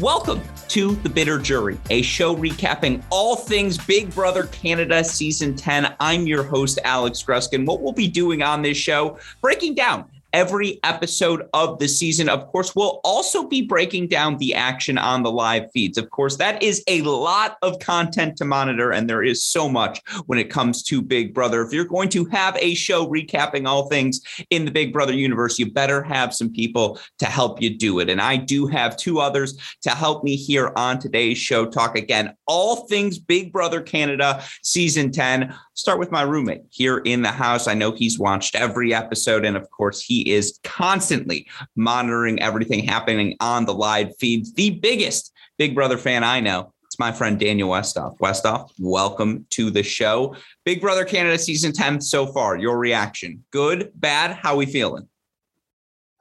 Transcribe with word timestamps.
Welcome 0.00 0.42
to 0.68 0.94
The 0.96 1.08
Bitter 1.08 1.38
Jury, 1.38 1.78
a 1.88 2.02
show 2.02 2.36
recapping 2.36 3.02
all 3.08 3.34
things 3.34 3.78
Big 3.78 4.14
Brother 4.14 4.44
Canada 4.48 5.02
Season 5.02 5.56
10. 5.56 5.96
I'm 6.00 6.26
your 6.26 6.42
host, 6.42 6.78
Alex 6.84 7.22
Gruskin. 7.22 7.64
What 7.64 7.80
we'll 7.80 7.94
be 7.94 8.06
doing 8.06 8.42
on 8.42 8.60
this 8.60 8.76
show, 8.76 9.18
breaking 9.40 9.74
down 9.74 10.04
every 10.36 10.78
episode 10.84 11.48
of 11.54 11.78
the 11.78 11.88
season. 11.88 12.28
Of 12.28 12.46
course, 12.48 12.76
we'll 12.76 13.00
also 13.04 13.48
be 13.48 13.62
breaking 13.62 14.08
down 14.08 14.36
the 14.36 14.54
action 14.54 14.98
on 14.98 15.22
the 15.22 15.32
live 15.32 15.72
feeds. 15.72 15.96
Of 15.96 16.10
course, 16.10 16.36
that 16.36 16.62
is 16.62 16.84
a 16.88 17.00
lot 17.00 17.56
of 17.62 17.78
content 17.78 18.36
to 18.36 18.44
monitor, 18.44 18.92
and 18.92 19.08
there 19.08 19.22
is 19.22 19.42
so 19.42 19.66
much 19.66 19.98
when 20.26 20.38
it 20.38 20.50
comes 20.50 20.82
to 20.84 21.00
Big 21.00 21.32
Brother. 21.32 21.62
If 21.62 21.72
you're 21.72 21.86
going 21.86 22.10
to 22.10 22.26
have 22.26 22.54
a 22.58 22.74
show 22.74 23.06
recapping 23.06 23.66
all 23.66 23.88
things 23.88 24.20
in 24.50 24.66
the 24.66 24.70
Big 24.70 24.92
Brother 24.92 25.14
universe, 25.14 25.58
you 25.58 25.72
better 25.72 26.02
have 26.02 26.34
some 26.34 26.52
people 26.52 27.00
to 27.18 27.24
help 27.24 27.62
you 27.62 27.74
do 27.74 28.00
it. 28.00 28.10
And 28.10 28.20
I 28.20 28.36
do 28.36 28.66
have 28.66 28.98
two 28.98 29.20
others 29.20 29.58
to 29.84 29.90
help 29.90 30.22
me 30.22 30.36
here 30.36 30.70
on 30.76 30.98
today's 30.98 31.38
show. 31.38 31.64
Talk 31.64 31.96
again, 31.96 32.34
all 32.46 32.86
things 32.88 33.18
Big 33.18 33.54
Brother 33.54 33.80
Canada 33.80 34.44
season 34.62 35.12
10 35.12 35.54
start 35.76 35.98
with 35.98 36.10
my 36.10 36.22
roommate 36.22 36.62
here 36.70 36.98
in 36.98 37.22
the 37.22 37.30
house. 37.30 37.68
I 37.68 37.74
know 37.74 37.92
he's 37.92 38.18
watched 38.18 38.54
every 38.54 38.92
episode, 38.92 39.44
and 39.44 39.56
of 39.56 39.70
course, 39.70 40.00
he 40.00 40.32
is 40.32 40.58
constantly 40.64 41.46
monitoring 41.76 42.40
everything 42.40 42.82
happening 42.82 43.36
on 43.40 43.66
the 43.66 43.74
live 43.74 44.16
feeds. 44.18 44.52
The 44.54 44.70
biggest 44.70 45.32
Big 45.58 45.74
Brother 45.74 45.98
fan 45.98 46.24
I 46.24 46.40
know. 46.40 46.72
It's 46.84 46.98
my 46.98 47.12
friend 47.12 47.38
Daniel 47.38 47.68
Westoff. 47.68 48.16
Westoff, 48.18 48.70
welcome 48.78 49.46
to 49.50 49.70
the 49.70 49.82
show. 49.82 50.34
Big 50.64 50.80
Brother 50.80 51.04
Canada 51.04 51.38
season 51.38 51.72
10 51.72 52.00
so 52.00 52.26
far. 52.26 52.56
Your 52.56 52.78
reaction? 52.78 53.44
Good, 53.50 53.92
bad? 53.94 54.32
How 54.32 54.56
we 54.56 54.66
feeling? 54.66 55.06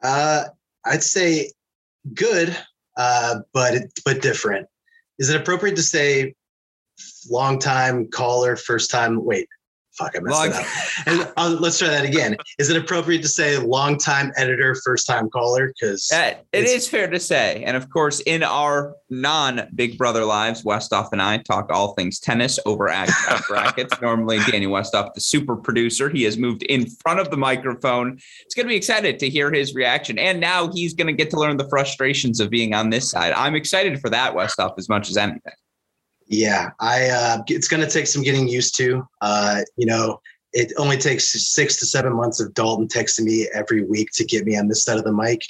Uh, 0.03 0.45
I'd 0.85 1.03
say 1.03 1.51
good, 2.13 2.55
uh, 2.97 3.39
but 3.53 3.73
but 4.03 4.21
different. 4.21 4.67
Is 5.17 5.29
it 5.29 5.39
appropriate 5.39 5.77
to 5.77 5.81
say 5.81 6.35
long 7.29 7.59
time 7.59 8.07
caller, 8.09 8.55
first 8.55 8.91
time. 8.91 9.23
Wait, 9.23 9.47
fuck, 9.97 10.15
I 10.15 10.19
messed 10.19 10.37
long. 10.37 10.47
it 10.49 10.55
up. 10.55 10.65
And 11.07 11.33
uh, 11.37 11.57
let's 11.59 11.79
try 11.79 11.89
that 11.89 12.05
again. 12.05 12.35
Is 12.57 12.69
it 12.69 12.77
appropriate 12.77 13.21
to 13.21 13.27
say 13.27 13.57
long 13.57 13.97
time 13.97 14.31
editor, 14.37 14.75
first 14.83 15.07
time 15.07 15.29
caller? 15.29 15.67
Because 15.67 16.11
uh, 16.11 16.33
it 16.51 16.65
is 16.65 16.87
fair 16.87 17.09
to 17.09 17.19
say. 17.19 17.63
And 17.63 17.77
of 17.77 17.89
course, 17.89 18.21
in 18.21 18.43
our 18.43 18.95
non 19.09 19.67
Big 19.75 19.97
Brother 19.97 20.25
lives, 20.25 20.63
Westoff 20.63 21.09
and 21.11 21.21
I 21.21 21.37
talk 21.39 21.71
all 21.71 21.93
things 21.93 22.19
tennis 22.19 22.59
over 22.65 22.89
at 22.89 23.09
brackets. 23.47 23.93
Normally, 24.01 24.39
Danny 24.49 24.67
Westoff, 24.67 25.13
the 25.13 25.21
super 25.21 25.55
producer, 25.55 26.09
he 26.09 26.23
has 26.23 26.37
moved 26.37 26.63
in 26.63 26.87
front 26.87 27.19
of 27.19 27.29
the 27.29 27.37
microphone. 27.37 28.17
It's 28.45 28.55
going 28.55 28.65
to 28.65 28.69
be 28.69 28.77
excited 28.77 29.19
to 29.19 29.29
hear 29.29 29.51
his 29.51 29.75
reaction. 29.75 30.17
And 30.17 30.39
now 30.39 30.71
he's 30.71 30.93
going 30.93 31.07
to 31.07 31.13
get 31.13 31.29
to 31.31 31.39
learn 31.39 31.57
the 31.57 31.69
frustrations 31.69 32.39
of 32.39 32.49
being 32.49 32.73
on 32.73 32.89
this 32.89 33.09
side. 33.09 33.33
I'm 33.33 33.55
excited 33.55 33.99
for 33.99 34.09
that, 34.09 34.33
Westoff, 34.33 34.73
as 34.77 34.89
much 34.89 35.09
as 35.09 35.17
anything. 35.17 35.53
Yeah, 36.27 36.71
I 36.79 37.07
uh, 37.09 37.43
it's 37.47 37.67
going 37.67 37.81
to 37.81 37.89
take 37.89 38.07
some 38.07 38.23
getting 38.23 38.47
used 38.47 38.75
to. 38.77 39.07
Uh, 39.21 39.61
you 39.77 39.85
know, 39.85 40.19
it 40.53 40.71
only 40.77 40.97
takes 40.97 41.31
six 41.53 41.77
to 41.77 41.85
seven 41.85 42.13
months 42.13 42.39
of 42.39 42.53
Dalton 42.53 42.87
texting 42.87 43.25
me 43.25 43.47
every 43.53 43.83
week 43.83 44.09
to 44.13 44.25
get 44.25 44.45
me 44.45 44.57
on 44.57 44.67
this 44.67 44.83
side 44.83 44.97
of 44.97 45.03
the 45.03 45.13
mic. 45.13 45.41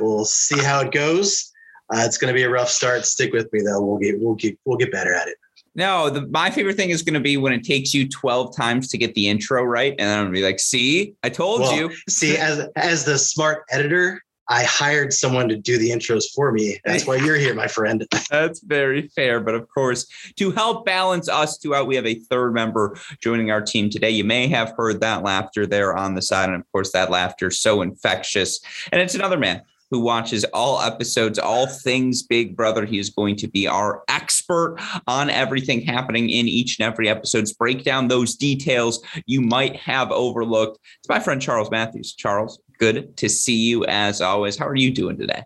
We'll 0.00 0.24
see 0.24 0.58
how 0.58 0.80
it 0.80 0.90
goes. 0.90 1.52
Uh, 1.94 2.02
it's 2.04 2.16
going 2.16 2.32
to 2.32 2.36
be 2.36 2.42
a 2.42 2.50
rough 2.50 2.70
start. 2.70 3.04
Stick 3.04 3.32
with 3.32 3.52
me 3.52 3.60
though. 3.60 3.80
We'll 3.80 3.98
get 3.98 4.18
we'll 4.18 4.34
get 4.34 4.58
we'll 4.64 4.78
get 4.78 4.90
better 4.90 5.14
at 5.14 5.28
it. 5.28 5.36
No, 5.76 6.08
the, 6.08 6.26
my 6.28 6.50
favorite 6.50 6.76
thing 6.76 6.90
is 6.90 7.02
going 7.02 7.14
to 7.14 7.20
be 7.20 7.36
when 7.36 7.52
it 7.52 7.64
takes 7.64 7.92
you 7.92 8.08
12 8.08 8.56
times 8.56 8.88
to 8.88 8.98
get 8.98 9.14
the 9.14 9.28
intro 9.28 9.64
right. 9.64 9.94
And 9.98 10.08
I'm 10.08 10.24
going 10.24 10.32
to 10.32 10.38
be 10.40 10.44
like, 10.44 10.60
see, 10.60 11.14
I 11.24 11.30
told 11.30 11.62
well, 11.62 11.76
you. 11.76 11.90
See, 12.08 12.36
as, 12.36 12.68
as 12.76 13.04
the 13.04 13.18
smart 13.18 13.64
editor, 13.70 14.22
I 14.48 14.64
hired 14.64 15.12
someone 15.12 15.48
to 15.48 15.56
do 15.56 15.78
the 15.78 15.90
intros 15.90 16.24
for 16.34 16.52
me. 16.52 16.78
That's 16.84 17.06
why 17.06 17.16
you're 17.16 17.36
here, 17.36 17.54
my 17.54 17.66
friend. 17.66 18.06
That's 18.30 18.60
very 18.60 19.08
fair. 19.08 19.40
But 19.40 19.54
of 19.54 19.68
course, 19.68 20.06
to 20.36 20.50
help 20.50 20.84
balance 20.84 21.28
us 21.28 21.56
two 21.58 21.74
out, 21.74 21.86
we 21.86 21.96
have 21.96 22.06
a 22.06 22.14
third 22.14 22.52
member 22.52 22.96
joining 23.20 23.50
our 23.50 23.62
team 23.62 23.90
today. 23.90 24.10
You 24.10 24.24
may 24.24 24.48
have 24.48 24.74
heard 24.76 25.00
that 25.00 25.22
laughter 25.22 25.66
there 25.66 25.96
on 25.96 26.14
the 26.14 26.22
side. 26.22 26.50
And 26.50 26.60
of 26.60 26.70
course, 26.72 26.92
that 26.92 27.10
laughter 27.10 27.50
so 27.50 27.82
infectious. 27.82 28.60
And 28.92 29.00
it's 29.00 29.14
another 29.14 29.38
man 29.38 29.62
who 29.90 30.00
watches 30.00 30.44
all 30.52 30.80
episodes, 30.80 31.38
all 31.38 31.68
things 31.68 32.22
Big 32.22 32.56
Brother. 32.56 32.84
He 32.84 32.98
is 32.98 33.10
going 33.10 33.36
to 33.36 33.48
be 33.48 33.68
our 33.68 34.02
expert 34.08 34.76
on 35.06 35.30
everything 35.30 35.82
happening 35.82 36.30
in 36.30 36.48
each 36.48 36.78
and 36.78 36.86
every 36.86 37.08
episodes, 37.08 37.52
break 37.52 37.84
down 37.84 38.08
those 38.08 38.34
details 38.34 39.04
you 39.26 39.40
might 39.40 39.76
have 39.76 40.10
overlooked. 40.10 40.78
It's 40.98 41.08
my 41.08 41.20
friend 41.20 41.40
Charles 41.40 41.70
Matthews. 41.70 42.12
Charles, 42.12 42.58
good 42.78 43.16
to 43.16 43.28
see 43.28 43.56
you 43.56 43.84
as 43.86 44.20
always. 44.20 44.56
How 44.56 44.66
are 44.66 44.76
you 44.76 44.90
doing 44.90 45.18
today? 45.18 45.42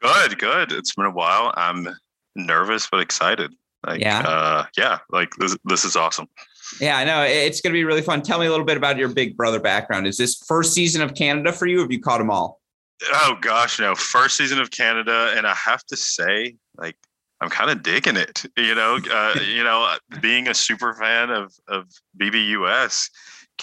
Good, 0.00 0.38
good. 0.38 0.72
It's 0.72 0.94
been 0.94 1.06
a 1.06 1.10
while. 1.10 1.52
I'm 1.56 1.88
nervous 2.34 2.88
but 2.90 3.00
excited. 3.00 3.52
Like, 3.86 4.00
yeah, 4.00 4.20
uh, 4.20 4.66
yeah. 4.76 4.98
Like 5.10 5.30
this, 5.38 5.56
this 5.64 5.84
is 5.84 5.96
awesome. 5.96 6.28
Yeah, 6.80 6.96
I 6.96 7.04
know 7.04 7.22
it's 7.22 7.60
going 7.60 7.72
to 7.72 7.76
be 7.76 7.84
really 7.84 8.02
fun. 8.02 8.22
Tell 8.22 8.38
me 8.38 8.46
a 8.46 8.50
little 8.50 8.64
bit 8.64 8.76
about 8.76 8.96
your 8.96 9.08
Big 9.08 9.36
Brother 9.36 9.60
background. 9.60 10.06
Is 10.06 10.16
this 10.16 10.42
first 10.46 10.72
season 10.72 11.02
of 11.02 11.14
Canada 11.14 11.52
for 11.52 11.66
you? 11.66 11.80
have 11.80 11.92
you 11.92 12.00
caught 12.00 12.18
them 12.18 12.30
all? 12.30 12.60
Oh 13.12 13.36
gosh, 13.40 13.80
no. 13.80 13.94
First 13.94 14.36
season 14.36 14.60
of 14.60 14.70
Canada, 14.70 15.34
and 15.36 15.46
I 15.46 15.54
have 15.54 15.84
to 15.86 15.96
say, 15.96 16.56
like, 16.76 16.96
I'm 17.40 17.50
kind 17.50 17.70
of 17.70 17.82
digging 17.82 18.16
it. 18.16 18.44
You 18.56 18.74
know, 18.74 18.98
uh, 19.10 19.38
you 19.44 19.64
know, 19.64 19.96
being 20.20 20.48
a 20.48 20.54
super 20.54 20.94
fan 20.94 21.30
of 21.30 21.52
of 21.68 21.88
BBUS, 22.18 23.10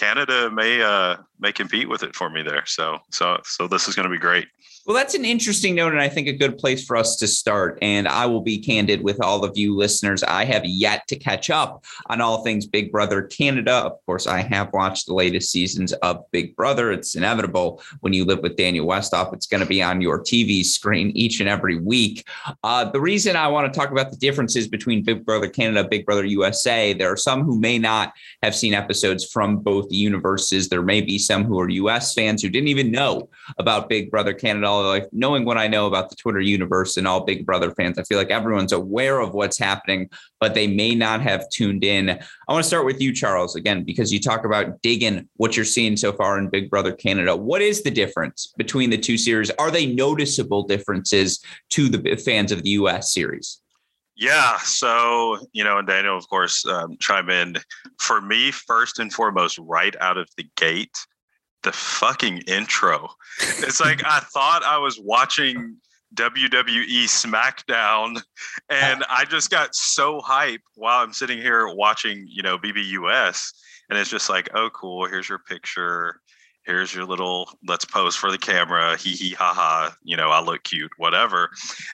Canada 0.00 0.50
may 0.50 0.80
uh, 0.80 1.16
may 1.38 1.52
compete 1.52 1.88
with 1.88 2.02
it 2.02 2.16
for 2.16 2.30
me 2.30 2.42
there. 2.42 2.64
So 2.64 2.98
so 3.10 3.38
so 3.44 3.68
this 3.68 3.86
is 3.86 3.94
going 3.94 4.08
to 4.08 4.10
be 4.10 4.18
great. 4.18 4.48
Well, 4.90 4.96
that's 4.96 5.14
an 5.14 5.24
interesting 5.24 5.76
note, 5.76 5.92
and 5.92 6.00
I 6.00 6.08
think 6.08 6.26
a 6.26 6.32
good 6.32 6.58
place 6.58 6.84
for 6.84 6.96
us 6.96 7.14
to 7.18 7.28
start. 7.28 7.78
And 7.80 8.08
I 8.08 8.26
will 8.26 8.40
be 8.40 8.58
candid 8.58 9.04
with 9.04 9.22
all 9.22 9.44
of 9.44 9.56
you 9.56 9.76
listeners. 9.76 10.24
I 10.24 10.44
have 10.46 10.64
yet 10.64 11.06
to 11.06 11.16
catch 11.16 11.48
up 11.48 11.84
on 12.06 12.20
all 12.20 12.42
things 12.42 12.66
Big 12.66 12.90
Brother 12.90 13.22
Canada. 13.22 13.70
Of 13.70 14.04
course, 14.04 14.26
I 14.26 14.40
have 14.40 14.72
watched 14.72 15.06
the 15.06 15.14
latest 15.14 15.52
seasons 15.52 15.92
of 15.92 16.28
Big 16.32 16.56
Brother. 16.56 16.90
It's 16.90 17.14
inevitable 17.14 17.80
when 18.00 18.12
you 18.12 18.24
live 18.24 18.40
with 18.40 18.56
Daniel 18.56 18.84
Westoff. 18.84 19.32
It's 19.32 19.46
going 19.46 19.60
to 19.60 19.68
be 19.68 19.80
on 19.80 20.00
your 20.00 20.24
TV 20.24 20.64
screen 20.64 21.12
each 21.14 21.38
and 21.38 21.48
every 21.48 21.78
week. 21.78 22.26
Uh, 22.64 22.90
the 22.90 23.00
reason 23.00 23.36
I 23.36 23.46
want 23.46 23.72
to 23.72 23.78
talk 23.78 23.92
about 23.92 24.10
the 24.10 24.16
differences 24.16 24.66
between 24.66 25.04
Big 25.04 25.24
Brother 25.24 25.48
Canada, 25.48 25.86
Big 25.88 26.04
Brother 26.04 26.24
USA, 26.24 26.94
there 26.94 27.12
are 27.12 27.16
some 27.16 27.44
who 27.44 27.60
may 27.60 27.78
not 27.78 28.12
have 28.42 28.56
seen 28.56 28.74
episodes 28.74 29.24
from 29.24 29.58
both 29.58 29.86
universes. 29.92 30.68
There 30.68 30.82
may 30.82 31.00
be 31.00 31.16
some 31.16 31.44
who 31.44 31.60
are 31.60 31.68
US 31.68 32.12
fans 32.12 32.42
who 32.42 32.48
didn't 32.48 32.66
even 32.66 32.90
know 32.90 33.28
about 33.56 33.88
Big 33.88 34.10
Brother 34.10 34.34
Canada 34.34 34.79
all 34.80 34.88
like 34.88 35.08
knowing 35.12 35.44
what 35.44 35.58
I 35.58 35.68
know 35.68 35.86
about 35.86 36.10
the 36.10 36.16
Twitter 36.16 36.40
universe 36.40 36.96
and 36.96 37.06
all 37.06 37.24
Big 37.24 37.46
Brother 37.46 37.70
fans, 37.72 37.98
I 37.98 38.02
feel 38.04 38.18
like 38.18 38.30
everyone's 38.30 38.72
aware 38.72 39.20
of 39.20 39.34
what's 39.34 39.58
happening, 39.58 40.10
but 40.40 40.54
they 40.54 40.66
may 40.66 40.94
not 40.94 41.20
have 41.20 41.48
tuned 41.50 41.84
in. 41.84 42.10
I 42.10 42.52
want 42.52 42.62
to 42.62 42.68
start 42.68 42.86
with 42.86 43.00
you, 43.00 43.12
Charles, 43.12 43.56
again, 43.56 43.84
because 43.84 44.12
you 44.12 44.20
talk 44.20 44.44
about 44.44 44.80
digging 44.82 45.28
what 45.36 45.56
you're 45.56 45.64
seeing 45.64 45.96
so 45.96 46.12
far 46.12 46.38
in 46.38 46.48
Big 46.48 46.70
Brother 46.70 46.92
Canada. 46.92 47.36
What 47.36 47.62
is 47.62 47.82
the 47.82 47.90
difference 47.90 48.52
between 48.56 48.90
the 48.90 48.98
two 48.98 49.18
series? 49.18 49.50
Are 49.50 49.70
they 49.70 49.86
noticeable 49.86 50.64
differences 50.64 51.42
to 51.70 51.88
the 51.88 52.16
fans 52.16 52.52
of 52.52 52.62
the 52.62 52.70
US 52.70 53.12
series? 53.12 53.60
Yeah. 54.20 54.58
So, 54.58 55.38
you 55.52 55.64
know, 55.64 55.78
and 55.78 55.88
Daniel, 55.88 56.16
of 56.16 56.28
course, 56.28 56.66
um, 56.66 56.96
chime 57.00 57.30
in. 57.30 57.56
For 57.98 58.20
me, 58.20 58.50
first 58.50 58.98
and 58.98 59.10
foremost, 59.10 59.58
right 59.58 59.96
out 59.98 60.18
of 60.18 60.28
the 60.36 60.46
gate, 60.56 60.94
the 61.62 61.72
fucking 61.72 62.38
intro. 62.46 63.08
It's 63.38 63.80
like 63.80 64.04
I 64.04 64.20
thought 64.20 64.62
I 64.64 64.78
was 64.78 64.98
watching 64.98 65.76
WWE 66.14 67.04
SmackDown, 67.04 68.20
and 68.68 69.04
I 69.08 69.24
just 69.26 69.50
got 69.50 69.74
so 69.74 70.20
hyped 70.20 70.60
while 70.74 71.02
I'm 71.02 71.12
sitting 71.12 71.38
here 71.38 71.68
watching, 71.68 72.26
you 72.28 72.42
know, 72.42 72.58
BBUS, 72.58 73.52
and 73.88 73.98
it's 73.98 74.10
just 74.10 74.28
like, 74.28 74.48
oh, 74.54 74.70
cool. 74.70 75.06
Here's 75.06 75.28
your 75.28 75.38
picture. 75.38 76.20
Here's 76.64 76.94
your 76.94 77.04
little 77.04 77.50
let's 77.66 77.84
pose 77.84 78.16
for 78.16 78.30
the 78.30 78.38
camera. 78.38 78.96
Hee 78.96 79.14
hee 79.14 79.32
ha 79.32 79.52
ha. 79.54 79.94
You 80.02 80.16
know, 80.16 80.30
I 80.30 80.42
look 80.42 80.62
cute, 80.64 80.92
whatever. 80.98 81.50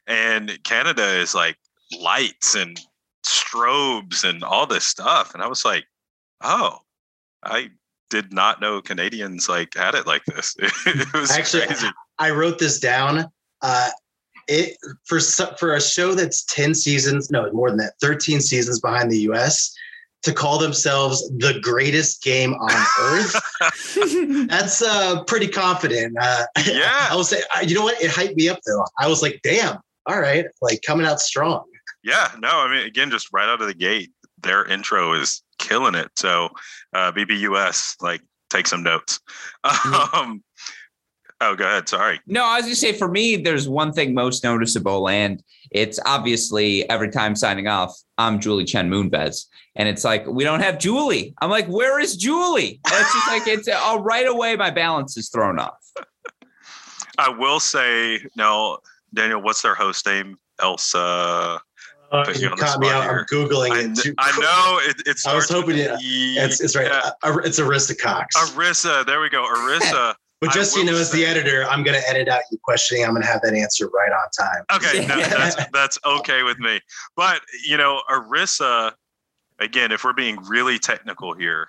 And 0.06 0.58
Canada 0.64 1.18
is 1.18 1.34
like 1.34 1.56
lights 2.00 2.54
and 2.54 2.80
strobes 3.24 4.24
and 4.24 4.42
all 4.42 4.66
this 4.66 4.84
stuff, 4.84 5.34
and 5.34 5.42
I 5.42 5.46
was 5.46 5.64
like, 5.64 5.84
oh, 6.42 6.78
I 7.42 7.70
did 8.10 8.32
not 8.32 8.60
know 8.60 8.80
Canadians 8.80 9.48
like 9.48 9.74
had 9.74 9.94
it 9.94 10.06
like 10.06 10.24
this. 10.24 10.54
it 10.86 11.12
was 11.12 11.30
actually 11.30 11.66
crazy. 11.66 11.88
I 12.18 12.30
wrote 12.30 12.58
this 12.58 12.78
down. 12.78 13.26
Uh, 13.62 13.90
it 14.48 14.76
for 15.04 15.20
for 15.58 15.74
a 15.74 15.80
show 15.80 16.14
that's 16.14 16.44
10 16.44 16.74
seasons, 16.74 17.30
no, 17.30 17.50
more 17.52 17.68
than 17.68 17.78
that, 17.78 17.94
13 18.00 18.40
seasons 18.40 18.80
behind 18.80 19.10
the 19.10 19.18
US 19.20 19.74
to 20.22 20.32
call 20.32 20.58
themselves 20.58 21.28
the 21.38 21.58
greatest 21.60 22.22
game 22.22 22.54
on 22.54 22.86
earth. 23.00 24.48
that's 24.48 24.82
uh, 24.82 25.22
pretty 25.24 25.48
confident. 25.48 26.16
Uh, 26.20 26.44
yeah. 26.66 27.06
I 27.10 27.16
was 27.16 27.28
say, 27.28 27.42
you 27.64 27.74
know 27.74 27.82
what? 27.82 28.00
It 28.02 28.10
hyped 28.10 28.36
me 28.36 28.48
up 28.48 28.60
though. 28.66 28.84
I 28.98 29.08
was 29.08 29.22
like, 29.22 29.40
damn, 29.42 29.78
all 30.06 30.20
right, 30.20 30.46
like 30.62 30.82
coming 30.86 31.06
out 31.06 31.20
strong. 31.20 31.64
Yeah, 32.04 32.30
no, 32.38 32.60
I 32.60 32.70
mean, 32.70 32.86
again, 32.86 33.10
just 33.10 33.32
right 33.32 33.48
out 33.48 33.60
of 33.60 33.66
the 33.66 33.74
gate, 33.74 34.10
their 34.42 34.64
intro 34.64 35.12
is 35.14 35.42
killing 35.66 35.94
it. 35.94 36.10
So 36.16 36.48
uh, 36.92 37.12
BBUS, 37.12 37.96
like, 38.00 38.22
take 38.50 38.66
some 38.66 38.82
notes. 38.82 39.20
Um, 40.12 40.42
Oh, 41.40 41.54
go 41.54 41.64
ahead. 41.64 41.88
Sorry. 41.88 42.18
No, 42.26 42.44
I 42.44 42.56
was 42.56 42.64
gonna 42.64 42.76
say 42.76 42.92
for 42.92 43.08
me, 43.08 43.36
there's 43.36 43.68
one 43.68 43.92
thing 43.92 44.14
most 44.14 44.42
noticeable, 44.42 45.08
and 45.08 45.42
it's 45.70 46.00
obviously 46.06 46.88
every 46.88 47.10
time 47.10 47.36
signing 47.36 47.68
off, 47.68 47.94
I'm 48.16 48.40
Julie 48.40 48.64
Chen 48.64 48.88
Moonves. 48.90 49.44
And 49.74 49.86
it's 49.86 50.02
like, 50.02 50.26
we 50.26 50.44
don't 50.44 50.60
have 50.60 50.78
Julie. 50.78 51.34
I'm 51.42 51.50
like, 51.50 51.66
where 51.66 52.00
is 52.00 52.16
Julie? 52.16 52.80
And 52.86 52.94
it's 52.94 53.12
just 53.12 53.28
like 53.28 53.46
it's 53.46 53.68
uh, 53.68 53.98
right 54.00 54.26
away 54.26 54.56
my 54.56 54.70
balance 54.70 55.18
is 55.18 55.28
thrown 55.28 55.58
off. 55.58 55.76
I 57.18 57.28
will 57.28 57.60
say, 57.60 58.20
no, 58.34 58.78
Daniel, 59.12 59.42
what's 59.42 59.60
their 59.60 59.74
host 59.74 60.06
name? 60.06 60.38
Elsa. 60.58 61.60
Uh, 62.16 62.24
Put 62.24 62.36
you 62.36 62.42
you 62.42 62.48
on 62.50 62.56
the 62.58 62.64
caught 62.64 62.80
me 62.80 62.88
spot 62.88 63.04
out. 63.04 63.10
I'm 63.10 63.24
googling 63.26 63.70
I, 63.72 63.80
it. 63.90 63.96
too 63.96 64.14
I 64.18 64.30
know 64.40 64.88
it, 64.90 64.96
it 65.06 65.20
I 65.26 65.34
was 65.34 65.48
hoping 65.50 65.78
it- 65.78 65.90
an 65.90 65.98
E. 66.02 66.36
It's, 66.38 66.60
it's 66.60 66.74
right. 66.76 66.86
Yeah. 66.86 67.10
Uh, 67.22 67.38
it's 67.44 67.58
Arista 67.60 67.98
Cox. 67.98 68.36
Arisa. 68.36 69.04
There 69.06 69.20
we 69.20 69.28
go. 69.28 69.42
Arisa. 69.44 70.14
but 70.40 70.50
just 70.52 70.72
so 70.72 70.80
you 70.80 70.86
will 70.86 70.92
know, 70.94 70.98
as 71.00 71.10
the 71.10 71.24
editor, 71.26 71.64
I'm 71.64 71.82
going 71.82 71.98
to 72.00 72.08
edit 72.08 72.28
out 72.28 72.42
you 72.50 72.58
questioning. 72.62 73.04
I'm 73.04 73.10
going 73.10 73.22
to 73.22 73.28
have 73.28 73.40
that 73.42 73.54
answer 73.54 73.88
right 73.88 74.12
on 74.12 74.28
time. 74.30 74.64
Okay, 74.74 75.06
no, 75.08 75.16
that's 75.16 75.56
that's 75.72 75.98
okay 76.04 76.42
with 76.42 76.58
me. 76.58 76.80
But 77.16 77.40
you 77.66 77.76
know, 77.76 78.00
Arisa, 78.10 78.92
again, 79.58 79.92
if 79.92 80.04
we're 80.04 80.12
being 80.12 80.36
really 80.48 80.78
technical 80.78 81.32
here, 81.34 81.68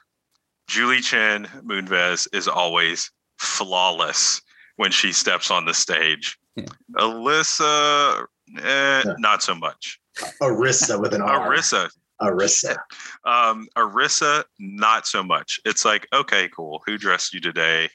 Julie 0.68 1.00
Chen 1.02 1.46
Moonves 1.66 2.28
is 2.34 2.48
always 2.48 3.10
flawless 3.38 4.42
when 4.76 4.92
she 4.92 5.12
steps 5.12 5.50
on 5.50 5.66
the 5.66 5.74
stage. 5.74 6.38
Yeah. 6.56 6.66
Alyssa, 6.98 8.26
eh, 8.60 9.04
Yeah. 9.06 9.14
not 9.20 9.44
so 9.44 9.56
much. 9.56 10.00
Arista 10.42 11.00
with 11.00 11.14
an 11.14 11.22
R. 11.22 11.50
Arisa, 11.50 11.90
Arista. 12.22 12.78
um, 13.26 13.68
Arisa, 13.78 14.44
not 14.60 15.08
so 15.08 15.24
much. 15.24 15.60
It's 15.66 15.86
like, 15.86 16.08
okay, 16.14 16.50
cool. 16.56 16.82
Who 16.86 16.98
dressed 16.98 17.34
you 17.34 17.40
today? 17.40 17.90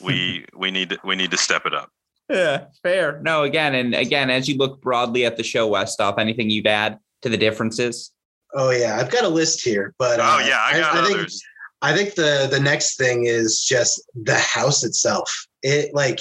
We 0.00 0.44
we 0.56 0.70
need 0.70 0.90
to, 0.90 0.98
we 1.04 1.16
need 1.16 1.30
to 1.30 1.36
step 1.36 1.66
it 1.66 1.74
up. 1.74 1.90
Yeah, 2.28 2.66
fair. 2.82 3.20
No, 3.22 3.44
again, 3.44 3.74
and 3.74 3.94
again, 3.94 4.28
as 4.28 4.48
you 4.48 4.56
look 4.56 4.82
broadly 4.82 5.24
at 5.24 5.36
the 5.36 5.42
show, 5.42 5.70
Westoff, 5.70 6.18
anything 6.18 6.50
you'd 6.50 6.66
add 6.66 6.98
to 7.22 7.28
the 7.28 7.38
differences? 7.38 8.12
Oh 8.54 8.70
yeah, 8.70 8.96
I've 8.98 9.10
got 9.10 9.24
a 9.24 9.28
list 9.28 9.62
here, 9.62 9.94
but 9.98 10.20
oh 10.20 10.22
uh, 10.22 10.44
yeah, 10.46 10.60
I 10.60 10.78
got 10.78 10.96
I, 10.96 11.04
think 11.04 11.18
others. 11.18 11.42
I 11.82 11.94
think 11.96 12.14
the 12.14 12.48
the 12.50 12.60
next 12.60 12.96
thing 12.96 13.26
is 13.26 13.60
just 13.60 14.02
the 14.14 14.38
house 14.38 14.84
itself. 14.84 15.46
It 15.62 15.94
like 15.94 16.20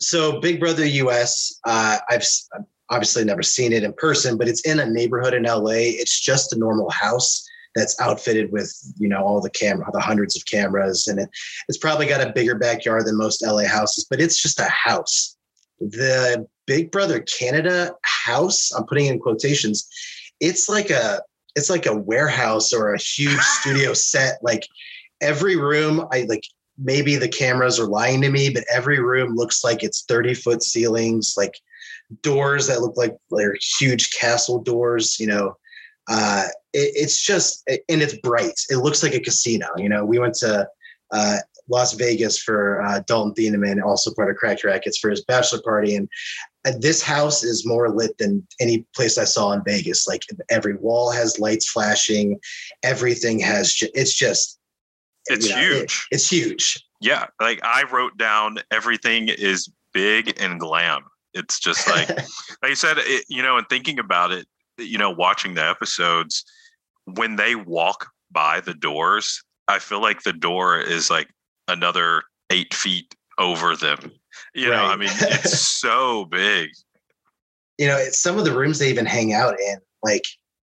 so 0.00 0.40
Big 0.40 0.60
Brother 0.60 0.86
US. 0.86 1.60
Uh, 1.66 1.98
I've 2.08 2.20
s- 2.20 2.48
obviously 2.90 3.24
never 3.24 3.42
seen 3.42 3.72
it 3.72 3.84
in 3.84 3.92
person, 3.94 4.36
but 4.36 4.48
it's 4.48 4.62
in 4.62 4.80
a 4.80 4.90
neighborhood 4.90 5.34
in 5.34 5.44
LA. 5.44 5.94
It's 6.00 6.20
just 6.20 6.52
a 6.52 6.58
normal 6.58 6.90
house 6.90 7.46
that's 7.74 7.98
outfitted 8.00 8.50
with 8.50 8.74
you 8.98 9.08
know 9.08 9.22
all 9.22 9.40
the 9.40 9.50
camera, 9.50 9.86
the 9.92 10.00
hundreds 10.00 10.36
of 10.36 10.44
cameras, 10.46 11.06
and 11.06 11.20
it, 11.20 11.28
it's 11.68 11.78
probably 11.78 12.06
got 12.06 12.26
a 12.26 12.32
bigger 12.32 12.56
backyard 12.56 13.06
than 13.06 13.16
most 13.16 13.44
LA 13.44 13.64
houses. 13.64 14.06
But 14.08 14.20
it's 14.20 14.40
just 14.40 14.60
a 14.60 14.68
house. 14.68 15.36
The 15.78 16.46
Big 16.66 16.90
Brother 16.90 17.20
Canada 17.20 17.94
house. 18.02 18.72
I'm 18.72 18.84
putting 18.84 19.06
in 19.06 19.18
quotations. 19.18 19.88
It's 20.40 20.68
like 20.68 20.90
a 20.90 21.22
it's 21.56 21.70
like 21.70 21.86
a 21.86 21.96
warehouse 21.96 22.72
or 22.72 22.92
a 22.92 22.98
huge 22.98 23.40
studio 23.60 23.94
set. 23.94 24.38
Like 24.42 24.66
every 25.20 25.56
room, 25.56 26.06
I 26.12 26.26
like 26.28 26.44
maybe 26.78 27.16
the 27.16 27.28
cameras 27.28 27.78
are 27.78 27.86
lying 27.86 28.20
to 28.22 28.30
me, 28.30 28.50
but 28.50 28.64
every 28.72 29.00
room 29.00 29.34
looks 29.34 29.62
like 29.62 29.82
it's 29.82 30.04
30 30.04 30.34
foot 30.34 30.62
ceilings, 30.62 31.34
like 31.36 31.54
doors 32.22 32.66
that 32.68 32.80
look 32.80 32.96
like 32.96 33.16
they're 33.30 33.56
huge 33.78 34.10
castle 34.12 34.60
doors, 34.62 35.18
you 35.20 35.26
know. 35.26 35.54
Uh, 36.08 36.44
it, 36.72 36.90
it's 36.94 37.22
just 37.24 37.62
and 37.68 38.02
it's 38.02 38.16
bright. 38.18 38.58
It 38.70 38.78
looks 38.78 39.02
like 39.02 39.14
a 39.14 39.20
casino. 39.20 39.66
You 39.76 39.88
know, 39.88 40.04
we 40.04 40.18
went 40.18 40.34
to 40.36 40.66
uh, 41.12 41.36
Las 41.68 41.92
Vegas 41.92 42.38
for 42.38 42.82
uh, 42.82 43.00
Dalton 43.06 43.32
Thieneman, 43.34 43.82
also 43.84 44.12
part 44.14 44.30
of 44.30 44.36
Cracked 44.36 44.64
Rackets, 44.64 44.98
for 44.98 45.10
his 45.10 45.24
bachelor 45.24 45.60
party, 45.62 45.94
and 45.94 46.08
uh, 46.66 46.72
this 46.80 47.00
house 47.02 47.44
is 47.44 47.66
more 47.66 47.88
lit 47.90 48.16
than 48.18 48.46
any 48.60 48.84
place 48.96 49.18
I 49.18 49.24
saw 49.24 49.52
in 49.52 49.62
Vegas. 49.64 50.06
Like 50.08 50.22
every 50.50 50.74
wall 50.76 51.10
has 51.12 51.38
lights 51.38 51.68
flashing, 51.70 52.38
everything 52.82 53.38
has. 53.40 53.72
ju- 53.74 53.88
It's 53.94 54.14
just 54.14 54.58
It's 55.26 55.48
you 55.48 55.54
know, 55.54 55.60
it- 55.60 55.72
huge. 55.78 56.06
it's 56.10 56.28
huge. 56.30 56.84
Yeah, 57.00 57.26
like 57.40 57.60
I 57.62 57.84
wrote 57.90 58.18
down 58.18 58.58
everything 58.70 59.28
is 59.28 59.70
big 59.94 60.38
and 60.40 60.58
glam. 60.60 61.02
It's 61.34 61.58
just 61.60 61.88
like 61.88 62.08
like 62.62 62.72
I 62.72 62.74
said, 62.74 62.96
it, 62.98 63.24
you 63.28 63.42
know, 63.42 63.56
and 63.56 63.68
thinking 63.68 63.98
about 63.98 64.32
it, 64.32 64.46
you 64.78 64.98
know, 64.98 65.10
watching 65.10 65.54
the 65.54 65.64
episodes, 65.68 66.44
when 67.04 67.36
they 67.36 67.54
walk 67.54 68.08
by 68.30 68.60
the 68.60 68.74
doors, 68.74 69.42
I 69.68 69.78
feel 69.78 70.00
like 70.00 70.22
the 70.22 70.32
door 70.32 70.78
is 70.80 71.10
like 71.10 71.28
another 71.68 72.22
eight 72.50 72.74
feet 72.74 73.14
over 73.38 73.76
them. 73.76 74.10
You 74.54 74.68
know, 74.70 74.84
I 74.84 74.96
mean, 74.96 75.10
it's 75.20 75.66
so 75.66 76.24
big. 76.26 76.70
you 77.78 77.86
know, 77.86 77.96
it's 77.96 78.20
some 78.20 78.38
of 78.38 78.44
the 78.44 78.56
rooms 78.56 78.78
they 78.78 78.90
even 78.90 79.06
hang 79.06 79.32
out 79.32 79.54
in. 79.60 79.78
Like 80.02 80.24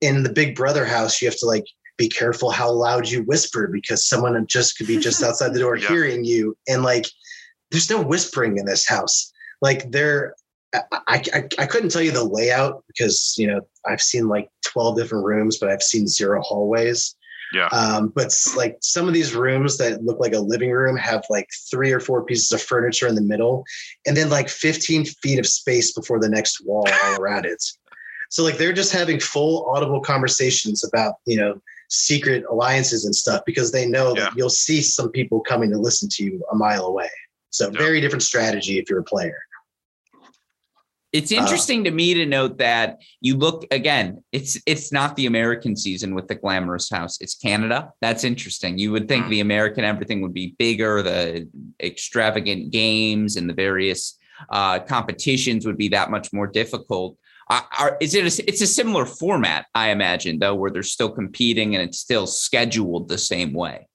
in 0.02 0.24
the 0.24 0.32
Big 0.32 0.56
Brother 0.56 0.86
house, 0.86 1.22
you 1.22 1.28
have 1.28 1.38
to 1.40 1.46
like 1.46 1.66
be 1.98 2.10
careful 2.10 2.50
how 2.52 2.70
loud 2.72 3.08
you 3.08 3.24
whisper 3.24 3.68
because 3.72 4.04
someone 4.06 4.46
just 4.48 4.78
could 4.78 4.88
be 4.88 4.98
just 4.98 5.24
outside 5.24 5.54
the 5.54 5.60
door 5.60 5.76
Yeah. 5.78 5.88
hearing 5.88 6.26
you. 6.26 6.58
And 6.68 6.84
like, 6.84 7.06
there's 7.72 7.90
no 7.90 8.02
whispering 8.02 8.58
in 8.58 8.66
this 8.66 8.88
house. 8.88 9.32
Like 9.62 9.92
there, 9.92 10.36
I, 10.92 11.24
I 11.34 11.44
I 11.60 11.66
couldn't 11.66 11.90
tell 11.90 12.02
you 12.02 12.12
the 12.12 12.24
layout 12.24 12.84
because 12.88 13.36
you 13.38 13.48
know 13.48 13.62
I've 13.86 14.02
seen 14.02 14.28
like 14.28 14.50
12 14.66 14.98
different 14.98 15.26
rooms, 15.26 15.58
but 15.58 15.70
I've 15.70 15.84
seen 15.84 16.08
zero 16.08 16.42
hallways. 16.42 17.16
Yeah. 17.54 17.68
Um, 17.68 18.12
but 18.16 18.34
like 18.58 18.78
some 18.82 19.08
of 19.08 19.14
these 19.14 19.36
rooms 19.36 19.78
that 19.78 20.04
look 20.04 20.20
like 20.20 20.34
a 20.34 20.40
living 20.40 20.72
room 20.72 20.98
have 20.98 21.24
like 21.30 21.48
three 21.72 21.92
or 21.92 22.00
four 22.00 22.26
pieces 22.26 22.52
of 22.52 22.62
furniture 22.62 23.08
in 23.08 23.16
the 23.16 23.22
middle, 23.22 23.64
and 24.06 24.18
then 24.18 24.30
like 24.30 24.50
15 24.50 25.06
feet 25.06 25.40
of 25.40 25.46
space 25.48 25.94
before 25.94 26.20
the 26.20 26.28
next 26.30 26.66
wall 26.66 26.88
all 27.04 27.16
around 27.22 27.46
it. 27.46 27.64
So 28.30 28.44
like 28.44 28.58
they're 28.58 28.74
just 28.74 28.92
having 28.92 29.20
full 29.20 29.70
audible 29.70 30.02
conversations 30.02 30.84
about 30.84 31.16
you 31.26 31.38
know 31.38 31.62
secret 31.90 32.44
alliances 32.50 33.06
and 33.06 33.16
stuff 33.16 33.44
because 33.46 33.72
they 33.72 33.88
know 33.88 34.16
Yeah. 34.16 34.24
that 34.26 34.36
you'll 34.36 34.50
see 34.50 34.82
some 34.82 35.12
people 35.12 35.40
coming 35.42 35.70
to 35.72 35.78
listen 35.78 36.10
to 36.14 36.24
you 36.24 36.44
a 36.52 36.56
mile 36.56 36.86
away. 36.86 37.10
So 37.52 37.70
Yeah. 37.72 37.78
very 37.78 38.02
different 38.02 38.24
strategy 38.24 38.80
if 38.80 38.90
you're 38.90 39.00
a 39.00 39.04
player. 39.04 39.38
It's 41.16 41.32
Uh, 41.32 41.36
interesting 41.42 41.86
to 41.86 41.92
me 41.92 42.14
to 42.16 42.26
note 42.26 42.58
that 42.58 42.98
you 43.22 43.38
look 43.38 43.66
again. 43.72 44.24
It's 44.32 44.60
it's 44.66 44.92
not 44.92 45.16
the 45.16 45.28
American 45.28 45.76
season 45.76 46.14
with 46.16 46.28
the 46.28 46.36
glamorous 46.36 46.90
house. 46.90 47.16
It's 47.22 47.36
Canada. 47.36 47.90
That's 48.02 48.24
interesting. 48.24 48.78
You 48.78 48.92
would 48.92 49.08
think 49.08 49.26
Mm. 49.26 49.30
the 49.30 49.40
American 49.40 49.84
everything 49.86 50.22
would 50.24 50.34
be 50.34 50.56
bigger. 50.60 51.02
The 51.02 51.48
extravagant 51.82 52.72
games 52.72 53.38
and 53.38 53.50
the 53.50 53.54
various 53.54 54.18
uh, 54.50 54.80
competitions 54.80 55.66
would 55.66 55.78
be 55.78 55.88
that 55.90 56.12
much 56.12 56.34
more 56.34 56.48
difficult. 56.48 57.18
Uh, 57.50 57.62
are, 57.80 57.98
is 58.02 58.14
it? 58.16 58.24
A, 58.26 58.50
it's 58.50 58.62
a 58.62 58.68
similar 58.68 59.06
format, 59.06 59.66
I 59.74 59.92
imagine, 59.92 60.40
though, 60.40 60.56
where 60.56 60.72
they're 60.72 60.84
still 60.98 61.12
competing 61.22 61.76
and 61.76 61.82
it's 61.88 62.00
still 62.00 62.28
scheduled 62.28 63.08
the 63.08 63.18
same 63.18 63.54
way. 63.54 63.88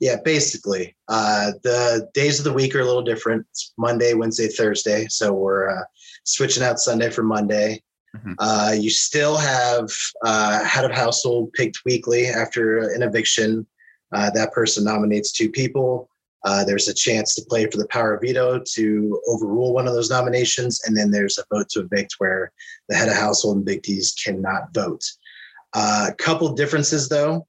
Yeah, 0.00 0.16
basically. 0.24 0.96
Uh, 1.08 1.52
the 1.62 2.08
days 2.14 2.38
of 2.38 2.44
the 2.44 2.52
week 2.52 2.74
are 2.74 2.80
a 2.80 2.84
little 2.84 3.02
different. 3.02 3.46
It's 3.50 3.72
Monday, 3.78 4.14
Wednesday, 4.14 4.48
Thursday. 4.48 5.06
So 5.08 5.32
we're 5.32 5.70
uh, 5.70 5.84
switching 6.24 6.62
out 6.62 6.80
Sunday 6.80 7.10
for 7.10 7.22
Monday. 7.22 7.82
Mhm. 8.16 8.34
Uh, 8.38 8.72
you 8.78 8.90
still 8.90 9.36
have 9.36 9.90
uh, 10.24 10.64
head 10.64 10.84
of 10.84 10.92
household 10.92 11.52
picked 11.52 11.84
weekly 11.84 12.26
after 12.26 12.90
an 12.90 13.02
eviction. 13.02 13.66
Uh, 14.12 14.30
that 14.30 14.52
person 14.52 14.84
nominates 14.84 15.32
two 15.32 15.50
people. 15.50 16.08
Uh, 16.44 16.62
there's 16.62 16.88
a 16.88 16.94
chance 16.94 17.34
to 17.34 17.44
play 17.48 17.66
for 17.66 17.78
the 17.78 17.88
power 17.88 18.14
of 18.14 18.20
veto 18.20 18.60
to 18.74 19.20
overrule 19.26 19.72
one 19.72 19.88
of 19.88 19.94
those 19.94 20.10
nominations. 20.10 20.82
And 20.84 20.96
then 20.96 21.10
there's 21.10 21.38
a 21.38 21.44
vote 21.50 21.68
to 21.70 21.80
evict 21.80 22.16
where 22.18 22.52
the 22.88 22.94
head 22.94 23.08
of 23.08 23.16
household 23.16 23.56
and 23.56 23.66
evictees 23.66 24.12
cannot 24.22 24.72
vote. 24.74 25.02
A 25.74 26.14
couple 26.18 26.52
differences 26.52 27.08
though 27.08 27.46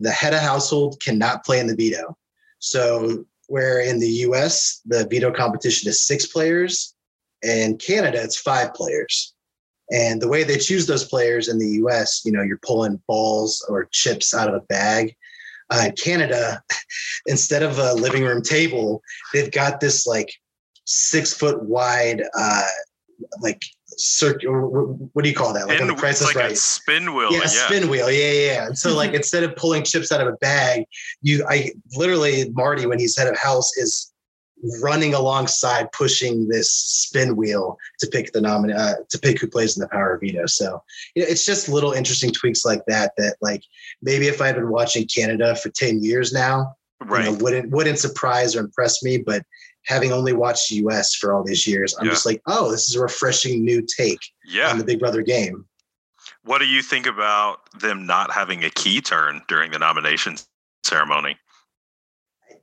the 0.00 0.10
head 0.10 0.34
of 0.34 0.40
household 0.40 1.00
cannot 1.00 1.44
play 1.44 1.60
in 1.60 1.66
the 1.66 1.76
veto. 1.76 2.16
So, 2.58 3.24
where 3.46 3.80
in 3.80 3.98
the 3.98 4.08
US, 4.28 4.80
the 4.86 5.06
veto 5.08 5.32
competition 5.32 5.88
is 5.88 6.06
six 6.06 6.26
players, 6.26 6.94
in 7.42 7.78
Canada, 7.78 8.22
it's 8.22 8.38
five 8.38 8.74
players. 8.74 9.34
And 9.90 10.20
the 10.20 10.28
way 10.28 10.44
they 10.44 10.58
choose 10.58 10.86
those 10.86 11.04
players 11.04 11.48
in 11.48 11.58
the 11.58 11.80
US, 11.84 12.22
you 12.24 12.32
know, 12.32 12.42
you're 12.42 12.60
pulling 12.64 13.02
balls 13.08 13.64
or 13.68 13.88
chips 13.92 14.34
out 14.34 14.48
of 14.48 14.54
a 14.54 14.66
bag. 14.66 15.16
Uh, 15.70 15.84
in 15.86 15.92
Canada, 15.92 16.62
instead 17.26 17.62
of 17.62 17.78
a 17.78 17.94
living 17.94 18.24
room 18.24 18.42
table, 18.42 19.02
they've 19.32 19.52
got 19.52 19.80
this 19.80 20.06
like 20.06 20.32
six 20.84 21.32
foot 21.32 21.62
wide, 21.62 22.22
uh, 22.36 22.66
like 23.40 23.62
circular. 24.00 24.60
What 24.60 25.22
do 25.22 25.28
you 25.28 25.34
call 25.34 25.52
that? 25.54 25.68
Like 25.68 25.80
And 25.80 25.88
the 25.88 25.94
Price 25.94 26.22
like 26.22 26.36
Right 26.36 26.52
a 26.52 26.56
spin 26.56 27.14
wheel. 27.14 27.32
yeah, 27.32 27.40
Yeah. 27.40 27.46
spin 27.46 27.88
wheel. 27.88 28.10
Yeah, 28.10 28.32
yeah. 28.32 28.66
And 28.66 28.78
so 28.78 28.94
like 28.94 29.12
instead 29.12 29.42
of 29.42 29.54
pulling 29.56 29.84
chips 29.84 30.10
out 30.12 30.20
of 30.20 30.28
a 30.28 30.36
bag, 30.38 30.84
you 31.22 31.44
I 31.48 31.72
literally 31.96 32.50
Marty 32.50 32.86
when 32.86 32.98
he's 32.98 33.16
head 33.16 33.28
of 33.28 33.36
house 33.38 33.76
is 33.76 34.10
running 34.82 35.14
alongside 35.14 35.90
pushing 35.92 36.48
this 36.48 36.70
spin 36.70 37.36
wheel 37.36 37.78
to 37.98 38.06
pick 38.06 38.32
the 38.32 38.40
nominee 38.40 38.74
uh, 38.74 38.94
to 39.08 39.18
pick 39.18 39.40
who 39.40 39.46
plays 39.46 39.76
in 39.76 39.80
the 39.80 39.88
power 39.88 40.14
of 40.14 40.20
veto. 40.20 40.46
So 40.46 40.82
you 41.14 41.22
know, 41.22 41.28
it's 41.28 41.44
just 41.44 41.68
little 41.68 41.92
interesting 41.92 42.30
tweaks 42.30 42.64
like 42.64 42.84
that 42.86 43.12
that 43.16 43.36
like 43.40 43.62
maybe 44.02 44.28
if 44.28 44.40
I'd 44.40 44.56
been 44.56 44.70
watching 44.70 45.06
Canada 45.06 45.56
for 45.56 45.70
10 45.70 46.02
years 46.02 46.32
now, 46.32 46.76
right. 47.00 47.24
you 47.24 47.32
know, 47.32 47.38
wouldn't 47.38 47.70
wouldn't 47.70 47.98
surprise 47.98 48.54
or 48.54 48.60
impress 48.60 49.02
me. 49.02 49.18
But 49.18 49.44
having 49.86 50.12
only 50.12 50.32
watched 50.32 50.70
US 50.70 51.14
for 51.14 51.34
all 51.34 51.42
these 51.42 51.66
years, 51.66 51.94
I'm 51.98 52.06
Yeah. 52.06 52.12
just 52.12 52.26
like, 52.26 52.42
oh, 52.46 52.70
this 52.70 52.88
is 52.88 52.94
a 52.96 53.00
refreshing 53.00 53.64
new 53.64 53.82
take 53.82 54.20
Yeah. 54.44 54.70
on 54.70 54.78
the 54.78 54.84
Big 54.84 55.00
Brother 55.00 55.22
game. 55.22 55.66
What 56.42 56.58
do 56.58 56.66
you 56.66 56.82
think 56.82 57.06
about 57.06 57.70
them 57.78 58.06
not 58.06 58.30
having 58.30 58.64
a 58.64 58.70
key 58.70 59.00
turn 59.00 59.42
during 59.48 59.70
the 59.70 59.78
nomination 59.78 60.36
ceremony? 60.84 61.38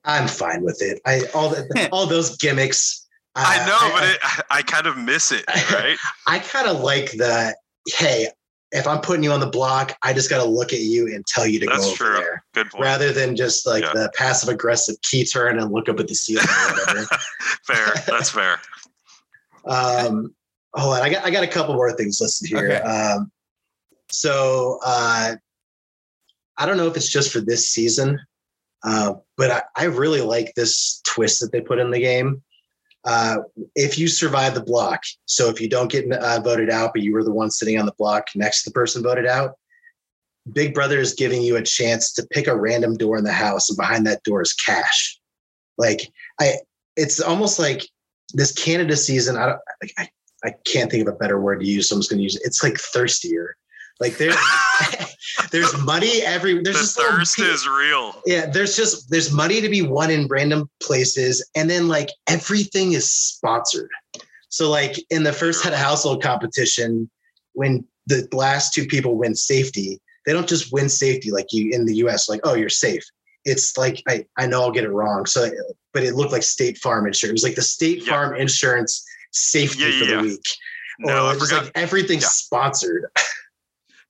I'm 0.06 0.28
fine 0.28 0.64
with 0.64 0.82
it. 0.82 1.02
I 1.06 1.26
all 1.34 1.50
the, 1.50 1.90
all 1.92 2.06
those 2.06 2.38
gimmicks. 2.38 3.06
I 3.36 3.60
uh, 3.60 3.66
know, 3.68 3.92
but 3.94 4.10
it, 4.10 4.44
I 4.50 4.62
kind 4.64 4.88
of 4.88 4.98
miss 4.98 5.32
it, 5.32 5.46
right? 5.72 5.98
I 6.28 6.40
kind 6.40 6.68
of 6.68 6.80
like 6.80 7.12
the 7.12 7.56
hey, 7.96 8.28
if 8.72 8.86
I'm 8.86 9.00
putting 9.02 9.24
you 9.24 9.32
on 9.32 9.40
the 9.40 9.50
block, 9.50 9.96
I 10.04 10.14
just 10.14 10.30
got 10.30 10.44
to 10.44 10.50
look 10.50 10.74
at 10.74 10.80
you 10.82 11.08
and 11.08 11.26
tell 11.26 11.48
you 11.48 11.60
to 11.62 11.66
That's 11.68 11.80
go 11.80 11.88
over 11.88 11.96
true. 11.96 12.18
there, 12.18 12.44
Good 12.54 12.70
point. 12.70 12.84
rather 12.84 13.14
than 13.14 13.36
just 13.36 13.66
like 13.66 13.84
Yeah. 13.84 13.94
the 13.94 14.12
passive 14.16 14.50
aggressive 14.50 14.96
key 15.04 15.24
turn 15.24 15.60
and 15.60 15.72
look 15.72 15.88
up 15.88 16.00
at 16.00 16.08
the 16.08 16.16
ceiling 16.16 16.46
or 16.46 16.74
whatever. 16.76 17.06
fair. 17.64 17.94
That's 18.08 18.30
fair. 18.30 18.60
um, 19.66 20.34
hold 20.74 20.96
on, 20.96 21.02
I 21.02 21.10
got 21.10 21.26
I 21.26 21.30
got 21.32 21.44
a 21.44 21.48
couple 21.48 21.76
more 21.76 21.92
things 21.94 22.20
listed 22.22 22.50
here. 22.50 22.66
Okay. 22.66 22.82
Um, 22.82 23.32
so 24.10 24.80
uh, 24.86 25.36
I 26.58 26.66
don't 26.66 26.78
know 26.78 26.88
if 26.88 26.96
it's 26.98 27.10
just 27.10 27.32
for 27.32 27.40
this 27.40 27.70
season, 27.70 28.20
uh, 28.84 29.14
but 29.38 29.52
I, 29.52 29.62
I 29.76 29.84
really 29.86 30.22
like 30.22 30.54
this 30.56 31.02
twist 31.06 31.40
that 31.42 31.52
they 31.52 31.62
put 31.62 31.80
in 31.80 31.92
the 31.92 32.00
game. 32.00 32.42
Uh, 33.08 33.38
if 33.76 33.98
you 33.98 34.08
survive 34.08 34.54
the 34.54 34.62
block, 34.62 35.02
so 35.26 35.50
if 35.50 35.62
you 35.62 35.70
don't 35.70 35.90
get 35.90 36.12
uh, 36.12 36.42
voted 36.42 36.70
out, 36.70 36.92
but 36.94 37.02
you 37.02 37.14
were 37.14 37.24
the 37.24 37.34
one 37.34 37.50
sitting 37.50 37.80
on 37.80 37.86
the 37.86 37.94
block 37.98 38.28
next 38.36 38.64
to 38.64 38.70
the 38.70 38.74
person 38.74 39.02
voted 39.02 39.26
out, 39.26 39.54
Big 40.52 40.74
Brother 40.74 41.00
is 41.00 41.14
giving 41.14 41.42
you 41.42 41.56
a 41.56 41.62
chance 41.62 42.12
to 42.14 42.28
pick 42.32 42.48
a 42.48 42.56
random 42.56 42.98
door 42.98 43.18
in 43.18 43.24
the 43.24 43.32
house, 43.32 43.70
and 43.70 43.78
behind 43.78 44.06
that 44.06 44.24
door 44.24 44.42
is 44.42 44.54
cash. 44.54 45.20
Like 45.78 46.02
I, 46.42 46.56
it's 46.98 47.22
almost 47.22 47.60
like 47.60 47.88
this 48.34 48.52
Canada 48.52 48.98
season. 48.98 49.38
I 49.38 49.46
don't. 49.48 49.60
I 49.98 50.10
I 50.44 50.54
can't 50.66 50.92
think 50.92 51.08
of 51.08 51.14
a 51.14 51.18
better 51.18 51.40
word 51.40 51.62
to 51.62 51.66
use, 51.66 51.90
so 51.90 51.96
I'm 51.96 52.02
just 52.02 52.10
going 52.10 52.20
to 52.20 52.24
use 52.24 52.36
it. 52.36 52.44
It's 52.46 52.64
like 52.64 52.78
thirstier. 52.78 53.56
Like 54.00 54.18
there, 54.18 54.34
there's 55.52 55.76
money 55.84 56.22
every. 56.24 56.62
There's 56.62 56.76
the 56.76 56.82
just 56.82 56.98
thirst 56.98 57.40
is 57.40 57.68
real. 57.68 58.22
yeah. 58.26 58.46
There's 58.48 58.76
just 58.76 59.10
there's 59.10 59.32
money 59.32 59.62
to 59.62 59.70
be 59.70 59.82
won 59.82 60.12
in 60.12 60.28
random 60.28 60.70
places, 60.82 61.48
and 61.56 61.70
then 61.70 61.88
like 61.88 62.10
everything 62.28 62.94
is 62.94 63.12
sponsored. 63.12 63.90
So 64.50 64.70
like 64.70 64.98
in 65.10 65.24
the 65.24 65.34
first 65.34 65.64
head 65.64 65.74
of 65.74 65.80
household 65.80 66.22
competition, 66.24 67.10
when 67.54 67.86
the 68.06 68.28
last 68.32 68.74
two 68.74 68.86
people 68.86 69.16
win 69.18 69.36
safety, 69.36 70.00
they 70.26 70.34
don't 70.34 70.48
just 70.48 70.72
win 70.72 70.90
safety 70.90 71.32
like 71.32 71.48
you 71.52 71.72
in 71.74 71.86
the 71.86 71.96
U.S. 71.98 72.30
Like 72.30 72.42
oh 72.44 72.54
you're 72.54 72.70
safe. 72.70 73.04
It's 73.46 73.78
like 73.78 74.04
I 74.08 74.26
I 74.38 74.46
know 74.48 74.62
I'll 74.62 74.72
get 74.72 74.84
it 74.84 74.92
wrong. 74.92 75.26
So 75.26 75.50
but 75.94 76.04
it 76.04 76.14
looked 76.16 76.32
like 76.32 76.44
State 76.44 76.78
Farm 76.78 77.08
insurance. 77.08 77.32
It 77.32 77.34
was 77.34 77.44
like 77.44 77.56
the 77.56 77.62
State 77.64 78.04
Yeah. 78.06 78.12
Farm 78.12 78.36
insurance 78.36 79.04
safety 79.32 79.84
Yeah, 79.84 80.00
for 80.00 80.06
the 80.06 80.12
yeah. 80.12 80.22
week. 80.22 80.46
No, 81.00 81.14
or 81.26 81.30
I 81.30 81.34
it 81.34 81.40
was 81.40 81.50
forgot. 81.50 81.64
like 81.66 81.72
everything's 81.76 82.24
Yeah. 82.24 82.30
sponsored. 82.30 83.06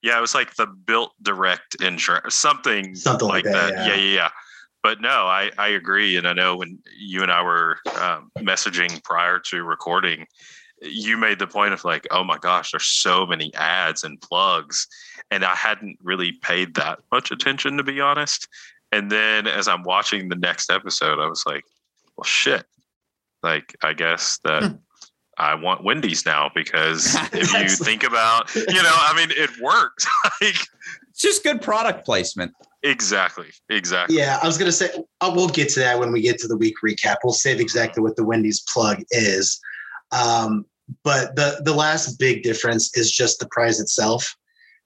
Yeah, 0.07 0.17
it 0.17 0.21
was 0.21 0.33
like 0.33 0.55
the 0.55 0.67
built 0.67 1.11
direct 1.21 1.75
insurance, 1.81 2.33
something, 2.33 2.95
Something 2.95 3.27
like 3.27 3.43
that, 3.43 3.73
Yeah. 3.73 3.87
yeah, 3.87 3.95
yeah, 3.95 4.29
But 4.81 5.01
no, 5.01 5.09
I 5.27 5.51
I 5.57 5.67
agree, 5.81 6.15
and 6.15 6.25
I 6.25 6.31
know 6.31 6.55
when 6.55 6.79
you 6.97 7.23
and 7.23 7.31
I 7.31 7.41
were 7.41 7.79
um, 7.99 8.31
messaging 8.39 9.03
prior 9.03 9.37
to 9.49 9.63
recording, 9.63 10.25
you 10.81 11.17
made 11.17 11.39
the 11.39 11.47
point 11.47 11.73
of 11.73 11.83
like, 11.83 12.07
oh 12.09 12.23
my 12.23 12.37
gosh, 12.37 12.71
there's 12.71 12.85
so 12.85 13.25
many 13.25 13.53
ads 13.55 14.05
and 14.05 14.21
plugs, 14.21 14.87
and 15.29 15.43
I 15.43 15.55
hadn't 15.55 15.97
really 16.01 16.31
paid 16.41 16.75
that 16.75 16.99
much 17.11 17.31
attention 17.31 17.75
to 17.75 17.83
be 17.83 17.99
honest. 17.99 18.47
And 18.93 19.11
then 19.11 19.45
as 19.45 19.67
I'm 19.67 19.83
watching 19.83 20.29
the 20.29 20.37
next 20.37 20.71
episode, 20.71 21.19
I 21.19 21.27
was 21.27 21.43
like, 21.45 21.65
well, 22.15 22.23
shit. 22.23 22.63
Like, 23.43 23.75
I 23.83 23.91
guess 23.93 24.39
that. 24.45 24.79
I 25.37 25.55
want 25.55 25.83
Wendy's 25.83 26.25
now 26.25 26.49
because 26.53 27.15
if 27.33 27.53
you 27.53 27.69
think 27.69 28.03
about, 28.03 28.53
you 28.55 28.63
know, 28.65 28.95
I 28.95 29.13
mean, 29.15 29.29
it 29.31 29.49
works. 29.61 30.07
like 30.41 30.55
It's 31.09 31.21
just 31.21 31.43
good 31.43 31.61
product 31.61 32.05
placement. 32.05 32.53
exactly, 32.83 33.47
exactly. 33.69 34.17
Yeah, 34.17 34.39
I 34.41 34.45
was 34.47 34.57
gonna 34.57 34.71
say 34.71 34.89
uh, 35.21 35.31
we'll 35.35 35.47
get 35.49 35.69
to 35.69 35.79
that 35.81 35.99
when 35.99 36.11
we 36.11 36.21
get 36.21 36.37
to 36.39 36.47
the 36.47 36.57
week 36.57 36.75
recap. 36.85 37.17
We'll 37.23 37.33
save 37.33 37.59
exactly 37.59 38.01
what 38.03 38.15
the 38.15 38.23
Wendy's 38.25 38.63
plug 38.73 39.01
is. 39.11 39.59
Um, 40.11 40.65
but 41.03 41.35
the 41.35 41.61
the 41.63 41.73
last 41.73 42.17
big 42.17 42.43
difference 42.43 42.95
is 42.97 43.11
just 43.11 43.39
the 43.39 43.47
prize 43.51 43.79
itself. 43.79 44.35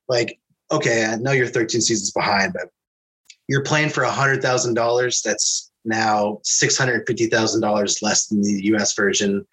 Like, 0.09 0.39
okay, 0.71 1.05
I 1.05 1.15
know 1.17 1.31
you're 1.31 1.47
13 1.47 1.79
seasons 1.81 2.11
behind, 2.11 2.53
but 2.53 2.69
you're 3.47 3.63
playing 3.63 3.89
for 3.89 4.03
a 4.03 4.11
hundred 4.11 4.41
thousand 4.41 4.73
dollars. 4.73 5.21
That's 5.23 5.70
now 5.85 6.39
six 6.43 6.77
hundred 6.77 7.03
fifty 7.07 7.27
thousand 7.27 7.61
dollars 7.61 8.01
less 8.01 8.27
than 8.27 8.41
the 8.41 8.61
U.S. 8.65 8.93
version. 8.95 9.45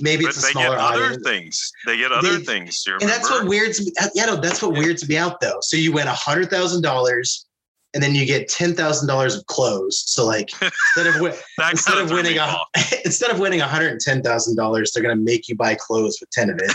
Maybe 0.00 0.24
But 0.24 0.30
it's 0.36 0.42
a 0.44 0.46
they 0.46 0.52
get 0.54 0.70
other 0.70 1.04
audience. 1.04 1.22
things. 1.24 1.72
They 1.86 1.96
get 1.96 2.12
other 2.12 2.38
They- 2.38 2.44
things. 2.44 2.84
You 2.86 2.94
And 3.00 3.08
that's 3.10 3.28
what 3.30 3.46
weirds 3.46 3.84
me. 3.84 3.92
Yeah, 4.14 4.26
no, 4.26 4.36
that's 4.36 4.62
what 4.62 4.74
Yeah. 4.74 4.80
weirds 4.80 5.08
me 5.08 5.16
out 5.16 5.40
though. 5.40 5.58
So 5.60 5.76
you 5.76 5.92
win 5.92 6.06
a 6.06 6.12
hundred 6.14 6.50
thousand 6.50 6.82
dollars, 6.82 7.46
and 7.94 8.02
then 8.02 8.14
you 8.14 8.24
get 8.26 8.48
ten 8.48 8.74
thousand 8.74 9.08
dollars 9.08 9.34
of 9.34 9.44
clothes. 9.46 10.02
So 10.06 10.24
like 10.24 10.50
instead 10.62 11.06
of 11.08 11.14
wi- 11.14 11.36
that 11.58 11.72
instead 11.72 11.94
kinda 11.94 12.04
of 12.04 12.10
winning 12.12 12.38
a 12.38 12.56
instead 13.04 13.30
of 13.30 13.38
winning 13.40 13.60
one 13.60 13.68
hundred 13.68 13.90
and 13.92 14.00
ten 14.00 14.22
thousand 14.22 14.56
dollars, 14.56 14.92
they're 14.92 15.02
gonna 15.02 15.16
make 15.16 15.48
you 15.48 15.56
buy 15.56 15.74
clothes 15.74 16.18
with 16.20 16.30
ten 16.30 16.48
of 16.50 16.58
it. 16.58 16.72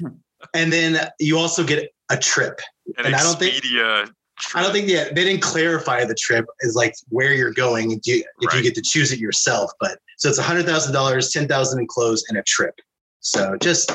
and 0.54 0.72
then 0.72 1.08
you 1.20 1.38
also 1.38 1.64
get 1.64 1.90
a 2.10 2.16
trip. 2.16 2.60
An 2.98 3.06
and 3.06 3.14
I 3.14 3.22
don't 3.22 3.38
think- 3.38 3.54
Expedia 3.54 4.10
I 4.54 4.62
don't 4.62 4.72
think 4.72 4.88
yeah, 4.88 5.04
they 5.04 5.24
didn't 5.24 5.42
clarify 5.42 6.04
the 6.04 6.14
trip 6.14 6.46
is 6.60 6.74
like 6.74 6.94
where 7.08 7.32
you're 7.32 7.52
going 7.52 7.92
if 7.92 8.00
you, 8.06 8.24
if 8.40 8.54
you 8.54 8.62
get 8.62 8.74
to 8.74 8.82
choose 8.82 9.12
it 9.12 9.18
yourself. 9.18 9.70
But 9.80 9.98
so 10.18 10.28
it's 10.28 10.38
a 10.38 10.42
hundred 10.42 10.66
thousand 10.66 10.92
dollars, 10.92 11.30
ten 11.30 11.48
thousand 11.48 11.80
in 11.80 11.86
clothes, 11.86 12.24
and 12.28 12.38
a 12.38 12.42
trip. 12.42 12.74
So 13.20 13.56
just 13.60 13.90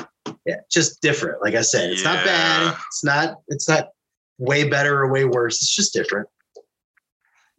yeah, 0.45 0.57
just 0.71 1.01
different. 1.01 1.41
Like 1.41 1.55
I 1.55 1.61
said, 1.61 1.91
it's 1.91 2.03
not 2.03 2.25
bad. 2.25 2.75
It's 2.87 3.03
not 3.03 3.37
it's 3.47 3.69
not 3.69 3.89
way 4.37 4.67
better 4.67 4.99
or 4.99 5.11
way 5.11 5.25
worse. 5.25 5.55
It's 5.61 5.75
just 5.75 5.93
different. 5.93 6.27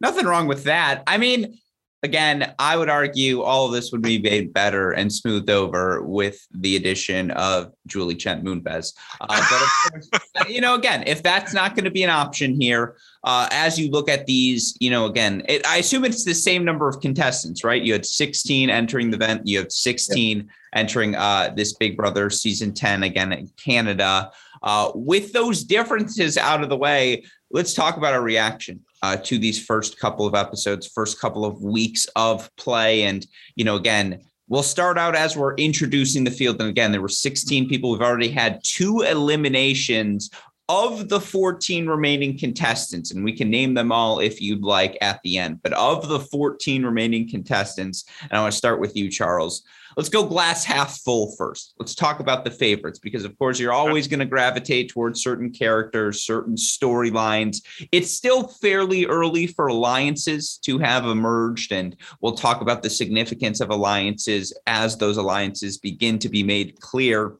Nothing 0.01 0.27
wrong 0.27 0.47
with 0.47 0.65
that. 0.65 1.03
I 1.07 1.19
mean, 1.19 1.59
again, 2.03 2.55
I 2.59 2.77
would 2.77 2.89
argue 2.89 3.43
all 3.43 3.67
of 3.67 3.73
this 3.73 3.91
would 3.93 4.03
be 4.03 4.19
made 4.19 4.53
better 4.53 4.93
and 4.93 5.13
smoothed 5.13 5.51
over 5.51 6.03
with 6.03 6.47
the 6.53 6.77
addition 6.77 7.31
of 7.33 7.73
Julie 7.87 8.15
Chen 8.15 8.45
Moonves. 8.45 8.95
Uh, 9.21 9.27
but 9.27 9.63
of 9.63 9.69
course, 9.91 10.49
you 10.49 10.61
know, 10.61 10.75
again, 10.75 11.03
if 11.07 11.23
that's 11.23 11.53
not 11.53 11.75
going 11.75 11.85
to 11.85 11.91
be 11.91 12.05
an 12.05 12.11
option 12.11 12.61
here, 12.61 12.97
uh, 13.25 13.49
as 13.51 13.79
you 13.79 13.91
look 13.91 14.09
at 14.09 14.27
these, 14.27 14.77
you 14.81 14.91
know, 14.91 15.07
again, 15.07 15.43
it, 15.49 15.67
I 15.67 15.79
assume 15.79 16.05
it's 16.05 16.25
the 16.25 16.35
same 16.35 16.65
number 16.65 16.89
of 16.89 17.01
contestants, 17.01 17.65
right? 17.65 17.83
You 17.83 17.93
had 17.93 18.07
16 18.07 18.71
entering 18.71 19.11
the 19.11 19.17
event, 19.17 19.47
you 19.47 19.59
have 19.59 19.73
16 19.73 20.49
entering 20.75 21.15
uh, 21.15 21.53
this 21.57 21.73
Big 21.75 21.97
Brother 21.97 22.31
season 22.31 22.75
10 22.75 23.03
again 23.03 23.33
in 23.33 23.49
Canada. 23.57 24.31
Uh, 24.63 24.91
with 24.95 25.33
those 25.33 25.65
differences 25.65 26.37
out 26.37 26.63
of 26.63 26.69
the 26.69 26.77
way, 26.77 27.25
let's 27.51 27.75
talk 27.75 27.97
about 27.97 28.15
our 28.15 28.23
reaction 28.23 28.81
uh, 29.03 29.17
to 29.17 29.39
these 29.39 29.65
first 29.65 29.99
couple 29.99 30.27
of 30.27 30.35
episodes, 30.35 30.87
first 30.87 31.21
couple 31.21 31.45
of 31.45 31.63
weeks 31.63 32.07
of 32.17 32.55
play. 32.57 33.05
And, 33.05 33.27
you 33.57 33.65
know, 33.65 33.77
again, 33.77 34.21
we'll 34.49 34.63
start 34.63 34.99
out 34.99 35.15
as 35.15 35.37
we're 35.37 35.55
introducing 35.55 36.25
the 36.25 36.31
field. 36.31 36.61
And 36.61 36.71
again, 36.71 36.93
there 36.93 37.03
were 37.03 37.09
16 37.09 37.69
people. 37.69 37.91
We've 37.91 38.03
already 38.03 38.31
had 38.31 38.61
two 38.65 39.03
eliminations 39.03 40.31
of 40.69 41.09
the 41.09 41.21
14 41.21 41.87
remaining 41.87 42.39
contestants, 42.39 43.11
and 43.11 43.25
we 43.25 43.33
can 43.33 43.49
name 43.49 43.73
them 43.73 43.91
all 43.91 44.21
if 44.21 44.41
you'd 44.41 44.63
like 44.63 44.99
at 45.01 45.21
the 45.23 45.39
end. 45.39 45.63
But 45.63 45.73
of 45.73 46.09
the 46.09 46.21
14 46.21 46.85
remaining 46.85 47.29
contestants, 47.29 48.05
and 48.23 48.33
I 48.33 48.41
want 48.41 48.53
to 48.53 48.59
start 48.59 48.79
with 48.79 48.95
you, 48.95 49.11
Charles. 49.11 49.63
Let's 49.99 50.09
go 50.09 50.25
glass 50.25 50.63
half 50.63 51.01
full 51.01 51.35
first. 51.37 51.75
Let's 51.81 51.97
talk 51.97 52.21
about 52.21 52.45
the 52.45 52.53
favorites 52.53 53.01
because, 53.01 53.25
of 53.25 53.37
course, 53.37 53.59
you're 53.59 53.73
always 53.73 54.07
going 54.07 54.21
to 54.21 54.27
gravitate 54.27 54.91
towards 54.91 55.21
certain 55.21 55.51
characters, 55.51 56.23
certain 56.23 56.55
storylines. 56.55 57.57
It's 57.91 58.13
still 58.13 58.47
fairly 58.47 59.07
early 59.07 59.49
for 59.49 59.67
alliances 59.67 60.57
to 60.67 60.79
have 60.79 61.05
emerged, 61.05 61.73
and 61.73 61.97
we'll 62.21 62.37
talk 62.37 62.61
about 62.61 62.85
the 62.85 62.89
significance 62.91 63.61
of 63.61 63.71
alliances 63.71 64.57
as 64.69 64.97
those 64.97 65.17
alliances 65.17 65.79
begin 65.79 66.21
to 66.21 66.29
be 66.29 66.45
made 66.45 66.79
clear. 66.79 67.35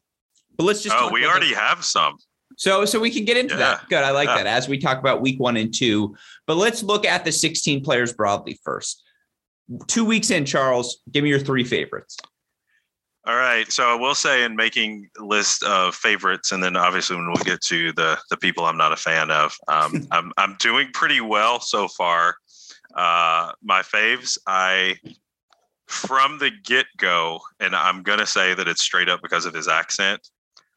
But 0.57 0.65
let's 0.65 0.83
just 0.83 0.97
Oh, 0.99 1.09
we 1.13 1.25
already 1.25 1.53
have 1.53 1.85
some. 1.85 2.17
so, 2.57 2.83
so 2.83 2.99
we 2.99 3.09
can 3.09 3.23
get 3.23 3.37
into 3.37 3.55
that. 3.55 3.87
Good. 3.87 4.03
I 4.03 4.11
like 4.11 4.27
Yeah. 4.27 4.35
that 4.43 4.47
as 4.47 4.67
we 4.67 4.77
talk 4.79 4.99
about 4.99 5.21
week 5.21 5.39
one 5.39 5.55
and 5.55 5.73
two. 5.73 6.13
But 6.45 6.57
let's 6.57 6.83
look 6.83 7.05
at 7.05 7.23
the 7.23 7.31
16 7.31 7.85
players 7.85 8.11
broadly 8.11 8.59
first. 8.65 9.01
Two 9.87 10.03
weeks 10.03 10.29
in, 10.29 10.43
Charles, 10.43 10.99
give 11.09 11.23
me 11.23 11.29
your 11.29 11.39
three 11.39 11.63
favorites. 11.63 12.17
All 13.29 13.35
right. 13.35 13.71
So 13.71 13.83
I 13.87 13.93
will 13.93 14.15
say 14.15 14.43
in 14.43 14.55
making 14.55 15.07
list 15.19 15.61
of 15.63 15.93
favorites, 15.93 16.51
and 16.51 16.63
then 16.63 16.75
obviously 16.75 17.15
when 17.15 17.27
we'll 17.27 17.35
get 17.43 17.61
to 17.65 17.93
the 17.93 18.17
the 18.31 18.37
people 18.37 18.65
I'm 18.65 18.75
not 18.77 18.91
a 18.91 18.95
fan 18.95 19.29
of, 19.29 19.55
um, 19.67 20.07
I'm 20.11 20.31
I'm 20.35 20.55
doing 20.59 20.89
pretty 20.95 21.21
well 21.21 21.59
so 21.59 21.87
far. 21.89 22.37
Uh, 22.95 23.51
my 23.61 23.83
faves, 23.83 24.39
I 24.47 24.95
from 25.85 26.39
the 26.39 26.49
get 26.63 26.87
go, 26.97 27.39
and 27.59 27.75
I'm 27.75 28.01
gonna 28.01 28.25
say 28.25 28.55
that 28.55 28.67
it's 28.67 28.81
straight 28.81 29.09
up 29.09 29.21
because 29.21 29.45
of 29.45 29.53
his 29.53 29.67
accent. 29.67 30.27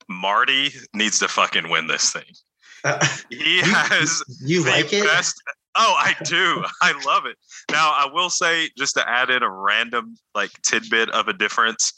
Marty 0.06 0.74
needs 0.92 1.20
to 1.20 1.28
fucking 1.28 1.70
win 1.70 1.86
this 1.86 2.10
thing. 2.12 2.34
Uh, 2.84 2.98
He 3.30 3.60
has 3.62 4.22
you 4.44 4.62
the 4.62 4.70
like 4.72 4.92
it? 4.92 5.04
best. 5.04 5.42
Oh, 5.74 5.94
I 5.98 6.14
do. 6.24 6.62
I 6.82 6.92
love 7.06 7.24
it. 7.24 7.36
Now, 7.70 7.92
I 7.92 8.10
will 8.12 8.28
say, 8.28 8.68
just 8.76 8.94
to 8.96 9.08
add 9.08 9.30
in 9.30 9.42
a 9.42 9.50
random 9.50 10.16
like 10.34 10.50
tidbit 10.60 11.08
of 11.12 11.28
a 11.28 11.32
difference, 11.32 11.94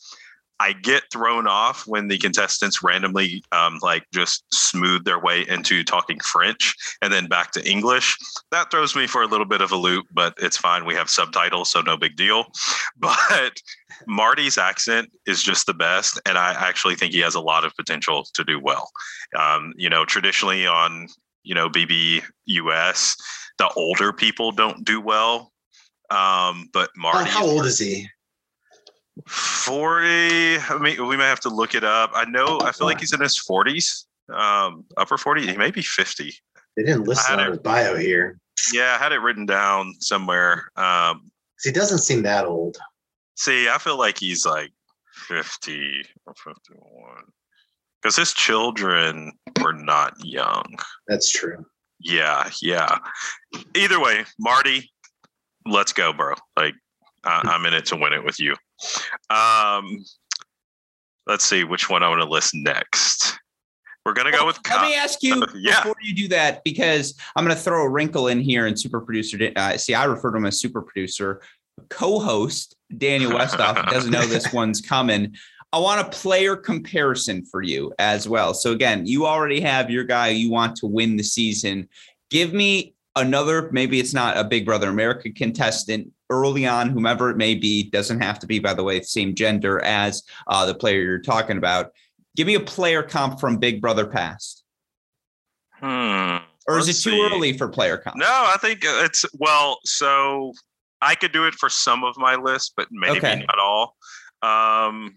I 0.61 0.73
get 0.73 1.05
thrown 1.13 1.49
off 1.49 1.87
when 1.87 2.09
the 2.09 2.19
contestants 2.19 2.83
randomly 2.83 3.43
um, 3.51 3.79
like 3.83 4.05
just 4.13 4.45
smooth 4.53 5.05
their 5.05 5.19
way 5.19 5.45
into 5.49 5.83
talking 5.83 6.21
French 6.21 6.75
and 7.03 7.13
then 7.13 7.27
back 7.27 7.51
to 7.53 7.69
English. 7.69 8.17
That 8.53 8.71
throws 8.71 8.95
me 8.95 9.07
for 9.07 9.23
a 9.23 9.27
little 9.27 9.47
bit 9.47 9.61
of 9.61 9.73
a 9.73 9.77
loop, 9.77 10.07
but 10.13 10.35
it's 10.39 10.57
fine. 10.57 10.85
We 10.85 10.95
have 10.95 11.11
subtitles, 11.11 11.71
so 11.71 11.81
no 11.81 11.97
big 11.97 12.17
deal. 12.17 12.47
But 12.97 13.59
Marty's 14.07 14.57
accent 14.57 15.11
is 15.27 15.43
just 15.43 15.67
the 15.67 15.75
best, 15.75 16.21
and 16.27 16.39
I 16.39 16.53
actually 16.53 16.95
think 16.95 17.13
he 17.13 17.21
has 17.21 17.35
a 17.35 17.41
lot 17.41 17.65
of 17.65 17.77
potential 17.77 18.27
to 18.35 18.45
do 18.45 18.61
well. 18.61 18.91
Um, 19.39 19.75
you 19.77 19.91
know, 19.91 20.05
traditionally 20.05 20.67
on 20.67 21.09
you 21.43 21.55
know 21.55 21.69
BBUS, 21.69 23.17
the 23.59 23.69
older 23.77 24.13
people 24.13 24.53
don't 24.53 24.85
do 24.85 25.01
well. 25.01 25.53
Um, 26.11 26.69
but 26.73 26.91
Marty, 26.97 27.29
how 27.29 27.45
old 27.45 27.67
is 27.67 27.79
he? 27.79 28.09
40 29.29 30.59
i 30.59 30.79
mean 30.81 31.07
we 31.07 31.17
may 31.17 31.25
have 31.25 31.41
to 31.41 31.49
look 31.49 31.75
it 31.75 31.85
up. 31.85 32.11
I 32.15 32.25
know 32.25 32.59
i 32.63 32.73
feel 32.73 32.87
like 32.87 33.01
he's 33.01 33.13
in 33.13 33.21
his 33.21 33.41
40s 33.49 34.05
um 34.33 34.85
upper 34.97 35.17
40 35.17 35.47
he 35.47 35.57
may 35.57 35.71
be 35.71 35.83
50 35.83 36.33
they 36.77 36.83
didn't 36.83 37.05
list 37.05 37.31
it 37.31 37.39
on 37.39 37.51
his 37.51 37.59
bio 37.59 37.97
here. 37.97 38.39
Yeah 38.73 38.97
i 38.99 39.03
had 39.03 39.13
it 39.13 39.19
written 39.19 39.47
down 39.47 39.95
somewhere 40.01 40.71
um. 40.77 41.31
He 41.63 41.71
doesn't 41.71 41.99
seem 41.99 42.23
that 42.23 42.45
old. 42.45 42.77
See 43.37 43.69
i 43.69 43.79
feel 43.79 43.99
like 43.99 44.19
he's 44.19 44.45
like 44.45 44.73
50 45.29 46.03
or 46.27 46.35
51 46.35 47.25
because 48.03 48.17
his 48.17 48.35
children 48.35 49.33
were 49.63 49.73
not 49.73 50.13
young. 50.23 50.77
That's 51.07 51.31
true. 51.31 51.65
Yeah 52.01 52.51
yeah. 52.61 52.99
Either 53.77 54.01
way 54.01 54.25
marty 54.39 54.91
let's 55.67 55.93
go 55.93 56.13
bro. 56.13 56.35
Like 56.57 56.75
I, 57.25 57.55
am 57.55 57.65
in 57.65 57.75
it 57.75 57.87
to 57.87 57.97
win 57.97 58.13
it 58.13 58.25
with 58.25 58.39
you 58.39 58.55
um, 59.31 60.05
let's 61.27 61.45
see 61.45 61.65
which 61.65 61.89
one 61.89 62.03
I 62.03 62.09
want 62.09 62.21
to 62.23 62.29
list 62.29 62.55
next. 62.55 63.39
We're 64.05 64.13
gonna 64.13 64.33
go 64.33 64.45
with. 64.45 64.59
Let 64.69 64.83
me 64.83 64.95
ask 64.95 65.23
you 65.23 65.43
yeah. 65.55 65.81
before 65.81 65.97
you 66.03 66.15
do 66.15 66.29
that 66.29 66.63
because 66.63 67.19
I'm 67.35 67.45
gonna 67.45 67.57
throw 67.57 67.85
a 67.85 67.89
wrinkle 67.89 68.29
in 68.29 68.39
here. 68.41 68.67
And 68.67 68.79
super 68.79 69.01
producer, 69.01 69.51
uh, 69.57 69.79
see, 69.79 69.95
I 69.95 70.05
refer 70.05 70.31
to 70.31 70.37
him 70.37 70.47
as 70.47 70.61
super 70.61 70.83
producer. 70.83 71.41
Co-host 71.89 72.77
Daniel 72.99 73.33
Westoff 73.33 73.91
doesn't 73.91 74.11
know 74.11 74.27
this 74.27 74.53
one's 74.53 74.81
coming. 74.81 75.35
I 75.73 75.79
want 75.79 76.07
a 76.07 76.11
player 76.11 76.55
comparison 76.55 77.45
for 77.47 77.63
you 77.63 77.93
as 77.99 78.29
well. 78.29 78.55
So 78.55 78.73
again, 78.73 79.07
you 79.07 79.27
already 79.27 79.61
have 79.61 79.91
your 79.91 80.05
guy 80.05 80.29
you 80.29 80.51
want 80.51 80.77
to 80.77 80.87
win 80.87 81.17
the 81.17 81.25
season. 81.25 81.89
Give 82.31 82.53
me 82.53 82.94
another. 83.17 83.71
Maybe 83.73 84.01
it's 84.01 84.15
not 84.15 84.37
a 84.37 84.45
Big 84.45 84.65
Brother 84.65 84.89
America 84.89 85.31
contestant 85.31 86.11
early 86.31 86.67
on, 86.67 86.91
whomever 86.91 87.31
it 87.31 87.37
may 87.37 87.55
be, 87.55 87.91
doesn't 87.91 88.21
have 88.21 88.39
to 88.41 88.47
be, 88.47 88.59
by 88.59 88.75
the 88.75 88.83
way, 88.83 89.01
same 89.01 89.35
gender 89.35 89.83
as 89.85 90.23
uh, 90.47 90.67
the 90.67 90.75
player 90.75 91.01
you're 91.01 91.19
talking 91.21 91.59
about. 91.59 91.93
Give 92.37 92.47
me 92.47 92.55
a 92.55 92.61
player 92.61 93.03
comp 93.03 93.41
from 93.41 93.59
Big 93.59 93.81
Brother 93.81 94.07
past. 94.07 94.65
Hmm. 95.75 96.37
Or 96.67 96.79
is 96.79 96.89
it 96.89 96.95
too 96.95 97.11
see. 97.11 97.29
early 97.31 97.57
for 97.57 97.69
player 97.69 97.99
comp? 97.99 98.17
No, 98.17 98.27
I 98.27 98.57
think 98.61 98.81
it's 98.83 99.25
well. 99.39 99.79
So 99.85 100.53
I 101.03 101.15
could 101.15 101.33
do 101.33 101.47
it 101.47 101.55
for 101.55 101.69
some 101.69 102.05
of 102.05 102.17
my 102.17 102.37
list, 102.37 102.73
but 102.77 102.89
maybe 102.91 103.19
okay. 103.19 103.45
not 103.47 103.59
all. 103.59 103.97
Um, 104.43 105.17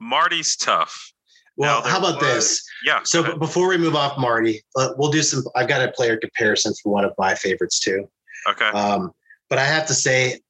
Marty's 0.00 0.56
tough. 0.56 1.12
Well, 1.56 1.82
how 1.82 1.98
about 1.98 2.20
was, 2.20 2.22
this? 2.22 2.68
Yeah. 2.84 3.00
So 3.04 3.36
before 3.38 3.68
we 3.68 3.78
move 3.78 3.94
off 3.94 4.18
Marty, 4.18 4.62
uh, 4.76 4.90
we'll 4.96 5.10
do 5.10 5.22
some. 5.22 5.42
I've 5.54 5.68
got 5.68 5.86
a 5.86 5.90
player 5.92 6.16
comparison 6.16 6.74
for 6.82 6.92
one 6.92 7.04
of 7.04 7.12
my 7.18 7.34
favorites 7.34 7.80
too. 7.80 8.08
Okay. 8.48 8.66
Um, 8.66 9.12
but 9.48 9.58
I 9.58 9.64
have 9.64 9.86
to 9.86 9.94
say, 9.94 10.40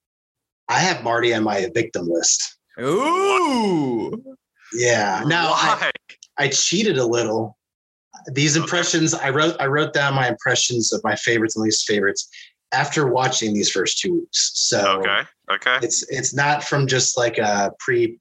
I 0.69 0.81
have 0.81 1.05
Marty 1.05 1.33
on 1.35 1.45
my 1.45 1.69
victim 1.75 2.09
list. 2.09 2.59
Ooh. 2.81 4.12
Yeah. 4.75 5.23
Now 5.27 5.53
I, 5.53 5.92
I 6.38 6.49
cheated 6.49 6.99
a 6.99 7.07
little. 7.07 7.57
These 8.33 8.57
impressions, 8.57 9.14
I 9.14 9.31
wrote 9.31 9.57
I 9.61 9.66
wrote 9.66 9.92
down 9.92 10.14
my 10.14 10.29
impressions 10.29 10.92
of 10.92 11.01
my 11.05 11.14
favorites 11.14 11.55
and 11.55 11.64
least 11.64 11.87
favorites 11.87 12.29
after 12.73 13.07
watching 13.07 13.55
these 13.55 13.71
first 13.71 13.99
two 13.99 14.14
weeks. 14.14 14.53
So 14.55 15.01
okay, 15.01 15.23
okay, 15.53 15.79
it's 15.83 16.05
it's 16.11 16.35
not 16.35 16.64
from 16.64 16.87
just 16.87 17.16
like 17.16 17.38
a 17.38 17.73
pre 17.79 18.19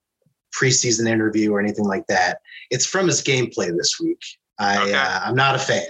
preseason 0.59 1.07
interview 1.07 1.51
or 1.51 1.59
anything 1.59 1.85
like 1.85 2.07
that. 2.07 2.39
It's 2.69 2.85
from 2.85 3.07
his 3.07 3.21
gameplay 3.21 3.75
this 3.75 3.99
week. 3.99 4.21
I 4.59 4.81
okay. 4.81 4.93
uh, 4.93 5.19
I'm 5.23 5.35
not 5.35 5.55
a 5.55 5.59
fan. 5.59 5.83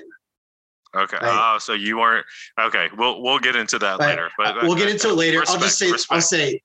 Okay. 0.96 1.18
Right. 1.22 1.54
Oh, 1.56 1.58
so 1.60 1.74
you 1.74 1.98
weren't 1.98 2.26
okay. 2.60 2.90
We'll 2.98 3.22
we'll 3.22 3.40
get 3.40 3.56
into 3.56 3.78
that 3.80 4.00
right. 4.00 4.10
later. 4.10 4.30
But 4.38 4.64
we'll 4.64 4.76
get 4.76 4.90
into 4.90 5.10
it 5.10 5.16
later. 5.16 5.40
Respect, 5.40 5.62
I'll 5.62 5.68
just 5.68 5.78
say 5.78 5.92
respect. 5.92 6.16
I'll 6.16 6.22
say 6.22 6.62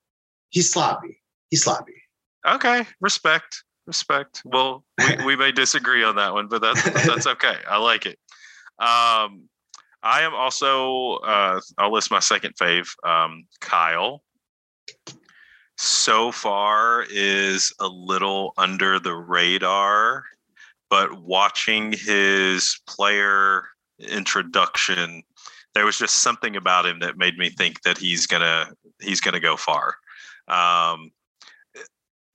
he's 0.51 0.71
sloppy. 0.73 1.21
He's 1.51 1.65
sloppy. 1.65 1.95
Okay. 2.47 2.87
Respect. 3.01 3.65
Respect. 3.87 4.43
Well, 4.45 4.85
we, 4.99 5.17
we 5.27 5.37
may 5.37 5.53
disagree 5.53 6.05
on 6.05 6.17
that 6.17 6.33
one, 6.33 6.49
but 6.49 6.63
that's 6.63 6.83
that's 7.07 7.27
okay. 7.35 7.57
I 7.69 7.79
like 7.79 8.07
it. 8.07 8.19
Um, 8.79 9.49
I 10.03 10.23
am 10.23 10.35
also 10.35 11.17
uh, 11.17 11.61
I'll 11.77 11.93
list 11.93 12.11
my 12.11 12.21
second 12.21 12.55
fave, 12.55 12.89
um, 13.05 13.47
Kyle. 13.61 14.23
So 15.83 16.31
far 16.31 17.07
is 17.09 17.73
a 17.81 17.89
little 17.89 18.53
under 18.59 18.99
the 18.99 19.15
radar, 19.15 20.25
but 20.91 21.23
watching 21.23 21.93
his 21.93 22.79
player 22.87 23.65
introduction, 23.99 25.23
there 25.75 25.87
was 25.87 25.97
just 25.97 26.17
something 26.17 26.55
about 26.55 26.85
him 26.85 26.99
that 26.99 27.17
made 27.17 27.39
me 27.39 27.49
think 27.49 27.81
that 27.81 27.97
he's 27.97 28.27
gonna 28.27 28.75
he's 29.01 29.23
gonna 29.23 29.41
go 29.41 29.57
far. 29.57 29.95
Um, 30.49 31.13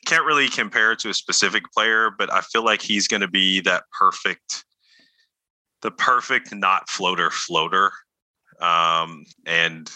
can't 0.07 0.25
really 0.25 0.49
compare 0.49 0.93
it 0.93 0.99
to 0.99 1.09
a 1.09 1.13
specific 1.13 1.71
player, 1.71 2.09
but 2.17 2.33
I 2.33 2.41
feel 2.41 2.65
like 2.65 2.81
he's 2.81 3.07
going 3.07 3.21
to 3.21 3.27
be 3.27 3.61
that 3.61 3.83
perfect, 3.91 4.65
the 5.83 5.91
perfect 5.91 6.51
not 6.51 6.89
floater 6.89 7.29
floater. 7.29 7.91
Um, 8.59 9.25
and 9.45 9.91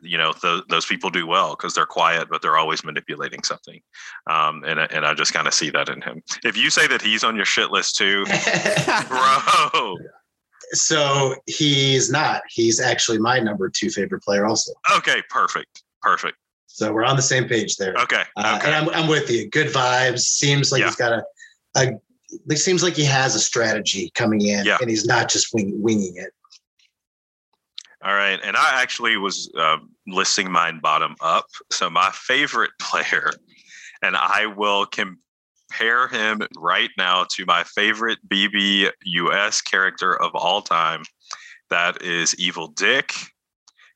you 0.00 0.18
know 0.18 0.32
th- 0.32 0.64
those 0.68 0.86
people 0.86 1.10
do 1.10 1.26
well 1.26 1.50
because 1.50 1.74
they're 1.74 1.86
quiet, 1.86 2.28
but 2.30 2.42
they're 2.42 2.56
always 2.56 2.84
manipulating 2.84 3.42
something. 3.42 3.80
Um, 4.28 4.64
and 4.64 4.80
and 4.80 5.04
I 5.04 5.14
just 5.14 5.32
kind 5.32 5.46
of 5.46 5.54
see 5.54 5.70
that 5.70 5.88
in 5.88 6.00
him. 6.02 6.22
If 6.44 6.56
you 6.56 6.70
say 6.70 6.86
that 6.86 7.02
he's 7.02 7.24
on 7.24 7.36
your 7.36 7.44
shit 7.44 7.70
list 7.70 7.96
too, 7.96 8.24
bro, 9.08 9.96
so 10.72 11.34
he's 11.46 12.10
not. 12.10 12.42
He's 12.48 12.80
actually 12.80 13.18
my 13.18 13.38
number 13.38 13.68
two 13.68 13.90
favorite 13.90 14.22
player, 14.22 14.46
also. 14.46 14.72
Okay, 14.96 15.22
perfect, 15.28 15.82
perfect. 16.00 16.36
So 16.66 16.92
we're 16.92 17.04
on 17.04 17.16
the 17.16 17.22
same 17.22 17.46
page 17.48 17.76
there. 17.76 17.94
Okay, 17.94 18.22
uh, 18.36 18.60
and 18.64 18.74
I'm 18.74 18.88
I'm 18.90 19.08
with 19.08 19.30
you. 19.30 19.48
Good 19.50 19.68
vibes. 19.68 20.20
Seems 20.20 20.72
like 20.72 20.80
yeah. 20.80 20.86
he's 20.86 20.96
got 20.96 21.12
a, 21.12 21.24
a. 21.76 21.92
It 22.48 22.56
seems 22.56 22.82
like 22.82 22.94
he 22.94 23.04
has 23.04 23.34
a 23.34 23.40
strategy 23.40 24.10
coming 24.14 24.40
in, 24.40 24.64
yeah. 24.64 24.78
and 24.80 24.88
he's 24.88 25.04
not 25.04 25.28
just 25.28 25.52
wing, 25.52 25.80
winging 25.82 26.16
it. 26.16 26.32
All 28.04 28.14
right, 28.14 28.40
and 28.42 28.56
I 28.56 28.82
actually 28.82 29.16
was 29.16 29.50
uh, 29.56 29.76
listing 30.08 30.50
mine 30.50 30.80
bottom 30.80 31.14
up. 31.20 31.46
So 31.70 31.88
my 31.88 32.10
favorite 32.12 32.72
player, 32.80 33.30
and 34.02 34.16
I 34.16 34.46
will 34.46 34.86
compare 34.86 36.08
him 36.08 36.42
right 36.56 36.90
now 36.98 37.26
to 37.36 37.46
my 37.46 37.62
favorite 37.62 38.18
BBUS 38.28 39.64
character 39.64 40.20
of 40.20 40.32
all 40.34 40.62
time. 40.62 41.04
That 41.70 42.02
is 42.02 42.34
Evil 42.38 42.68
Dick, 42.68 43.14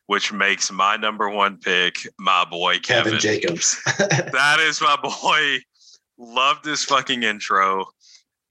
which 0.06 0.32
makes 0.32 0.70
my 0.70 0.96
number 0.96 1.28
one 1.28 1.58
pick 1.58 2.06
my 2.18 2.44
boy 2.44 2.78
Kevin, 2.78 3.14
Kevin 3.14 3.18
Jacobs. 3.18 3.82
that 3.98 4.58
is 4.60 4.80
my 4.80 4.96
boy. 5.02 5.58
Love 6.16 6.62
this 6.62 6.84
fucking 6.84 7.24
intro. 7.24 7.84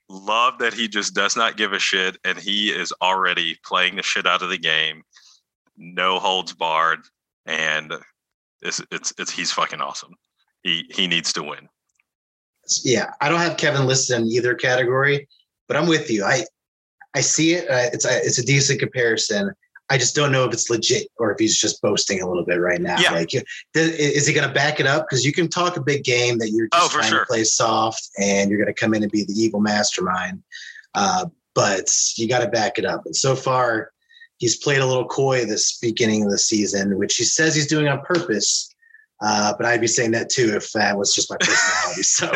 Love 0.10 0.60
that 0.60 0.74
he 0.74 0.88
just 0.88 1.16
does 1.16 1.36
not 1.36 1.58
give 1.58 1.74
a 1.74 1.80
shit 1.80 2.18
and 2.24 2.38
he 2.38 2.70
is 2.70 2.94
already 3.02 3.58
playing 3.66 3.96
the 3.96 4.04
shit 4.04 4.28
out 4.28 4.44
of 4.44 4.50
the 4.50 4.58
game. 4.58 5.02
No 5.78 6.20
holds 6.20 6.54
barred. 6.54 7.00
And 7.46 7.94
it's 8.62 8.82
it's, 8.92 9.14
it's 9.18 9.32
he's 9.32 9.52
fucking 9.52 9.82
awesome. 9.82 10.16
He 10.64 10.86
he 10.90 11.08
needs 11.08 11.34
to 11.34 11.44
win 11.44 11.70
yeah, 12.84 13.12
I 13.22 13.30
don't 13.30 13.40
have 13.40 13.58
Kevin 13.58 13.86
listed 13.86 14.20
in 14.20 14.28
either 14.28 14.56
category, 14.56 15.28
but 15.68 15.78
I'm 15.78 15.88
with 15.88 16.10
you. 16.10 16.24
I 16.24 16.46
I 17.16 17.22
see 17.22 17.54
it. 17.54 17.70
Uh, 17.70 17.90
it's 17.94 18.06
a, 18.06 18.18
it's 18.18 18.40
a 18.40 18.46
decent 18.46 18.80
comparison. 18.80 19.52
I 19.90 19.98
just 19.98 20.16
don't 20.16 20.32
know 20.32 20.44
if 20.46 20.54
it's 20.54 20.70
legit 20.70 21.08
or 21.18 21.32
if 21.32 21.38
he's 21.38 21.58
just 21.58 21.82
boasting 21.82 22.22
a 22.22 22.28
little 22.28 22.44
bit 22.44 22.60
right 22.60 22.82
now. 22.82 22.98
Yeah. 23.00 23.12
Like, 23.12 23.30
is 23.76 24.26
he 24.26 24.34
going 24.34 24.48
to 24.48 24.54
back 24.54 24.80
it 24.80 24.88
up? 24.88 25.06
Because 25.08 25.24
you 25.24 25.32
can 25.32 25.48
talk 25.48 25.78
a 25.78 25.82
big 25.82 26.04
game 26.04 26.40
that 26.40 26.50
you're 26.50 26.68
just 26.74 26.86
oh, 26.86 26.98
trying 26.98 27.10
sure. 27.10 27.20
to 27.20 27.26
play 27.28 27.44
soft 27.44 28.10
and 28.20 28.50
you're 28.50 28.60
going 28.60 28.74
to 28.74 28.80
come 28.80 28.96
in 28.96 29.04
and 29.04 29.12
be 29.12 29.26
the 29.26 29.34
evil 29.34 29.60
mastermind. 29.60 30.42
Uh, 30.96 31.28
but 31.54 31.88
you 32.18 32.28
got 32.28 32.40
to 32.40 32.48
back 32.48 32.80
it 32.80 32.86
up. 32.86 33.06
And 33.06 33.16
so 33.16 33.36
far, 33.36 33.92
he's 34.38 34.58
played 34.58 34.80
a 34.80 34.86
little 34.86 35.08
coy 35.08 35.46
this 35.46 35.78
beginning 35.80 36.24
of 36.24 36.32
the 36.32 36.38
season, 36.38 36.98
which 36.98 37.16
he 37.16 37.24
says 37.24 37.56
he's 37.56 37.68
doing 37.68 37.88
on 37.88 38.02
purpose. 38.02 38.74
Uh, 39.22 39.54
but 39.58 39.66
I'd 39.66 39.82
be 39.82 39.88
saying 39.88 40.12
that 40.12 40.30
too 40.30 40.54
if 40.56 40.72
that 40.74 40.98
was 40.98 41.14
just 41.14 41.30
my 41.30 41.38
personality. 41.40 42.04
so 42.04 42.28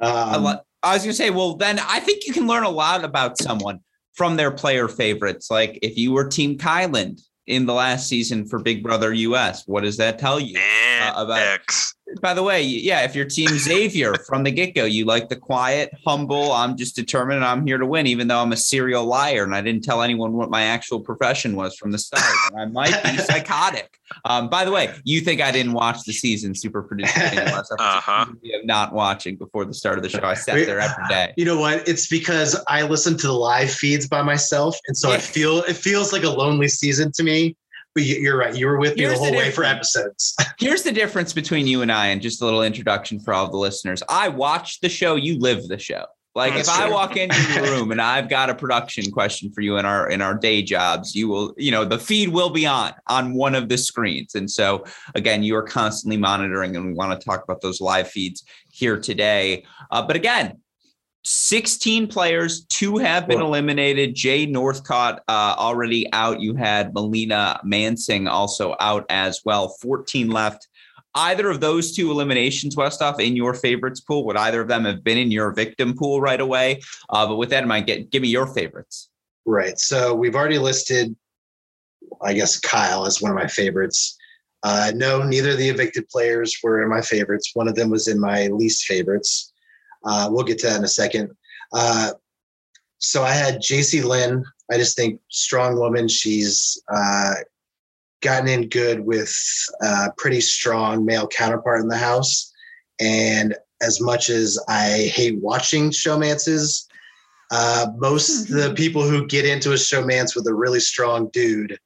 um, 0.00 0.60
I 0.82 0.94
was 0.94 1.02
going 1.02 1.10
to 1.10 1.14
say, 1.14 1.30
well, 1.30 1.54
then 1.54 1.78
I 1.78 2.00
think 2.00 2.26
you 2.26 2.32
can 2.32 2.46
learn 2.46 2.64
a 2.64 2.70
lot 2.70 3.04
about 3.04 3.38
someone 3.38 3.80
from 4.14 4.36
their 4.36 4.50
player 4.50 4.88
favorites. 4.88 5.50
Like 5.50 5.78
if 5.82 5.96
you 5.96 6.12
were 6.12 6.28
Team 6.28 6.58
Kyland 6.58 7.22
in 7.46 7.64
the 7.64 7.72
last 7.72 8.08
season 8.08 8.46
for 8.46 8.58
Big 8.58 8.82
Brother 8.82 9.12
US, 9.12 9.66
what 9.66 9.82
does 9.82 9.96
that 9.96 10.18
tell 10.18 10.38
you 10.38 10.60
uh, 11.02 11.14
about 11.16 11.38
X? 11.38 11.94
By 12.20 12.34
the 12.34 12.42
way, 12.42 12.62
yeah, 12.62 13.02
if 13.02 13.14
you're 13.14 13.24
Team 13.24 13.48
Xavier 13.58 14.14
from 14.26 14.42
the 14.42 14.50
get 14.50 14.74
go, 14.74 14.84
you 14.84 15.04
like 15.04 15.28
the 15.28 15.36
quiet, 15.36 15.90
humble. 16.06 16.52
I'm 16.52 16.76
just 16.76 16.96
determined. 16.96 17.44
I'm 17.44 17.66
here 17.66 17.78
to 17.78 17.86
win, 17.86 18.06
even 18.06 18.28
though 18.28 18.40
I'm 18.40 18.52
a 18.52 18.56
serial 18.56 19.04
liar 19.04 19.44
and 19.44 19.54
I 19.54 19.60
didn't 19.60 19.84
tell 19.84 20.02
anyone 20.02 20.32
what 20.32 20.50
my 20.50 20.62
actual 20.62 21.00
profession 21.00 21.54
was 21.56 21.76
from 21.76 21.90
the 21.90 21.98
start. 21.98 22.24
And 22.52 22.60
I 22.60 22.64
might 22.66 23.02
be 23.02 23.18
psychotic. 23.22 23.98
Um, 24.24 24.48
by 24.48 24.64
the 24.64 24.70
way, 24.70 24.94
you 25.04 25.20
think 25.20 25.40
I 25.40 25.50
didn't 25.50 25.72
watch 25.72 26.04
the 26.04 26.12
season 26.12 26.54
super 26.54 26.82
producer 26.82 27.20
uh-huh. 27.78 28.26
not 28.64 28.92
watching 28.92 29.36
before 29.36 29.64
the 29.64 29.74
start 29.74 29.98
of 29.98 30.02
the 30.02 30.08
show. 30.08 30.20
I 30.22 30.34
sat 30.34 30.54
there 30.54 30.80
every 30.80 31.04
day. 31.08 31.34
You 31.36 31.44
know 31.44 31.60
what? 31.60 31.86
It's 31.86 32.08
because 32.08 32.58
I 32.68 32.82
listen 32.82 33.16
to 33.18 33.26
the 33.26 33.32
live 33.32 33.70
feeds 33.70 34.08
by 34.08 34.22
myself, 34.22 34.78
and 34.88 34.96
so 34.96 35.10
I 35.10 35.18
feel 35.18 35.58
it 35.58 35.76
feels 35.76 36.12
like 36.12 36.22
a 36.22 36.30
lonely 36.30 36.68
season 36.68 37.12
to 37.12 37.22
me 37.22 37.56
but 37.94 38.04
you're 38.04 38.38
right. 38.38 38.54
You 38.54 38.66
were 38.66 38.78
with 38.78 38.96
me 38.96 39.02
Here's 39.02 39.14
the 39.14 39.18
whole 39.18 39.30
the 39.30 39.36
way 39.36 39.50
for 39.50 39.64
episodes. 39.64 40.36
Here's 40.58 40.82
the 40.82 40.92
difference 40.92 41.32
between 41.32 41.66
you 41.66 41.82
and 41.82 41.90
I, 41.90 42.08
and 42.08 42.22
just 42.22 42.42
a 42.42 42.44
little 42.44 42.62
introduction 42.62 43.20
for 43.20 43.34
all 43.34 43.50
the 43.50 43.56
listeners. 43.56 44.02
I 44.08 44.28
watch 44.28 44.80
the 44.80 44.88
show. 44.88 45.16
You 45.16 45.38
live 45.38 45.68
the 45.68 45.78
show. 45.78 46.04
Like 46.34 46.54
That's 46.54 46.68
if 46.68 46.74
true. 46.74 46.84
I 46.84 46.88
walk 46.88 47.16
into 47.16 47.36
the 47.52 47.62
room 47.70 47.90
and 47.90 48.00
I've 48.00 48.28
got 48.28 48.48
a 48.48 48.54
production 48.54 49.10
question 49.10 49.50
for 49.50 49.60
you 49.60 49.76
in 49.78 49.84
our 49.84 50.08
in 50.08 50.22
our 50.22 50.34
day 50.34 50.62
jobs, 50.62 51.14
you 51.14 51.26
will, 51.26 51.52
you 51.56 51.72
know, 51.72 51.84
the 51.84 51.98
feed 51.98 52.28
will 52.28 52.50
be 52.50 52.64
on 52.64 52.92
on 53.08 53.34
one 53.34 53.56
of 53.56 53.68
the 53.68 53.76
screens. 53.76 54.36
And 54.36 54.48
so 54.48 54.84
again, 55.16 55.42
you 55.42 55.56
are 55.56 55.64
constantly 55.64 56.16
monitoring, 56.16 56.76
and 56.76 56.86
we 56.86 56.92
want 56.92 57.18
to 57.18 57.24
talk 57.24 57.42
about 57.42 57.60
those 57.60 57.80
live 57.80 58.08
feeds 58.08 58.44
here 58.70 59.00
today. 59.00 59.64
Uh, 59.90 60.06
but 60.06 60.14
again, 60.14 60.60
16 61.24 62.06
players, 62.06 62.64
two 62.66 62.96
have 62.98 63.28
been 63.28 63.40
eliminated. 63.40 64.14
Jay 64.14 64.46
Northcott 64.46 65.22
uh, 65.28 65.54
already 65.58 66.10
out. 66.12 66.40
You 66.40 66.54
had 66.54 66.94
Melina 66.94 67.60
Mansing 67.64 68.28
also 68.28 68.76
out 68.80 69.04
as 69.10 69.40
well. 69.44 69.68
14 69.80 70.30
left. 70.30 70.68
Either 71.14 71.50
of 71.50 71.60
those 71.60 71.94
two 71.94 72.10
eliminations, 72.10 72.76
Westoff, 72.76 73.18
in 73.18 73.34
your 73.34 73.52
favorites 73.52 74.00
pool, 74.00 74.24
would 74.26 74.36
either 74.36 74.60
of 74.60 74.68
them 74.68 74.84
have 74.84 75.02
been 75.02 75.18
in 75.18 75.30
your 75.30 75.52
victim 75.52 75.94
pool 75.94 76.20
right 76.20 76.40
away? 76.40 76.80
Uh, 77.10 77.26
but 77.26 77.36
with 77.36 77.50
that 77.50 77.62
in 77.62 77.68
mind, 77.68 77.86
get, 77.86 78.10
give 78.10 78.22
me 78.22 78.28
your 78.28 78.46
favorites. 78.46 79.10
Right. 79.44 79.78
So 79.78 80.14
we've 80.14 80.34
already 80.34 80.58
listed, 80.58 81.16
I 82.22 82.34
guess, 82.34 82.60
Kyle 82.60 83.06
as 83.06 83.20
one 83.20 83.32
of 83.32 83.36
my 83.36 83.48
favorites. 83.48 84.16
Uh, 84.62 84.92
no, 84.94 85.22
neither 85.22 85.50
of 85.50 85.58
the 85.58 85.68
evicted 85.68 86.08
players 86.08 86.56
were 86.62 86.82
in 86.82 86.88
my 86.88 87.00
favorites. 87.00 87.50
One 87.54 87.68
of 87.68 87.74
them 87.74 87.90
was 87.90 88.08
in 88.08 88.20
my 88.20 88.48
least 88.48 88.84
favorites. 88.84 89.47
Uh, 90.04 90.28
we'll 90.30 90.44
get 90.44 90.58
to 90.58 90.66
that 90.66 90.78
in 90.78 90.84
a 90.84 90.88
second. 90.88 91.30
Uh, 91.72 92.12
so 92.98 93.22
I 93.22 93.32
had 93.32 93.60
JC 93.60 94.04
Lynn. 94.04 94.44
I 94.70 94.76
just 94.76 94.96
think 94.96 95.20
strong 95.30 95.78
woman. 95.78 96.08
She's 96.08 96.80
uh, 96.94 97.34
gotten 98.22 98.48
in 98.48 98.68
good 98.68 99.00
with 99.00 99.34
a 99.82 100.12
pretty 100.16 100.40
strong 100.40 101.04
male 101.04 101.28
counterpart 101.28 101.80
in 101.80 101.88
the 101.88 101.96
house. 101.96 102.52
And 103.00 103.54
as 103.80 104.00
much 104.00 104.28
as 104.30 104.58
I 104.68 105.10
hate 105.14 105.38
watching 105.40 105.90
showmances, 105.90 106.86
uh, 107.50 107.86
most 107.96 108.48
the 108.48 108.74
people 108.76 109.02
who 109.02 109.26
get 109.26 109.44
into 109.44 109.70
a 109.70 109.76
showmance 109.76 110.34
with 110.34 110.46
a 110.46 110.54
really 110.54 110.80
strong 110.80 111.30
dude 111.32 111.78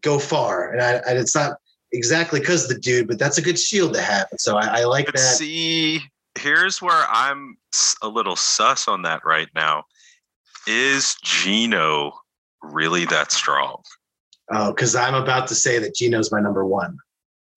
go 0.00 0.18
far. 0.18 0.72
And, 0.72 0.80
I, 0.80 0.92
and 1.08 1.18
it's 1.18 1.34
not 1.34 1.58
exactly 1.92 2.40
because 2.40 2.66
the 2.66 2.78
dude, 2.78 3.06
but 3.06 3.18
that's 3.18 3.38
a 3.38 3.42
good 3.42 3.58
shield 3.58 3.94
to 3.94 4.00
have. 4.00 4.26
And 4.30 4.40
so 4.40 4.56
I, 4.56 4.80
I 4.80 4.84
like 4.84 5.06
but 5.06 5.16
that. 5.16 5.36
See, 5.36 6.00
here's 6.38 6.80
where 6.80 7.04
I'm 7.08 7.56
a 8.02 8.08
little 8.08 8.36
sus 8.36 8.88
on 8.88 9.02
that 9.02 9.24
right 9.24 9.48
now. 9.54 9.84
Is 10.66 11.16
Gino 11.22 12.12
really 12.62 13.04
that 13.06 13.32
strong? 13.32 13.82
Oh, 14.52 14.72
because 14.72 14.94
I'm 14.94 15.14
about 15.14 15.48
to 15.48 15.54
say 15.54 15.78
that 15.78 15.94
Gino's 15.94 16.30
my 16.30 16.40
number 16.40 16.64
one. 16.64 16.98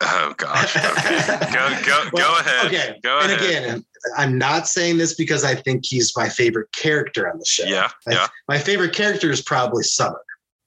Oh 0.01 0.33
gosh. 0.37 0.75
Okay. 0.85 1.53
go 1.53 1.69
go 1.85 2.09
well, 2.13 2.33
go 2.33 2.39
ahead. 2.39 2.65
Okay. 2.67 2.99
Go 3.03 3.19
and 3.19 3.31
ahead. 3.31 3.63
again, 3.63 3.85
I'm 4.17 4.37
not 4.37 4.67
saying 4.67 4.97
this 4.97 5.13
because 5.13 5.43
I 5.43 5.55
think 5.55 5.85
he's 5.85 6.15
my 6.15 6.29
favorite 6.29 6.71
character 6.73 7.29
on 7.29 7.39
the 7.39 7.45
show. 7.45 7.65
Yeah. 7.65 7.89
Yeah. 8.09 8.27
My 8.47 8.57
favorite 8.57 8.93
character 8.93 9.31
is 9.31 9.41
probably 9.41 9.83
Summer 9.83 10.21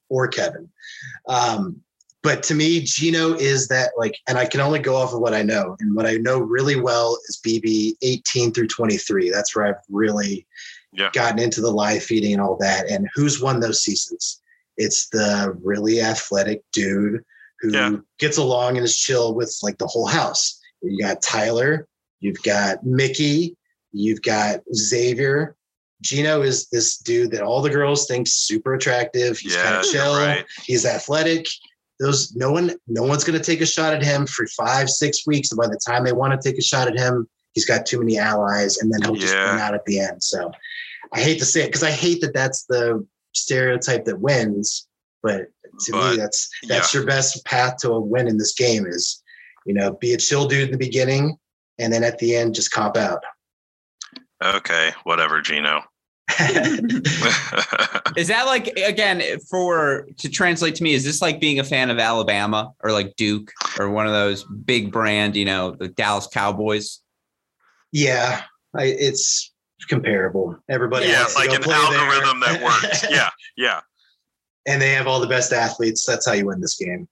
or 0.08 0.28
Kevin. 0.28 0.68
Um, 1.28 1.82
but 2.28 2.42
to 2.42 2.54
me, 2.54 2.80
Gino 2.80 3.32
is 3.32 3.68
that 3.68 3.92
like, 3.96 4.14
and 4.28 4.36
I 4.36 4.44
can 4.44 4.60
only 4.60 4.80
go 4.80 4.96
off 4.96 5.14
of 5.14 5.20
what 5.20 5.32
I 5.32 5.40
know. 5.40 5.78
And 5.80 5.96
what 5.96 6.04
I 6.04 6.18
know 6.18 6.38
really 6.38 6.78
well 6.78 7.18
is 7.26 7.40
BB 7.42 7.94
18 8.02 8.52
through 8.52 8.66
23. 8.66 9.30
That's 9.30 9.56
where 9.56 9.64
I've 9.64 9.80
really 9.88 10.46
yeah. 10.92 11.08
gotten 11.14 11.38
into 11.38 11.62
the 11.62 11.70
live 11.70 12.02
feeding 12.02 12.34
and 12.34 12.42
all 12.42 12.58
that. 12.60 12.90
And 12.90 13.08
who's 13.14 13.40
won 13.40 13.60
those 13.60 13.82
seasons? 13.82 14.42
It's 14.76 15.08
the 15.08 15.56
really 15.64 16.02
athletic 16.02 16.62
dude 16.70 17.24
who 17.60 17.72
yeah. 17.72 17.96
gets 18.18 18.36
along 18.36 18.76
and 18.76 18.84
is 18.84 18.98
chill 18.98 19.34
with 19.34 19.58
like 19.62 19.78
the 19.78 19.86
whole 19.86 20.06
house. 20.06 20.60
You 20.82 21.02
got 21.02 21.22
Tyler, 21.22 21.88
you've 22.20 22.42
got 22.42 22.84
Mickey, 22.84 23.56
you've 23.92 24.20
got 24.20 24.60
Xavier. 24.74 25.56
Gino 26.02 26.42
is 26.42 26.68
this 26.68 26.98
dude 26.98 27.30
that 27.30 27.40
all 27.40 27.62
the 27.62 27.70
girls 27.70 28.06
think 28.06 28.26
super 28.28 28.74
attractive. 28.74 29.38
He's 29.38 29.54
yeah, 29.54 29.62
kind 29.62 29.76
of 29.76 29.84
chill. 29.84 30.14
Right. 30.14 30.44
He's 30.66 30.84
athletic 30.84 31.46
those 31.98 32.34
no 32.34 32.50
one 32.52 32.72
no 32.86 33.02
one's 33.02 33.24
going 33.24 33.38
to 33.38 33.44
take 33.44 33.60
a 33.60 33.66
shot 33.66 33.94
at 33.94 34.02
him 34.02 34.26
for 34.26 34.46
five 34.48 34.88
six 34.88 35.26
weeks 35.26 35.50
and 35.50 35.58
by 35.58 35.66
the 35.66 35.80
time 35.86 36.04
they 36.04 36.12
want 36.12 36.32
to 36.32 36.48
take 36.48 36.58
a 36.58 36.62
shot 36.62 36.88
at 36.88 36.98
him 36.98 37.28
he's 37.54 37.66
got 37.66 37.86
too 37.86 37.98
many 37.98 38.18
allies 38.18 38.78
and 38.78 38.92
then 38.92 39.02
he'll 39.02 39.14
just 39.14 39.34
yeah. 39.34 39.58
out 39.60 39.74
at 39.74 39.84
the 39.84 39.98
end 39.98 40.22
so 40.22 40.50
i 41.12 41.20
hate 41.20 41.38
to 41.38 41.44
say 41.44 41.62
it 41.62 41.66
because 41.66 41.82
i 41.82 41.90
hate 41.90 42.20
that 42.20 42.34
that's 42.34 42.64
the 42.64 43.04
stereotype 43.34 44.04
that 44.04 44.20
wins 44.20 44.86
but 45.22 45.46
to 45.80 45.92
but, 45.92 46.10
me 46.10 46.16
that's 46.16 46.48
that's 46.68 46.94
yeah. 46.94 47.00
your 47.00 47.06
best 47.06 47.44
path 47.44 47.76
to 47.76 47.90
a 47.90 48.00
win 48.00 48.28
in 48.28 48.38
this 48.38 48.54
game 48.54 48.86
is 48.86 49.22
you 49.66 49.74
know 49.74 49.92
be 49.92 50.14
a 50.14 50.16
chill 50.16 50.46
dude 50.46 50.66
in 50.66 50.72
the 50.72 50.78
beginning 50.78 51.36
and 51.78 51.92
then 51.92 52.04
at 52.04 52.18
the 52.18 52.34
end 52.34 52.54
just 52.54 52.70
cop 52.70 52.96
out 52.96 53.22
okay 54.42 54.92
whatever 55.04 55.40
gino 55.40 55.82
is 58.16 58.28
that 58.28 58.44
like 58.46 58.68
again 58.78 59.22
for 59.50 60.06
to 60.18 60.28
translate 60.28 60.76
to 60.76 60.84
me? 60.84 60.94
Is 60.94 61.04
this 61.04 61.20
like 61.20 61.40
being 61.40 61.58
a 61.58 61.64
fan 61.64 61.90
of 61.90 61.98
Alabama 61.98 62.72
or 62.84 62.92
like 62.92 63.16
Duke 63.16 63.50
or 63.78 63.90
one 63.90 64.06
of 64.06 64.12
those 64.12 64.44
big 64.44 64.92
brand, 64.92 65.34
you 65.34 65.44
know, 65.44 65.72
the 65.72 65.88
Dallas 65.88 66.28
Cowboys? 66.28 67.00
Yeah, 67.92 68.42
I, 68.76 68.84
it's 68.84 69.52
comparable. 69.88 70.56
Everybody, 70.68 71.06
yeah, 71.06 71.24
it's 71.24 71.34
like 71.36 71.50
an 71.50 71.68
algorithm 71.68 72.40
there. 72.40 72.52
that 72.52 72.62
works. 72.84 73.06
yeah, 73.10 73.30
yeah. 73.56 73.80
And 74.66 74.80
they 74.80 74.92
have 74.92 75.06
all 75.06 75.18
the 75.18 75.26
best 75.26 75.52
athletes. 75.52 76.04
That's 76.06 76.26
how 76.26 76.34
you 76.34 76.46
win 76.46 76.60
this 76.60 76.76
game. 76.76 77.08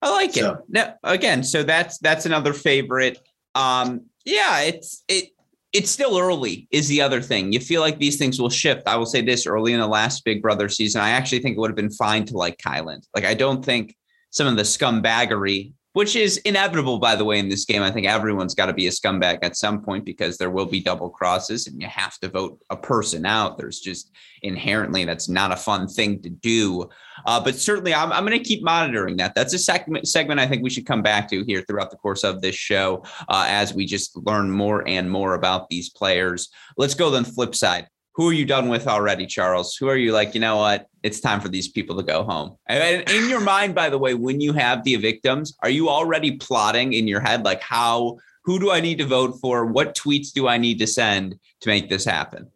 I 0.00 0.10
like 0.10 0.32
so. 0.32 0.52
it. 0.52 0.58
No, 0.68 0.94
again, 1.02 1.42
so 1.42 1.62
that's 1.62 1.98
that's 1.98 2.26
another 2.26 2.52
favorite. 2.52 3.18
Um, 3.54 4.06
yeah, 4.24 4.60
it's 4.60 5.04
it 5.08 5.30
it's 5.74 5.90
still 5.90 6.16
early 6.16 6.68
is 6.70 6.86
the 6.86 7.02
other 7.02 7.20
thing. 7.20 7.52
You 7.52 7.58
feel 7.58 7.80
like 7.80 7.98
these 7.98 8.16
things 8.16 8.40
will 8.40 8.48
shift. 8.48 8.86
I 8.86 8.96
will 8.96 9.06
say 9.06 9.20
this 9.20 9.44
early 9.44 9.72
in 9.72 9.80
the 9.80 9.88
last 9.88 10.24
Big 10.24 10.40
Brother 10.40 10.68
season, 10.68 11.00
I 11.00 11.10
actually 11.10 11.40
think 11.40 11.56
it 11.56 11.60
would 11.60 11.70
have 11.70 11.76
been 11.76 11.90
fine 11.90 12.24
to 12.26 12.36
like 12.36 12.58
Kyland. 12.58 13.06
Like 13.12 13.24
I 13.24 13.34
don't 13.34 13.64
think 13.64 13.96
some 14.30 14.46
of 14.46 14.56
the 14.56 14.62
scumbaggery 14.62 15.72
which 15.94 16.16
is 16.16 16.38
inevitable, 16.38 16.98
by 16.98 17.14
the 17.14 17.24
way, 17.24 17.38
in 17.38 17.48
this 17.48 17.64
game. 17.64 17.82
I 17.82 17.90
think 17.90 18.06
everyone's 18.06 18.54
got 18.54 18.66
to 18.66 18.72
be 18.72 18.88
a 18.88 18.90
scumbag 18.90 19.38
at 19.42 19.56
some 19.56 19.80
point 19.80 20.04
because 20.04 20.36
there 20.36 20.50
will 20.50 20.66
be 20.66 20.80
double 20.80 21.08
crosses 21.08 21.68
and 21.68 21.80
you 21.80 21.86
have 21.86 22.18
to 22.18 22.28
vote 22.28 22.60
a 22.68 22.76
person 22.76 23.24
out. 23.24 23.56
There's 23.56 23.78
just 23.78 24.10
inherently 24.42 25.04
that's 25.04 25.28
not 25.28 25.52
a 25.52 25.56
fun 25.56 25.86
thing 25.86 26.20
to 26.22 26.30
do. 26.30 26.88
Uh, 27.26 27.40
but 27.42 27.54
certainly, 27.54 27.94
I'm, 27.94 28.12
I'm 28.12 28.26
going 28.26 28.36
to 28.36 28.44
keep 28.44 28.64
monitoring 28.64 29.16
that. 29.18 29.36
That's 29.36 29.54
a 29.54 29.58
segment, 29.58 30.08
segment 30.08 30.40
I 30.40 30.46
think 30.48 30.64
we 30.64 30.70
should 30.70 30.84
come 30.84 31.00
back 31.00 31.28
to 31.30 31.44
here 31.44 31.62
throughout 31.62 31.92
the 31.92 31.96
course 31.96 32.24
of 32.24 32.42
this 32.42 32.56
show 32.56 33.04
uh, 33.28 33.46
as 33.48 33.72
we 33.72 33.86
just 33.86 34.16
learn 34.16 34.50
more 34.50 34.86
and 34.88 35.08
more 35.08 35.34
about 35.34 35.68
these 35.68 35.90
players. 35.90 36.48
Let's 36.76 36.94
go 36.94 37.10
then 37.10 37.24
flip 37.24 37.54
side 37.54 37.86
who 38.14 38.28
are 38.28 38.32
you 38.32 38.44
done 38.44 38.68
with 38.68 38.86
already, 38.86 39.26
Charles? 39.26 39.76
Who 39.76 39.88
are 39.88 39.96
you 39.96 40.12
like, 40.12 40.34
you 40.34 40.40
know 40.40 40.56
what? 40.56 40.86
It's 41.02 41.20
time 41.20 41.40
for 41.40 41.48
these 41.48 41.68
people 41.68 41.96
to 41.96 42.02
go 42.02 42.22
home. 42.22 42.56
And 42.66 43.08
in 43.10 43.28
your 43.28 43.40
mind, 43.40 43.74
by 43.74 43.90
the 43.90 43.98
way, 43.98 44.14
when 44.14 44.40
you 44.40 44.52
have 44.52 44.84
the 44.84 44.94
victims, 44.96 45.56
are 45.60 45.68
you 45.68 45.88
already 45.88 46.36
plotting 46.36 46.92
in 46.92 47.08
your 47.08 47.20
head, 47.20 47.44
like 47.44 47.60
how, 47.60 48.18
who 48.44 48.60
do 48.60 48.70
I 48.70 48.80
need 48.80 48.98
to 48.98 49.06
vote 49.06 49.40
for? 49.40 49.66
What 49.66 49.96
tweets 49.96 50.32
do 50.32 50.46
I 50.46 50.58
need 50.58 50.78
to 50.78 50.86
send 50.86 51.38
to 51.60 51.68
make 51.68 51.88
this 51.88 52.04
happen? 52.04 52.48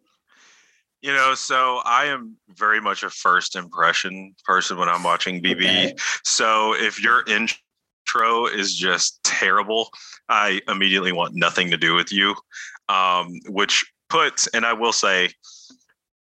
You 1.01 1.13
know, 1.13 1.33
so 1.35 1.81
I 1.85 2.05
am 2.05 2.37
very 2.49 2.79
much 2.79 3.03
a 3.03 3.09
first 3.09 3.55
impression 3.57 4.35
person 4.45 4.77
when 4.77 4.87
I'm 4.87 5.03
watching 5.03 5.41
BB. 5.41 5.61
Okay. 5.61 5.95
So 6.23 6.73
if 6.73 7.01
your 7.01 7.23
intro 7.27 8.47
is 8.47 8.75
just 8.75 9.21
terrible, 9.23 9.89
I 10.29 10.61
immediately 10.69 11.11
want 11.11 11.35
nothing 11.35 11.69
to 11.71 11.77
do 11.77 11.95
with 11.95 12.13
you. 12.13 12.35
Um, 12.87 13.39
which 13.47 13.85
puts, 14.09 14.47
and 14.47 14.65
I 14.65 14.73
will 14.73 14.93
say, 14.93 15.29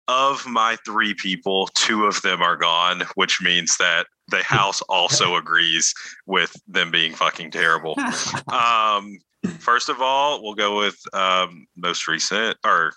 of 0.07 0.45
my 0.45 0.77
three 0.85 1.13
people, 1.13 1.67
two 1.73 2.05
of 2.05 2.21
them 2.21 2.41
are 2.41 2.57
gone, 2.57 3.03
which 3.15 3.41
means 3.41 3.77
that 3.77 4.07
the 4.27 4.43
house 4.43 4.81
also 4.83 5.35
agrees 5.35 5.93
with 6.25 6.55
them 6.67 6.91
being 6.91 7.13
fucking 7.13 7.51
terrible. 7.51 7.95
Um, 8.51 9.17
first 9.59 9.89
of 9.89 10.01
all, 10.01 10.43
we'll 10.43 10.55
go 10.55 10.77
with 10.77 10.99
um, 11.13 11.67
most 11.77 12.07
recent, 12.07 12.57
or 12.65 12.93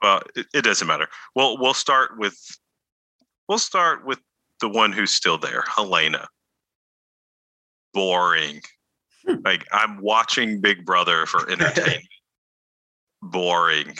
well, 0.00 0.22
it, 0.36 0.46
it, 0.54 0.62
doesn't 0.62 0.86
matter. 0.86 1.08
We'll 1.34 1.58
we'll 1.58 1.74
start 1.74 2.18
with 2.18 2.38
we'll 3.48 3.58
start 3.58 4.06
with 4.06 4.20
the 4.60 4.68
one 4.68 4.92
who's 4.92 5.12
still 5.12 5.38
there, 5.38 5.64
Helena. 5.74 6.28
Boring. 7.92 8.60
Hmm. 9.26 9.36
Like 9.44 9.66
I'm 9.72 10.00
watching 10.00 10.60
Big 10.60 10.84
Brother 10.84 11.26
for 11.26 11.50
entertainment. 11.50 12.06
Boring. 13.20 13.96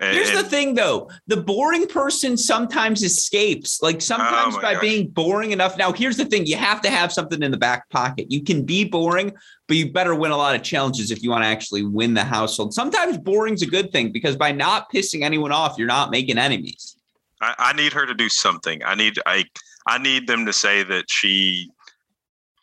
And, 0.00 0.16
Here's 0.16 0.32
the 0.32 0.42
thing, 0.42 0.74
though: 0.74 1.08
the 1.28 1.36
boring 1.36 1.86
person 1.86 2.36
sometimes 2.36 3.02
escapes. 3.02 3.80
Like 3.80 4.02
sometimes 4.02 4.56
oh 4.56 4.60
by 4.60 4.72
gosh. 4.74 4.80
being 4.80 5.08
boring 5.08 5.52
enough. 5.52 5.78
Now, 5.78 5.92
here's 5.92 6.16
the 6.16 6.24
thing: 6.24 6.46
you 6.46 6.56
have 6.56 6.80
to 6.82 6.90
have 6.90 7.12
something 7.12 7.42
in 7.42 7.52
the 7.52 7.56
back 7.56 7.88
pocket. 7.90 8.30
You 8.30 8.42
can 8.42 8.64
be 8.64 8.84
boring, 8.84 9.32
but 9.68 9.76
you 9.76 9.92
better 9.92 10.14
win 10.14 10.32
a 10.32 10.36
lot 10.36 10.56
of 10.56 10.62
challenges 10.62 11.12
if 11.12 11.22
you 11.22 11.30
want 11.30 11.44
to 11.44 11.48
actually 11.48 11.84
win 11.84 12.14
the 12.14 12.24
household. 12.24 12.74
Sometimes 12.74 13.18
boring's 13.18 13.62
a 13.62 13.66
good 13.66 13.92
thing 13.92 14.10
because 14.10 14.34
by 14.34 14.50
not 14.50 14.90
pissing 14.92 15.22
anyone 15.22 15.52
off, 15.52 15.76
you're 15.78 15.86
not 15.86 16.10
making 16.10 16.38
enemies. 16.38 16.96
I, 17.40 17.54
I 17.58 17.72
need 17.74 17.92
her 17.92 18.04
to 18.04 18.14
do 18.14 18.28
something. 18.28 18.82
I 18.84 18.96
need 18.96 19.18
I 19.26 19.44
I 19.86 19.98
need 19.98 20.26
them 20.26 20.46
to 20.46 20.52
say 20.52 20.82
that 20.82 21.04
she 21.08 21.70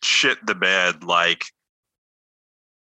shit 0.03 0.45
the 0.45 0.55
bed 0.55 1.03
like 1.03 1.45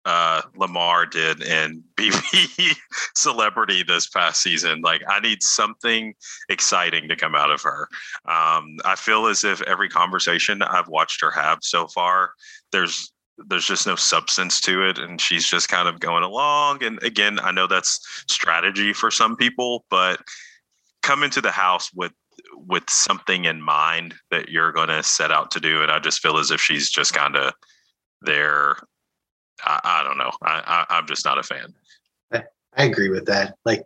uh, 0.08 0.40
Lamar 0.56 1.04
did 1.04 1.42
in 1.42 1.84
BB 1.96 2.74
Celebrity 3.14 3.82
this 3.82 4.08
past 4.08 4.42
season. 4.42 4.80
Like, 4.80 5.02
I 5.06 5.20
need 5.20 5.42
something 5.42 6.14
exciting 6.48 7.08
to 7.08 7.16
come 7.16 7.34
out 7.34 7.50
of 7.50 7.60
her. 7.60 7.88
Um, 8.24 8.78
I 8.86 8.94
feel 8.96 9.26
as 9.26 9.44
if 9.44 9.60
every 9.62 9.90
conversation 9.90 10.62
I've 10.62 10.88
watched 10.88 11.20
her 11.20 11.30
have 11.32 11.58
so 11.60 11.86
far, 11.88 12.30
there's 12.72 13.12
there's 13.46 13.66
just 13.66 13.86
no 13.86 13.96
substance 13.96 14.60
to 14.62 14.88
it, 14.88 14.98
and 14.98 15.20
she's 15.20 15.46
just 15.46 15.68
kind 15.68 15.86
of 15.88 16.00
going 16.00 16.24
along. 16.24 16.82
And 16.82 17.00
again, 17.02 17.38
I 17.40 17.52
know 17.52 17.66
that's 17.66 18.00
strategy 18.28 18.94
for 18.94 19.10
some 19.10 19.36
people, 19.36 19.84
but 19.90 20.20
come 21.02 21.22
into 21.22 21.42
the 21.42 21.50
house 21.50 21.92
with 21.92 22.12
with 22.54 22.88
something 22.88 23.44
in 23.44 23.60
mind 23.60 24.14
that 24.30 24.48
you're 24.48 24.72
going 24.72 24.88
to 24.88 25.02
set 25.02 25.30
out 25.30 25.50
to 25.50 25.60
do 25.60 25.82
and 25.82 25.92
i 25.92 25.98
just 25.98 26.20
feel 26.20 26.38
as 26.38 26.50
if 26.50 26.60
she's 26.60 26.90
just 26.90 27.12
kind 27.12 27.36
of 27.36 27.52
there 28.22 28.76
I, 29.64 29.80
I, 29.82 30.04
don't 30.04 30.18
know. 30.18 30.30
I, 30.42 30.84
I 30.88 30.96
i'm 30.96 31.06
just 31.06 31.24
not 31.24 31.38
a 31.38 31.42
fan. 31.42 31.74
I, 32.32 32.42
I 32.76 32.84
agree 32.84 33.08
with 33.08 33.26
that. 33.26 33.56
Like 33.64 33.82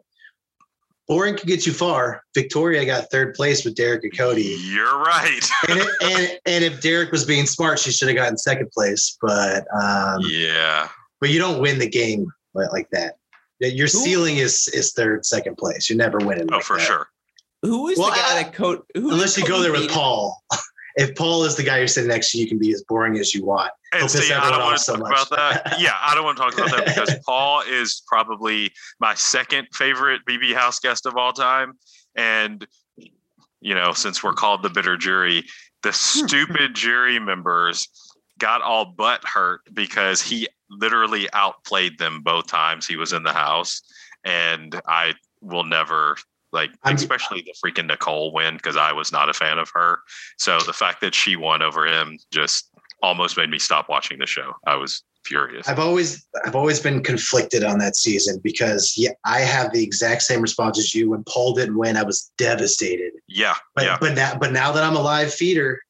boring 1.09 1.37
could 1.37 1.47
get 1.47 1.67
you 1.67 1.73
far. 1.73 2.23
Victoria 2.35 2.85
got 2.85 3.11
third 3.11 3.35
place 3.35 3.65
with 3.65 3.75
Derrick 3.75 4.05
and 4.05 4.17
cody. 4.17 4.57
You're 4.61 4.99
right. 4.99 5.41
And, 5.69 5.79
it, 5.79 5.89
and, 6.03 6.39
and 6.47 6.65
if 6.65 6.81
Derrick 6.81 7.13
was 7.13 7.25
being 7.25 7.47
smart 7.47 7.79
she 7.79 7.93
should 7.93 8.09
have 8.09 8.17
gotten 8.17 8.37
second 8.37 8.71
place 8.73 9.17
but 9.21 9.65
um 9.75 10.21
yeah. 10.25 10.89
but 11.21 11.31
you 11.31 11.39
don't 11.39 11.61
win 11.61 11.79
the 11.79 11.89
game 11.89 12.27
like 12.55 12.89
that. 12.91 13.15
Your 13.61 13.87
ceiling 13.87 14.39
is 14.39 14.69
is 14.69 14.93
third 14.93 15.25
second 15.25 15.57
place. 15.57 15.89
You're 15.89 15.97
never 15.97 16.19
winning 16.19 16.49
oh 16.51 16.57
like 16.57 16.65
for 16.65 16.77
that. 16.79 16.87
sure. 16.87 17.09
Who 17.63 17.89
is 17.89 17.99
well, 17.99 18.11
the 18.11 18.17
guy 18.17 18.39
I, 18.39 18.43
that 18.43 18.55
coat? 18.55 18.85
Unless 18.97 19.39
you 19.39 19.47
go 19.47 19.63
there 19.63 19.71
with 19.71 19.89
Paul. 19.89 20.43
if 20.97 21.15
Paul 21.15 21.45
is 21.45 21.57
the 21.57 21.63
guy 21.63 21.79
you're 21.79 21.89
sitting 21.89 22.09
next 22.09 22.33
to, 22.33 22.39
you 22.39 22.47
can 22.47 22.59
be 22.59 22.73
as 22.73 22.83
boring 22.83 23.19
as 23.19 23.35
you 23.35 23.45
want. 23.45 23.71
And 23.93 24.11
see, 24.11 24.33
I 24.33 24.51
don't 24.51 24.61
want 24.61 24.79
to 24.79 24.85
so 24.85 24.97
talk 24.97 25.03
much. 25.03 25.27
about 25.27 25.31
that. 25.31 25.77
yeah, 25.81 25.95
I 26.01 26.15
don't 26.15 26.25
want 26.25 26.39
to 26.39 26.43
talk 26.43 26.55
about 26.55 26.71
that 26.71 26.87
because 26.87 27.15
Paul 27.27 27.63
is 27.63 28.03
probably 28.07 28.73
my 29.01 29.15
second 29.15 29.69
favorite 29.73 30.23
BB 30.29 30.55
House 30.55 30.79
guest 30.79 31.07
of 31.07 31.17
all 31.17 31.33
time. 31.33 31.75
And 32.15 32.67
you 33.61 33.75
know, 33.75 33.93
since 33.93 34.23
we're 34.23 34.33
called 34.33 34.63
the 34.63 34.71
bitter 34.71 34.97
jury, 34.97 35.45
the 35.83 35.91
hmm. 35.91 36.27
stupid 36.27 36.75
jury 36.75 37.19
members 37.19 37.89
got 38.39 38.63
all 38.63 38.85
butt 38.85 39.23
hurt 39.25 39.61
because 39.73 40.21
he 40.21 40.49
literally 40.69 41.29
outplayed 41.33 41.99
them 41.99 42.23
both 42.23 42.47
times 42.47 42.87
he 42.87 42.97
was 42.97 43.13
in 43.13 43.23
the 43.23 43.33
house. 43.33 43.83
And 44.25 44.81
I 44.87 45.15
will 45.41 45.65
never 45.65 46.17
like 46.53 46.71
I'm, 46.83 46.97
especially 46.97 47.43
the 47.43 47.55
freaking 47.65 47.87
Nicole 47.87 48.33
win 48.33 48.57
because 48.57 48.77
I 48.77 48.93
was 48.93 49.13
not 49.13 49.29
a 49.29 49.33
fan 49.33 49.59
of 49.59 49.71
her. 49.75 50.01
So 50.39 50.59
the 50.61 50.73
fact 50.73 51.01
that 51.01 51.15
she 51.15 51.37
won 51.37 51.63
over 51.63 51.87
him 51.87 52.19
just 52.31 52.71
almost 53.03 53.37
made 53.37 53.51
me 53.51 53.59
stop 53.59 53.89
watching 53.89 54.19
the 54.19 54.27
show. 54.27 54.53
I 54.67 54.77
was 54.77 55.03
furious. 55.25 55.69
I've 55.69 55.79
always 55.79 56.27
I've 56.45 56.57
always 56.57 56.81
been 56.81 57.03
conflicted 57.03 57.65
on 57.65 57.79
that 57.79 57.97
season 57.97 58.41
because 58.43 58.95
yeah, 58.97 59.11
I 59.25 59.41
have 59.41 59.73
the 59.73 59.83
exact 59.83 60.23
same 60.23 60.41
response 60.41 60.79
as 60.79 60.95
you. 60.95 61.11
When 61.11 61.25
Paul 61.25 61.55
didn't 61.55 61.79
win, 61.79 61.97
I 61.97 62.03
was 62.03 62.31
devastated. 62.39 63.13
Yeah, 63.29 63.55
but 63.75 63.85
yeah. 63.85 63.99
but 64.01 64.15
now 64.15 64.37
but 64.39 64.53
now 64.53 64.73
that 64.73 64.85
I'm 64.85 64.97
a 64.97 65.03
live 65.03 65.33
feeder, 65.33 65.81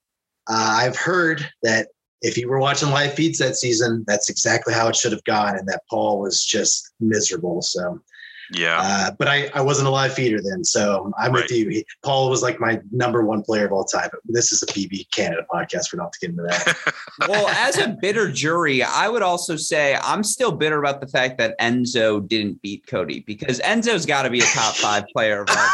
uh, 0.48 0.76
I've 0.80 0.96
heard 0.96 1.48
that 1.62 1.88
if 2.22 2.36
you 2.36 2.48
were 2.48 2.60
watching 2.60 2.90
live 2.90 3.14
feeds 3.14 3.38
that 3.38 3.56
season, 3.56 4.04
that's 4.06 4.28
exactly 4.28 4.72
how 4.72 4.88
it 4.88 4.96
should 4.96 5.12
have 5.12 5.24
gone, 5.24 5.56
and 5.56 5.66
that 5.68 5.82
Paul 5.90 6.20
was 6.20 6.44
just 6.44 6.92
miserable. 7.00 7.62
So 7.62 8.00
yeah. 8.52 8.78
Uh, 8.80 9.10
but 9.18 9.28
I, 9.28 9.50
I 9.54 9.60
wasn't 9.60 9.88
a 9.88 9.90
live 9.90 10.14
feeder 10.14 10.40
then. 10.42 10.64
So 10.64 11.12
I'm 11.18 11.32
right. 11.32 11.42
with 11.42 11.50
you. 11.50 11.68
He, 11.68 11.86
Paul 12.02 12.30
was 12.30 12.42
like 12.42 12.60
my 12.60 12.80
number 12.90 13.24
one 13.24 13.42
player 13.42 13.66
of 13.66 13.72
all 13.72 13.84
time. 13.84 14.08
But 14.12 14.20
this 14.26 14.52
is 14.52 14.62
a 14.62 14.66
BB 14.66 15.10
Canada 15.10 15.44
podcast. 15.52 15.92
We're 15.92 16.02
not 16.02 16.12
to 16.12 16.18
get 16.20 16.30
into 16.30 16.42
that. 16.42 16.94
well, 17.28 17.48
as 17.48 17.78
a 17.78 17.88
bitter 17.88 18.30
jury, 18.30 18.82
I 18.82 19.08
would 19.08 19.22
also 19.22 19.56
say 19.56 19.96
I'm 20.02 20.22
still 20.22 20.52
bitter 20.52 20.78
about 20.78 21.00
the 21.00 21.08
fact 21.08 21.38
that 21.38 21.58
Enzo 21.58 22.26
didn't 22.26 22.60
beat 22.62 22.86
Cody 22.86 23.20
because 23.20 23.60
Enzo's 23.60 24.06
got 24.06 24.22
to 24.22 24.30
be 24.30 24.40
a 24.40 24.44
top 24.44 24.74
five 24.74 25.04
player 25.12 25.42
of 25.42 25.48
all 25.50 25.68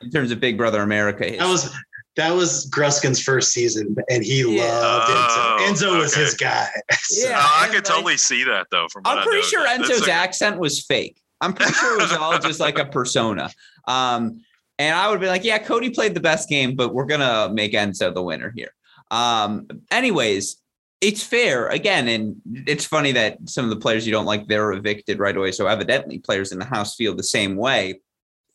in 0.00 0.10
terms 0.10 0.30
of 0.30 0.40
Big 0.40 0.56
Brother 0.56 0.82
America. 0.82 1.24
History. 1.24 1.38
That 1.38 1.48
was 1.48 1.74
that 2.16 2.34
was 2.34 2.68
Gruskin's 2.68 3.22
first 3.22 3.52
season, 3.52 3.96
and 4.10 4.24
he 4.24 4.40
yeah. 4.40 4.64
loved 4.64 5.06
oh, 5.08 5.56
Enzo. 5.60 5.68
Enzo 5.68 5.88
okay. 5.90 5.98
was 5.98 6.14
his 6.14 6.34
guy. 6.34 6.68
so. 6.92 7.28
Yeah, 7.28 7.40
I 7.40 7.66
could 7.66 7.76
like, 7.76 7.84
totally 7.84 8.16
see 8.16 8.44
that 8.44 8.66
though. 8.70 8.88
From 8.90 9.02
I'm 9.06 9.22
pretty 9.22 9.46
sure 9.46 9.66
Enzo's 9.66 10.08
accent 10.08 10.58
was 10.58 10.84
fake. 10.84 11.22
I'm 11.40 11.52
pretty 11.52 11.72
sure 11.72 11.98
it 11.98 12.02
was 12.02 12.12
all 12.12 12.38
just 12.38 12.60
like 12.60 12.78
a 12.78 12.84
persona. 12.84 13.50
Um, 13.86 14.40
and 14.78 14.94
I 14.94 15.10
would 15.10 15.20
be 15.20 15.26
like, 15.26 15.44
yeah, 15.44 15.58
Cody 15.58 15.90
played 15.90 16.14
the 16.14 16.20
best 16.20 16.48
game, 16.48 16.76
but 16.76 16.94
we're 16.94 17.06
gonna 17.06 17.50
make 17.52 17.72
Enzo 17.72 18.14
the 18.14 18.22
winner 18.22 18.52
here. 18.54 18.72
Um, 19.10 19.66
anyways, 19.90 20.56
it's 21.00 21.22
fair 21.22 21.68
again, 21.68 22.08
and 22.08 22.40
it's 22.66 22.84
funny 22.84 23.12
that 23.12 23.38
some 23.48 23.64
of 23.64 23.70
the 23.70 23.76
players 23.76 24.06
you 24.06 24.12
don't 24.12 24.26
like 24.26 24.46
they're 24.46 24.72
evicted 24.72 25.18
right 25.18 25.36
away. 25.36 25.52
So 25.52 25.66
evidently, 25.66 26.18
players 26.18 26.52
in 26.52 26.58
the 26.58 26.64
house 26.64 26.96
feel 26.96 27.14
the 27.14 27.22
same 27.22 27.56
way. 27.56 28.00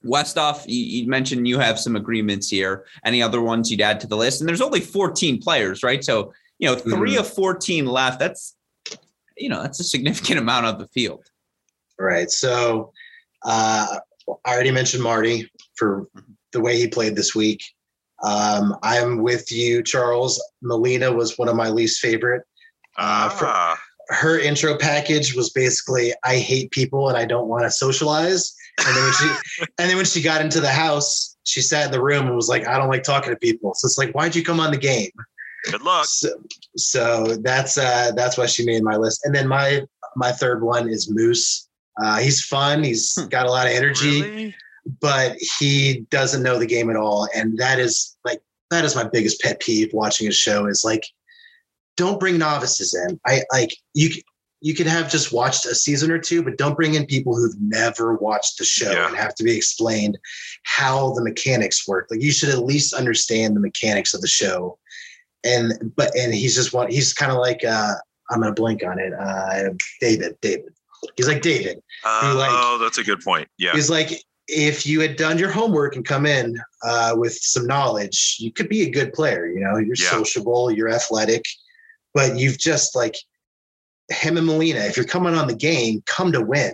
Westoff, 0.06 0.66
you, 0.68 0.84
you 0.84 1.08
mentioned 1.08 1.48
you 1.48 1.60
have 1.60 1.80
some 1.80 1.96
agreements 1.96 2.50
here. 2.50 2.86
Any 3.06 3.22
other 3.22 3.42
ones 3.42 3.72
you'd 3.72 3.80
add 3.80 4.02
to 4.02 4.08
the 4.08 4.18
list? 4.18 4.42
And 4.42 4.48
there's 4.48 4.62
only 4.62 4.82
14 4.82 5.42
players, 5.42 5.84
right? 5.84 6.04
So 6.04 6.34
you 6.60 6.70
know, 6.70 6.76
3 6.76 6.94
mm-hmm. 6.94 7.20
of 7.20 7.34
14 7.34 7.86
left. 7.86 8.20
That's 8.20 8.56
you 9.38 9.50
know, 9.50 9.62
that's 9.62 9.80
a 9.80 9.84
significant 9.84 10.40
amount 10.40 10.66
of 10.66 10.80
the 10.80 10.88
field. 10.88 11.26
Right. 12.04 12.30
So 12.30 12.92
uh, 13.46 14.00
I 14.46 14.54
already 14.54 14.72
mentioned 14.72 15.04
Marty 15.04 15.50
for 15.76 16.08
the 16.52 16.62
way 16.62 16.78
he 16.78 16.88
played 16.88 17.16
this 17.16 17.34
week. 17.34 17.64
Um, 18.24 18.78
I'm 18.84 19.22
with 19.22 19.52
you, 19.52 19.84
Charles. 19.84 20.42
Melina 20.62 21.12
was 21.12 21.38
one 21.38 21.50
of 21.50 21.56
my 21.56 21.70
least 21.70 22.00
favorite. 22.00 22.44
Uh, 22.98 23.30
ah. 23.42 23.80
her 24.10 24.38
intro 24.38 24.78
package 24.78 25.36
was 25.36 25.50
basically, 25.50 26.14
I 26.24 26.38
hate 26.38 26.72
people 26.72 27.10
and 27.10 27.18
I 27.18 27.26
don't 27.26 27.48
want 27.48 27.64
to 27.64 27.72
socialize. 27.72 28.54
And 28.86 28.96
then 28.96 29.04
when 29.04 29.14
she 29.14 29.62
and 29.80 29.90
then 29.90 29.96
when 29.96 30.06
she 30.06 30.22
got 30.22 30.42
into 30.42 30.60
the 30.60 30.70
house, 30.70 31.38
she 31.44 31.62
sat 31.62 31.86
in 31.86 31.92
the 31.92 32.02
room 32.02 32.28
and 32.28 32.36
was 32.36 32.50
like, 32.50 32.68
I 32.68 32.78
don't 32.78 32.90
like 32.90 33.04
talking 33.04 33.32
to 33.32 33.40
people. 33.40 33.74
So 33.76 33.86
it's 33.86 33.98
like, 33.98 34.12
why'd 34.12 34.36
you 34.36 34.44
come 34.44 34.60
on 34.60 34.72
the 34.72 34.78
game? 34.78 35.12
Good 35.66 35.82
luck. 35.82 36.06
So, 36.06 36.30
so 36.76 37.38
that's 37.42 37.78
uh 37.78 38.12
that's 38.16 38.38
why 38.38 38.46
she 38.46 38.66
made 38.66 38.84
my 38.84 38.96
list. 38.96 39.26
And 39.26 39.34
then 39.34 39.48
my 39.48 39.82
my 40.16 40.32
third 40.32 40.64
one 40.64 40.90
is 40.90 41.10
Moose. 41.10 41.63
Uh, 42.02 42.20
he's 42.20 42.44
fun. 42.44 42.84
He's 42.84 43.16
got 43.30 43.46
a 43.46 43.52
lot 43.52 43.68
of 43.68 43.74
energy, 43.74 44.22
really? 44.22 44.56
but 45.00 45.38
he 45.60 46.06
doesn't 46.10 46.44
know 46.44 46.58
the 46.58 46.66
game 46.66 46.90
at 46.90 46.96
all. 46.96 47.28
And 47.36 47.58
that 47.58 47.80
is 47.80 48.18
like 48.26 48.42
that 48.72 48.86
is 48.86 48.96
my 48.96 49.04
biggest 49.04 49.42
pet 49.42 49.60
peeve 49.60 49.92
watching 49.94 50.28
a 50.28 50.32
show 50.32 50.66
is 50.66 50.84
like, 50.84 51.06
don't 51.96 52.20
bring 52.20 52.38
novices 52.38 52.96
in. 52.96 53.20
I 53.26 53.44
like 53.52 53.76
you. 53.94 54.10
You 54.62 54.74
could 54.74 54.88
have 54.88 55.12
just 55.12 55.34
watched 55.34 55.66
a 55.66 55.76
season 55.76 56.10
or 56.10 56.18
two, 56.18 56.42
but 56.42 56.58
don't 56.58 56.78
bring 56.78 56.94
in 56.94 57.06
people 57.06 57.36
who've 57.36 57.60
never 57.60 58.16
watched 58.16 58.58
the 58.58 58.64
show 58.64 58.94
yeah. 58.94 59.10
and 59.10 59.18
have 59.18 59.36
to 59.36 59.44
be 59.44 59.58
explained 59.58 60.18
how 60.64 61.14
the 61.16 61.22
mechanics 61.22 61.86
work. 61.86 62.08
Like 62.10 62.22
you 62.22 62.32
should 62.32 62.48
at 62.48 62.64
least 62.64 62.94
understand 62.94 63.58
the 63.58 63.60
mechanics 63.60 64.14
of 64.14 64.22
the 64.22 64.28
show. 64.28 64.80
And 65.44 65.92
but 65.98 66.16
and 66.16 66.34
he's 66.34 66.56
just 66.56 66.74
one. 66.74 66.90
He's 66.90 67.14
kind 67.14 67.32
of 67.32 67.40
like 67.40 67.66
uh, 67.66 67.96
I'm 68.32 68.40
gonna 68.40 68.54
blink 68.54 68.84
on 68.84 69.00
it. 69.00 69.14
Uh, 69.14 69.72
David. 70.00 70.38
David. 70.42 70.74
He's 71.16 71.28
like 71.28 71.42
David. 71.42 71.82
Uh, 72.06 72.36
like, 72.38 72.50
oh, 72.52 72.78
that's 72.82 72.98
a 72.98 73.04
good 73.04 73.22
point. 73.22 73.48
Yeah. 73.58 73.72
He's 73.74 73.90
like, 73.90 74.24
if 74.48 74.86
you 74.86 75.00
had 75.00 75.16
done 75.16 75.38
your 75.38 75.50
homework 75.50 75.96
and 75.96 76.06
come 76.06 76.26
in 76.26 76.60
uh, 76.84 77.16
with 77.18 77.34
some 77.34 77.66
knowledge, 77.66 78.38
you 78.40 78.52
could 78.52 78.70
be 78.70 78.84
a 78.84 78.90
good 78.90 79.14
player. 79.14 79.48
You 79.48 79.62
know, 79.62 79.78
you're 79.78 79.96
yeah. 79.96 80.10
sociable, 80.10 80.72
you're 80.72 80.90
athletic, 80.90 81.46
but 82.14 82.38
you've 82.38 82.58
just 82.58 82.96
like 82.96 83.16
him 84.10 84.38
and 84.38 84.46
Melina. 84.46 84.80
If 84.82 84.98
you're 84.98 85.06
coming 85.06 85.36
on 85.36 85.48
the 85.48 85.56
game, 85.56 86.04
come 86.06 86.32
to 86.34 86.42
win. 86.42 86.74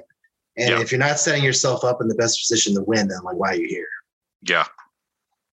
And 0.58 0.72
yeah. 0.72 0.82
if 0.82 0.92
you're 0.92 1.00
not 1.00 1.20
setting 1.20 1.44
yourself 1.44 1.84
up 1.84 2.02
in 2.02 2.08
the 2.08 2.16
best 2.16 2.40
position 2.42 2.74
to 2.76 2.82
win, 2.82 3.08
then 3.08 3.20
like, 3.24 3.36
why 3.36 3.50
are 3.50 3.56
you 3.56 3.68
here? 3.68 3.88
Yeah. 4.42 4.66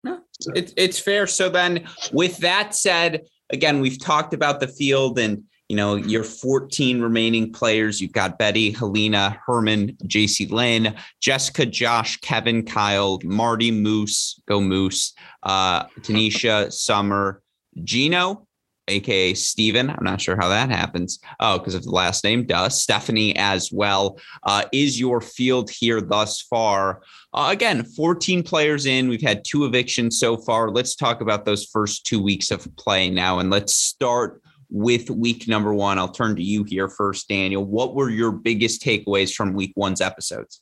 No, 0.02 0.20
it, 0.54 0.72
it's 0.76 0.98
fair. 0.98 1.26
So 1.26 1.48
then, 1.48 1.86
with 2.12 2.38
that 2.38 2.74
said, 2.74 3.26
again, 3.50 3.80
we've 3.80 3.98
talked 3.98 4.34
about 4.34 4.60
the 4.60 4.68
field 4.68 5.18
and 5.18 5.44
you 5.68 5.76
know, 5.76 5.94
your 5.94 6.24
14 6.24 7.00
remaining 7.00 7.52
players, 7.52 8.00
you've 8.00 8.12
got 8.12 8.38
Betty, 8.38 8.70
Helena, 8.70 9.40
Herman, 9.46 9.96
JC 10.04 10.50
Lynn, 10.50 10.94
Jessica, 11.20 11.64
Josh, 11.64 12.18
Kevin, 12.18 12.64
Kyle, 12.64 13.18
Marty, 13.24 13.70
Moose, 13.70 14.40
go 14.46 14.60
Moose, 14.60 15.14
uh, 15.42 15.84
Tanisha, 16.00 16.70
Summer, 16.70 17.42
Gino, 17.82 18.46
aka 18.88 19.32
Steven. 19.32 19.88
I'm 19.88 20.04
not 20.04 20.20
sure 20.20 20.36
how 20.36 20.48
that 20.50 20.68
happens. 20.68 21.18
Oh, 21.40 21.58
because 21.58 21.74
of 21.74 21.84
the 21.84 21.90
last 21.90 22.24
name, 22.24 22.44
duh. 22.44 22.68
Stephanie 22.68 23.34
as 23.36 23.72
well. 23.72 24.18
Uh, 24.42 24.64
is 24.72 25.00
your 25.00 25.22
field 25.22 25.70
here 25.70 26.02
thus 26.02 26.42
far? 26.42 27.00
Uh, 27.32 27.48
again, 27.50 27.84
14 27.84 28.42
players 28.42 28.84
in. 28.84 29.08
We've 29.08 29.22
had 29.22 29.44
two 29.44 29.64
evictions 29.64 30.18
so 30.18 30.36
far. 30.36 30.70
Let's 30.70 30.94
talk 30.94 31.22
about 31.22 31.46
those 31.46 31.64
first 31.64 32.04
two 32.04 32.22
weeks 32.22 32.50
of 32.50 32.68
play 32.76 33.08
now, 33.08 33.38
and 33.38 33.48
let's 33.48 33.74
start 33.74 34.42
with 34.74 35.08
week 35.08 35.46
number 35.46 35.72
one. 35.72 36.00
I'll 36.00 36.08
turn 36.08 36.34
to 36.34 36.42
you 36.42 36.64
here 36.64 36.88
first, 36.88 37.28
Daniel. 37.28 37.64
What 37.64 37.94
were 37.94 38.10
your 38.10 38.32
biggest 38.32 38.82
takeaways 38.82 39.32
from 39.32 39.54
week 39.54 39.72
one's 39.76 40.00
episodes? 40.00 40.60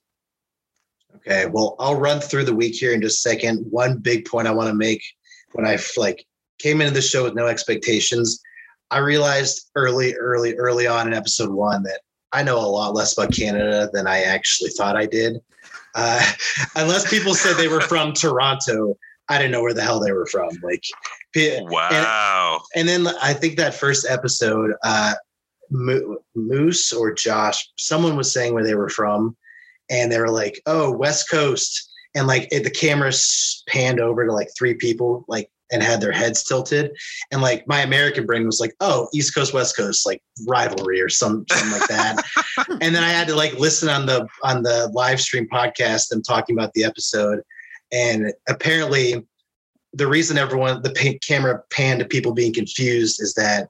Okay, 1.16 1.46
well, 1.46 1.76
I'll 1.78 1.98
run 1.98 2.20
through 2.20 2.44
the 2.44 2.54
week 2.54 2.74
here 2.74 2.92
in 2.92 3.00
just 3.00 3.24
a 3.24 3.30
second. 3.30 3.66
One 3.70 3.98
big 3.98 4.26
point 4.26 4.46
I 4.46 4.50
want 4.50 4.68
to 4.68 4.74
make 4.74 5.02
when 5.52 5.66
I 5.66 5.78
like 5.96 6.26
came 6.58 6.82
into 6.82 6.92
the 6.92 7.00
show 7.00 7.24
with 7.24 7.34
no 7.34 7.46
expectations, 7.46 8.38
I 8.90 8.98
realized 8.98 9.70
early, 9.76 10.14
early, 10.14 10.54
early 10.56 10.86
on 10.86 11.06
in 11.06 11.14
episode 11.14 11.50
one 11.50 11.82
that 11.84 12.00
I 12.32 12.42
know 12.42 12.58
a 12.58 12.68
lot 12.68 12.94
less 12.94 13.16
about 13.16 13.32
Canada 13.32 13.88
than 13.94 14.06
I 14.06 14.24
actually 14.24 14.70
thought 14.70 14.96
I 14.96 15.06
did. 15.06 15.38
Uh, 15.94 16.22
unless 16.76 17.08
people 17.08 17.34
said 17.34 17.56
they 17.56 17.68
were 17.68 17.80
from 17.80 18.12
Toronto, 18.12 18.94
I 19.28 19.38
didn't 19.38 19.52
know 19.52 19.62
where 19.62 19.74
the 19.74 19.82
hell 19.82 20.00
they 20.00 20.12
were 20.12 20.26
from. 20.26 20.50
Like, 20.62 20.82
wow. 21.62 22.62
And, 22.74 22.88
and 22.88 23.06
then 23.06 23.14
I 23.22 23.32
think 23.32 23.56
that 23.56 23.74
first 23.74 24.06
episode, 24.08 24.72
uh, 24.82 25.14
Moose 25.70 26.92
or 26.92 27.12
Josh, 27.12 27.70
someone 27.78 28.16
was 28.16 28.32
saying 28.32 28.52
where 28.52 28.64
they 28.64 28.74
were 28.74 28.90
from, 28.90 29.36
and 29.90 30.12
they 30.12 30.18
were 30.18 30.30
like, 30.30 30.60
"Oh, 30.66 30.90
West 30.90 31.30
Coast," 31.30 31.90
and 32.14 32.26
like 32.26 32.48
it, 32.52 32.62
the 32.64 32.70
camera 32.70 33.10
panned 33.68 33.98
over 33.98 34.26
to 34.26 34.32
like 34.32 34.48
three 34.56 34.74
people, 34.74 35.24
like 35.28 35.50
and 35.72 35.82
had 35.82 36.00
their 36.00 36.12
heads 36.12 36.44
tilted. 36.44 36.92
And 37.32 37.40
like 37.40 37.66
my 37.66 37.80
American 37.80 38.26
brain 38.26 38.44
was 38.44 38.60
like, 38.60 38.74
oh, 38.80 39.08
East 39.14 39.34
Coast, 39.34 39.54
West 39.54 39.76
Coast, 39.76 40.06
like 40.06 40.22
rivalry 40.46 41.00
or 41.00 41.08
some 41.08 41.44
something 41.50 41.72
like 41.72 41.88
that. 41.88 42.22
and 42.80 42.94
then 42.94 43.02
I 43.02 43.08
had 43.08 43.26
to 43.28 43.34
like 43.34 43.54
listen 43.54 43.88
on 43.88 44.06
the 44.06 44.28
on 44.44 44.62
the 44.62 44.90
live 44.92 45.20
stream 45.20 45.48
podcast 45.48 46.08
them 46.08 46.22
talking 46.22 46.56
about 46.56 46.72
the 46.74 46.84
episode. 46.84 47.40
And 47.92 48.32
apparently 48.48 49.26
the 49.92 50.06
reason 50.06 50.38
everyone 50.38 50.82
the 50.82 51.18
camera 51.26 51.62
panned 51.70 52.00
to 52.00 52.06
people 52.06 52.32
being 52.32 52.52
confused 52.52 53.20
is 53.20 53.34
that 53.34 53.68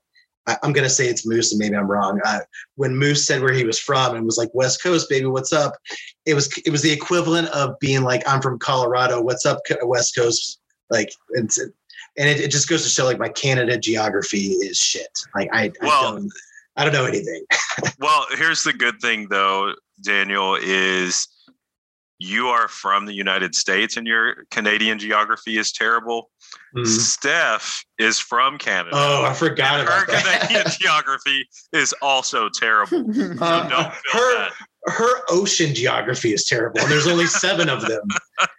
I'm 0.63 0.73
gonna 0.73 0.89
say 0.89 1.07
it's 1.07 1.27
Moose, 1.27 1.53
and 1.53 1.61
maybe 1.61 1.77
I'm 1.77 1.89
wrong. 1.89 2.21
Uh, 2.25 2.41
when 2.75 2.97
Moose 2.97 3.25
said 3.25 3.43
where 3.43 3.53
he 3.53 3.65
was 3.65 3.79
from 3.79 4.17
and 4.17 4.25
was 4.25 4.39
like 4.39 4.51
West 4.55 4.83
Coast, 4.83 5.09
baby, 5.09 5.27
what's 5.27 5.53
up? 5.53 5.75
It 6.27 6.35
was 6.35 6.53
it 6.67 6.71
was 6.71 6.83
the 6.83 6.91
equivalent 6.91 7.49
of 7.49 7.79
being 7.79 8.03
like 8.03 8.23
I'm 8.29 8.43
from 8.43 8.59
Colorado, 8.59 9.21
what's 9.21 9.47
up, 9.47 9.61
West 9.83 10.17
Coast? 10.17 10.61
Like 10.91 11.13
it's 11.31 11.59
and 11.59 12.29
it, 12.29 12.41
it 12.41 12.51
just 12.51 12.69
goes 12.69 12.83
to 12.83 12.89
show 12.89 13.05
like 13.05 13.19
my 13.19 13.29
Canada 13.29 13.79
geography 13.79 14.49
is 14.49 14.79
shit. 14.79 15.09
Like 15.35 15.49
I, 15.53 15.73
well, 15.81 16.09
I 16.09 16.11
don't, 16.11 16.33
I 16.77 16.85
don't 16.85 16.93
know 16.93 17.07
anything. 17.07 17.45
well, 18.01 18.27
here's 18.37 18.65
the 18.65 18.73
good 18.73 19.01
thing 19.01 19.29
though, 19.29 19.75
Daniel, 20.03 20.57
is 20.57 21.29
you 22.23 22.49
are 22.49 22.69
from 22.69 23.07
the 23.07 23.13
United 23.13 23.55
States 23.55 23.97
and 23.97 24.07
your 24.07 24.45
Canadian 24.51 24.99
geography 24.99 25.59
is 25.59 25.73
terrible. 25.73 26.31
Mm. 26.77 26.87
Steph 26.87 27.85
is 27.99 28.19
from 28.19 28.59
Canada. 28.59 28.91
Oh, 28.95 29.25
I 29.25 29.35
forgot 29.35 29.81
about 29.81 30.01
her 30.01 30.07
that. 30.07 30.23
Her 30.23 30.39
Canadian 30.47 30.73
geography 30.81 31.49
is 31.73 31.95
also 32.01 32.49
terrible. 32.49 33.03
So 33.13 33.45
uh, 33.45 33.91
her, 34.13 34.35
that. 34.39 34.53
her 34.87 35.23
ocean 35.29 35.75
geography 35.75 36.33
is 36.33 36.45
terrible. 36.45 36.81
And 36.81 36.91
there's 36.91 37.07
only 37.07 37.27
seven 37.27 37.69
of 37.69 37.81
them. 37.83 38.03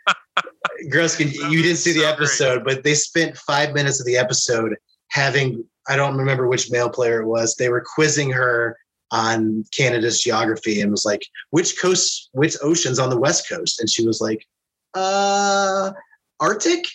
Gruskin, 0.92 1.34
you 1.52 1.62
didn't 1.62 1.78
see 1.78 1.94
the 1.94 2.06
episode, 2.06 2.64
great. 2.64 2.76
but 2.78 2.84
they 2.84 2.94
spent 2.94 3.38
five 3.38 3.74
minutes 3.74 4.00
of 4.00 4.06
the 4.06 4.18
episode 4.18 4.76
having 5.10 5.64
I 5.88 5.96
don't 5.96 6.18
remember 6.18 6.48
which 6.48 6.72
male 6.72 6.90
player 6.90 7.22
it 7.22 7.28
was. 7.28 7.56
They 7.56 7.70
were 7.70 7.84
quizzing 7.96 8.32
her 8.32 8.78
on 9.14 9.64
Canada's 9.72 10.20
geography 10.20 10.82
and 10.82 10.92
was 10.92 11.06
like, 11.06 11.26
which 11.52 11.80
coast, 11.80 12.30
which 12.34 12.58
oceans 12.62 13.00
on 13.00 13.10
the 13.10 13.18
west 13.18 13.48
coast? 13.48 13.80
And 13.80 13.90
she 13.90 14.06
was 14.06 14.20
like, 14.20 14.46
uh 14.96 15.92
Arctic? 16.40 16.86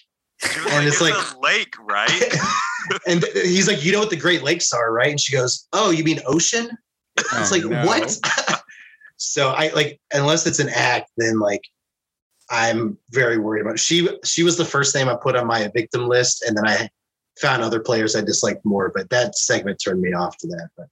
and 0.71 0.87
it's, 0.87 1.01
like 1.01 1.15
a 1.15 1.41
lake, 1.41 1.75
right? 1.81 2.23
and 3.07 3.25
he's 3.35 3.67
like, 3.67 3.85
you 3.85 3.93
know 3.93 4.01
what 4.01 4.11
the 4.11 4.17
Great 4.17 4.43
Lakes 4.43 4.73
are, 4.73 4.93
right? 4.93 5.11
And 5.11 5.21
she 5.21 5.35
goes, 5.35 5.67
Oh, 5.73 5.91
you 5.91 6.05
mean 6.05 6.21
ocean? 6.27 6.69
Oh, 7.19 7.41
it's 7.41 7.51
like, 7.51 7.65
no. 7.65 7.85
what? 7.87 8.19
so 9.17 9.51
I 9.51 9.69
like 9.69 10.01
unless 10.13 10.47
it's 10.47 10.59
an 10.59 10.69
act, 10.69 11.11
then 11.17 11.39
like 11.39 11.63
I'm 12.51 12.99
very 13.11 13.39
worried 13.39 13.63
about. 13.63 13.75
It. 13.75 13.81
She 13.81 14.09
she 14.25 14.43
was 14.43 14.57
the 14.57 14.65
first 14.65 14.95
name 14.95 15.09
I 15.09 15.17
put 15.17 15.37
on 15.37 15.47
my 15.47 15.71
victim 15.75 16.09
list, 16.09 16.43
and 16.43 16.57
then 16.57 16.67
I 16.67 16.89
found 17.41 17.63
other 17.63 17.81
players 17.81 18.17
I 18.17 18.23
disliked 18.23 18.65
more. 18.65 18.91
But 18.95 19.11
that 19.11 19.37
segment 19.37 19.81
turned 19.85 20.01
me 20.01 20.13
off 20.13 20.37
to 20.39 20.47
that. 20.49 20.69
But 20.77 20.87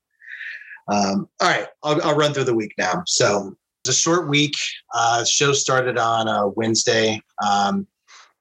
um, 0.88 1.28
all 1.40 1.48
right, 1.48 1.66
I'll, 1.82 2.02
I'll 2.02 2.16
run 2.16 2.32
through 2.32 2.44
the 2.44 2.54
week 2.54 2.74
now. 2.78 3.02
So 3.06 3.56
it's 3.84 3.96
a 3.96 4.00
short 4.00 4.28
week. 4.28 4.54
Uh, 4.94 5.24
show 5.24 5.52
started 5.52 5.98
on 5.98 6.28
a 6.28 6.48
Wednesday. 6.48 7.20
Um, 7.46 7.86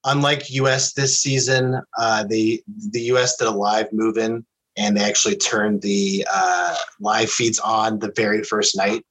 unlike 0.03 0.49
US 0.51 0.93
this 0.93 1.19
season, 1.19 1.81
uh, 1.97 2.23
the 2.23 2.63
the 2.91 3.01
US 3.13 3.37
did 3.37 3.47
a 3.47 3.51
live 3.51 3.91
move 3.91 4.17
in, 4.17 4.45
and 4.77 4.95
they 4.95 5.03
actually 5.03 5.37
turned 5.37 5.81
the 5.81 6.25
uh, 6.31 6.75
live 6.99 7.29
feeds 7.29 7.59
on 7.59 7.99
the 7.99 8.11
very 8.15 8.43
first 8.43 8.77
night. 8.77 9.03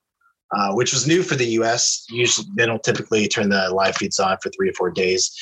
Uh, 0.57 0.73
which 0.73 0.93
was 0.93 1.07
new 1.07 1.23
for 1.23 1.35
the 1.35 1.47
US. 1.59 2.07
Usually, 2.11 2.47
they 2.57 2.65
don't 2.67 2.83
typically 2.83 3.27
turn 3.27 3.49
the 3.49 3.71
live 3.71 3.97
feeds 3.97 4.21
on 4.21 4.37
for 4.41 4.51
three 4.51 4.69
or 4.69 4.75
four 4.75 4.91
days. 4.91 5.33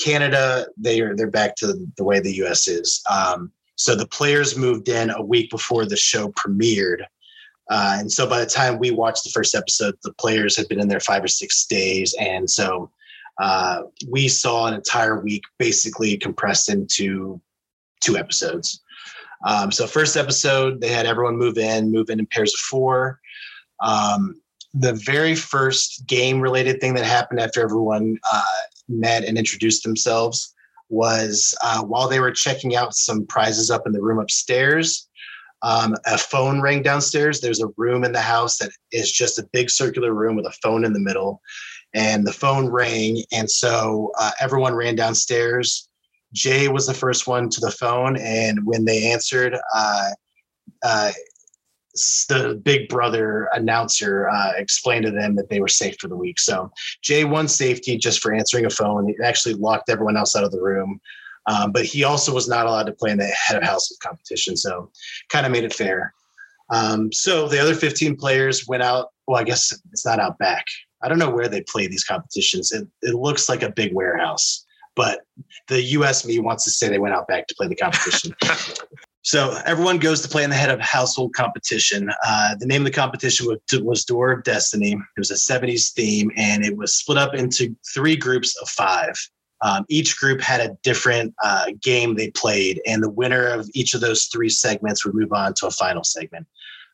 Canada, 0.00 0.66
they 0.76 1.00
are 1.00 1.14
they're 1.14 1.30
back 1.30 1.54
to 1.56 1.74
the 1.96 2.02
way 2.02 2.18
the 2.18 2.34
US 2.44 2.66
is. 2.66 3.00
Um, 3.08 3.52
so 3.76 3.94
the 3.94 4.08
players 4.08 4.56
moved 4.56 4.88
in 4.88 5.10
a 5.10 5.22
week 5.22 5.50
before 5.50 5.84
the 5.84 5.96
show 5.96 6.32
premiered. 6.32 7.04
Uh, 7.68 7.96
and 7.98 8.12
so 8.12 8.28
by 8.28 8.38
the 8.38 8.46
time 8.46 8.78
we 8.78 8.90
watched 8.90 9.24
the 9.24 9.30
first 9.30 9.54
episode, 9.54 9.94
the 10.02 10.12
players 10.14 10.56
had 10.56 10.68
been 10.68 10.80
in 10.80 10.88
there 10.88 11.00
five 11.00 11.24
or 11.24 11.28
six 11.28 11.66
days. 11.66 12.14
And 12.20 12.48
so 12.48 12.90
uh, 13.38 13.82
we 14.08 14.28
saw 14.28 14.66
an 14.66 14.74
entire 14.74 15.20
week 15.20 15.42
basically 15.58 16.16
compressed 16.16 16.70
into 16.70 17.40
two 18.00 18.16
episodes. 18.16 18.80
Um, 19.44 19.70
so 19.70 19.86
first 19.86 20.16
episode, 20.16 20.80
they 20.80 20.88
had 20.88 21.06
everyone 21.06 21.36
move 21.36 21.58
in, 21.58 21.90
move 21.90 22.08
in 22.08 22.20
in 22.20 22.26
pairs 22.26 22.54
of 22.54 22.60
four. 22.60 23.20
Um, 23.82 24.40
the 24.74 24.92
very 24.92 25.34
first 25.34 26.06
game 26.06 26.40
related 26.40 26.80
thing 26.80 26.94
that 26.94 27.04
happened 27.04 27.40
after 27.40 27.62
everyone 27.62 28.18
uh, 28.32 28.42
met 28.88 29.24
and 29.24 29.38
introduced 29.38 29.82
themselves 29.82 30.54
was 30.88 31.54
uh, 31.62 31.82
while 31.82 32.08
they 32.08 32.20
were 32.20 32.30
checking 32.30 32.76
out 32.76 32.94
some 32.94 33.26
prizes 33.26 33.70
up 33.70 33.86
in 33.86 33.92
the 33.92 34.02
room 34.02 34.18
upstairs. 34.18 35.05
Um, 35.62 35.96
a 36.06 36.18
phone 36.18 36.60
rang 36.60 36.82
downstairs. 36.82 37.40
There's 37.40 37.62
a 37.62 37.68
room 37.76 38.04
in 38.04 38.12
the 38.12 38.20
house 38.20 38.58
that 38.58 38.70
is 38.92 39.10
just 39.10 39.38
a 39.38 39.48
big 39.52 39.70
circular 39.70 40.12
room 40.12 40.36
with 40.36 40.46
a 40.46 40.56
phone 40.62 40.84
in 40.84 40.92
the 40.92 41.00
middle. 41.00 41.40
And 41.94 42.26
the 42.26 42.32
phone 42.32 42.68
rang. 42.68 43.22
And 43.32 43.50
so 43.50 44.12
uh, 44.18 44.32
everyone 44.40 44.74
ran 44.74 44.96
downstairs. 44.96 45.88
Jay 46.32 46.68
was 46.68 46.86
the 46.86 46.94
first 46.94 47.26
one 47.26 47.48
to 47.48 47.60
the 47.60 47.70
phone. 47.70 48.16
And 48.18 48.66
when 48.66 48.84
they 48.84 49.10
answered, 49.10 49.56
uh, 49.74 50.10
uh 50.82 51.12
the 52.28 52.60
big 52.62 52.88
brother 52.88 53.48
announcer 53.54 54.28
uh, 54.28 54.52
explained 54.56 55.06
to 55.06 55.10
them 55.10 55.34
that 55.36 55.48
they 55.48 55.60
were 55.60 55.68
safe 55.68 55.96
for 55.98 56.08
the 56.08 56.16
week. 56.16 56.38
So 56.38 56.70
Jay 57.02 57.24
won 57.24 57.48
safety 57.48 57.96
just 57.96 58.20
for 58.20 58.34
answering 58.34 58.66
a 58.66 58.70
phone. 58.70 59.08
He 59.08 59.14
actually 59.24 59.54
locked 59.54 59.88
everyone 59.88 60.16
else 60.16 60.36
out 60.36 60.44
of 60.44 60.52
the 60.52 60.60
room. 60.60 61.00
Um, 61.46 61.72
but 61.72 61.84
he 61.84 62.04
also 62.04 62.34
was 62.34 62.48
not 62.48 62.66
allowed 62.66 62.86
to 62.86 62.92
play 62.92 63.10
in 63.10 63.18
the 63.18 63.26
head 63.26 63.56
of 63.56 63.62
household 63.62 63.98
competition. 64.02 64.56
So 64.56 64.90
kind 65.28 65.46
of 65.46 65.52
made 65.52 65.64
it 65.64 65.72
fair. 65.72 66.12
Um, 66.70 67.12
so 67.12 67.48
the 67.48 67.60
other 67.60 67.74
15 67.74 68.16
players 68.16 68.66
went 68.66 68.82
out. 68.82 69.10
Well, 69.26 69.40
I 69.40 69.44
guess 69.44 69.72
it's 69.92 70.04
not 70.04 70.18
out 70.18 70.38
back. 70.38 70.64
I 71.02 71.08
don't 71.08 71.18
know 71.18 71.30
where 71.30 71.48
they 71.48 71.62
play 71.62 71.86
these 71.86 72.04
competitions. 72.04 72.72
It, 72.72 72.88
it 73.02 73.14
looks 73.14 73.48
like 73.48 73.62
a 73.62 73.70
big 73.70 73.94
warehouse, 73.94 74.64
but 74.96 75.20
the 75.68 75.82
US 75.82 76.26
me 76.26 76.38
wants 76.40 76.64
to 76.64 76.70
say 76.70 76.88
they 76.88 76.98
went 76.98 77.14
out 77.14 77.28
back 77.28 77.46
to 77.46 77.54
play 77.54 77.68
the 77.68 77.76
competition. 77.76 78.34
So 79.26 79.60
everyone 79.66 79.98
goes 79.98 80.20
to 80.22 80.28
play 80.28 80.44
in 80.44 80.50
the 80.50 80.56
head 80.56 80.70
of 80.70 80.80
household 80.80 81.34
competition. 81.34 82.08
Uh, 82.24 82.54
the 82.60 82.66
name 82.66 82.82
of 82.82 82.84
the 82.84 82.92
competition 82.92 83.48
was, 83.48 83.80
was 83.82 84.04
Door 84.04 84.30
of 84.30 84.44
Destiny. 84.44 84.92
It 84.92 85.18
was 85.18 85.32
a 85.32 85.34
70s 85.34 85.92
theme, 85.94 86.30
and 86.36 86.64
it 86.64 86.76
was 86.76 86.94
split 86.94 87.18
up 87.18 87.34
into 87.34 87.74
three 87.92 88.14
groups 88.14 88.56
of 88.62 88.68
five. 88.68 89.16
Um, 89.62 89.84
each 89.88 90.18
group 90.18 90.40
had 90.40 90.60
a 90.60 90.76
different 90.82 91.34
uh, 91.42 91.66
game 91.82 92.14
they 92.14 92.30
played, 92.30 92.80
and 92.86 93.02
the 93.02 93.10
winner 93.10 93.46
of 93.46 93.68
each 93.74 93.94
of 93.94 94.00
those 94.00 94.24
three 94.24 94.48
segments 94.48 95.04
would 95.04 95.14
move 95.14 95.32
on 95.32 95.54
to 95.54 95.66
a 95.66 95.70
final 95.70 96.04
segment. 96.04 96.46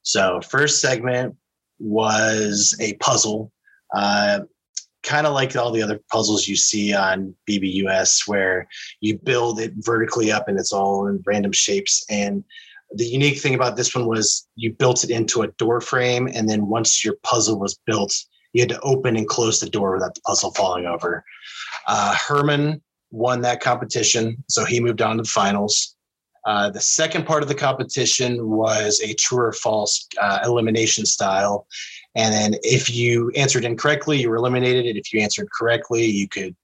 So, 0.03 0.41
first 0.41 0.81
segment 0.81 1.37
was 1.79 2.77
a 2.81 2.95
puzzle. 2.95 3.53
Uh, 3.95 4.41
kind 5.03 5.27
of 5.27 5.33
like 5.33 5.57
all 5.57 5.73
the 5.73 5.83
other 5.83 6.01
puzzles 6.11 6.47
you 6.47 6.57
see 6.57 6.95
on 6.95 7.35
BBUS, 7.49 8.29
where 8.29 8.69
you 9.01 9.19
build 9.19 9.61
it 9.61 9.73
vertically 9.79 10.31
up 10.31 10.49
and 10.49 10.59
it's 10.59 10.73
all 10.73 11.09
in 11.09 11.23
random 11.27 11.53
shapes. 11.53 12.05
And 12.09 12.45
the 12.95 13.07
unique 13.07 13.39
thing 13.39 13.55
about 13.55 13.77
this 13.77 13.95
one 13.95 14.07
was 14.07 14.47
you 14.55 14.73
built 14.73 15.03
it 15.03 15.11
into 15.11 15.43
a 15.43 15.49
door 15.53 15.81
frame, 15.81 16.29
and 16.33 16.49
then 16.49 16.67
once 16.67 17.05
your 17.05 17.17
puzzle 17.23 17.59
was 17.59 17.79
built, 17.87 18.15
you 18.53 18.63
had 18.63 18.69
to 18.71 18.81
open 18.81 19.17
and 19.17 19.29
close 19.29 19.61
the 19.61 19.69
door 19.69 19.93
without 19.93 20.15
the 20.15 20.21
puzzle 20.23 20.53
falling 20.53 20.87
over. 20.87 21.25
Uh, 21.87 22.15
Herman 22.15 22.83
won 23.11 23.41
that 23.43 23.61
competition, 23.61 24.43
so 24.49 24.65
he 24.65 24.81
moved 24.81 25.03
on 25.03 25.17
to 25.17 25.23
the 25.23 25.29
finals. 25.29 25.97
Uh, 26.45 26.71
the 26.71 26.81
second 26.81 27.25
part 27.25 27.43
of 27.43 27.49
the 27.49 27.55
competition 27.55 28.49
was 28.49 29.01
a 29.01 29.15
true 29.15 29.45
or 29.45 29.53
false 29.53 30.09
uh, 30.21 30.41
elimination 30.45 31.07
style. 31.07 31.67
And 32.17 32.35
then 32.35 32.55
if 32.63 32.91
you 32.91 33.31
answered 33.37 33.65
incorrectly, 33.65 34.21
you 34.21 34.29
were 34.29 34.37
eliminated. 34.37 34.87
And 34.87 34.99
if 34.99 35.13
you 35.13 35.21
answered 35.21 35.49
correctly, 35.57 36.05
you 36.05 36.29
could 36.29 36.57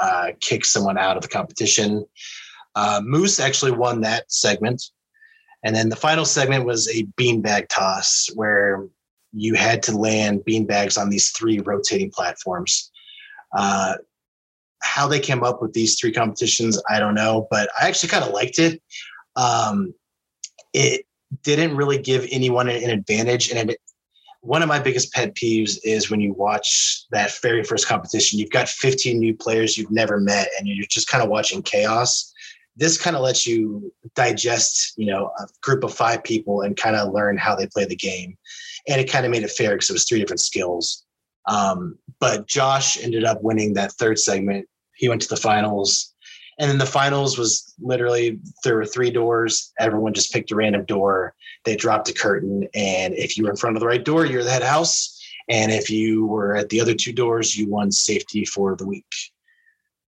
uh, 0.00 0.32
kick 0.40 0.64
someone 0.64 0.98
out 0.98 1.16
of 1.16 1.22
the 1.22 1.28
competition. 1.28 2.04
Uh, 2.74 3.00
Moose 3.04 3.40
actually 3.40 3.72
won 3.72 4.02
that 4.02 4.30
segment. 4.30 4.82
And 5.64 5.74
then 5.74 5.88
the 5.88 5.96
final 5.96 6.24
segment 6.24 6.66
was 6.66 6.88
a 6.88 7.04
beanbag 7.18 7.68
toss 7.68 8.28
where 8.34 8.86
you 9.32 9.54
had 9.54 9.82
to 9.84 9.96
land 9.96 10.42
beanbags 10.46 11.00
on 11.00 11.10
these 11.10 11.30
three 11.30 11.58
rotating 11.60 12.10
platforms. 12.10 12.90
Uh, 13.56 13.94
how 14.82 15.06
they 15.06 15.20
came 15.20 15.42
up 15.42 15.62
with 15.62 15.72
these 15.72 15.98
three 15.98 16.12
competitions, 16.12 16.80
I 16.90 16.98
don't 16.98 17.14
know, 17.14 17.46
but 17.50 17.70
I 17.80 17.88
actually 17.88 18.10
kind 18.10 18.24
of 18.24 18.32
liked 18.32 18.58
it. 18.58 18.82
Um, 19.36 19.94
it 20.72 21.06
didn't 21.42 21.76
really 21.76 21.98
give 21.98 22.26
anyone 22.30 22.68
an 22.68 22.90
advantage, 22.90 23.50
and 23.50 23.70
it, 23.70 23.78
one 24.40 24.60
of 24.60 24.68
my 24.68 24.80
biggest 24.80 25.12
pet 25.12 25.34
peeves 25.34 25.78
is 25.84 26.10
when 26.10 26.20
you 26.20 26.34
watch 26.34 27.04
that 27.12 27.32
very 27.40 27.62
first 27.62 27.86
competition. 27.86 28.38
You've 28.38 28.50
got 28.50 28.68
15 28.68 29.18
new 29.18 29.34
players 29.34 29.78
you've 29.78 29.90
never 29.90 30.18
met, 30.18 30.48
and 30.58 30.66
you're 30.66 30.86
just 30.86 31.08
kind 31.08 31.22
of 31.22 31.30
watching 31.30 31.62
chaos. 31.62 32.32
This 32.74 33.00
kind 33.00 33.14
of 33.14 33.22
lets 33.22 33.46
you 33.46 33.92
digest, 34.16 34.94
you 34.96 35.06
know, 35.06 35.30
a 35.38 35.46
group 35.62 35.84
of 35.84 35.94
five 35.94 36.24
people 36.24 36.62
and 36.62 36.76
kind 36.76 36.96
of 36.96 37.12
learn 37.12 37.36
how 37.36 37.54
they 37.54 37.66
play 37.66 37.84
the 37.84 37.94
game, 37.94 38.36
and 38.88 39.00
it 39.00 39.10
kind 39.10 39.24
of 39.24 39.30
made 39.30 39.42
it 39.42 39.50
fair 39.50 39.72
because 39.72 39.90
it 39.90 39.94
was 39.94 40.04
three 40.04 40.20
different 40.20 40.40
skills. 40.40 41.04
Um, 41.48 41.98
but 42.20 42.46
Josh 42.46 43.02
ended 43.02 43.24
up 43.24 43.42
winning 43.42 43.74
that 43.74 43.92
third 43.92 44.18
segment. 44.18 44.68
He 44.94 45.08
went 45.08 45.22
to 45.22 45.28
the 45.28 45.36
finals 45.36 46.12
and 46.58 46.70
then 46.70 46.78
the 46.78 46.86
finals 46.86 47.38
was 47.38 47.74
literally 47.80 48.38
there 48.62 48.76
were 48.76 48.84
three 48.84 49.10
doors. 49.10 49.72
Everyone 49.78 50.12
just 50.12 50.32
picked 50.32 50.52
a 50.52 50.56
random 50.56 50.84
door. 50.84 51.34
They 51.64 51.76
dropped 51.76 52.08
a 52.08 52.14
curtain, 52.14 52.68
and 52.74 53.14
if 53.14 53.36
you 53.36 53.44
were 53.44 53.50
in 53.50 53.56
front 53.56 53.76
of 53.76 53.80
the 53.80 53.86
right 53.86 54.04
door, 54.04 54.26
you're 54.26 54.44
the 54.44 54.50
head 54.50 54.62
house. 54.62 55.18
And 55.48 55.72
if 55.72 55.90
you 55.90 56.26
were 56.26 56.54
at 56.54 56.68
the 56.68 56.80
other 56.80 56.94
two 56.94 57.12
doors, 57.12 57.56
you 57.56 57.68
won 57.68 57.90
safety 57.90 58.44
for 58.44 58.76
the 58.76 58.86
week. 58.86 59.12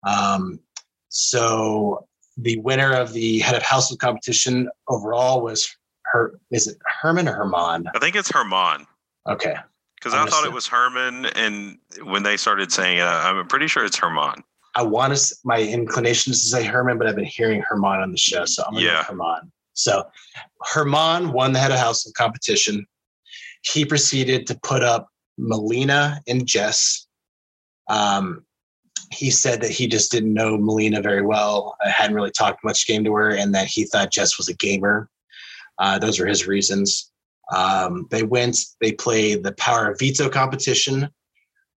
Um, 0.07 0.61
so 1.09 2.07
the 2.37 2.59
winner 2.59 2.93
of 2.93 3.12
the 3.12 3.39
head 3.39 3.55
of 3.55 3.62
household 3.62 4.01
competition 4.01 4.69
overall 4.89 5.41
was 5.41 5.67
her. 6.15 6.41
Is 6.51 6.69
it 6.69 6.79
Herman 7.03 7.29
or 7.29 7.35
Herman? 7.35 7.87
I 7.95 7.99
think 7.99 8.17
it's 8.17 8.31
Herman. 8.31 8.87
Okay. 9.29 9.57
Because 9.97 10.15
I 10.15 10.27
thought 10.27 10.45
it 10.45 10.53
was 10.53 10.67
Herman, 10.67 11.27
and 11.27 11.79
when 12.03 12.23
they 12.23 12.37
started 12.37 12.71
saying 12.71 12.99
it, 12.99 13.05
I'm 13.05 13.47
pretty 13.47 13.69
sure 13.69 13.85
it's 13.87 13.97
Herman. 13.97 14.45
I 14.75 14.83
want 14.83 15.17
to. 15.17 15.37
My 15.45 15.62
inclination 15.62 16.33
is 16.33 16.43
to 16.43 16.49
say 16.49 16.65
Herman, 16.65 16.99
but 16.99 17.07
I've 17.07 17.17
been 17.17 17.25
hearing 17.25 17.62
Herman 17.67 18.01
on 18.01 18.12
the 18.12 18.19
show, 18.19 18.45
so 18.45 18.65
I'm 18.67 18.75
gonna 18.75 18.85
yeah. 18.85 19.05
Herman. 19.05 19.51
So 19.73 20.05
Herman 20.61 21.33
won 21.33 21.53
the 21.53 21.59
head 21.59 21.71
of 21.71 21.79
house 21.79 22.11
competition. 22.12 22.87
He 23.62 23.87
proceeded 23.87 24.47
to 24.49 24.59
put 24.62 24.83
up 24.83 25.09
Melina 25.39 26.21
and 26.29 26.47
Jess. 26.47 27.07
Um, 27.89 28.45
he 29.11 29.31
said 29.31 29.62
that 29.62 29.71
he 29.71 29.87
just 29.87 30.12
didn't 30.12 30.35
know 30.35 30.59
Melina 30.59 31.01
very 31.01 31.23
well. 31.23 31.77
I 31.83 31.89
hadn't 31.89 32.15
really 32.15 32.31
talked 32.31 32.62
much 32.62 32.87
game 32.87 33.05
to 33.05 33.15
her, 33.15 33.31
and 33.31 33.55
that 33.55 33.69
he 33.69 33.85
thought 33.85 34.12
Jess 34.12 34.37
was 34.37 34.49
a 34.49 34.55
gamer. 34.55 35.09
Uh, 35.79 35.99
those 35.99 36.18
were 36.18 36.27
his 36.27 36.47
reasons. 36.47 37.11
Um, 37.55 38.07
they 38.11 38.22
went. 38.22 38.59
They 38.81 38.93
played 38.93 39.43
the 39.43 39.53
Power 39.53 39.91
of 39.91 39.99
Veto 39.99 40.29
competition, 40.29 41.11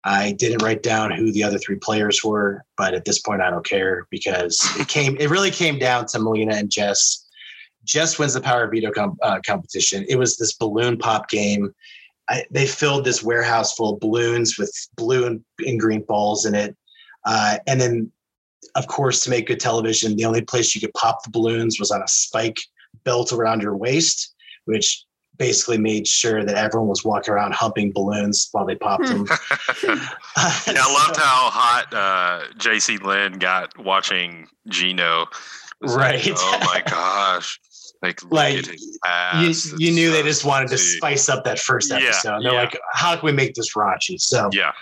I 0.05 0.33
didn't 0.33 0.63
write 0.63 0.83
down 0.83 1.11
who 1.13 1.33
the 1.33 1.43
other 1.43 1.59
three 1.59 1.77
players 1.77 2.23
were, 2.23 2.63
but 2.77 2.93
at 2.93 3.07
this 3.07 3.21
point, 3.21 3.41
I 3.41 3.51
don't 3.51 3.65
care 3.65 4.07
because 4.11 4.61
it 4.79 4.87
came. 4.87 5.17
It 5.19 5.31
really 5.31 5.51
came 5.51 5.79
down 5.79 6.07
to 6.09 6.19
Melina 6.19 6.55
and 6.55 6.71
Jess. 6.71 7.27
Jess 7.85 8.19
wins 8.19 8.35
the 8.35 8.41
power 8.41 8.69
veto 8.69 8.91
com- 8.91 9.17
uh, 9.23 9.41
competition. 9.47 10.05
It 10.09 10.17
was 10.17 10.37
this 10.37 10.53
balloon 10.53 10.99
pop 10.99 11.31
game. 11.31 11.75
I, 12.29 12.45
they 12.51 12.67
filled 12.67 13.05
this 13.05 13.23
warehouse 13.23 13.75
full 13.75 13.95
of 13.95 14.01
balloons 14.01 14.59
with 14.59 14.73
blue 14.97 15.27
and, 15.27 15.45
and 15.61 15.81
green 15.81 16.03
balls 16.03 16.45
in 16.45 16.55
it, 16.55 16.77
uh, 17.25 17.59
and 17.67 17.81
then, 17.81 18.13
of 18.75 18.87
course, 18.87 19.25
to 19.25 19.31
make 19.31 19.47
good 19.47 19.61
television, 19.61 20.17
the 20.17 20.25
only 20.27 20.43
place 20.43 20.75
you 20.75 20.83
could 20.83 20.95
pop 20.95 21.23
the 21.23 21.31
balloons 21.31 21.79
was 21.79 21.91
on 21.91 22.03
a 22.03 22.09
spike 22.09 22.61
belt 23.05 23.33
around 23.33 23.63
your 23.63 23.77
waist, 23.77 24.35
which 24.65 25.05
basically 25.37 25.79
made 25.79 26.07
sure 26.07 26.45
that 26.45 26.57
everyone 26.57 26.89
was 26.89 27.05
walking 27.05 27.35
around 27.35 27.55
humping 27.55 27.93
balloons 27.93 28.49
while 28.53 28.65
they 28.65 28.77
popped 28.77 29.07
them. 29.07 29.27
yeah, 29.83 29.99
I 30.77 31.07
loved 31.07 31.17
how 31.17 31.51
hot 31.51 31.87
uh, 31.93 32.53
JC 32.57 33.03
Lynn 33.03 33.39
got 33.39 33.77
watching 33.79 34.47
Gino. 34.69 35.27
Right. 35.81 36.25
Like, 36.25 36.37
oh 36.39 36.59
my 36.61 36.83
gosh. 36.87 37.61
Like, 38.03 38.21
like 38.31 38.67
you, 39.41 39.55
you 39.79 39.93
knew 39.93 40.13
they 40.13 40.23
just 40.23 40.45
wanted 40.45 40.69
to 40.69 40.79
spice 40.79 41.29
up 41.29 41.45
that 41.45 41.59
first 41.59 41.91
episode. 41.91 42.29
Yeah, 42.29 42.39
They're 42.43 42.53
yeah. 42.53 42.61
like, 42.61 42.79
how 42.93 43.17
can 43.17 43.25
we 43.25 43.33
make 43.33 43.55
this 43.55 43.75
raunchy? 43.75 44.21
So 44.21 44.51
yeah. 44.53 44.73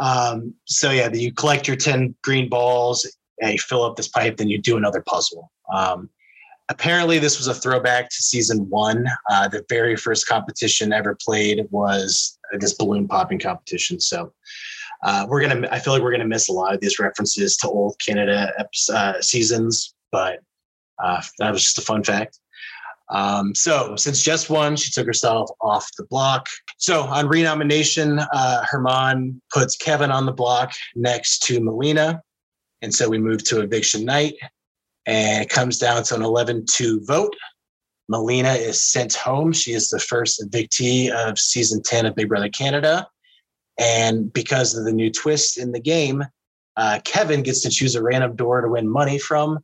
Um, 0.00 0.54
so 0.64 0.90
yeah, 0.90 1.10
you 1.12 1.32
collect 1.32 1.68
your 1.68 1.76
10 1.76 2.14
green 2.24 2.48
balls 2.48 3.06
and 3.40 3.52
you 3.52 3.58
fill 3.58 3.84
up 3.84 3.96
this 3.96 4.08
pipe, 4.08 4.38
then 4.38 4.48
you 4.48 4.58
do 4.58 4.76
another 4.76 5.02
puzzle. 5.02 5.50
Um, 5.72 6.08
apparently 6.68 7.18
this 7.18 7.38
was 7.38 7.48
a 7.48 7.54
throwback 7.54 8.08
to 8.10 8.16
season 8.16 8.68
one. 8.68 9.06
Uh, 9.30 9.48
the 9.48 9.64
very 9.68 9.96
first 9.96 10.26
competition 10.26 10.92
ever 10.92 11.16
played 11.24 11.66
was 11.70 12.38
this 12.58 12.74
balloon 12.74 13.08
popping 13.08 13.38
competition. 13.38 14.00
So 14.00 14.32
uh, 15.02 15.26
we're 15.28 15.40
gonna. 15.40 15.68
I 15.70 15.78
feel 15.78 15.92
like 15.92 16.02
we're 16.02 16.12
gonna 16.12 16.26
miss 16.26 16.48
a 16.48 16.52
lot 16.52 16.74
of 16.74 16.80
these 16.80 16.98
references 16.98 17.56
to 17.58 17.68
old 17.68 17.96
Canada 18.04 18.52
uh, 18.92 19.20
seasons, 19.20 19.94
but 20.12 20.40
uh, 21.02 21.20
that 21.38 21.52
was 21.52 21.62
just 21.62 21.78
a 21.78 21.82
fun 21.82 22.04
fact. 22.04 22.38
Um, 23.10 23.54
so 23.54 23.94
since 23.96 24.22
Jess 24.22 24.48
won, 24.48 24.76
she 24.76 24.90
took 24.90 25.06
herself 25.06 25.50
off 25.60 25.86
the 25.98 26.04
block. 26.04 26.46
So 26.78 27.02
on 27.02 27.28
renomination, 27.28 28.18
uh, 28.18 28.64
Herman 28.64 29.42
puts 29.52 29.76
Kevin 29.76 30.10
on 30.10 30.24
the 30.24 30.32
block 30.32 30.72
next 30.94 31.42
to 31.44 31.60
Melina. 31.60 32.22
And 32.80 32.94
so 32.94 33.08
we 33.08 33.18
move 33.18 33.44
to 33.44 33.60
eviction 33.60 34.04
night 34.04 34.34
and 35.06 35.42
it 35.42 35.48
comes 35.48 35.78
down 35.78 36.02
to 36.04 36.14
an 36.14 36.22
11 36.22 36.66
2 36.66 37.04
vote. 37.04 37.34
Melina 38.08 38.52
is 38.52 38.82
sent 38.82 39.14
home. 39.14 39.52
She 39.52 39.72
is 39.72 39.88
the 39.88 39.98
first 39.98 40.42
evictee 40.42 41.10
of 41.10 41.38
season 41.38 41.82
10 41.82 42.06
of 42.06 42.14
Big 42.14 42.28
Brother 42.28 42.48
Canada. 42.48 43.06
And 43.78 44.32
because 44.32 44.76
of 44.76 44.84
the 44.84 44.92
new 44.92 45.10
twist 45.10 45.56
in 45.58 45.72
the 45.72 45.80
game, 45.80 46.22
uh, 46.76 47.00
Kevin 47.04 47.42
gets 47.42 47.62
to 47.62 47.70
choose 47.70 47.94
a 47.94 48.02
random 48.02 48.36
door 48.36 48.60
to 48.60 48.68
win 48.68 48.88
money 48.88 49.18
from. 49.18 49.58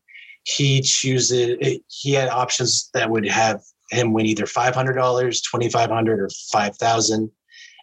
He 0.45 0.81
chooses, 0.81 1.81
he 1.89 2.13
had 2.13 2.29
options 2.29 2.91
that 2.95 3.11
would 3.11 3.29
have 3.29 3.61
him 3.91 4.13
win 4.13 4.27
either 4.27 4.45
$500, 4.45 4.73
2,500, 4.75 6.21
or 6.21 6.29
5000 6.51 7.31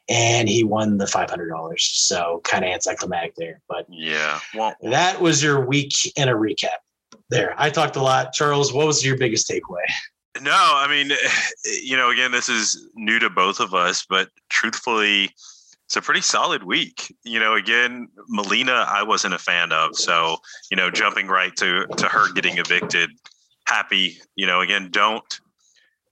and 0.08 0.48
he 0.48 0.64
won 0.64 0.98
the 0.98 1.06
$500. 1.06 1.80
So 1.80 2.42
kind 2.44 2.64
of 2.64 2.72
anticlimactic 2.72 3.36
there. 3.38 3.62
But 3.68 3.86
yeah, 3.90 4.40
well, 4.54 4.76
that 4.84 5.20
was 5.20 5.42
your 5.42 5.66
week 5.66 5.94
in 6.16 6.30
a 6.30 6.36
recap 6.36 6.78
there. 7.30 7.54
I 7.58 7.70
talked 7.70 7.96
a 7.96 8.02
lot. 8.02 8.34
Charles, 8.34 8.74
what 8.74 8.88
was 8.88 9.06
your 9.06 9.18
biggest 9.18 9.50
takeaway? 9.50 9.86
No, 10.42 10.52
I 10.54 10.88
mean, 10.90 11.16
you 11.84 11.96
know, 11.96 12.10
again, 12.10 12.32
this 12.32 12.50
is 12.50 12.90
new 12.96 13.20
to 13.20 13.30
both 13.30 13.60
of 13.60 13.74
us, 13.74 14.06
but 14.08 14.30
truthfully, 14.50 15.30
it's 15.86 15.96
a 15.96 16.02
pretty 16.02 16.22
solid 16.22 16.64
week. 16.64 17.14
You 17.24 17.40
know, 17.40 17.56
again, 17.56 18.08
Melina, 18.28 18.86
I 18.88 19.04
wasn't 19.04 19.36
a 19.36 19.40
fan 19.40 19.72
of. 19.72 19.96
So, 19.96 20.38
you 20.72 20.78
know, 20.78 20.90
jumping 20.90 21.28
right 21.28 21.56
to 21.58 21.86
to 21.86 22.08
her 22.08 22.34
getting 22.34 22.58
evicted, 22.58 23.12
happy. 23.68 24.18
You 24.36 24.48
know, 24.48 24.62
again, 24.62 24.90
don't 24.92 25.40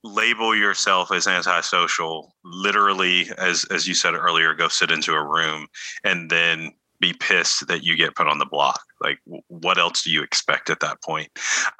label 0.04 0.56
yourself 0.56 1.12
as 1.12 1.28
antisocial. 1.28 2.36
Literally, 2.44 3.28
as 3.38 3.66
as 3.72 3.88
you 3.88 3.96
said 3.96 4.14
earlier, 4.14 4.54
go 4.54 4.68
sit 4.68 4.92
into 4.92 5.14
a 5.14 5.24
room 5.24 5.68
and 6.04 6.30
then 6.30 6.72
be 7.04 7.12
pissed 7.12 7.68
that 7.68 7.84
you 7.84 7.98
get 7.98 8.16
put 8.16 8.28
on 8.28 8.40
the 8.40 8.46
block. 8.46 8.80
Like, 9.02 9.20
what 9.50 9.78
else 9.78 10.04
do 10.04 10.10
you 10.10 10.24
expect 10.24 10.70
at 10.70 10.80
that 10.80 11.02
point? 11.04 11.30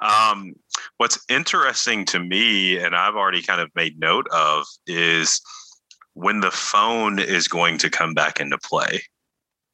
Um, 0.00 0.52
what's 0.98 1.18
interesting 1.30 2.04
to 2.06 2.18
me, 2.18 2.76
and 2.76 2.94
I've 2.94 3.14
already 3.14 3.40
kind 3.40 3.62
of 3.62 3.70
made 3.74 3.98
note 3.98 4.26
of, 4.30 4.66
is 4.86 5.40
when 6.12 6.40
the 6.40 6.50
phone 6.50 7.18
is 7.18 7.48
going 7.48 7.78
to 7.78 7.88
come 7.88 8.12
back 8.12 8.38
into 8.38 8.58
play. 8.58 9.00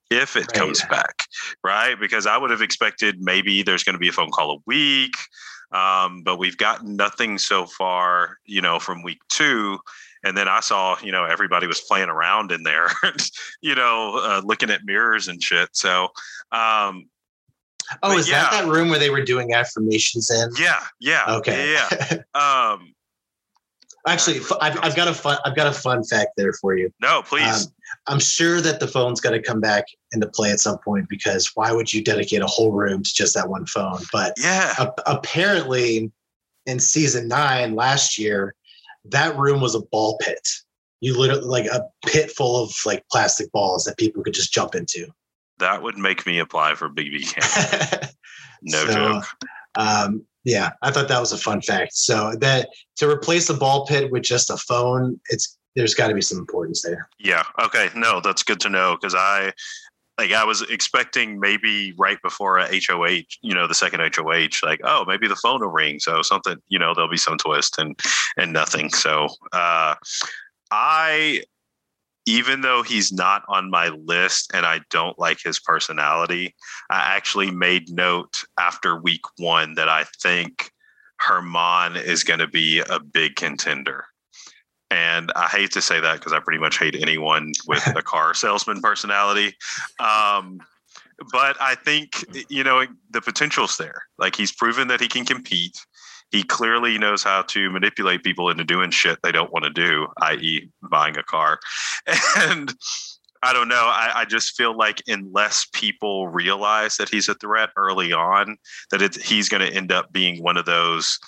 If 0.08 0.36
it 0.36 0.40
right. 0.40 0.52
comes 0.52 0.82
back, 0.90 1.24
right? 1.64 1.98
Because 1.98 2.26
I 2.26 2.36
would 2.36 2.50
have 2.50 2.62
expected 2.62 3.16
maybe 3.20 3.62
there's 3.62 3.84
going 3.84 3.94
to 3.94 4.00
be 4.00 4.08
a 4.08 4.12
phone 4.12 4.30
call 4.30 4.52
a 4.52 4.62
week, 4.66 5.14
um, 5.72 6.22
but 6.24 6.38
we've 6.38 6.56
gotten 6.56 6.96
nothing 6.96 7.38
so 7.38 7.66
far, 7.66 8.38
you 8.44 8.60
know, 8.60 8.78
from 8.78 9.02
week 9.02 9.20
two 9.28 9.78
and 10.24 10.36
then 10.36 10.48
I 10.48 10.60
saw, 10.60 10.96
you 11.02 11.12
know, 11.12 11.24
everybody 11.24 11.66
was 11.66 11.80
playing 11.80 12.08
around 12.08 12.52
in 12.52 12.62
there, 12.62 12.88
you 13.62 13.74
know, 13.74 14.18
uh, 14.22 14.42
looking 14.44 14.70
at 14.70 14.84
mirrors 14.84 15.28
and 15.28 15.42
shit. 15.42 15.70
So, 15.72 16.08
um, 16.52 17.08
oh, 18.02 18.18
is 18.18 18.28
yeah. 18.28 18.42
that 18.42 18.50
that 18.52 18.68
room 18.70 18.88
where 18.88 18.98
they 18.98 19.10
were 19.10 19.24
doing 19.24 19.54
affirmations 19.54 20.30
in? 20.30 20.50
Yeah, 20.58 20.80
yeah, 21.00 21.24
okay, 21.28 21.72
yeah. 21.72 22.18
um, 22.74 22.94
Actually, 24.06 24.40
I've, 24.62 24.78
I've 24.82 24.96
got 24.96 25.08
a 25.08 25.14
fun 25.14 25.36
I've 25.44 25.54
got 25.54 25.66
a 25.66 25.72
fun 25.72 26.02
fact 26.04 26.30
there 26.36 26.54
for 26.54 26.74
you. 26.74 26.90
No, 27.02 27.22
please. 27.22 27.66
Um, 27.66 27.72
I'm 28.06 28.20
sure 28.20 28.60
that 28.60 28.80
the 28.80 28.88
phone's 28.88 29.20
going 29.20 29.40
to 29.40 29.46
come 29.46 29.60
back 29.60 29.84
into 30.12 30.26
play 30.26 30.50
at 30.50 30.60
some 30.60 30.78
point 30.78 31.06
because 31.10 31.50
why 31.54 31.70
would 31.72 31.92
you 31.92 32.02
dedicate 32.02 32.40
a 32.40 32.46
whole 32.46 32.72
room 32.72 33.02
to 33.02 33.14
just 33.14 33.34
that 33.34 33.48
one 33.48 33.66
phone? 33.66 34.00
But 34.10 34.34
yeah, 34.38 34.74
a- 34.78 35.02
apparently, 35.06 36.10
in 36.64 36.80
season 36.80 37.28
nine 37.28 37.74
last 37.74 38.18
year, 38.18 38.54
that 39.06 39.36
room 39.36 39.60
was 39.60 39.74
a 39.74 39.80
ball 39.80 40.18
pit. 40.20 40.46
You 41.00 41.18
literally 41.18 41.44
like 41.44 41.66
a 41.66 41.84
pit 42.06 42.30
full 42.30 42.62
of 42.62 42.72
like 42.84 43.04
plastic 43.10 43.50
balls 43.52 43.84
that 43.84 43.96
people 43.98 44.22
could 44.22 44.34
just 44.34 44.52
jump 44.52 44.74
into. 44.74 45.06
that 45.58 45.82
would 45.82 45.96
make 45.98 46.26
me 46.26 46.38
apply 46.38 46.74
for 46.74 46.88
BB 46.88 47.32
Camp. 47.34 48.10
No 48.62 48.84
So, 48.86 48.92
joke. 48.92 49.24
Um, 49.76 50.24
yeah, 50.44 50.70
I 50.82 50.90
thought 50.90 51.08
that 51.08 51.20
was 51.20 51.32
a 51.32 51.38
fun 51.38 51.60
fact. 51.60 51.94
So 51.94 52.34
that 52.40 52.68
to 52.96 53.08
replace 53.08 53.48
a 53.50 53.54
ball 53.54 53.86
pit 53.86 54.10
with 54.10 54.22
just 54.22 54.50
a 54.50 54.56
phone, 54.56 55.20
it's 55.30 55.56
there's 55.76 55.94
got 55.94 56.08
to 56.08 56.14
be 56.14 56.20
some 56.22 56.38
importance 56.38 56.82
there. 56.82 57.08
Yeah. 57.18 57.44
Okay. 57.62 57.88
No, 57.94 58.20
that's 58.20 58.42
good 58.42 58.58
to 58.60 58.68
know 58.68 58.96
because 59.00 59.14
I 59.14 59.52
like 60.20 60.32
I 60.32 60.44
was 60.44 60.60
expecting 60.62 61.40
maybe 61.40 61.94
right 61.96 62.18
before 62.22 62.58
a 62.58 62.68
HOH, 62.68 63.38
you 63.40 63.54
know, 63.54 63.66
the 63.66 63.74
second 63.74 64.00
HOH, 64.00 64.60
like 64.62 64.80
oh 64.84 65.04
maybe 65.06 65.26
the 65.26 65.36
phone 65.36 65.60
will 65.60 65.68
ring, 65.68 65.98
so 65.98 66.20
something, 66.20 66.56
you 66.68 66.78
know, 66.78 66.92
there'll 66.94 67.10
be 67.10 67.16
some 67.16 67.38
twist 67.38 67.78
and 67.78 67.98
and 68.36 68.52
nothing. 68.52 68.90
So 68.90 69.28
uh, 69.52 69.94
I 70.70 71.42
even 72.26 72.60
though 72.60 72.82
he's 72.82 73.10
not 73.10 73.42
on 73.48 73.70
my 73.70 73.88
list 73.88 74.50
and 74.52 74.66
I 74.66 74.80
don't 74.90 75.18
like 75.18 75.38
his 75.42 75.58
personality, 75.58 76.54
I 76.90 76.98
actually 77.16 77.50
made 77.50 77.90
note 77.90 78.44
after 78.58 79.00
week 79.00 79.22
one 79.38 79.74
that 79.76 79.88
I 79.88 80.04
think 80.22 80.70
Herman 81.18 81.96
is 81.96 82.24
going 82.24 82.40
to 82.40 82.46
be 82.46 82.80
a 82.80 83.00
big 83.00 83.36
contender. 83.36 84.04
And 84.90 85.30
I 85.36 85.46
hate 85.46 85.70
to 85.72 85.80
say 85.80 86.00
that 86.00 86.14
because 86.14 86.32
I 86.32 86.40
pretty 86.40 86.58
much 86.58 86.78
hate 86.78 86.96
anyone 86.96 87.52
with 87.66 87.86
a 87.96 88.02
car 88.02 88.34
salesman 88.34 88.80
personality. 88.80 89.54
Um, 90.00 90.60
but 91.32 91.60
I 91.60 91.74
think, 91.74 92.24
you 92.48 92.64
know, 92.64 92.84
the 93.10 93.20
potential's 93.20 93.76
there. 93.76 94.02
Like 94.18 94.34
he's 94.34 94.52
proven 94.52 94.88
that 94.88 95.00
he 95.00 95.08
can 95.08 95.24
compete. 95.24 95.78
He 96.30 96.42
clearly 96.42 96.96
knows 96.96 97.22
how 97.22 97.42
to 97.42 97.70
manipulate 97.70 98.22
people 98.22 98.50
into 98.50 98.64
doing 98.64 98.90
shit 98.90 99.18
they 99.22 99.32
don't 99.32 99.52
want 99.52 99.64
to 99.64 99.70
do, 99.70 100.06
i.e., 100.22 100.70
buying 100.82 101.16
a 101.16 101.22
car. 101.22 101.58
And 102.38 102.74
I 103.42 103.52
don't 103.54 103.68
know. 103.68 103.86
I, 103.86 104.12
I 104.16 104.24
just 104.26 104.54
feel 104.54 104.76
like 104.76 105.02
unless 105.06 105.66
people 105.72 106.28
realize 106.28 106.96
that 106.98 107.08
he's 107.08 107.28
a 107.28 107.34
threat 107.34 107.70
early 107.76 108.12
on, 108.12 108.58
that 108.90 109.16
he's 109.16 109.48
going 109.48 109.66
to 109.66 109.74
end 109.74 109.92
up 109.92 110.12
being 110.12 110.42
one 110.42 110.58
of 110.58 110.66
those 110.66 111.18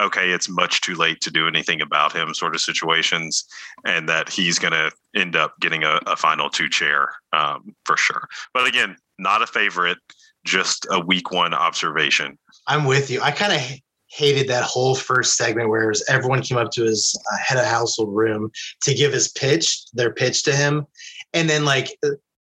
okay, 0.00 0.30
it's 0.30 0.48
much 0.48 0.80
too 0.80 0.94
late 0.94 1.20
to 1.22 1.30
do 1.30 1.48
anything 1.48 1.80
about 1.80 2.12
him 2.12 2.34
sort 2.34 2.54
of 2.54 2.60
situations, 2.60 3.44
and 3.84 4.08
that 4.08 4.28
he's 4.28 4.58
going 4.58 4.72
to 4.72 4.90
end 5.14 5.36
up 5.36 5.54
getting 5.60 5.84
a, 5.84 5.98
a 6.06 6.16
final 6.16 6.50
two 6.50 6.68
chair 6.68 7.10
um, 7.32 7.74
for 7.84 7.96
sure. 7.96 8.28
But 8.52 8.66
again, 8.66 8.96
not 9.18 9.42
a 9.42 9.46
favorite, 9.46 9.98
just 10.44 10.86
a 10.90 11.00
week 11.00 11.30
one 11.32 11.54
observation. 11.54 12.38
I'm 12.66 12.84
with 12.84 13.10
you. 13.10 13.20
I 13.22 13.30
kind 13.30 13.52
of 13.52 13.60
hated 14.08 14.48
that 14.48 14.64
whole 14.64 14.94
first 14.94 15.36
segment 15.36 15.68
where 15.68 15.92
everyone 16.08 16.42
came 16.42 16.58
up 16.58 16.70
to 16.72 16.84
his 16.84 17.14
uh, 17.32 17.36
head 17.44 17.58
of 17.58 17.64
household 17.66 18.14
room 18.14 18.50
to 18.82 18.94
give 18.94 19.12
his 19.12 19.28
pitch, 19.28 19.84
their 19.94 20.12
pitch 20.12 20.42
to 20.44 20.54
him, 20.54 20.86
and 21.32 21.48
then 21.50 21.64
like 21.64 21.96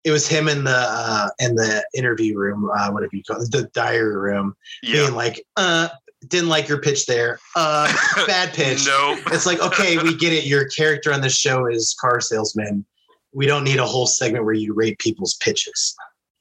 it 0.05 0.11
was 0.11 0.29
him 0.29 0.49
in 0.49 0.65
the 0.65 0.77
uh, 0.77 1.29
in 1.39 1.55
the 1.55 1.83
interview 1.97 2.37
room, 2.37 2.69
uh, 2.77 2.91
whatever 2.91 3.11
you 3.17 3.23
call 3.23 3.41
it, 3.41 3.51
the 3.51 3.69
diary 3.73 4.15
room, 4.17 4.55
Yeah. 4.83 5.05
being 5.05 5.15
like, 5.15 5.45
uh, 5.57 5.89
didn't 6.29 6.49
like 6.49 6.69
your 6.69 6.81
pitch 6.81 7.07
there, 7.07 7.39
uh, 7.57 7.93
bad 8.27 8.53
pitch. 8.55 8.87
no. 8.87 9.19
It's 9.27 9.47
like, 9.47 9.61
okay, 9.61 9.99
we 9.99 10.17
get 10.17 10.33
it. 10.33 10.45
Your 10.45 10.69
character 10.69 11.13
on 11.13 11.21
the 11.21 11.31
show 11.31 11.67
is 11.67 11.95
car 12.01 12.21
salesman. 12.21 12.85
We 13.33 13.47
don't 13.47 13.65
need 13.65 13.79
a 13.79 13.87
whole 13.87 14.07
segment 14.07 14.45
where 14.45 14.55
you 14.55 14.75
rate 14.75 14.99
people's 14.99 15.35
pitches. 15.35 15.97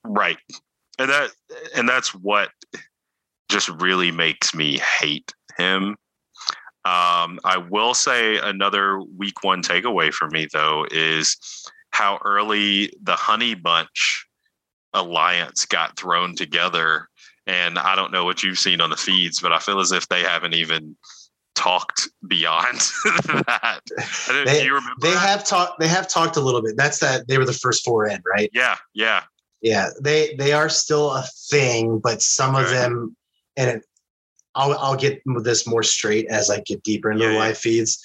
Right. 0.06 0.38
And 1.00 1.10
that 1.10 1.32
and 1.76 1.90
that's 1.90 2.14
what 2.14 2.50
just 3.50 3.70
really 3.70 4.12
makes 4.12 4.54
me 4.54 4.78
hate 4.78 5.34
him. 5.58 5.96
Um, 6.86 7.40
I 7.46 7.58
will 7.70 7.94
say 7.94 8.38
another 8.38 9.02
week 9.02 9.44
one 9.44 9.64
takeaway 9.64 10.14
for 10.14 10.28
me 10.30 10.48
though 10.52 10.86
is 10.92 11.38
how 11.92 12.20
early 12.26 12.92
the 13.02 13.16
honey 13.16 13.54
bunch 13.56 14.28
alliance 14.94 15.66
got 15.66 15.98
thrown 15.98 16.36
together. 16.36 17.08
And 17.46 17.78
I 17.78 17.96
don't 17.96 18.12
know 18.12 18.24
what 18.26 18.42
you've 18.44 18.60
seen 18.60 18.80
on 18.82 18.90
the 18.90 18.96
feeds, 18.98 19.40
but 19.42 19.52
I 19.52 19.60
feel 19.60 19.80
as 19.80 19.92
if 19.92 20.08
they 20.08 20.22
haven't 20.22 20.54
even 20.54 20.96
talked 21.56 22.10
beyond 22.28 22.78
that. 23.06 23.60
I 23.62 23.80
don't- 24.28 24.46
They- 24.46 24.60
do 24.62 24.66
you 24.66 24.74
remember? 24.76 24.96
They 25.02 25.12
that? 25.12 25.18
have 25.30 25.44
talked. 25.46 25.80
They 25.80 25.88
have 25.88 26.08
talked 26.08 26.38
a 26.38 26.42
little 26.42 26.62
bit. 26.62 26.76
That's 26.78 27.00
that. 27.00 27.28
They 27.28 27.38
were 27.38 27.46
the 27.46 27.54
first 27.54 27.84
four 27.84 28.08
in, 28.08 28.22
right? 28.26 28.50
Yeah, 28.54 28.78
yeah. 28.94 29.24
Yeah. 29.62 29.90
They 30.02 30.36
they 30.38 30.54
are 30.54 30.70
still 30.70 31.12
a 31.12 31.24
thing, 31.50 32.00
but 32.00 32.22
some 32.22 32.56
of 32.56 32.70
them, 32.70 33.16
and 33.58 33.70
it, 33.70 33.86
I'll 34.56 34.74
I'll 34.78 34.96
get 34.96 35.22
this 35.44 35.68
more 35.68 35.84
straight 35.84 36.28
as 36.30 36.50
I 36.50 36.62
get 36.62 36.84
deeper 36.84 37.12
into 37.12 37.24
Yeah, 37.24 37.30
the 37.30 37.34
yeah. 37.36 37.40
live 37.42 37.58
feeds. 37.58 38.02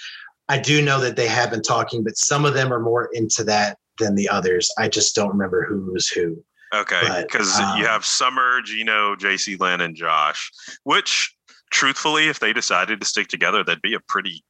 I 0.48 0.58
do 0.58 0.80
know 0.82 0.98
that 1.00 1.14
they 1.16 1.28
have 1.28 1.50
been 1.50 1.62
talking, 1.62 2.02
but 2.02 2.16
some 2.16 2.44
of 2.44 2.54
them 2.54 2.72
are 2.72 2.80
more 2.80 3.08
into 3.12 3.44
that 3.44 3.76
than 3.98 4.14
the 4.14 4.28
others. 4.28 4.72
I 4.78 4.88
just 4.88 5.14
don't 5.14 5.28
remember 5.28 5.64
who's 5.66 6.08
who. 6.08 6.42
Okay, 6.74 7.24
because 7.26 7.58
um, 7.58 7.78
you 7.78 7.86
have 7.86 8.04
Summer, 8.04 8.60
Gino, 8.62 9.14
JC 9.16 9.58
Lynn, 9.58 9.80
and 9.80 9.96
Josh, 9.96 10.50
which 10.84 11.34
truthfully, 11.70 12.28
if 12.28 12.40
they 12.40 12.52
decided 12.52 13.00
to 13.00 13.06
stick 13.06 13.28
together, 13.28 13.64
that'd 13.64 13.82
be 13.82 13.94
a 13.94 14.00
pretty 14.00 14.44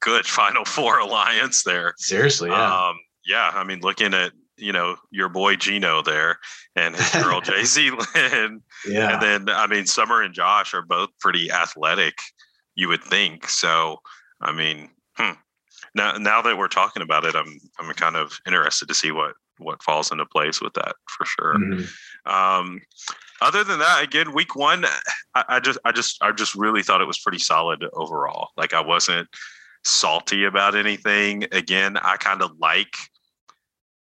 good 0.00 0.26
Final 0.26 0.64
Four 0.64 0.98
alliance 0.98 1.62
there. 1.62 1.94
Seriously, 1.96 2.50
yeah. 2.50 2.88
Um, 2.88 2.98
yeah, 3.26 3.50
I 3.54 3.64
mean, 3.64 3.80
looking 3.80 4.14
at 4.14 4.32
you 4.56 4.72
know 4.72 4.96
your 5.10 5.28
boy 5.28 5.56
Gino 5.56 6.02
there 6.02 6.38
and 6.76 6.94
his 6.94 7.10
girl 7.22 7.40
JC 7.40 7.90
Lynn, 7.90 8.62
yeah. 8.86 9.14
and 9.14 9.22
then 9.22 9.54
I 9.54 9.66
mean 9.66 9.86
Summer 9.86 10.22
and 10.22 10.34
Josh 10.34 10.74
are 10.74 10.82
both 10.82 11.10
pretty 11.20 11.50
athletic, 11.50 12.14
you 12.74 12.88
would 12.88 13.02
think. 13.02 13.48
So, 13.48 13.98
I 14.40 14.52
mean, 14.52 14.90
hmm. 15.16 15.32
now 15.94 16.18
now 16.18 16.42
that 16.42 16.58
we're 16.58 16.68
talking 16.68 17.02
about 17.02 17.24
it, 17.24 17.34
I'm 17.34 17.58
I'm 17.78 17.92
kind 17.94 18.16
of 18.16 18.38
interested 18.46 18.88
to 18.88 18.94
see 18.94 19.10
what 19.12 19.34
what 19.58 19.82
falls 19.82 20.10
into 20.12 20.26
place 20.26 20.60
with 20.60 20.72
that 20.74 20.94
for 21.08 21.24
sure. 21.24 21.54
Mhm. 21.58 21.88
Um, 22.26 22.80
other 23.40 23.62
than 23.64 23.78
that, 23.78 24.02
again, 24.02 24.32
week 24.34 24.56
one, 24.56 24.84
I, 25.34 25.44
I 25.48 25.60
just, 25.60 25.78
I 25.84 25.92
just, 25.92 26.22
I 26.22 26.32
just 26.32 26.54
really 26.54 26.82
thought 26.82 27.00
it 27.00 27.06
was 27.06 27.18
pretty 27.18 27.38
solid 27.38 27.84
overall. 27.92 28.48
Like 28.56 28.72
I 28.72 28.80
wasn't 28.80 29.28
salty 29.84 30.44
about 30.44 30.74
anything. 30.74 31.44
Again, 31.52 31.96
I 31.98 32.16
kind 32.16 32.42
of 32.42 32.52
like. 32.58 32.96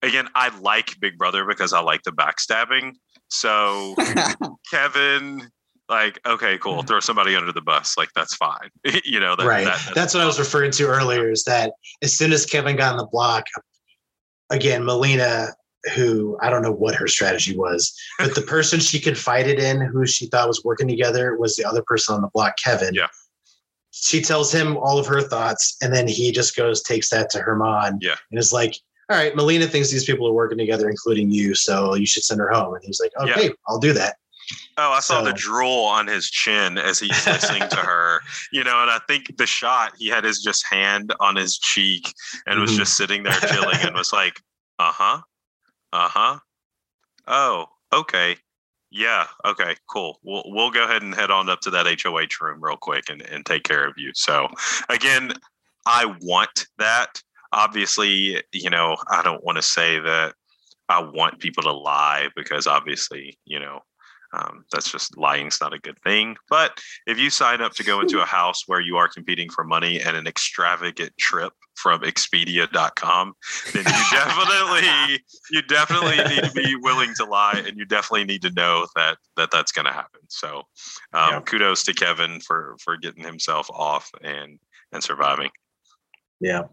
Again, 0.01 0.29
I 0.33 0.57
like 0.59 0.97
Big 1.01 1.17
Brother 1.17 1.43
because 1.45 1.73
I 1.73 1.81
like 1.81 2.03
the 2.03 2.11
backstabbing. 2.11 2.93
So 3.27 3.95
Kevin, 4.71 5.49
like, 5.89 6.19
okay, 6.25 6.57
cool, 6.59 6.83
throw 6.83 6.99
somebody 7.01 7.35
under 7.35 7.51
the 7.51 7.61
bus, 7.61 7.97
like 7.97 8.09
that's 8.15 8.33
fine. 8.35 8.69
you 9.03 9.19
know, 9.19 9.35
that, 9.35 9.45
right. 9.45 9.65
that- 9.65 9.91
That's 9.95 10.13
what 10.13 10.23
I 10.23 10.25
was 10.25 10.39
referring 10.39 10.71
to 10.71 10.85
earlier. 10.87 11.29
Is 11.31 11.43
that 11.45 11.73
as 12.01 12.15
soon 12.17 12.31
as 12.31 12.45
Kevin 12.45 12.75
got 12.77 12.93
on 12.93 12.97
the 12.97 13.07
block, 13.07 13.45
again, 14.49 14.85
Melina, 14.85 15.49
who 15.95 16.37
I 16.41 16.49
don't 16.49 16.61
know 16.61 16.71
what 16.71 16.95
her 16.95 17.07
strategy 17.07 17.55
was, 17.57 17.93
but 18.17 18.35
the 18.35 18.41
person 18.55 18.79
she 18.79 18.99
confided 18.99 19.59
in, 19.59 19.79
who 19.81 20.05
she 20.05 20.27
thought 20.27 20.47
was 20.47 20.63
working 20.63 20.87
together, 20.87 21.37
was 21.37 21.55
the 21.55 21.65
other 21.65 21.83
person 21.83 22.15
on 22.15 22.21
the 22.21 22.29
block, 22.33 22.55
Kevin. 22.63 22.93
Yeah. 22.93 23.07
She 23.91 24.21
tells 24.21 24.51
him 24.53 24.77
all 24.77 24.99
of 24.99 25.07
her 25.07 25.21
thoughts, 25.21 25.75
and 25.81 25.93
then 25.93 26.07
he 26.07 26.31
just 26.31 26.55
goes, 26.55 26.81
takes 26.83 27.09
that 27.09 27.29
to 27.31 27.39
Herman, 27.39 27.99
Yeah. 28.01 28.15
and 28.29 28.39
is 28.39 28.53
like, 28.53 28.75
"All 29.09 29.17
right, 29.17 29.35
Melina 29.35 29.65
thinks 29.67 29.89
these 29.89 30.05
people 30.05 30.27
are 30.27 30.33
working 30.33 30.57
together, 30.59 30.89
including 30.89 31.31
you, 31.31 31.55
so 31.55 31.95
you 31.95 32.05
should 32.05 32.23
send 32.23 32.39
her 32.39 32.49
home." 32.49 32.75
And 32.75 32.83
he's 32.83 32.99
like, 32.99 33.11
Yeah. 33.25 33.33
"Okay, 33.33 33.51
I'll 33.67 33.79
do 33.79 33.93
that." 33.93 34.17
Oh, 34.77 34.91
I 34.91 34.99
saw 34.99 35.21
the 35.21 35.33
drool 35.33 35.83
on 35.85 36.07
his 36.07 36.29
chin 36.29 36.77
as 36.77 36.99
he's 36.99 37.27
listening 37.27 37.67
to 37.69 37.75
her. 37.89 38.21
You 38.51 38.63
know, 38.63 38.81
and 38.81 38.89
I 38.89 38.99
think 39.07 39.37
the 39.37 39.45
shot 39.45 39.93
he 39.97 40.07
had 40.07 40.23
his 40.23 40.39
just 40.39 40.65
hand 40.65 41.13
on 41.19 41.35
his 41.35 41.57
cheek 41.57 42.13
and 42.47 42.59
was 42.59 42.71
Mhm. 42.71 42.77
just 42.77 42.95
sitting 42.97 43.23
there 43.23 43.33
chilling 43.33 43.77
and 43.81 43.95
was 43.95 44.13
like, 44.13 44.41
"Uh 44.79 44.91
huh, 44.91 45.21
uh 45.93 46.09
huh, 46.09 46.39
oh, 47.27 47.65
okay, 47.93 48.37
yeah, 48.91 49.27
okay, 49.45 49.75
cool. 49.89 50.19
We'll 50.23 50.43
we'll 50.47 50.71
go 50.71 50.83
ahead 50.85 51.03
and 51.03 51.13
head 51.13 51.31
on 51.31 51.49
up 51.49 51.61
to 51.61 51.69
that 51.71 51.85
HOH 51.87 52.41
room 52.41 52.59
real 52.63 52.77
quick 52.77 53.09
and 53.09 53.21
and 53.21 53.45
take 53.45 53.63
care 53.63 53.85
of 53.87 53.93
you." 53.97 54.11
So 54.15 54.47
again, 54.89 55.33
I 55.85 56.05
want 56.21 56.67
that. 56.77 57.21
Obviously, 57.51 58.41
you 58.53 58.69
know, 58.69 58.95
I 59.09 59.23
don't 59.23 59.43
want 59.43 59.57
to 59.57 59.61
say 59.63 59.99
that 59.99 60.35
I 60.87 61.01
want 61.01 61.39
people 61.39 61.63
to 61.63 61.71
lie 61.73 62.29
because 62.35 62.67
obviously, 62.67 63.37
you 63.45 63.59
know, 63.59 63.81
um, 64.33 64.65
that's 64.71 64.91
just 64.91 65.17
lying's 65.17 65.59
not 65.61 65.73
a 65.73 65.79
good 65.79 65.97
thing. 66.03 66.35
But 66.49 66.79
if 67.07 67.17
you 67.17 67.29
sign 67.29 67.61
up 67.61 67.73
to 67.73 67.83
go 67.83 68.01
into 68.01 68.21
a 68.21 68.25
house 68.39 68.63
where 68.67 68.81
you 68.81 68.97
are 68.97 69.07
competing 69.07 69.49
for 69.49 69.63
money 69.63 69.99
and 69.99 70.15
an 70.15 70.27
extravagant 70.27 71.11
trip 71.17 71.53
from 71.75 72.01
Expedia.com, 72.01 73.33
then 73.73 73.85
you 73.85 74.03
definitely 74.11 75.23
you 75.51 75.61
definitely 75.63 76.17
need 76.35 76.43
to 76.43 76.51
be 76.51 76.75
willing 76.81 77.13
to 77.15 77.25
lie, 77.25 77.63
and 77.65 77.77
you 77.77 77.85
definitely 77.85 78.25
need 78.25 78.41
to 78.41 78.51
know 78.51 78.85
that 78.95 79.17
that 79.37 79.49
that's 79.51 79.71
going 79.71 79.85
to 79.85 79.91
happen. 79.93 80.21
So, 80.27 80.63
um, 81.13 81.31
Yeah. 81.31 81.39
kudos 81.41 81.83
to 81.83 81.93
Kevin 81.93 82.39
for 82.41 82.75
for 82.83 82.97
getting 82.97 83.23
himself 83.23 83.69
off 83.71 84.09
and 84.21 84.59
and 84.91 85.03
surviving. 85.03 85.49
Yeah. 86.39 86.63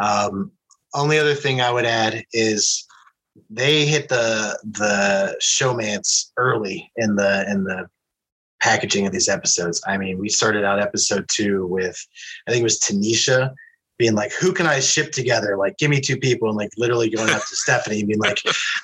Um, 0.00 0.52
only 0.94 1.18
other 1.18 1.34
thing 1.34 1.60
I 1.60 1.70
would 1.70 1.84
add 1.86 2.24
is 2.32 2.86
they 3.50 3.86
hit 3.86 4.08
the 4.08 4.58
the 4.64 5.36
showmance 5.42 6.30
early 6.36 6.90
in 6.96 7.16
the 7.16 7.50
in 7.50 7.64
the 7.64 7.88
packaging 8.60 9.06
of 9.06 9.12
these 9.12 9.28
episodes. 9.28 9.82
I 9.86 9.98
mean, 9.98 10.18
we 10.18 10.28
started 10.28 10.64
out 10.64 10.80
episode 10.80 11.26
two 11.30 11.66
with 11.66 11.98
I 12.46 12.50
think 12.50 12.60
it 12.60 12.64
was 12.64 12.80
Tanisha 12.80 13.52
being 13.98 14.14
like, 14.14 14.32
"Who 14.32 14.52
can 14.52 14.66
I 14.66 14.80
ship 14.80 15.12
together? 15.12 15.56
Like, 15.56 15.78
give 15.78 15.90
me 15.90 16.00
two 16.00 16.16
people." 16.18 16.48
And 16.48 16.56
like 16.56 16.70
literally 16.76 17.10
going 17.10 17.30
up 17.30 17.40
to 17.40 17.46
Stephanie 17.56 18.00
and 18.00 18.08
being 18.08 18.20
like, 18.20 18.38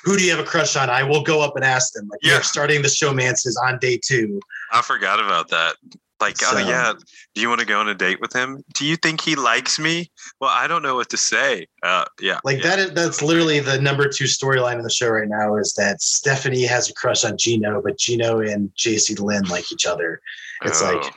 "Who 0.05 0.17
do 0.17 0.25
you 0.25 0.31
have 0.31 0.41
a 0.41 0.49
crush 0.49 0.77
on?" 0.77 0.91
I 0.91 1.03
will 1.03 1.23
go 1.23 1.41
up 1.41 1.57
and 1.57 1.65
ask 1.65 1.93
them. 1.93 2.09
Like, 2.09 2.21
yeah, 2.23 2.41
starting 2.41 2.83
the 2.83 2.89
showmances 2.89 3.55
on 3.67 3.79
day 3.79 3.99
two. 4.03 4.41
I 4.73 4.83
forgot 4.83 5.21
about 5.21 5.49
that. 5.49 5.77
Like, 6.23 6.37
oh, 6.45 6.53
so, 6.53 6.57
oh 6.59 6.69
yeah, 6.69 6.93
do 7.35 7.41
you 7.41 7.49
want 7.49 7.59
to 7.61 7.67
go 7.67 7.81
on 7.81 7.89
a 7.89 7.95
date 7.95 8.21
with 8.21 8.33
him? 8.33 8.63
Do 8.75 8.85
you 8.85 8.95
think 8.95 9.21
he 9.21 9.35
likes 9.35 9.81
me? 9.81 10.09
Well, 10.41 10.51
I 10.53 10.69
don't 10.69 10.83
know 10.83 10.95
what 10.95 11.11
to 11.11 11.17
say. 11.17 11.67
Uh, 11.83 12.05
yeah, 12.21 12.39
like 12.45 12.63
yeah. 12.63 12.77
that. 12.77 12.79
Is, 12.79 12.93
that's 12.93 13.23
literally 13.23 13.59
the 13.59 13.81
number 13.81 14.07
two 14.07 14.25
storyline 14.25 14.77
in 14.77 14.83
the 14.83 14.91
show 14.91 15.09
right 15.09 15.29
now 15.29 15.57
is 15.57 15.73
that 15.75 16.01
Stephanie 16.01 16.65
has 16.65 16.89
a 16.89 16.95
crush 16.95 17.25
on 17.25 17.37
Gino, 17.37 17.83
but 17.83 17.99
Gino 17.99 18.39
and 18.39 18.71
JC 18.79 19.19
Lynn 19.19 19.43
like 19.47 19.73
each 19.73 19.85
other. 19.85 20.21
It's 20.65 20.81
oh. 20.81 20.93
like 20.93 21.13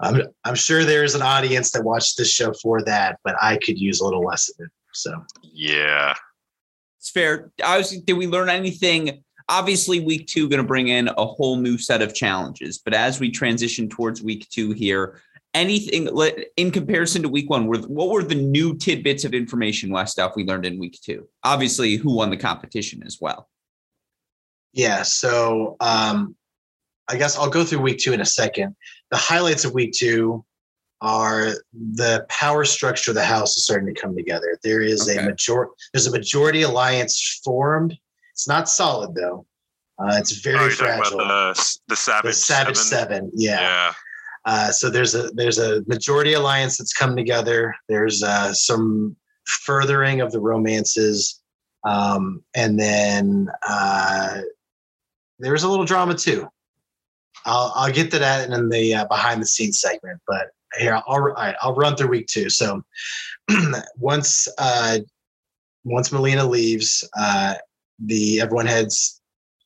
I'm 0.00 0.22
I'm 0.44 0.54
sure 0.54 0.84
there's 0.84 1.16
an 1.16 1.22
audience 1.22 1.72
that 1.72 1.82
watched 1.82 2.16
this 2.16 2.30
show 2.30 2.52
for 2.62 2.80
that, 2.84 3.18
but 3.24 3.34
I 3.42 3.58
could 3.64 3.76
use 3.76 4.00
a 4.00 4.04
little 4.04 4.24
less 4.24 4.48
of 4.48 4.54
it. 4.64 4.70
So 4.92 5.20
yeah, 5.42 6.14
it's 7.00 7.10
fair. 7.10 7.50
I 7.64 7.78
was. 7.78 7.90
Did 7.90 8.12
we 8.12 8.28
learn 8.28 8.48
anything? 8.48 9.23
Obviously, 9.48 10.00
week 10.00 10.26
two 10.26 10.48
going 10.48 10.62
to 10.62 10.66
bring 10.66 10.88
in 10.88 11.08
a 11.08 11.26
whole 11.26 11.56
new 11.56 11.76
set 11.76 12.00
of 12.02 12.14
challenges. 12.14 12.78
But 12.78 12.94
as 12.94 13.20
we 13.20 13.30
transition 13.30 13.88
towards 13.88 14.22
week 14.22 14.48
two 14.48 14.72
here, 14.72 15.20
anything 15.52 16.08
in 16.56 16.70
comparison 16.70 17.22
to 17.22 17.28
week 17.28 17.50
one? 17.50 17.66
What 17.66 18.08
were 18.08 18.24
the 18.24 18.34
new 18.34 18.76
tidbits 18.76 19.24
of 19.24 19.34
information, 19.34 19.90
Westoff 19.90 20.34
we 20.34 20.44
learned 20.44 20.66
in 20.66 20.78
week 20.78 20.98
two? 21.02 21.28
Obviously, 21.44 21.96
who 21.96 22.14
won 22.14 22.30
the 22.30 22.36
competition 22.36 23.02
as 23.06 23.18
well. 23.20 23.48
Yeah. 24.72 25.02
So 25.02 25.76
um, 25.80 26.34
I 27.08 27.16
guess 27.16 27.38
I'll 27.38 27.50
go 27.50 27.64
through 27.64 27.80
week 27.80 27.98
two 27.98 28.12
in 28.12 28.20
a 28.20 28.26
second. 28.26 28.74
The 29.10 29.16
highlights 29.16 29.64
of 29.64 29.72
week 29.72 29.92
two 29.92 30.44
are 31.00 31.52
the 31.72 32.24
power 32.28 32.64
structure 32.64 33.10
of 33.10 33.14
the 33.14 33.24
house 33.24 33.56
is 33.56 33.64
starting 33.64 33.94
to 33.94 34.00
come 34.00 34.16
together. 34.16 34.58
There 34.62 34.80
is 34.80 35.08
okay. 35.08 35.18
a 35.18 35.26
major 35.26 35.68
there's 35.92 36.06
a 36.06 36.10
majority 36.10 36.62
alliance 36.62 37.40
formed. 37.44 37.96
It's 38.34 38.48
not 38.48 38.68
solid 38.68 39.14
though. 39.14 39.46
Uh, 39.96 40.16
it's 40.18 40.32
very 40.32 40.58
oh, 40.58 40.70
fragile. 40.70 41.18
the, 41.18 41.78
the 41.86 41.94
Savage, 41.94 42.30
the 42.30 42.32
Savage 42.32 42.76
Seven. 42.76 43.30
Seven. 43.30 43.30
Yeah. 43.32 43.60
yeah. 43.60 43.92
Uh, 44.44 44.70
so 44.72 44.90
there's 44.90 45.14
a 45.14 45.30
there's 45.30 45.58
a 45.58 45.82
majority 45.86 46.34
alliance 46.34 46.76
that's 46.76 46.92
come 46.92 47.14
together. 47.14 47.74
There's 47.88 48.22
uh, 48.22 48.52
some 48.52 49.16
furthering 49.46 50.20
of 50.20 50.32
the 50.32 50.40
romances, 50.40 51.40
um, 51.84 52.42
and 52.56 52.78
then 52.78 53.48
uh, 53.66 54.40
there's 55.38 55.62
a 55.62 55.68
little 55.68 55.86
drama 55.86 56.14
too. 56.14 56.48
I'll, 57.46 57.72
I'll 57.76 57.92
get 57.92 58.10
to 58.10 58.18
that 58.18 58.50
in 58.50 58.68
the 58.68 58.94
uh, 58.94 59.04
behind 59.06 59.40
the 59.40 59.46
scenes 59.46 59.80
segment, 59.80 60.20
but 60.26 60.48
here 60.78 60.94
I'll, 60.94 61.04
all 61.06 61.20
right, 61.20 61.54
I'll 61.62 61.74
run 61.74 61.94
through 61.96 62.08
week 62.08 62.26
two. 62.26 62.50
So 62.50 62.82
once 63.96 64.48
uh, 64.58 64.98
once 65.84 66.10
Melina 66.10 66.44
leaves, 66.44 67.08
uh, 67.16 67.54
the 67.98 68.40
everyone 68.40 68.66
heads 68.66 69.20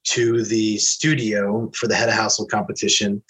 to 0.04 0.44
the 0.44 0.78
studio 0.78 1.70
for 1.74 1.86
the 1.86 1.94
head 1.94 2.08
of 2.08 2.14
household 2.14 2.50
competition. 2.50 3.22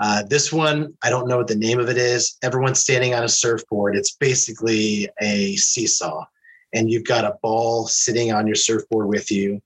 Uh, 0.00 0.22
this 0.28 0.52
one, 0.52 0.92
I 1.02 1.10
don't 1.10 1.28
know 1.28 1.36
what 1.36 1.46
the 1.46 1.54
name 1.54 1.78
of 1.78 1.88
it 1.88 1.96
is. 1.96 2.36
Everyone's 2.42 2.80
standing 2.80 3.14
on 3.14 3.24
a 3.24 3.28
surfboard. 3.28 3.96
It's 3.96 4.16
basically 4.16 5.08
a 5.20 5.56
seesaw, 5.56 6.24
and 6.72 6.90
you've 6.90 7.04
got 7.06 7.24
a 7.24 7.38
ball 7.42 7.86
sitting 7.86 8.32
on 8.32 8.46
your 8.46 8.56
surfboard 8.56 9.08
with 9.08 9.30
you, 9.30 9.60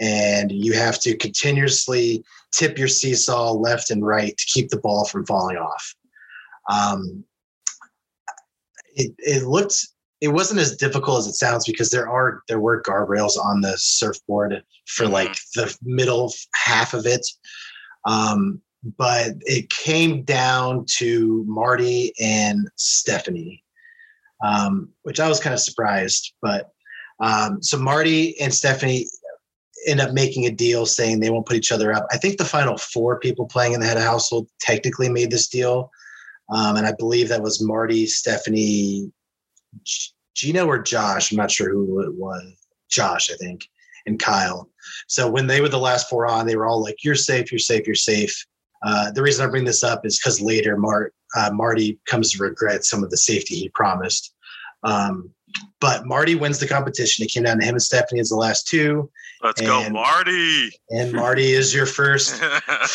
and 0.00 0.52
you 0.52 0.72
have 0.74 1.00
to 1.00 1.16
continuously 1.16 2.24
tip 2.52 2.78
your 2.78 2.88
seesaw 2.88 3.52
left 3.52 3.90
and 3.90 4.06
right 4.06 4.36
to 4.36 4.46
keep 4.46 4.68
the 4.68 4.80
ball 4.80 5.04
from 5.04 5.26
falling 5.26 5.56
off. 5.56 5.94
Um, 6.70 7.24
it, 8.94 9.12
it 9.18 9.44
looked 9.44 9.86
it 10.20 10.28
wasn't 10.28 10.60
as 10.60 10.76
difficult 10.76 11.20
as 11.20 11.26
it 11.26 11.34
sounds 11.34 11.66
because 11.66 11.90
there 11.90 12.08
are 12.08 12.42
there 12.48 12.60
were 12.60 12.82
guardrails 12.82 13.36
on 13.42 13.60
the 13.60 13.74
surfboard 13.76 14.62
for 14.86 15.04
mm-hmm. 15.04 15.12
like 15.12 15.36
the 15.54 15.76
middle 15.82 16.32
half 16.54 16.94
of 16.94 17.06
it 17.06 17.26
um, 18.06 18.60
but 18.96 19.32
it 19.40 19.68
came 19.70 20.22
down 20.22 20.84
to 20.86 21.44
marty 21.46 22.12
and 22.20 22.68
stephanie 22.76 23.62
um, 24.44 24.88
which 25.02 25.20
i 25.20 25.28
was 25.28 25.40
kind 25.40 25.54
of 25.54 25.60
surprised 25.60 26.34
but 26.42 26.70
um, 27.20 27.62
so 27.62 27.78
marty 27.78 28.38
and 28.40 28.52
stephanie 28.52 29.06
end 29.86 30.00
up 30.00 30.12
making 30.12 30.46
a 30.46 30.50
deal 30.50 30.84
saying 30.84 31.20
they 31.20 31.30
won't 31.30 31.46
put 31.46 31.56
each 31.56 31.70
other 31.70 31.92
up. 31.92 32.06
I 32.10 32.16
think 32.16 32.38
the 32.38 32.44
final 32.44 32.76
four 32.76 33.20
people 33.20 33.46
playing 33.46 33.72
in 33.72 33.80
the 33.80 33.86
head 33.86 33.96
of 33.96 34.02
household 34.02 34.48
technically 34.60 35.08
made 35.08 35.30
this 35.30 35.46
deal. 35.46 35.90
Um, 36.52 36.76
and 36.76 36.86
I 36.86 36.92
believe 36.98 37.28
that 37.28 37.42
was 37.42 37.62
Marty, 37.62 38.06
Stephanie, 38.06 39.12
Gino, 40.34 40.66
or 40.66 40.80
Josh. 40.80 41.30
I'm 41.30 41.38
not 41.38 41.50
sure 41.50 41.70
who 41.70 42.00
it 42.00 42.14
was. 42.14 42.66
Josh, 42.88 43.30
I 43.30 43.36
think, 43.36 43.68
and 44.06 44.18
Kyle. 44.18 44.70
So 45.08 45.28
when 45.28 45.46
they 45.46 45.60
were 45.60 45.68
the 45.68 45.78
last 45.78 46.08
four 46.08 46.26
on, 46.26 46.46
they 46.46 46.56
were 46.56 46.66
all 46.66 46.82
like, 46.82 47.02
"You're 47.02 47.14
safe. 47.14 47.50
You're 47.50 47.58
safe. 47.58 47.86
You're 47.86 47.94
safe." 47.94 48.46
Uh, 48.84 49.10
the 49.10 49.22
reason 49.22 49.44
I 49.44 49.50
bring 49.50 49.64
this 49.64 49.82
up 49.82 50.04
is 50.06 50.18
because 50.18 50.40
later 50.40 50.76
Mart, 50.76 51.14
uh, 51.36 51.50
Marty 51.52 51.98
comes 52.06 52.32
to 52.32 52.42
regret 52.42 52.84
some 52.84 53.02
of 53.02 53.10
the 53.10 53.16
safety 53.16 53.56
he 53.56 53.68
promised. 53.70 54.34
Um, 54.82 55.30
but 55.80 56.06
Marty 56.06 56.34
wins 56.34 56.58
the 56.58 56.68
competition. 56.68 57.24
It 57.24 57.32
came 57.32 57.44
down 57.44 57.58
to 57.58 57.64
him 57.64 57.74
and 57.74 57.82
Stephanie 57.82 58.20
as 58.20 58.28
the 58.28 58.36
last 58.36 58.68
two. 58.68 59.10
Let's 59.42 59.60
and, 59.60 59.68
go, 59.68 59.90
Marty. 59.90 60.70
And 60.90 61.12
Marty 61.12 61.52
is 61.52 61.74
your 61.74 61.86
first 61.86 62.42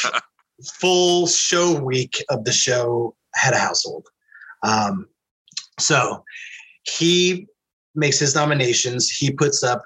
full 0.80 1.28
show 1.28 1.80
week 1.80 2.24
of 2.30 2.44
the 2.44 2.52
show 2.52 3.16
head 3.36 3.54
of 3.54 3.60
household. 3.60 4.08
Um, 4.64 5.08
so 5.80 6.24
he 6.84 7.48
makes 7.96 8.20
his 8.20 8.36
nominations. 8.36 9.10
He 9.10 9.32
puts 9.32 9.64
up 9.64 9.84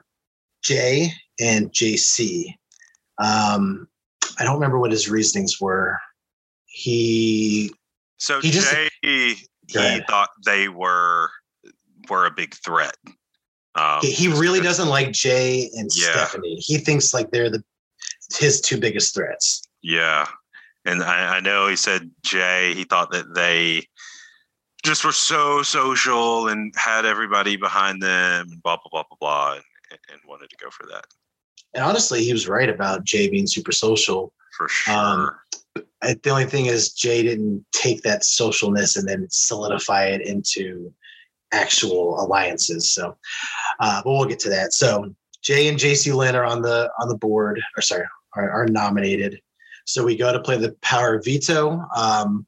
Jay 0.63 1.11
and 1.39 1.71
JC. 1.71 2.53
Um, 3.21 3.87
I 4.39 4.43
don't 4.43 4.55
remember 4.55 4.79
what 4.79 4.91
his 4.91 5.09
reasonings 5.09 5.59
were. 5.59 5.97
He 6.65 7.71
so 8.17 8.41
he 8.41 8.51
Jay 8.51 8.59
just, 8.59 8.75
he, 9.01 9.35
he 9.67 10.01
thought 10.07 10.29
they 10.45 10.67
were 10.67 11.29
were 12.09 12.25
a 12.25 12.31
big 12.31 12.53
threat. 12.55 12.95
Um, 13.75 13.99
he, 14.01 14.11
he 14.11 14.27
really 14.27 14.61
doesn't 14.61 14.87
like 14.87 15.11
Jay 15.11 15.69
and 15.75 15.89
yeah. 15.95 16.11
Stephanie. 16.11 16.55
He 16.55 16.77
thinks 16.77 17.13
like 17.13 17.31
they're 17.31 17.49
the 17.49 17.63
his 18.37 18.61
two 18.61 18.79
biggest 18.79 19.13
threats. 19.13 19.63
Yeah, 19.81 20.27
and 20.85 21.03
I, 21.03 21.37
I 21.37 21.39
know 21.39 21.67
he 21.67 21.75
said 21.75 22.09
Jay. 22.23 22.73
He 22.73 22.83
thought 22.83 23.11
that 23.11 23.33
they 23.35 23.87
just 24.85 25.03
were 25.03 25.11
so 25.11 25.63
social 25.63 26.47
and 26.47 26.73
had 26.77 27.05
everybody 27.05 27.57
behind 27.57 28.01
them 28.01 28.47
and 28.51 28.63
blah 28.63 28.77
blah 28.77 28.89
blah 28.91 29.03
blah 29.09 29.17
blah, 29.19 29.53
and, 29.53 29.99
and 30.11 30.21
wanted 30.27 30.49
to 30.49 30.55
go 30.57 30.69
for 30.69 30.85
that. 30.87 31.05
And 31.73 31.83
honestly, 31.83 32.23
he 32.23 32.31
was 32.31 32.47
right 32.47 32.69
about 32.69 33.03
Jay 33.03 33.29
being 33.29 33.47
super 33.47 33.71
social. 33.71 34.31
For 34.57 34.65
um, 34.65 34.69
sure. 34.69 34.95
Um, 34.95 35.31
the 36.23 36.29
only 36.29 36.45
thing 36.45 36.67
is 36.67 36.93
Jay 36.93 37.23
didn't 37.23 37.65
take 37.73 38.01
that 38.03 38.21
socialness 38.21 38.97
and 38.97 39.07
then 39.07 39.27
solidify 39.29 40.05
it 40.05 40.21
into 40.21 40.93
actual 41.51 42.19
alliances. 42.19 42.91
So, 42.91 43.17
uh, 43.79 44.01
but 44.03 44.09
we'll 44.09 44.25
get 44.25 44.39
to 44.39 44.49
that. 44.49 44.73
So 44.73 45.13
Jay 45.41 45.67
and 45.67 45.77
JC 45.77 46.13
Lynn 46.13 46.35
are 46.35 46.45
on 46.45 46.61
the 46.61 46.89
on 46.99 47.09
the 47.09 47.17
board, 47.17 47.61
or 47.75 47.81
sorry, 47.81 48.05
are, 48.35 48.49
are 48.49 48.67
nominated. 48.67 49.41
So 49.85 50.03
we 50.03 50.15
go 50.15 50.31
to 50.31 50.39
play 50.39 50.57
the 50.57 50.75
Power 50.81 51.21
Veto. 51.21 51.85
Um, 51.95 52.45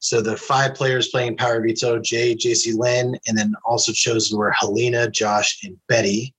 so 0.00 0.20
the 0.20 0.36
five 0.36 0.74
players 0.74 1.08
playing 1.08 1.36
Power 1.36 1.60
Veto: 1.60 1.98
Jay, 1.98 2.34
JC 2.34 2.76
Lynn, 2.76 3.18
and 3.26 3.36
then 3.36 3.54
also 3.64 3.92
chosen 3.92 4.38
were 4.38 4.52
Helena, 4.52 5.10
Josh, 5.10 5.60
and 5.64 5.76
Betty. 5.88 6.34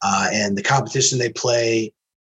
Uh, 0.00 0.28
and 0.32 0.56
the 0.56 0.62
competition 0.62 1.18
they 1.18 1.32
play 1.32 1.92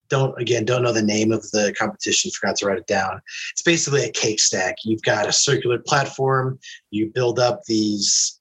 don't 0.08 0.38
again 0.38 0.64
don't 0.64 0.82
know 0.82 0.92
the 0.92 1.00
name 1.00 1.32
of 1.32 1.42
the 1.52 1.74
competition 1.78 2.30
forgot 2.32 2.56
to 2.56 2.66
write 2.66 2.78
it 2.78 2.86
down. 2.86 3.20
It's 3.52 3.62
basically 3.62 4.04
a 4.04 4.12
cake 4.12 4.40
stack. 4.40 4.76
You've 4.84 5.02
got 5.02 5.28
a 5.28 5.32
circular 5.32 5.78
platform. 5.78 6.58
You 6.90 7.10
build 7.14 7.38
up 7.38 7.62
these 7.64 8.38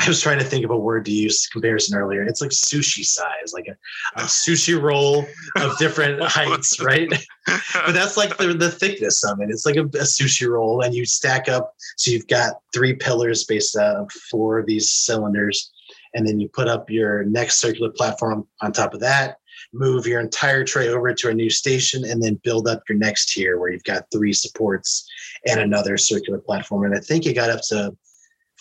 I 0.00 0.06
was 0.06 0.20
trying 0.20 0.38
to 0.38 0.44
think 0.44 0.64
of 0.64 0.70
a 0.70 0.76
word 0.76 1.04
to 1.06 1.10
use 1.10 1.48
comparison 1.48 1.98
earlier. 1.98 2.22
It's 2.22 2.40
like 2.40 2.50
sushi 2.50 3.04
size, 3.04 3.52
like 3.52 3.66
a, 3.66 4.20
a 4.20 4.24
sushi 4.24 4.80
roll 4.80 5.26
of 5.56 5.76
different 5.78 6.22
heights, 6.26 6.80
right? 6.80 7.08
but 7.46 7.92
that's 7.92 8.16
like 8.16 8.36
the, 8.36 8.54
the 8.54 8.70
thickness 8.70 9.24
of 9.24 9.40
it. 9.40 9.50
It's 9.50 9.66
like 9.66 9.76
a, 9.76 9.82
a, 9.82 10.04
sushi 10.04 10.48
roll, 10.48 10.82
and 10.82 10.94
you 10.94 11.04
stack 11.04 11.48
up. 11.48 11.74
So 11.96 12.12
you've 12.12 12.28
got 12.28 12.60
three 12.72 12.94
pillars 12.94 13.44
based 13.44 13.76
out 13.76 13.96
of 13.96 14.12
four 14.30 14.60
of 14.60 14.66
these 14.66 14.88
cylinders, 14.88 15.72
and 16.14 16.26
then 16.26 16.38
you 16.38 16.48
put 16.48 16.68
up 16.68 16.88
your 16.88 17.24
next 17.24 17.60
circular 17.60 17.90
platform 17.90 18.46
on 18.60 18.72
top 18.72 18.94
of 18.94 19.00
that. 19.00 19.38
Move 19.72 20.06
your 20.06 20.20
entire 20.20 20.64
tray 20.64 20.88
over 20.88 21.12
to 21.12 21.28
a 21.28 21.34
new 21.34 21.50
station, 21.50 22.04
and 22.04 22.22
then 22.22 22.40
build 22.44 22.68
up 22.68 22.82
your 22.88 22.98
next 22.98 23.32
tier 23.32 23.58
where 23.58 23.72
you've 23.72 23.82
got 23.82 24.06
three 24.12 24.32
supports 24.32 25.08
and 25.44 25.58
another 25.58 25.98
circular 25.98 26.38
platform. 26.38 26.84
And 26.84 26.94
I 26.94 27.00
think 27.00 27.26
it 27.26 27.34
got 27.34 27.50
up 27.50 27.62
to 27.68 27.96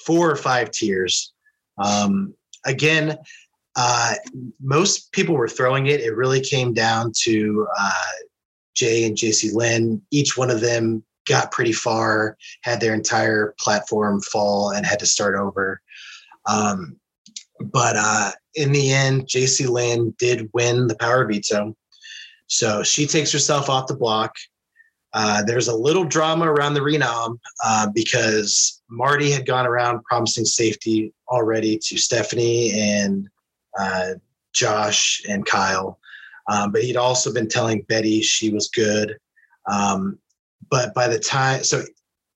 four 0.08 0.32
or 0.32 0.38
five 0.38 0.72
tiers. 0.72 1.34
Um, 1.78 2.34
again, 2.66 3.18
uh, 3.76 4.14
most 4.62 5.12
people 5.12 5.36
were 5.36 5.50
throwing 5.50 5.88
it. 5.88 6.00
It 6.00 6.16
really 6.16 6.40
came 6.40 6.74
down 6.74 7.12
to 7.24 7.68
uh, 7.78 8.12
Jay 8.74 9.04
and 9.04 9.18
JC 9.18 9.54
Lynn. 9.54 10.02
Each 10.10 10.38
one 10.38 10.50
of 10.50 10.62
them 10.62 11.04
got 11.28 11.52
pretty 11.52 11.74
far, 11.74 12.38
had 12.62 12.80
their 12.80 12.94
entire 12.94 13.54
platform 13.60 14.22
fall, 14.22 14.72
and 14.72 14.86
had 14.86 15.00
to 15.00 15.06
start 15.06 15.36
over. 15.36 15.82
Um, 16.48 16.96
but 17.60 17.96
uh, 17.98 18.32
in 18.56 18.72
the 18.72 18.94
end, 18.94 19.28
JC 19.28 19.68
Lynn 19.68 20.16
did 20.18 20.50
win 20.54 20.88
the 20.88 20.96
power 20.96 21.26
veto. 21.26 21.76
So 22.48 22.82
she 22.82 23.06
takes 23.06 23.32
herself 23.32 23.70
off 23.70 23.88
the 23.88 23.96
block. 23.96 24.34
Uh, 25.14 25.44
there's 25.44 25.68
a 25.68 25.76
little 25.76 26.06
drama 26.06 26.50
around 26.50 26.76
the 26.76 26.80
renom 26.80 27.40
uh, 27.64 27.90
because 27.94 28.77
Marty 28.90 29.32
had 29.32 29.46
gone 29.46 29.68
around 29.68 30.04
promising 30.04 30.46
safety 30.46 31.14
already 31.30 31.78
to 31.78 31.98
Stephanie 31.98 32.72
and 32.74 33.28
uh, 33.80 34.12
Josh 34.54 35.22
and 35.28 35.46
Kyle. 35.46 36.00
Um, 36.50 36.72
but 36.72 36.84
he'd 36.84 36.98
also 36.98 37.34
been 37.34 37.50
telling 37.50 37.82
Betty 37.84 38.22
she 38.22 38.50
was 38.50 38.70
good. 38.70 39.18
Um, 39.70 40.18
but 40.70 40.94
by 40.94 41.08
the 41.08 41.20
time, 41.20 41.64
so 41.64 41.84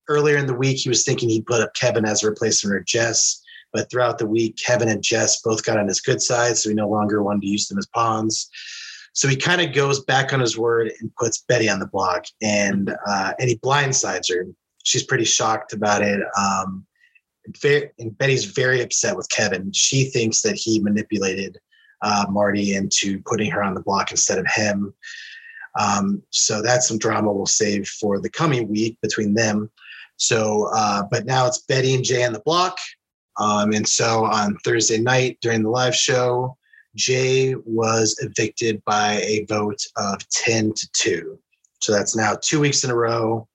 earlier 0.10 0.38
in 0.38 0.48
the 0.48 0.54
week, 0.54 0.78
he 0.80 0.90
was 0.90 1.06
thinking 1.06 1.30
he'd 1.30 1.46
put 1.46 1.62
up 1.62 1.74
Kevin 1.74 2.06
as 2.06 2.24
a 2.24 2.30
replacement 2.30 2.74
for 2.74 2.84
Jess. 2.84 3.42
But 3.74 3.90
throughout 3.90 4.18
the 4.18 4.28
week, 4.28 4.58
Kevin 4.58 4.90
and 4.90 5.02
Jess 5.02 5.42
both 5.42 5.64
got 5.64 5.78
on 5.78 5.88
his 5.88 6.02
good 6.02 6.22
side, 6.22 6.58
so 6.58 6.70
he 6.70 6.76
no 6.76 6.90
longer 6.90 7.24
wanted 7.24 7.44
to 7.44 7.48
use 7.48 7.70
them 7.70 7.78
as 7.78 7.88
pawns. 7.88 8.50
So 9.14 9.30
he 9.30 9.36
kind 9.36 9.62
of 9.62 9.74
goes 9.74 10.04
back 10.04 10.34
on 10.34 10.42
his 10.42 10.58
word 10.58 10.92
and 11.00 11.14
puts 11.16 11.44
Betty 11.48 11.70
on 11.70 11.80
the 11.80 11.88
block, 11.88 12.26
and 12.42 12.94
uh, 13.08 13.34
and 13.40 13.50
he 13.50 13.58
blindsides 13.58 14.30
her. 14.34 14.46
She's 14.84 15.04
pretty 15.04 15.26
shocked 15.26 15.74
about 15.74 16.02
it. 16.02 16.22
Um, 16.38 16.86
and 17.46 18.18
Betty's 18.18 18.46
very 18.46 18.82
upset 18.82 19.16
with 19.16 19.30
Kevin. 19.30 19.72
She 19.74 20.06
thinks 20.06 20.42
that 20.42 20.56
he 20.56 20.80
manipulated 20.80 21.58
uh, 22.02 22.26
Marty 22.30 22.76
into 22.76 23.22
putting 23.24 23.50
her 23.52 23.64
on 23.64 23.74
the 23.74 23.82
block 23.82 24.12
instead 24.12 24.38
of 24.38 24.46
him. 24.48 24.94
Um, 25.80 26.22
so 26.30 26.62
that's 26.62 26.88
some 26.88 26.98
drama 26.98 27.32
we'll 27.32 27.46
save 27.46 27.88
for 27.88 28.20
the 28.20 28.30
coming 28.30 28.68
week 28.68 28.98
between 29.02 29.34
them. 29.34 29.72
So, 30.18 30.70
uh, 30.74 31.04
but 31.10 31.26
now 31.26 31.48
it's 31.48 31.64
Betty 31.64 31.96
and 31.96 32.04
Jay 32.04 32.24
on 32.24 32.34
the 32.34 32.42
block. 32.42 32.78
Um, 33.40 33.72
and 33.74 33.88
so 33.88 34.26
on 34.26 34.58
Thursday 34.58 35.00
night 35.00 35.38
during 35.42 35.64
the 35.64 35.70
live 35.70 35.96
show, 35.96 36.58
Jay 36.96 37.56
was 37.66 38.20
evicted 38.22 38.84
by 38.86 39.22
a 39.22 39.46
vote 39.46 39.80
of 39.96 40.28
10 40.30 40.74
to 40.74 40.90
2. 40.94 41.40
So 41.82 41.92
that's 41.94 42.16
now 42.16 42.38
two 42.40 42.60
weeks 42.60 42.84
in 42.84 42.92
a 42.92 42.96
row 42.96 43.48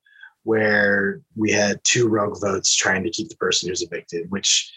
where 0.47 1.21
we 1.35 1.51
had 1.51 1.83
two 1.83 2.09
rogue 2.09 2.41
votes 2.41 2.75
trying 2.75 3.03
to 3.03 3.11
keep 3.11 3.29
the 3.29 3.37
person 3.37 3.69
who's 3.69 3.83
evicted, 3.83 4.31
which, 4.31 4.73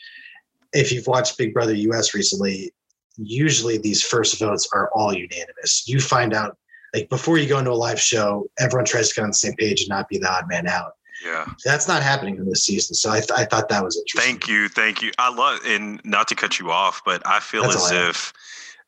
if 0.74 0.92
you've 0.92 1.06
watched 1.06 1.38
Big 1.38 1.54
Brother 1.54 1.76
US 1.76 2.16
recently, 2.16 2.74
usually 3.18 3.78
these 3.78 4.02
first 4.02 4.40
votes 4.40 4.68
are 4.74 4.90
all 4.96 5.14
unanimous. 5.14 5.88
You 5.88 6.00
find 6.00 6.34
out, 6.34 6.58
like, 6.94 7.08
before 7.10 7.38
you 7.38 7.48
go 7.48 7.60
into 7.60 7.72
a 7.72 7.74
live 7.74 8.02
show, 8.02 8.50
everyone 8.60 8.86
tries 8.86 9.10
to 9.10 9.16
get 9.16 9.22
on 9.22 9.30
the 9.30 9.36
same 9.36 9.54
page 9.54 9.82
and 9.82 9.90
not 9.90 10.10
be 10.10 10.18
the 10.18 10.28
odd 10.28 10.48
man 10.50 10.68
out. 10.68 10.94
Yeah. 11.24 11.46
That's 11.64 11.88
not 11.88 12.02
happening 12.02 12.38
in 12.38 12.50
this 12.50 12.66
season. 12.66 12.96
So 12.96 13.12
I, 13.12 13.20
th- 13.20 13.32
I 13.36 13.46
thought 13.46 13.70
that 13.70 13.84
was 13.84 13.96
interesting. 13.96 14.40
Thank 14.40 14.48
you. 14.48 14.70
Thank 14.70 15.04
you. 15.04 15.12
I 15.20 15.32
love, 15.32 15.60
and 15.68 16.02
not 16.04 16.28
to 16.30 16.36
cut 16.36 16.58
you 16.58 16.72
off, 16.72 17.04
but 17.06 17.22
I 17.28 17.40
feel 17.40 17.64
That's 17.64 17.76
as 17.76 17.92
I 17.92 18.10
if, 18.10 18.34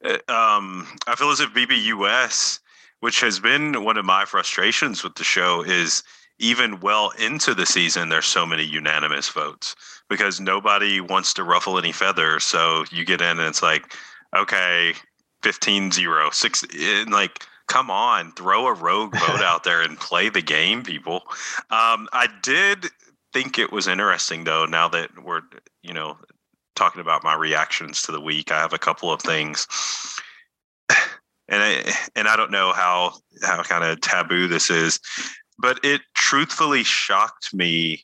uh, 0.04 0.34
um, 0.34 0.88
I 1.06 1.14
feel 1.16 1.30
as 1.30 1.42
if 1.42 1.52
BBUS, 1.54 2.60
which 3.02 3.20
has 3.20 3.40
been 3.40 3.84
one 3.84 3.98
of 3.98 4.06
my 4.06 4.26
frustrations 4.26 5.04
with 5.04 5.14
the 5.14 5.24
show, 5.24 5.62
is 5.62 6.02
even 6.42 6.80
well 6.80 7.12
into 7.20 7.54
the 7.54 7.66
season, 7.66 8.10
there's 8.10 8.26
so 8.26 8.46
many 8.46 8.64
unanimous 8.64 9.30
votes 9.30 9.76
because 10.10 10.42
nobody 10.42 11.00
wants 11.00 11.34
to 11.36 11.44
ruffle 11.44 11.78
any 11.78 11.92
feathers. 11.92 12.44
So 12.44 12.84
you 12.92 13.06
get 13.06 13.22
in 13.22 13.40
and 13.40 13.48
it's 13.48 13.64
like, 13.64 13.96
okay, 14.36 14.94
15 15.44 15.92
0, 15.92 16.30
6, 16.32 16.64
and 16.78 17.12
like, 17.12 17.46
come 17.68 17.90
on, 17.92 18.32
throw 18.34 18.68
a 18.68 18.74
rogue 18.74 19.16
vote 19.28 19.42
out 19.42 19.64
there 19.64 19.82
and 19.82 19.98
play 20.00 20.30
the 20.30 20.42
game, 20.42 20.84
people. 20.84 21.22
Um, 21.70 22.10
I 22.12 22.28
did 22.42 22.88
think 23.34 23.58
it 23.58 23.72
was 23.72 23.88
interesting 23.88 24.44
though, 24.44 24.66
now 24.66 24.88
that 24.90 25.24
we're, 25.24 25.42
you 25.84 25.94
know, 25.94 26.18
talking 26.76 27.02
about 27.02 27.24
my 27.24 27.36
reactions 27.36 28.02
to 28.02 28.12
the 28.12 28.20
week, 28.20 28.52
I 28.52 28.60
have 28.60 28.74
a 28.74 28.80
couple 28.80 29.12
of 29.12 29.22
things. 29.22 29.68
And 31.50 31.62
I, 31.62 31.94
and 32.16 32.30
I 32.30 32.38
don't 32.38 32.52
know 32.52 32.72
how 32.72 33.16
how 33.42 33.62
kind 33.64 33.84
of 33.84 34.00
taboo 34.00 34.48
this 34.48 34.70
is, 34.70 35.02
but 35.60 35.80
it 35.84 36.02
truthfully 36.16 36.84
shocked 36.84 37.54
me 37.54 38.04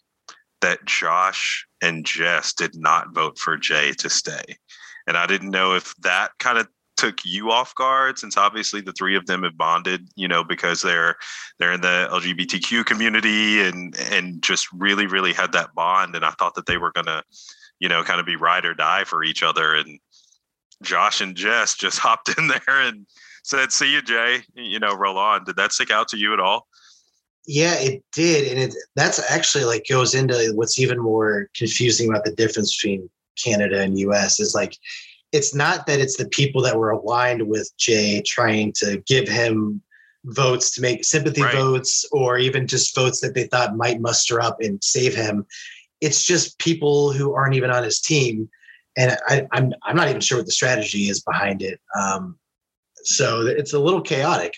that 0.62 0.86
Josh 0.86 1.66
and 1.82 2.06
Jess 2.06 2.54
did 2.54 2.76
not 2.76 3.14
vote 3.14 3.38
for 3.38 3.58
Jay 3.58 3.92
to 3.94 4.10
stay. 4.10 4.58
And 5.06 5.16
I 5.16 5.26
didn't 5.26 5.52
know 5.52 5.76
if 5.76 5.96
that 5.98 6.32
kind 6.40 6.58
of 6.58 6.68
took 6.98 7.24
you 7.24 7.52
off 7.52 7.76
guard 7.76 8.18
since 8.18 8.38
obviously 8.38 8.82
the 8.82 8.92
three 8.92 9.16
of 9.16 9.28
them 9.28 9.44
have 9.44 9.56
bonded, 9.56 10.10
you 10.16 10.28
know, 10.28 10.44
because 10.44 10.82
they're 10.82 11.16
they're 11.60 11.72
in 11.72 11.82
the 11.82 12.10
LGBTQ 12.12 12.86
community 12.86 13.62
and 13.62 13.96
and 14.12 14.42
just 14.42 14.68
really 14.74 15.06
really 15.06 15.32
had 15.32 15.52
that 15.52 15.74
bond 15.76 16.16
and 16.16 16.26
I 16.26 16.32
thought 16.32 16.56
that 16.56 16.66
they 16.66 16.78
were 16.78 16.92
going 16.92 17.06
to, 17.06 17.24
you 17.80 17.88
know, 17.88 18.04
kind 18.04 18.20
of 18.20 18.26
be 18.26 18.36
ride 18.36 18.66
or 18.66 18.74
die 18.74 19.04
for 19.04 19.24
each 19.24 19.44
other 19.44 19.76
and 19.76 20.00
Josh 20.84 21.22
and 21.22 21.36
Jess 21.36 21.76
just 21.76 22.00
hopped 22.04 22.36
in 22.38 22.48
there 22.48 22.62
and 22.68 23.06
said, 23.44 23.72
"See 23.72 23.92
you, 23.92 24.02
Jay." 24.02 24.42
You 24.56 24.80
know, 24.80 24.94
roll 24.94 25.18
on. 25.18 25.44
Did 25.44 25.56
that 25.56 25.72
stick 25.72 25.92
out 25.92 26.08
to 26.10 26.18
you 26.18 26.34
at 26.34 26.40
all? 26.40 26.68
Yeah, 27.48 27.76
it 27.76 28.04
did, 28.12 28.52
and 28.52 28.60
it 28.60 28.76
that's 28.96 29.20
actually 29.32 29.64
like 29.64 29.86
goes 29.90 30.14
into 30.14 30.52
what's 30.56 30.78
even 30.80 31.00
more 31.00 31.50
confusing 31.56 32.10
about 32.10 32.26
the 32.26 32.36
difference 32.36 32.76
between 32.76 33.10
Canada 33.42 33.82
and 33.82 33.98
US 34.00 34.40
is 34.42 34.54
like 34.54 34.78
it's 35.32 35.56
not 35.56 35.88
that 35.88 36.00
it's 36.00 36.18
the 36.18 36.28
people 36.30 36.62
that 36.64 36.78
were 36.78 36.92
aligned 36.92 37.48
with 37.48 37.72
Jay 37.78 38.22
trying 38.26 38.74
to 38.74 39.02
give 39.08 39.28
him 39.28 39.82
votes 40.26 40.72
to 40.72 40.82
make 40.82 41.06
sympathy 41.06 41.42
Right. 41.42 41.54
votes 41.56 42.06
or 42.12 42.38
even 42.38 42.68
just 42.68 42.94
votes 42.94 43.22
that 43.22 43.34
they 43.34 43.46
thought 43.46 43.78
might 43.78 44.02
muster 44.02 44.42
up 44.42 44.58
and 44.62 44.84
save 44.84 45.16
him. 45.16 45.46
It's 46.02 46.24
just 46.26 46.60
people 46.60 47.14
who 47.14 47.34
aren't 47.34 47.56
even 47.56 47.70
on 47.72 47.84
his 47.84 48.02
team, 48.02 48.50
and 48.98 49.18
I, 49.28 49.48
I'm 49.54 49.74
I'm 49.84 49.96
not 49.96 50.10
even 50.10 50.22
sure 50.22 50.38
what 50.40 50.46
the 50.48 50.52
strategy 50.52 51.10
is 51.10 51.22
behind 51.22 51.62
it. 51.62 51.80
Um, 51.98 52.38
so 53.04 53.46
it's 53.48 53.72
a 53.74 53.80
little 53.80 54.02
chaotic. 54.02 54.54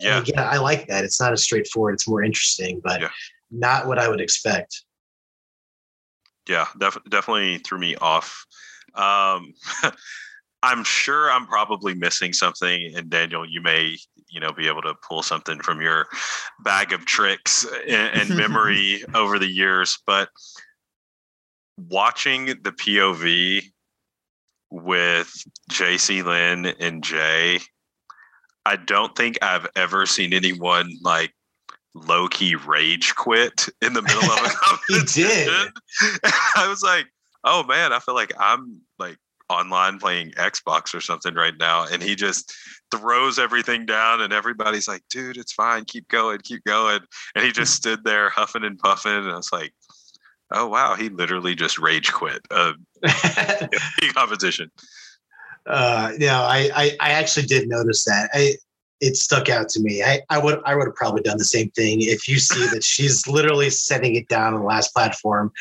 And 0.00 0.06
Yeah. 0.08 0.18
again, 0.20 0.38
I 0.38 0.58
like 0.58 0.86
that. 0.88 1.04
It's 1.04 1.20
not 1.20 1.32
as 1.32 1.42
straightforward. 1.42 1.94
It's 1.94 2.08
more 2.08 2.22
interesting, 2.22 2.80
but 2.82 3.00
Yeah. 3.00 3.10
not 3.50 3.86
what 3.86 3.98
I 3.98 4.08
would 4.08 4.20
expect. 4.20 4.82
yeah 6.48 6.66
def- 6.78 6.96
definitely 7.10 7.58
threw 7.58 7.78
me 7.78 7.94
off 7.96 8.46
um 8.94 9.52
i'm 10.62 10.82
sure 10.82 11.30
i'm 11.30 11.46
probably 11.46 11.92
missing 11.94 12.32
something 12.32 12.94
and 12.96 13.10
daniel 13.10 13.44
you 13.46 13.60
may 13.60 13.94
you 14.30 14.40
know 14.40 14.50
be 14.50 14.66
able 14.66 14.80
to 14.80 14.94
pull 15.06 15.22
something 15.22 15.60
from 15.60 15.82
your 15.82 16.06
bag 16.64 16.94
of 16.94 17.04
tricks 17.04 17.66
and, 17.86 18.14
and 18.30 18.30
memory 18.36 19.04
over 19.14 19.38
the 19.38 19.46
years 19.46 19.98
but 20.06 20.30
watching 21.76 22.46
the 22.46 22.72
pov 22.72 23.62
with 24.70 25.30
jc 25.70 26.24
lynn 26.24 26.64
and 26.80 27.04
jay 27.04 27.58
i 28.68 28.76
don't 28.76 29.16
think 29.16 29.36
i've 29.42 29.66
ever 29.76 30.06
seen 30.06 30.32
anyone 30.32 30.90
like 31.02 31.32
low-key 31.94 32.54
rage 32.54 33.14
quit 33.16 33.68
in 33.82 33.92
the 33.92 34.02
middle 34.02 34.22
of 34.22 34.38
a 34.38 34.48
competition. 34.54 35.30
He 35.30 35.44
did. 35.44 35.68
I 36.56 36.68
was 36.68 36.82
like, 36.82 37.06
oh 37.44 37.64
man, 37.64 37.92
I 37.92 37.98
feel 37.98 38.14
like 38.14 38.32
I'm 38.38 38.80
like 38.98 39.16
online 39.48 39.98
playing 39.98 40.32
Xbox 40.32 40.94
or 40.94 41.00
something 41.00 41.34
right 41.34 41.54
now. 41.58 41.86
And 41.90 42.02
he 42.02 42.14
just 42.14 42.52
throws 42.90 43.38
everything 43.38 43.86
down 43.86 44.20
and 44.20 44.32
everybody's 44.32 44.88
like, 44.88 45.02
dude, 45.10 45.36
it's 45.36 45.52
fine. 45.52 45.84
Keep 45.86 46.08
going, 46.08 46.40
keep 46.42 46.64
going. 46.64 47.00
And 47.34 47.44
he 47.44 47.52
just 47.52 47.74
stood 47.74 48.04
there 48.04 48.28
huffing 48.28 48.64
and 48.64 48.78
puffing. 48.78 49.12
And 49.12 49.30
I 49.30 49.36
was 49.36 49.52
like, 49.52 49.72
oh 50.52 50.68
wow, 50.68 50.94
he 50.94 51.08
literally 51.08 51.54
just 51.54 51.78
rage 51.78 52.12
quit 52.12 52.40
uh, 52.50 52.72
a 53.04 53.68
competition. 54.12 54.70
Uh, 55.68 56.12
no, 56.18 56.42
I, 56.42 56.70
I 56.74 56.96
I 57.00 57.10
actually 57.10 57.46
did 57.46 57.68
notice 57.68 58.04
that. 58.04 58.30
I 58.32 58.54
it 59.00 59.16
stuck 59.16 59.48
out 59.48 59.68
to 59.68 59.80
me. 59.80 60.02
I, 60.02 60.20
I 60.28 60.38
would 60.38 60.60
I 60.64 60.74
would 60.74 60.86
have 60.86 60.94
probably 60.96 61.22
done 61.22 61.38
the 61.38 61.44
same 61.44 61.70
thing 61.70 62.02
if 62.02 62.26
you 62.26 62.38
see 62.38 62.66
that 62.68 62.82
she's 62.92 63.26
literally 63.28 63.70
setting 63.70 64.16
it 64.16 64.28
down 64.28 64.54
on 64.54 64.60
the 64.60 64.66
last 64.66 64.92
platform. 64.92 65.52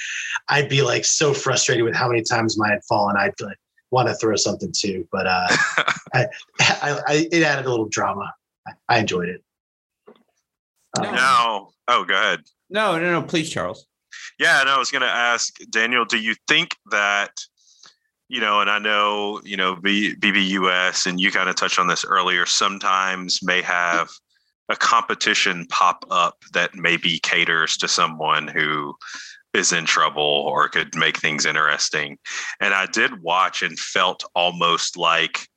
I'd 0.49 0.69
be 0.69 0.81
like 0.81 1.05
so 1.05 1.33
frustrated 1.33 1.83
with 1.83 1.95
how 1.95 2.07
many 2.07 2.23
times 2.23 2.57
mine 2.57 2.71
had 2.71 2.83
fallen. 2.85 3.15
I'd 3.17 3.33
like, 3.39 3.57
want 3.91 4.07
to 4.07 4.15
throw 4.15 4.35
something 4.35 4.71
too, 4.75 5.07
but 5.11 5.27
uh, 5.27 5.47
I, 6.13 6.25
I, 6.59 6.99
I 7.07 7.27
it 7.31 7.43
added 7.43 7.65
a 7.65 7.69
little 7.69 7.87
drama. 7.87 8.33
I, 8.67 8.71
I 8.89 8.99
enjoyed 8.99 9.29
it. 9.29 9.43
Uh, 10.97 11.11
No. 11.11 11.69
Oh, 11.87 12.03
go 12.03 12.15
ahead. 12.15 12.41
No, 12.69 12.99
no, 12.99 13.11
no. 13.11 13.21
Please, 13.21 13.49
Charles. 13.49 13.87
Yeah, 14.39 14.61
and 14.61 14.69
I 14.69 14.77
was 14.77 14.91
going 14.91 15.01
to 15.01 15.07
ask 15.07 15.57
Daniel, 15.69 16.05
do 16.05 16.17
you 16.17 16.35
think 16.47 16.75
that, 16.91 17.31
you 18.29 18.41
know, 18.41 18.59
and 18.59 18.69
I 18.69 18.79
know, 18.79 19.41
you 19.43 19.57
know, 19.57 19.75
B, 19.75 20.15
BBUS, 20.15 21.05
and 21.05 21.19
you 21.19 21.31
kind 21.31 21.49
of 21.49 21.55
touched 21.55 21.79
on 21.79 21.87
this 21.87 22.05
earlier, 22.05 22.45
sometimes 22.45 23.39
may 23.41 23.61
have 23.61 24.09
a 24.69 24.75
competition 24.75 25.65
pop 25.69 26.05
up 26.11 26.43
that 26.53 26.75
maybe 26.75 27.19
caters 27.19 27.77
to 27.77 27.87
someone 27.87 28.47
who 28.47 28.95
is 29.53 29.71
in 29.71 29.85
trouble 29.85 30.21
or 30.21 30.67
could 30.67 30.93
make 30.95 31.17
things 31.17 31.45
interesting. 31.45 32.17
And 32.59 32.73
I 32.73 32.85
did 32.85 33.23
watch 33.23 33.63
and 33.63 33.79
felt 33.79 34.25
almost 34.35 34.97
like 34.97 35.47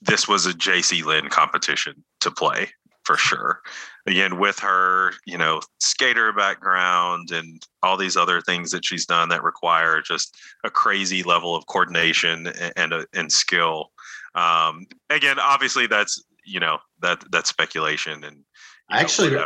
this 0.00 0.28
was 0.28 0.46
a 0.46 0.52
JC 0.52 1.04
Lynn 1.04 1.28
competition 1.28 2.04
to 2.20 2.30
play 2.30 2.68
for 3.04 3.16
sure. 3.16 3.60
Again, 4.06 4.38
with 4.38 4.58
her, 4.60 5.12
you 5.26 5.36
know, 5.36 5.60
skater 5.78 6.32
background 6.32 7.30
and 7.32 7.62
all 7.82 7.96
these 7.96 8.16
other 8.16 8.40
things 8.40 8.70
that 8.70 8.84
she's 8.84 9.06
done 9.06 9.28
that 9.28 9.42
require 9.42 10.00
just 10.00 10.36
a 10.64 10.70
crazy 10.70 11.22
level 11.22 11.54
of 11.54 11.66
coordination 11.66 12.46
and 12.46 12.72
and, 12.76 12.92
uh, 12.92 13.04
and 13.14 13.30
skill. 13.30 13.90
Um, 14.34 14.86
again, 15.10 15.38
obviously, 15.38 15.86
that's 15.86 16.22
you 16.44 16.60
know 16.60 16.78
that 17.02 17.22
that's 17.30 17.50
speculation 17.50 18.24
and 18.24 18.44
I 18.90 19.00
actually. 19.00 19.36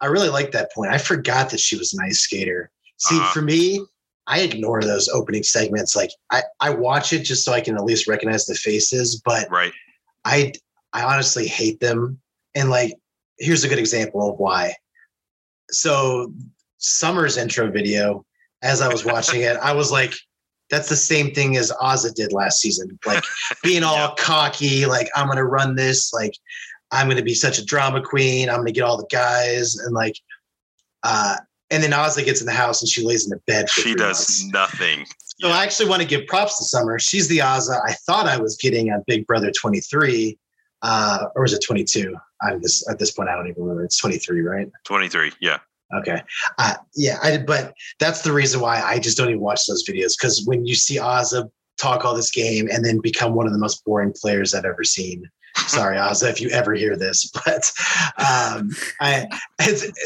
I 0.00 0.06
really 0.06 0.28
like 0.28 0.50
that 0.50 0.72
point. 0.72 0.90
I 0.90 0.98
forgot 0.98 1.48
that 1.50 1.60
she 1.60 1.76
was 1.76 1.94
an 1.94 2.00
ice 2.04 2.18
skater. 2.18 2.70
See, 2.98 3.16
uh-huh. 3.16 3.32
for 3.32 3.40
me, 3.40 3.80
I 4.26 4.40
ignore 4.40 4.82
those 4.82 5.08
opening 5.08 5.44
segments. 5.44 5.94
Like 5.94 6.10
I, 6.30 6.42
I 6.60 6.70
watch 6.70 7.12
it 7.12 7.20
just 7.20 7.44
so 7.44 7.52
I 7.52 7.60
can 7.60 7.76
at 7.76 7.84
least 7.84 8.08
recognize 8.08 8.46
the 8.46 8.54
faces, 8.54 9.22
but 9.24 9.48
right. 9.50 9.72
I 10.24 10.52
I 10.92 11.04
honestly 11.04 11.46
hate 11.46 11.80
them. 11.80 12.20
And 12.54 12.68
like, 12.68 12.94
here's 13.42 13.64
a 13.64 13.68
good 13.68 13.78
example 13.78 14.30
of 14.30 14.38
why. 14.38 14.74
So 15.70 16.32
Summer's 16.78 17.36
intro 17.36 17.70
video, 17.70 18.24
as 18.62 18.80
I 18.80 18.88
was 18.88 19.04
watching 19.04 19.42
it, 19.42 19.56
I 19.56 19.72
was 19.72 19.90
like, 19.90 20.14
that's 20.70 20.88
the 20.88 20.96
same 20.96 21.32
thing 21.32 21.56
as 21.56 21.70
Azah 21.82 22.14
did 22.14 22.32
last 22.32 22.60
season. 22.60 22.98
Like 23.04 23.22
being 23.62 23.82
all 23.82 23.96
yeah. 23.96 24.14
cocky, 24.18 24.86
like 24.86 25.08
I'm 25.14 25.28
gonna 25.28 25.44
run 25.44 25.74
this, 25.74 26.12
like 26.12 26.34
I'm 26.90 27.08
gonna 27.08 27.22
be 27.22 27.34
such 27.34 27.58
a 27.58 27.64
drama 27.64 28.00
queen, 28.00 28.48
I'm 28.48 28.56
gonna 28.56 28.72
get 28.72 28.82
all 28.82 28.96
the 28.96 29.06
guys, 29.10 29.76
and 29.76 29.92
like 29.92 30.16
uh 31.02 31.36
and 31.70 31.82
then 31.82 31.90
Azah 31.92 32.24
gets 32.24 32.40
in 32.40 32.46
the 32.46 32.52
house 32.52 32.82
and 32.82 32.88
she 32.88 33.04
lays 33.04 33.24
in 33.24 33.30
the 33.30 33.40
bed. 33.46 33.68
she 33.68 33.94
does 33.94 34.42
months. 34.42 34.44
nothing. 34.52 35.06
So 35.40 35.48
yeah. 35.48 35.54
I 35.54 35.62
actually 35.62 35.88
want 35.88 36.02
to 36.02 36.08
give 36.08 36.26
props 36.26 36.58
to 36.58 36.64
Summer. 36.64 36.98
She's 36.98 37.28
the 37.28 37.38
Azah 37.38 37.80
I 37.86 37.92
thought 38.06 38.26
I 38.26 38.36
was 38.36 38.56
getting 38.56 38.92
on 38.92 39.02
Big 39.06 39.26
Brother 39.26 39.50
23, 39.50 40.38
uh, 40.82 41.26
or 41.34 41.42
was 41.42 41.54
it 41.54 41.62
22? 41.64 42.14
I'm 42.42 42.60
this 42.60 42.88
at 42.88 42.98
this 42.98 43.10
point 43.10 43.28
I 43.28 43.36
don't 43.36 43.48
even 43.48 43.62
remember. 43.62 43.84
It's 43.84 43.98
23, 43.98 44.40
right? 44.42 44.68
23, 44.84 45.32
yeah. 45.40 45.58
Okay. 45.94 46.22
Uh, 46.58 46.74
yeah, 46.94 47.18
I, 47.22 47.38
but 47.38 47.74
that's 48.00 48.22
the 48.22 48.32
reason 48.32 48.60
why 48.60 48.80
I 48.80 48.98
just 48.98 49.16
don't 49.16 49.28
even 49.28 49.40
watch 49.40 49.66
those 49.66 49.84
videos 49.86 50.16
because 50.18 50.42
when 50.46 50.64
you 50.64 50.74
see 50.74 50.96
Azah 50.96 51.50
talk 51.76 52.04
all 52.04 52.14
this 52.14 52.30
game 52.30 52.68
and 52.70 52.84
then 52.84 53.00
become 53.00 53.34
one 53.34 53.46
of 53.46 53.52
the 53.52 53.58
most 53.58 53.84
boring 53.84 54.12
players 54.12 54.54
I've 54.54 54.64
ever 54.64 54.84
seen. 54.84 55.28
Sorry, 55.66 55.98
Azah, 55.98 56.30
if 56.30 56.40
you 56.40 56.48
ever 56.48 56.74
hear 56.74 56.96
this, 56.96 57.30
but 57.44 57.70
um, 58.18 58.70
I 59.00 59.26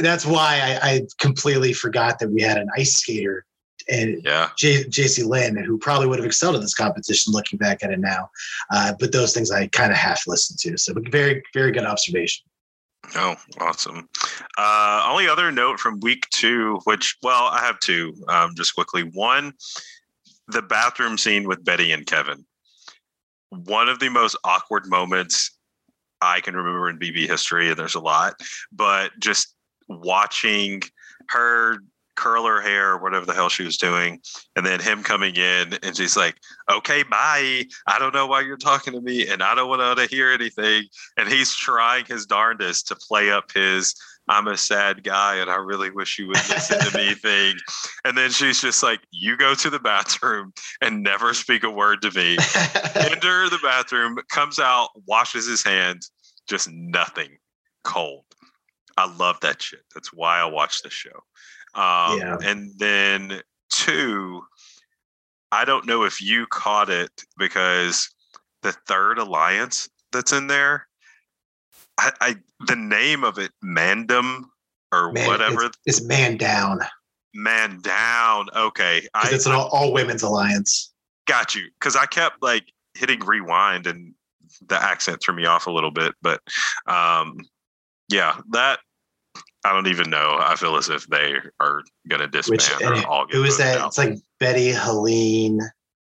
that's 0.01 0.26
why 0.26 0.78
I, 0.82 0.89
I, 0.89 1.03
completely 1.20 1.72
forgot 1.72 2.18
that 2.18 2.30
we 2.30 2.43
had 2.43 2.59
an 2.59 2.68
ice 2.76 2.95
skater 2.95 3.45
and 3.89 4.22
yeah. 4.24 4.51
J, 4.59 4.84
JC 4.84 5.24
Lynn, 5.24 5.57
who 5.57 5.78
probably 5.78 6.07
would 6.09 6.18
have 6.18 6.26
excelled 6.26 6.57
at 6.57 6.61
this 6.61 6.74
competition 6.74 7.32
looking 7.32 7.59
back 7.59 7.82
at 7.82 7.91
it 7.91 8.01
now. 8.01 8.30
Uh, 8.70 8.95
but 8.99 9.12
those 9.12 9.32
things 9.32 9.51
I 9.51 9.68
kind 9.68 9.93
of 9.93 9.97
half 9.97 10.26
listened 10.26 10.59
to. 10.61 10.76
So 10.76 10.95
very, 11.11 11.43
very 11.55 11.72
good 11.72 11.84
observation. 11.84 12.45
Oh, 13.14 13.37
awesome. 13.61 14.09
Uh, 14.59 15.07
only 15.09 15.28
other 15.28 15.53
note 15.53 15.78
from 15.78 16.01
week 16.01 16.28
two, 16.30 16.80
which, 16.84 17.16
well, 17.22 17.45
I 17.45 17.61
have 17.61 17.78
two 17.78 18.14
um, 18.28 18.55
just 18.57 18.74
quickly. 18.74 19.03
One, 19.03 19.53
the 20.49 20.62
bathroom 20.62 21.16
scene 21.16 21.47
with 21.47 21.64
Betty 21.64 21.93
and 21.93 22.07
Kevin. 22.07 22.45
One 23.51 23.89
of 23.89 24.01
the 24.01 24.09
most 24.09 24.37
awkward 24.43 24.87
moments 24.87 25.57
I 26.20 26.41
can 26.41 26.57
remember 26.57 26.91
in 26.91 26.99
BB 26.99 27.28
history, 27.28 27.68
and 27.68 27.76
there's 27.76 27.95
a 27.95 28.01
lot, 28.01 28.34
but 28.72 29.12
just 29.20 29.55
watching 29.89 30.82
her 31.28 31.78
curl 32.17 32.47
her 32.47 32.61
hair 32.61 32.93
or 32.93 32.99
whatever 32.99 33.27
the 33.27 33.35
hell 33.35 33.49
she 33.49 33.64
was 33.64 33.77
doing. 33.77 34.21
And 34.57 34.64
then 34.64 34.81
him 34.81 35.03
coming 35.03 35.37
in 35.37 35.79
and 35.83 35.97
she's 35.97 36.17
like, 36.17 36.37
okay, 36.71 37.03
bye. 37.03 37.64
I 37.87 37.99
don't 37.99 38.14
know 38.14 38.27
why 38.27 38.41
you're 38.41 38.57
talking 38.57 38.95
to 38.95 39.01
me 39.01 39.29
and 39.29 39.43
I 39.43 39.55
don't 39.55 39.69
want 39.69 39.99
to 39.99 40.07
hear 40.07 40.31
anything. 40.33 40.85
And 41.17 41.29
he's 41.29 41.55
trying 41.55 42.07
his 42.07 42.27
darndest 42.27 42.89
to 42.89 42.97
play 42.97 43.31
up 43.31 43.53
his 43.53 43.95
I'm 44.29 44.49
a 44.49 44.57
sad 44.57 45.05
guy 45.05 45.37
and 45.37 45.49
I 45.51 45.57
really 45.57 45.91
wish 45.91 46.19
you 46.19 46.27
would 46.29 46.37
listen 46.49 46.81
to 46.81 46.99
me 46.99 47.14
thing. 47.23 47.57
And 48.05 48.19
then 48.19 48.31
she's 48.31 48.61
just 48.61 48.83
like, 48.83 49.01
You 49.11 49.37
go 49.37 49.55
to 49.55 49.71
the 49.71 49.79
bathroom 49.79 50.53
and 50.81 51.03
never 51.03 51.33
speak 51.35 51.62
a 51.62 51.71
word 51.71 52.03
to 52.03 52.11
me. 52.11 52.33
Enter 52.95 53.49
the 53.49 53.61
bathroom, 53.62 54.19
comes 54.29 54.59
out, 54.59 54.89
washes 55.07 55.47
his 55.47 55.62
hands, 55.62 56.11
just 56.49 56.69
nothing 56.71 57.39
cold. 57.85 58.25
I 58.97 59.14
love 59.14 59.39
that 59.41 59.61
shit. 59.61 59.83
That's 59.95 60.12
why 60.12 60.39
I 60.39 60.47
watch 60.47 60.83
the 60.83 60.91
show. 60.91 61.23
Um, 61.75 62.19
yeah. 62.19 62.37
And 62.45 62.73
then 62.79 63.41
two, 63.71 64.43
I 65.53 65.64
don't 65.64 65.87
know 65.87 66.05
if 66.05 66.23
you 66.23 66.47
caught 66.47 66.91
it 66.91 67.11
because 67.39 68.09
the 68.62 68.73
third 68.73 69.19
alliance 69.19 69.89
that's 70.12 70.33
in 70.33 70.47
there, 70.47 70.87
I, 71.99 72.12
I 72.21 72.37
the 72.67 72.77
name 72.77 73.25
of 73.25 73.39
it, 73.39 73.53
Mandem 73.64 74.45
or 74.93 75.12
man, 75.12 75.27
whatever. 75.27 75.64
It's, 75.64 75.79
it's, 75.87 76.03
Man 76.03 76.37
Down. 76.37 76.81
Man 77.35 77.81
Down. 77.81 78.49
Okay. 78.55 79.07
I, 79.14 79.31
it's 79.33 79.47
an 79.47 79.53
all, 79.53 79.69
all 79.69 79.93
women's 79.93 80.23
alliance. 80.23 80.93
Got 81.27 81.55
you. 81.55 81.69
Because 81.79 81.97
I 81.97 82.07
kept 82.07 82.43
like 82.43 82.64
hitting 82.95 83.21
rewind 83.21 83.87
and 83.87 84.14
the 84.69 84.83
accent 84.83 85.21
threw 85.21 85.35
me 85.35 85.47
off 85.47 85.67
a 85.67 85.71
little 85.71 85.91
bit. 85.91 86.14
But 86.23 86.41
um, 86.87 87.39
yeah, 88.09 88.41
that 88.53 88.81
I 89.67 89.73
don't 89.73 89.89
even 89.89 90.11
know. 90.11 90.37
I 90.39 90.55
feel 90.55 90.77
as 90.77 90.89
if 90.89 91.07
they 91.09 91.35
are 91.59 91.83
going 92.09 92.21
to 92.21 92.29
disband 92.29 92.61
Which, 92.61 93.05
or 93.05 93.07
all 93.09 93.27
Who 93.33 93.43
is 93.43 93.59
that? 93.59 93.79
Out. 93.79 93.89
It's 93.89 93.99
like 93.99 94.14
Betty, 94.39 94.71
Helene. 94.71 95.61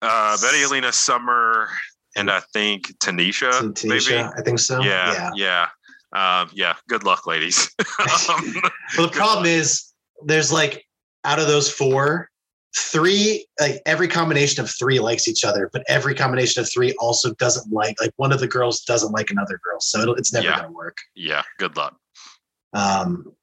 Uh, 0.02 0.38
Betty, 0.42 0.60
Helena, 0.60 0.94
Summer, 0.94 1.68
and 2.16 2.32
I 2.32 2.40
think 2.54 2.98
Tanisha. 3.00 3.52
Tanisha, 3.74 4.10
maybe? 4.10 4.18
I 4.38 4.42
think 4.42 4.60
so. 4.60 4.82
Yeah, 4.82 5.32
yeah, 5.36 5.68
yeah. 6.14 6.42
Um, 6.42 6.50
yeah. 6.54 6.76
Good 6.88 7.04
luck, 7.04 7.28
ladies. 7.28 7.70
um, 8.00 8.54
well, 8.98 9.08
the 9.08 9.12
problem 9.12 9.44
luck. 9.44 9.48
is 9.48 9.92
there's 10.24 10.52
like 10.52 10.86
out 11.26 11.40
of 11.40 11.48
those 11.48 11.70
four, 11.70 12.30
three 12.78 13.46
like 13.60 13.82
every 13.86 14.08
combination 14.08 14.64
of 14.64 14.72
three 14.80 15.00
likes 15.00 15.28
each 15.28 15.44
other, 15.44 15.70
but 15.74 15.84
every 15.90 16.16
combination 16.16 16.62
of 16.62 16.72
three 16.72 16.94
also 17.00 17.34
doesn't 17.34 17.72
like 17.74 18.00
like 18.00 18.14
one 18.16 18.32
of 18.32 18.40
the 18.40 18.48
girls 18.48 18.82
doesn't 18.84 19.12
like 19.12 19.30
another 19.30 19.60
girl, 19.62 19.82
so 19.82 20.14
it's 20.14 20.32
never 20.32 20.48
yeah. 20.48 20.62
gonna 20.62 20.72
work. 20.72 20.98
Yeah. 21.16 21.44
Good 21.60 21.76
luck. 21.76 21.98
Um, 22.74 23.34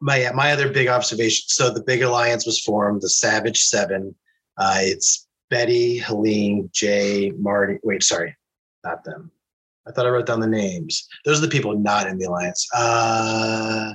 my 0.00 0.30
my 0.34 0.52
other 0.52 0.70
big 0.70 0.88
observation. 0.88 1.44
So 1.48 1.70
the 1.70 1.82
big 1.82 2.02
alliance 2.02 2.46
was 2.46 2.60
formed, 2.60 3.02
the 3.02 3.08
Savage 3.08 3.62
Seven. 3.62 4.14
Uh, 4.56 4.78
it's 4.78 5.26
Betty, 5.50 5.98
Helene, 5.98 6.68
Jay, 6.72 7.32
Marty. 7.38 7.78
Wait, 7.82 8.02
sorry, 8.02 8.36
not 8.84 9.04
them. 9.04 9.30
I 9.86 9.90
thought 9.90 10.06
I 10.06 10.10
wrote 10.10 10.26
down 10.26 10.40
the 10.40 10.46
names. 10.46 11.08
Those 11.24 11.38
are 11.38 11.46
the 11.46 11.48
people 11.48 11.78
not 11.78 12.06
in 12.06 12.18
the 12.18 12.26
alliance. 12.26 12.68
Uh, 12.74 13.94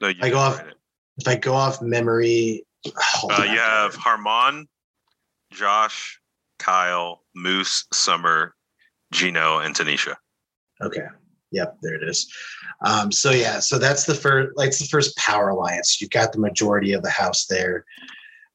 no, 0.00 0.12
I 0.20 0.30
go 0.30 0.38
off. 0.38 0.62
If 1.16 1.26
I 1.26 1.34
go 1.34 1.54
off 1.54 1.82
memory, 1.82 2.64
uh, 2.86 3.42
you 3.42 3.58
have 3.58 3.96
Harmon, 3.96 4.68
Josh, 5.52 6.20
Kyle, 6.60 7.24
Moose, 7.34 7.86
Summer, 7.92 8.54
Gino, 9.12 9.58
and 9.58 9.74
Tanisha. 9.74 10.14
Okay. 10.80 11.06
Yep, 11.50 11.78
there 11.82 11.94
it 11.94 12.08
is. 12.08 12.30
Um, 12.84 13.10
so 13.10 13.30
yeah, 13.30 13.58
so 13.58 13.78
that's 13.78 14.04
the 14.04 14.14
first, 14.14 14.56
like 14.56 14.70
the 14.70 14.88
first 14.90 15.16
power 15.16 15.48
alliance. 15.48 16.00
You've 16.00 16.10
got 16.10 16.32
the 16.32 16.40
majority 16.40 16.92
of 16.92 17.02
the 17.02 17.10
house 17.10 17.46
there, 17.46 17.84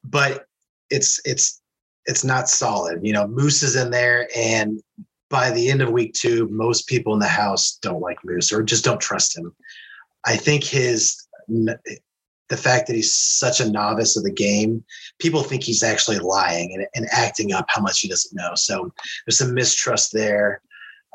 but 0.04 0.46
it's 0.90 1.20
it's 1.26 1.62
it's 2.06 2.24
not 2.24 2.50
solid. 2.50 3.00
You 3.02 3.14
know, 3.14 3.28
Moose 3.28 3.64
is 3.64 3.76
in 3.76 3.90
there, 3.90 4.28
and 4.36 4.82
by 5.30 5.50
the 5.50 5.70
end 5.70 5.82
of 5.82 5.90
week 5.90 6.14
two, 6.14 6.48
most 6.52 6.88
people 6.88 7.14
in 7.14 7.20
the 7.20 7.26
house 7.28 7.80
don't 7.82 8.02
like 8.02 8.20
Moose 8.24 8.54
or 8.54 8.62
just 8.62 8.86
don't 8.86 9.02
trust 9.02 9.36
him. 9.36 9.54
I 10.26 10.36
think 10.36 10.64
his 10.64 11.28
the 11.48 12.58
fact 12.58 12.88
that 12.88 12.96
he's 12.96 13.16
such 13.16 13.60
a 13.60 13.72
novice 13.72 14.16
of 14.16 14.24
the 14.24 14.32
game, 14.32 14.84
people 15.18 15.42
think 15.42 15.64
he's 15.64 15.82
actually 15.82 16.20
lying 16.20 16.74
and, 16.74 16.86
and 16.94 17.08
acting 17.12 17.52
up 17.52 17.66
how 17.70 17.82
much 17.82 18.02
he 18.02 18.08
doesn't 18.08 18.36
know. 18.36 18.52
So 18.54 18.94
there's 19.26 19.40
some 19.40 19.54
mistrust 19.54 20.14
there. 20.14 20.62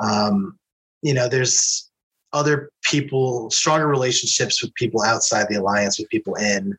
Um, 0.02 0.57
you 1.02 1.14
know, 1.14 1.28
there's 1.28 1.90
other 2.32 2.70
people, 2.82 3.50
stronger 3.50 3.86
relationships 3.86 4.62
with 4.62 4.74
people 4.74 5.02
outside 5.02 5.46
the 5.48 5.56
alliance, 5.56 5.98
with 5.98 6.08
people 6.08 6.34
in 6.36 6.76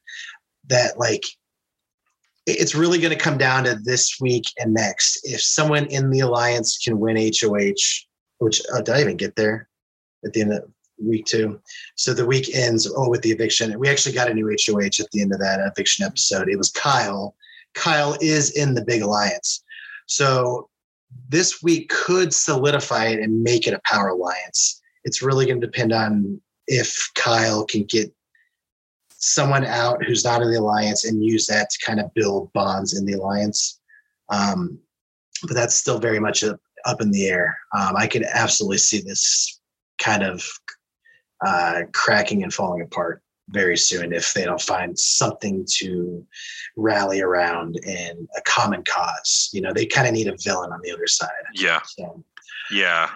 that 0.68 1.00
like 1.00 1.24
it's 2.46 2.76
really 2.76 3.00
going 3.00 3.16
to 3.16 3.24
come 3.24 3.38
down 3.38 3.64
to 3.64 3.76
this 3.76 4.18
week 4.20 4.46
and 4.60 4.74
next. 4.74 5.20
If 5.24 5.42
someone 5.42 5.86
in 5.88 6.10
the 6.10 6.22
alliance 6.22 6.78
can 6.78 7.00
win 7.00 7.18
HOH, 7.18 8.06
which 8.40 8.62
oh, 8.74 8.82
did 8.82 8.90
I 8.90 9.02
even 9.02 9.18
get 9.18 9.36
there 9.36 9.70
at 10.26 10.34
the 10.34 10.42
end 10.42 10.54
of 10.54 10.64
week 10.98 11.26
two? 11.26 11.60
So 11.96 12.14
the 12.14 12.26
week 12.26 12.56
ends 12.56 12.92
oh 12.96 13.10
with 13.10 13.22
the 13.22 13.32
eviction. 13.32 13.78
We 13.80 13.90
actually 13.90 14.16
got 14.16 14.30
a 14.30 14.34
new 14.34 14.48
HOH 14.48 15.00
at 15.00 15.12
the 15.12 15.22
end 15.22 15.34
of 15.34 15.40
that 15.40 15.60
eviction 15.60 16.06
episode. 16.06 16.50
It 16.50 16.58
was 16.58 16.72
Kyle. 16.72 17.36
Kyle 17.76 18.18
is 18.22 18.52
in 18.52 18.74
the 18.74 18.86
big 18.86 19.02
alliance. 19.02 19.64
So 20.08 20.70
this 21.28 21.62
week 21.62 21.90
could 21.90 22.34
solidify 22.34 23.08
it 23.08 23.20
and 23.20 23.42
make 23.42 23.68
it 23.68 23.74
a 23.74 23.82
power 23.86 24.10
alliance. 24.10 24.82
It's 25.04 25.22
really 25.22 25.46
going 25.46 25.62
to 25.62 25.68
depend 25.68 25.94
on 25.94 26.42
if 26.68 27.12
Kyle 27.16 27.66
can 27.66 27.84
get 27.84 28.14
someone 29.10 29.66
out 29.66 30.04
who's 30.06 30.24
not 30.24 30.42
in 30.42 30.52
the 30.52 30.60
alliance 30.60 31.06
and 31.06 31.24
use 31.24 31.46
that 31.48 31.70
to 31.70 31.86
kind 31.86 32.00
of 32.00 32.14
build 32.14 32.52
bonds 32.54 32.98
in 32.98 33.06
the 33.06 33.14
alliance. 33.14 33.80
Um, 34.30 34.80
but 35.44 35.56
that's 35.56 35.76
still 35.76 36.00
very 36.00 36.20
much 36.20 36.44
up, 36.44 36.60
up 36.86 37.02
in 37.02 37.12
the 37.12 37.28
air. 37.28 37.58
Um, 37.78 37.96
I 37.98 38.08
could 38.08 38.24
absolutely 38.24 38.78
see 38.78 39.02
this 39.02 39.60
kind 40.02 40.24
of 40.24 40.46
uh, 41.46 41.82
cracking 41.94 42.44
and 42.44 42.54
falling 42.54 42.82
apart 42.82 43.22
very 43.52 43.78
soon 43.78 44.14
if 44.14 44.34
they 44.34 44.46
don't 44.46 44.62
find 44.62 44.98
something 44.98 45.66
to 45.78 46.26
rally 46.76 47.22
around 47.22 47.78
in 47.84 48.28
a 48.38 48.42
common 48.42 48.84
cause. 48.84 49.50
You 49.52 49.62
know, 49.62 49.74
they 49.74 49.86
kind 49.86 50.08
of 50.08 50.14
need 50.14 50.28
a 50.28 50.38
villain 50.38 50.72
on 50.72 50.80
the 50.84 50.92
other 50.92 51.08
side. 51.08 51.30
Yeah. 51.54 51.80
So, 51.86 52.24
Yeah. 52.72 53.10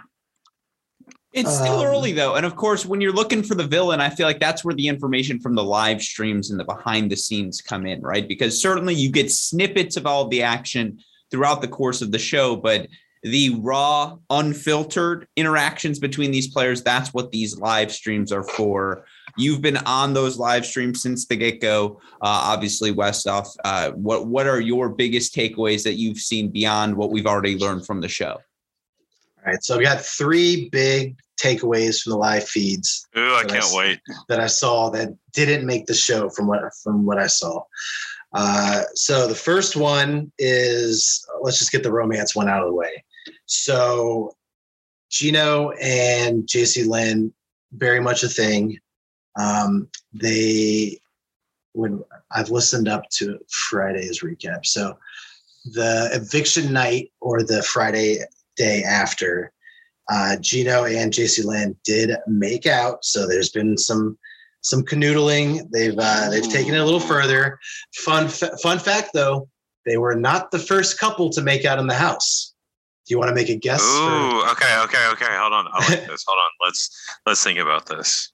It's 1.33 1.51
still 1.51 1.79
Um, 1.79 1.87
early 1.87 2.11
though, 2.11 2.35
and 2.35 2.45
of 2.45 2.55
course, 2.55 2.85
when 2.85 3.01
you're 3.01 3.11
looking 3.11 3.41
for 3.41 3.55
the 3.55 3.65
villain, 3.65 3.99
I 3.99 4.11
feel 4.11 4.27
like 4.27 4.39
that's 4.39 4.63
where 4.63 4.75
the 4.75 4.87
information 4.87 5.39
from 5.39 5.55
the 5.55 5.63
live 5.63 5.99
streams 5.99 6.51
and 6.51 6.59
the 6.59 6.63
behind 6.63 7.11
the 7.11 7.15
scenes 7.15 7.59
come 7.59 7.87
in, 7.87 8.01
right? 8.01 8.27
Because 8.27 8.61
certainly 8.61 8.93
you 8.93 9.09
get 9.11 9.31
snippets 9.31 9.97
of 9.97 10.05
all 10.05 10.25
of 10.25 10.29
the 10.29 10.43
action 10.43 10.99
throughout 11.31 11.61
the 11.61 11.67
course 11.67 12.03
of 12.03 12.11
the 12.11 12.19
show, 12.19 12.55
but 12.55 12.87
the 13.23 13.55
raw, 13.61 14.15
unfiltered 14.29 15.27
interactions 15.35 15.97
between 15.97 16.29
these 16.29 16.49
players, 16.49 16.83
that's 16.83 17.15
what 17.15 17.31
these 17.31 17.57
live 17.57 17.91
streams 17.91 18.31
are 18.31 18.43
for. 18.43 19.05
You've 19.37 19.61
been 19.61 19.77
on 19.77 20.13
those 20.13 20.37
live 20.37 20.65
streams 20.65 21.01
since 21.01 21.25
the 21.25 21.35
get 21.35 21.59
go. 21.59 21.99
Uh, 22.21 22.53
obviously, 22.53 22.93
Westoff, 22.93 23.47
uh, 23.63 23.91
what 23.91 24.27
what 24.27 24.47
are 24.47 24.59
your 24.59 24.89
biggest 24.89 25.35
takeaways 25.35 25.83
that 25.83 25.95
you've 25.95 26.19
seen 26.19 26.49
beyond 26.49 26.95
what 26.95 27.11
we've 27.11 27.25
already 27.25 27.57
learned 27.57 27.85
from 27.85 28.01
the 28.01 28.07
show? 28.07 28.39
all 29.45 29.51
right. 29.51 29.63
So 29.63 29.77
we 29.77 29.83
got 29.83 30.01
three 30.01 30.69
big 30.69 31.17
takeaways 31.41 32.01
from 32.01 32.11
the 32.11 32.17
live 32.17 32.47
feeds 32.47 33.07
Ooh, 33.17 33.35
I 33.35 33.43
can't 33.43 33.63
s- 33.63 33.75
wait. 33.75 33.99
that 34.29 34.39
I 34.39 34.47
saw 34.47 34.89
that 34.91 35.09
didn't 35.33 35.65
make 35.65 35.87
the 35.87 35.93
show 35.95 36.29
from 36.29 36.47
what 36.47 36.61
from 36.83 37.05
what 37.05 37.17
I 37.17 37.27
saw. 37.27 37.63
Uh, 38.33 38.83
so 38.95 39.27
the 39.27 39.35
first 39.35 39.75
one 39.75 40.31
is 40.39 41.25
let's 41.41 41.59
just 41.59 41.71
get 41.71 41.83
the 41.83 41.91
romance 41.91 42.35
one 42.35 42.49
out 42.49 42.61
of 42.63 42.69
the 42.69 42.73
way. 42.73 43.03
So 43.45 44.35
Gino 45.11 45.71
and 45.81 46.47
Jacey-Lynne, 46.47 47.31
very 47.73 47.99
much 47.99 48.23
a 48.23 48.29
thing. 48.29 48.79
Um, 49.39 49.87
they 50.13 50.99
when 51.73 52.03
I've 52.31 52.51
listened 52.51 52.87
up 52.87 53.09
to 53.17 53.39
Friday's 53.49 54.21
recap. 54.21 54.65
So 54.65 54.97
the 55.65 56.09
eviction 56.13 56.71
night 56.71 57.11
or 57.19 57.41
the 57.41 57.63
Friday 57.63 58.19
day 58.57 58.83
after, 58.83 59.51
uh, 60.11 60.35
Gino 60.39 60.83
and 60.83 61.11
Jacey-Lynne 61.11 61.75
did 61.83 62.11
make 62.27 62.67
out. 62.67 63.03
So 63.05 63.27
there's 63.27 63.49
been 63.49 63.77
some 63.77 64.17
some 64.61 64.83
canoodling. 64.83 65.69
They've 65.71 65.95
uh, 65.97 66.29
they've 66.29 66.47
taken 66.47 66.75
it 66.75 66.79
a 66.79 66.85
little 66.85 66.99
further. 66.99 67.59
Fun 67.95 68.27
fa- 68.27 68.55
fun 68.61 68.77
fact 68.79 69.11
though, 69.13 69.47
they 69.85 69.97
were 69.97 70.15
not 70.15 70.51
the 70.51 70.59
first 70.59 70.99
couple 70.99 71.29
to 71.31 71.41
make 71.41 71.65
out 71.65 71.79
in 71.79 71.87
the 71.87 71.95
house. 71.95 72.53
Do 73.07 73.13
you 73.13 73.19
want 73.19 73.29
to 73.29 73.35
make 73.35 73.49
a 73.49 73.55
guess? 73.55 73.81
for- 73.81 73.87
Ooh, 73.89 74.43
okay, 74.51 74.77
okay, 74.83 75.07
okay. 75.13 75.25
Hold 75.29 75.53
on. 75.53 75.67
I 75.73 75.79
like 75.89 76.05
this. 76.07 76.23
Hold 76.27 76.37
on. 76.39 76.49
Let's 76.63 77.05
let's 77.25 77.43
think 77.43 77.57
about 77.59 77.85
this. 77.87 78.32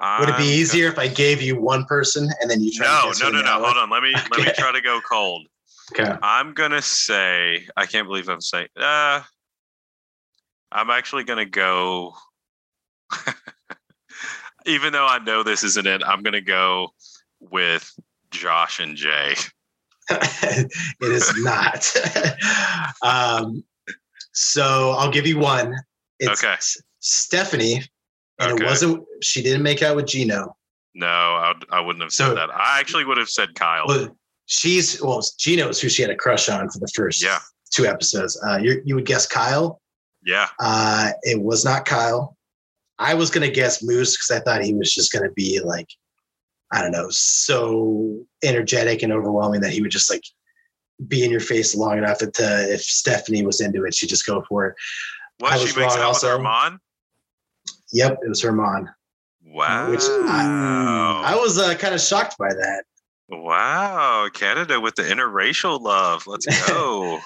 Would 0.00 0.28
it 0.28 0.36
be 0.36 0.44
I'm 0.44 0.48
easier 0.48 0.88
if 0.88 0.98
I 0.98 1.08
gave 1.08 1.42
you 1.42 1.60
one 1.60 1.84
person 1.84 2.30
and 2.40 2.48
then 2.48 2.60
you 2.60 2.72
try? 2.72 2.86
to 2.86 2.92
No, 2.92 3.02
guess 3.08 3.20
no, 3.20 3.30
no, 3.30 3.42
no. 3.42 3.64
Hold 3.64 3.76
on. 3.76 3.90
Let 3.90 4.02
me 4.02 4.14
let 4.30 4.40
me 4.40 4.52
try 4.52 4.70
to 4.70 4.80
go 4.80 5.00
cold. 5.08 5.48
Okay. 5.92 6.12
I'm 6.22 6.54
gonna 6.54 6.82
say 6.82 7.66
I 7.76 7.86
can't 7.86 8.06
believe 8.06 8.28
I'm 8.28 8.40
saying 8.40 8.68
uh 8.76 9.22
I'm 10.70 10.90
actually 10.90 11.24
gonna 11.24 11.46
go 11.46 12.14
even 14.66 14.92
though 14.92 15.06
I 15.06 15.18
know 15.18 15.42
this 15.42 15.64
isn't 15.64 15.86
it, 15.86 16.02
I'm 16.04 16.22
gonna 16.22 16.40
go 16.40 16.90
with 17.40 17.92
Josh 18.30 18.78
and 18.80 18.96
Jay. 18.96 19.34
it 20.10 20.70
is 21.00 21.32
not. 21.42 21.92
um, 23.02 23.64
so 24.32 24.94
I'll 24.96 25.10
give 25.10 25.26
you 25.26 25.38
one. 25.38 25.74
It's 26.18 26.44
Okay. 26.44 26.56
Stephanie, 27.00 27.82
and 28.38 28.52
Okay. 28.52 28.64
it 28.64 28.66
wasn't. 28.66 29.04
She 29.22 29.42
didn't 29.42 29.62
make 29.62 29.82
out 29.82 29.96
with 29.96 30.06
Gino. 30.06 30.56
No, 30.94 31.06
I, 31.06 31.54
I 31.70 31.80
wouldn't 31.80 32.02
have 32.02 32.12
said 32.12 32.28
So- 32.28 32.34
that. 32.34 32.50
I 32.50 32.80
actually 32.80 33.04
would 33.04 33.18
have 33.18 33.28
said 33.28 33.54
Kyle. 33.54 33.84
Well, 33.86 34.16
she's 34.46 35.00
well. 35.02 35.22
Gino 35.38 35.68
is 35.68 35.80
who 35.80 35.88
she 35.88 36.02
had 36.02 36.10
a 36.10 36.16
crush 36.16 36.48
on 36.48 36.68
for 36.70 36.78
the 36.78 36.88
first 36.94 37.22
Yeah. 37.22 37.38
two 37.70 37.86
episodes. 37.86 38.40
Uh, 38.46 38.56
you 38.58 38.82
you 38.84 38.94
would 38.94 39.06
guess 39.06 39.26
Kyle. 39.26 39.80
yeah. 40.24 40.48
Uh, 40.60 41.10
it 41.22 41.40
was 41.40 41.64
not 41.64 41.84
Kyle. 41.84 42.36
I 42.98 43.14
was 43.14 43.30
gonna 43.30 43.50
guess 43.50 43.82
Moose 43.82 44.16
because 44.16 44.30
I 44.30 44.40
thought 44.40 44.62
he 44.64 44.74
was 44.74 44.92
just 44.92 45.12
gonna 45.12 45.30
be 45.32 45.60
like, 45.60 45.86
I 46.72 46.82
don't 46.82 46.90
know, 46.90 47.08
so 47.10 48.18
energetic 48.42 49.02
and 49.02 49.12
overwhelming 49.12 49.60
that 49.60 49.70
he 49.72 49.80
would 49.80 49.90
just 49.92 50.10
like 50.10 50.24
be 51.06 51.24
in 51.24 51.30
your 51.30 51.38
face 51.40 51.76
long 51.76 51.96
enough 51.98 52.18
that 52.18 52.34
to, 52.34 52.72
if 52.72 52.82
Stephanie 52.82 53.46
was 53.46 53.60
into 53.60 53.84
it, 53.84 53.94
she'd 53.94 54.08
just 54.08 54.26
go 54.26 54.42
for 54.48 54.66
it. 54.66 54.74
I 55.44 55.56
was 55.56 55.70
she 55.70 55.78
makes 55.78 55.94
wrong 55.94 55.98
out 56.02 56.06
also. 56.06 56.26
with 56.36 56.44
Armand? 56.44 56.80
Yep, 57.92 58.18
it 58.22 58.28
was 58.28 58.42
Herman. 58.42 58.88
Wow. 59.44 59.90
Which 59.90 60.02
I 60.02 61.34
was 61.40 61.58
uh, 61.58 61.74
kind 61.74 61.94
of 61.94 62.00
shocked 62.00 62.36
by 62.38 62.48
that. 62.48 62.84
wow. 63.28 64.28
Canada 64.32 64.80
with 64.80 64.94
the 64.94 65.02
interracial 65.02 65.80
love. 65.80 66.26
Let's 66.26 66.46
go. 66.68 67.20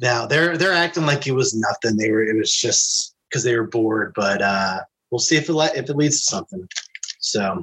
Now 0.00 0.26
they're 0.26 0.56
they're 0.56 0.72
acting 0.72 1.04
like 1.06 1.26
it 1.26 1.32
was 1.32 1.54
nothing. 1.54 1.96
They 1.96 2.10
were 2.10 2.22
it 2.24 2.36
was 2.36 2.52
just 2.52 3.14
because 3.28 3.44
they 3.44 3.54
were 3.56 3.66
bored, 3.66 4.12
but 4.16 4.40
uh, 4.42 4.80
we'll 5.10 5.18
see 5.18 5.36
if 5.36 5.48
it 5.48 5.52
le- 5.52 5.70
if 5.76 5.88
it 5.90 5.96
leads 5.96 6.24
to 6.24 6.24
something. 6.24 6.66
So, 7.20 7.62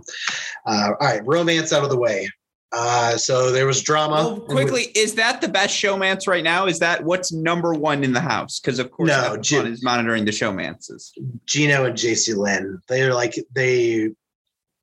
uh, 0.65 0.91
all 0.99 1.07
right, 1.07 1.25
romance 1.25 1.73
out 1.73 1.83
of 1.83 1.89
the 1.89 1.97
way. 1.97 2.29
Uh, 2.71 3.17
so 3.17 3.51
there 3.51 3.65
was 3.65 3.81
drama. 3.81 4.15
Well, 4.15 4.39
quickly, 4.41 4.91
is 4.95 5.15
that 5.15 5.41
the 5.41 5.47
best 5.47 5.75
showmance 5.75 6.27
right 6.27 6.43
now? 6.43 6.67
Is 6.67 6.77
that 6.79 7.03
what's 7.03 7.31
number 7.31 7.73
one 7.73 8.03
in 8.03 8.13
the 8.13 8.19
house? 8.19 8.59
Because 8.59 8.77
of 8.77 8.91
course, 8.91 9.07
No, 9.07 9.39
Fun 9.43 9.67
is 9.67 9.83
monitoring 9.83 10.23
the 10.23 10.31
showmances. 10.31 11.11
Gino 11.45 11.85
and 11.85 11.97
Jacey-Lynne. 11.97 12.79
They're 12.87 13.13
like 13.13 13.35
they 13.55 14.11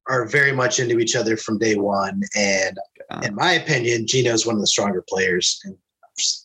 are 0.09 0.27
very 0.27 0.53
much 0.53 0.81
into 0.81 0.99
each 0.99 1.15
other 1.15 1.37
from 1.37 1.59
day 1.59 1.77
one. 1.77 2.23
And 2.37 2.77
in 3.23 3.35
my 3.37 3.53
opinion, 3.53 4.07
Gino's 4.07 4.47
one 4.47 4.57
of 4.57 4.61
the 4.61 4.67
stronger 4.67 5.05
players, 5.09 5.61
and 5.65 5.77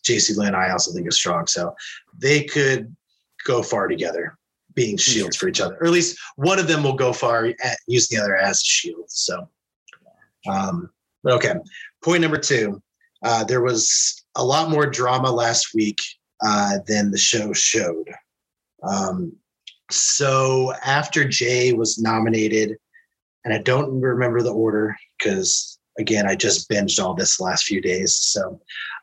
Jacey-Lynne 0.04 0.54
I 0.54 0.70
also 0.70 0.92
think 0.92 1.08
is 1.08 1.16
strong. 1.16 1.48
So 1.48 1.74
they 2.16 2.44
could 2.44 2.94
go 3.44 3.64
far 3.64 3.88
together, 3.88 4.38
being 4.74 4.96
shields 4.96 5.36
for 5.36 5.48
each 5.48 5.60
other, 5.60 5.76
or 5.80 5.86
at 5.86 5.92
least 5.92 6.16
one 6.36 6.60
of 6.60 6.68
them 6.68 6.84
will 6.84 6.94
go 6.94 7.12
far 7.12 7.46
at 7.46 7.78
using 7.88 8.16
the 8.16 8.22
other 8.22 8.36
as 8.36 8.60
a 8.60 8.64
shield. 8.64 9.06
So, 9.08 9.48
um, 10.48 10.90
okay. 11.26 11.54
Point 12.02 12.22
number 12.22 12.38
two. 12.38 12.82
Uh, 13.24 13.44
there 13.44 13.62
was 13.62 14.24
a 14.36 14.44
lot 14.44 14.70
more 14.70 14.86
drama 14.86 15.30
last 15.30 15.74
week 15.74 15.98
uh, 16.44 16.78
than 16.86 17.10
the 17.10 17.18
show 17.18 17.52
showed. 17.52 18.08
Um, 18.82 19.32
so 19.90 20.72
after 20.84 21.24
Jay 21.24 21.72
was 21.72 21.98
nominated, 21.98 22.76
and 23.44 23.52
I 23.52 23.58
don't 23.58 24.00
remember 24.00 24.42
the 24.42 24.52
order 24.52 24.96
because 25.18 25.78
again 25.98 26.26
I 26.26 26.34
just 26.34 26.68
binged 26.70 27.02
all 27.02 27.14
this 27.14 27.40
last 27.40 27.64
few 27.64 27.80
days. 27.80 28.14
So 28.14 28.60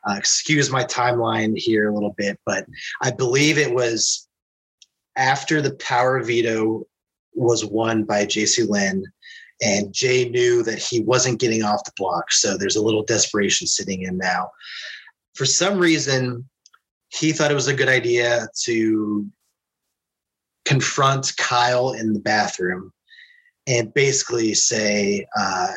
uh, 0.08 0.14
excuse 0.16 0.70
my 0.70 0.84
timeline 0.84 1.56
here 1.56 1.88
a 1.88 1.94
little 1.94 2.14
bit, 2.16 2.38
but 2.44 2.66
I 3.02 3.10
believe 3.10 3.58
it 3.58 3.72
was 3.72 4.28
after 5.16 5.60
the 5.60 5.74
power 5.74 6.22
veto 6.22 6.86
was 7.34 7.64
won 7.64 8.04
by 8.04 8.26
Jacey-Lynne, 8.26 9.04
and 9.62 9.92
Jay 9.92 10.28
knew 10.28 10.62
that 10.62 10.78
he 10.78 11.00
wasn't 11.00 11.40
getting 11.40 11.62
off 11.62 11.84
the 11.84 11.92
block. 11.96 12.32
So 12.32 12.56
there's 12.56 12.76
a 12.76 12.82
little 12.82 13.02
desperation 13.02 13.66
sitting 13.66 14.02
in 14.02 14.16
now. 14.16 14.50
For 15.34 15.44
some 15.44 15.78
reason, 15.78 16.48
he 17.08 17.32
thought 17.32 17.50
it 17.50 17.54
was 17.54 17.68
a 17.68 17.74
good 17.74 17.88
idea 17.88 18.48
to 18.64 19.26
confront 20.64 21.36
Kyle 21.36 21.92
in 21.92 22.12
the 22.12 22.20
bathroom 22.20 22.92
and 23.66 23.92
basically 23.92 24.54
say, 24.54 25.26
uh, 25.38 25.72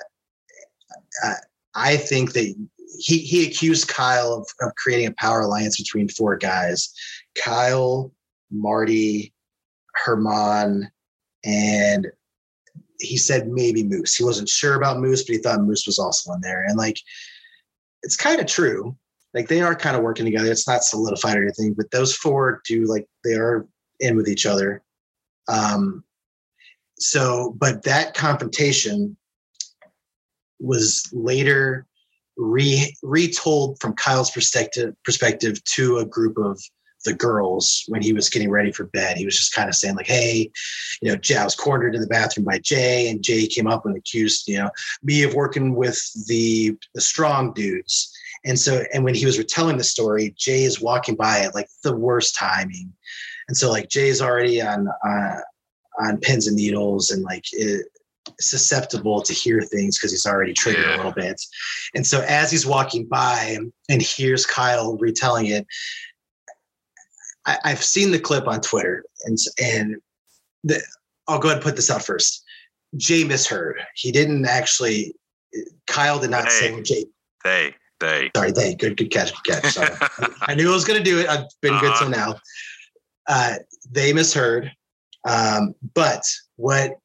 I 1.76 1.98
think 1.98 2.34
that 2.34 2.56
he, 3.00 3.20
he 3.20 3.48
accused 3.48 3.88
Kyle 3.88 4.34
of, 4.34 4.48
of 4.62 4.74
creating 4.76 5.08
a 5.08 5.14
power 5.14 5.42
alliance 5.42 5.78
between 5.78 6.08
four 6.10 6.38
guys 6.38 6.94
Kyle, 7.36 8.12
Marty, 8.52 9.34
Herman, 9.96 10.92
and 11.44 12.08
he 13.00 13.18
said 13.18 13.48
maybe 13.48 13.84
Moose. 13.84 14.16
He 14.16 14.24
wasn't 14.24 14.50
sure 14.50 14.76
about 14.76 15.00
Moose, 15.00 15.24
but 15.24 15.34
he 15.34 15.42
thought 15.42 15.62
Moose 15.62 15.86
was 15.86 16.00
also 16.00 16.34
in 16.34 16.42
there. 16.42 16.64
And 16.64 16.78
like, 16.78 16.98
it's 18.04 18.18
kind 18.18 18.40
of 18.40 18.48
true. 18.48 18.96
Like 19.34 19.48
they 19.48 19.62
are 19.62 19.76
kind 19.76 19.96
of 19.96 20.04
working 20.04 20.26
together. 20.26 20.52
It's 20.52 20.68
not 20.68 20.84
solidified 20.84 21.38
or 21.38 21.44
anything, 21.44 21.74
but 21.74 21.90
those 21.92 22.16
four 22.16 22.62
do 22.68 22.86
like 22.86 23.08
they 23.24 23.34
are 23.34 23.68
in 24.00 24.16
with 24.16 24.28
each 24.28 24.46
other. 24.46 24.84
Um, 25.48 26.04
so, 27.00 27.56
but 27.58 27.84
that 27.84 28.14
confrontation 28.14 29.18
was 30.60 31.10
later 31.12 31.88
re 32.38 32.96
retold 33.04 33.80
from 33.80 33.96
Kyle's 33.96 34.32
perspective 34.32 34.96
perspective 35.04 35.64
to 35.64 35.98
a 35.98 36.06
group 36.06 36.38
of 36.38 36.62
the 37.04 37.14
girls 37.14 37.84
when 37.88 38.02
he 38.02 38.14
was 38.14 38.30
getting 38.30 38.50
ready 38.50 38.72
for 38.72 38.86
bed. 38.86 39.18
He 39.18 39.26
was 39.26 39.38
just 39.38 39.54
kind 39.54 39.70
of 39.70 39.76
saying 39.76 39.96
like, 39.96 40.08
"Hey, 40.08 40.52
you 41.02 41.10
know, 41.10 41.16
Jay, 41.16 41.38
I 41.38 41.44
was 41.44 41.56
cornered 41.56 41.96
in 41.96 42.02
the 42.02 42.08
bathroom 42.08 42.46
by 42.46 42.60
Jay, 42.60 43.10
and 43.10 43.24
Jay 43.24 43.48
came 43.48 43.68
up 43.68 43.86
and 43.86 43.96
accused 43.96 44.48
you 44.48 44.58
know 44.58 44.70
me 45.02 45.24
of 45.24 45.34
working 45.34 45.76
with 45.76 46.00
the 46.28 46.78
the 46.94 47.02
strong 47.02 47.54
dudes." 47.54 48.12
And 48.46 48.60
so, 48.60 48.84
and 48.94 49.04
when 49.06 49.16
he 49.16 49.26
was 49.26 49.38
retelling 49.38 49.78
the 49.78 49.84
story, 49.84 50.34
Jay 50.38 50.64
is 50.64 50.82
walking 50.82 51.16
by 51.16 51.40
at 51.40 51.56
like 51.56 51.70
the 51.84 51.96
worst 51.96 52.36
timing, 52.36 52.92
and 53.48 53.56
so 53.56 53.72
like 53.72 53.90
Jay's 53.90 54.22
already 54.22 54.62
on 54.62 54.88
uh, 54.88 55.40
on 56.00 56.18
pins 56.18 56.48
and 56.48 56.56
needles 56.56 57.12
and 57.12 57.24
like 57.24 57.46
it, 57.52 57.88
susceptible 58.40 59.22
to 59.22 59.34
hear 59.34 59.62
things 59.62 59.98
because 59.98 60.12
he's 60.12 60.26
already 60.26 60.54
triggered 60.54 60.86
yeah. 60.86 60.96
a 60.96 60.98
little 60.98 61.12
bit. 61.12 61.42
And 61.96 62.06
so 62.06 62.22
as 62.28 62.52
he's 62.52 62.66
walking 62.66 63.06
by 63.06 63.58
and 63.90 64.02
hears 64.02 64.46
Kyle 64.46 64.98
retelling 64.98 65.48
it, 65.48 65.66
I, 67.46 67.58
have 67.70 67.84
seen 67.84 68.12
the 68.12 68.20
clip 68.20 68.48
on 68.48 68.62
Twitter 68.62 69.04
and 69.26 69.38
and 69.62 69.96
the, 70.64 70.82
I'll 71.28 71.40
go 71.40 71.50
ahead 71.50 71.58
and 71.58 71.64
put 71.64 71.76
this 71.76 71.90
out 71.90 72.04
first. 72.04 72.44
Jay 72.96 73.24
misheard. 73.24 73.82
He 73.96 74.12
didn't 74.12 74.46
actually. 74.46 75.16
Kyle 75.88 76.20
did 76.20 76.32
not 76.32 76.46
they, 76.46 76.50
say 76.50 76.82
Jay. 76.82 77.06
They. 77.44 77.76
They. 78.00 78.32
Sorry, 78.36 78.52
they. 78.52 78.76
Good. 78.76 78.98
Good 78.98 79.12
catch. 79.12 79.32
Good 79.44 79.62
catch. 79.62 79.74
Sorry. 79.74 79.90
I 80.42 80.56
knew 80.56 80.72
I 80.72 80.74
was 80.74 80.86
going 80.86 80.98
to 80.98 81.04
do 81.04 81.20
it. 81.20 81.28
I've 81.28 81.46
been 81.62 81.74
uh-huh. 81.74 81.82
good 81.82 81.96
till 81.98 82.10
now. 82.10 82.36
Uh, 83.28 83.56
they 83.90 84.14
misheard. 84.14 84.72
Um, 85.28 85.74
but 85.94 86.24
what 86.58 86.98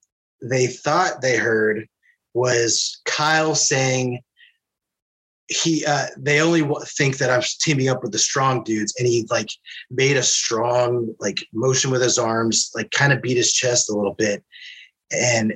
they 0.43 0.67
thought 0.67 1.21
they 1.21 1.37
heard 1.37 1.87
was 2.35 3.01
Kyle 3.05 3.55
saying 3.55 4.23
he 5.49 5.85
uh 5.87 6.07
they 6.17 6.41
only 6.41 6.67
think 6.85 7.17
that 7.19 7.31
I'm 7.31 7.43
teaming 7.61 7.89
up 7.89 8.03
with 8.03 8.13
the 8.13 8.19
strong 8.19 8.63
dudes 8.65 8.95
and 8.99 9.09
he 9.09 9.27
like 9.31 9.49
made 9.91 10.17
a 10.17 10.23
strong 10.23 11.15
like 11.21 11.39
motion 11.55 11.91
with 11.91 12.03
his 12.03 12.19
arms 12.19 12.71
like 12.75 12.91
kind 12.91 13.13
of 13.13 13.23
beat 13.23 13.37
his 13.37 13.53
chest 13.53 13.91
a 13.91 13.95
little 13.95 14.15
bit. 14.15 14.45
And 15.11 15.55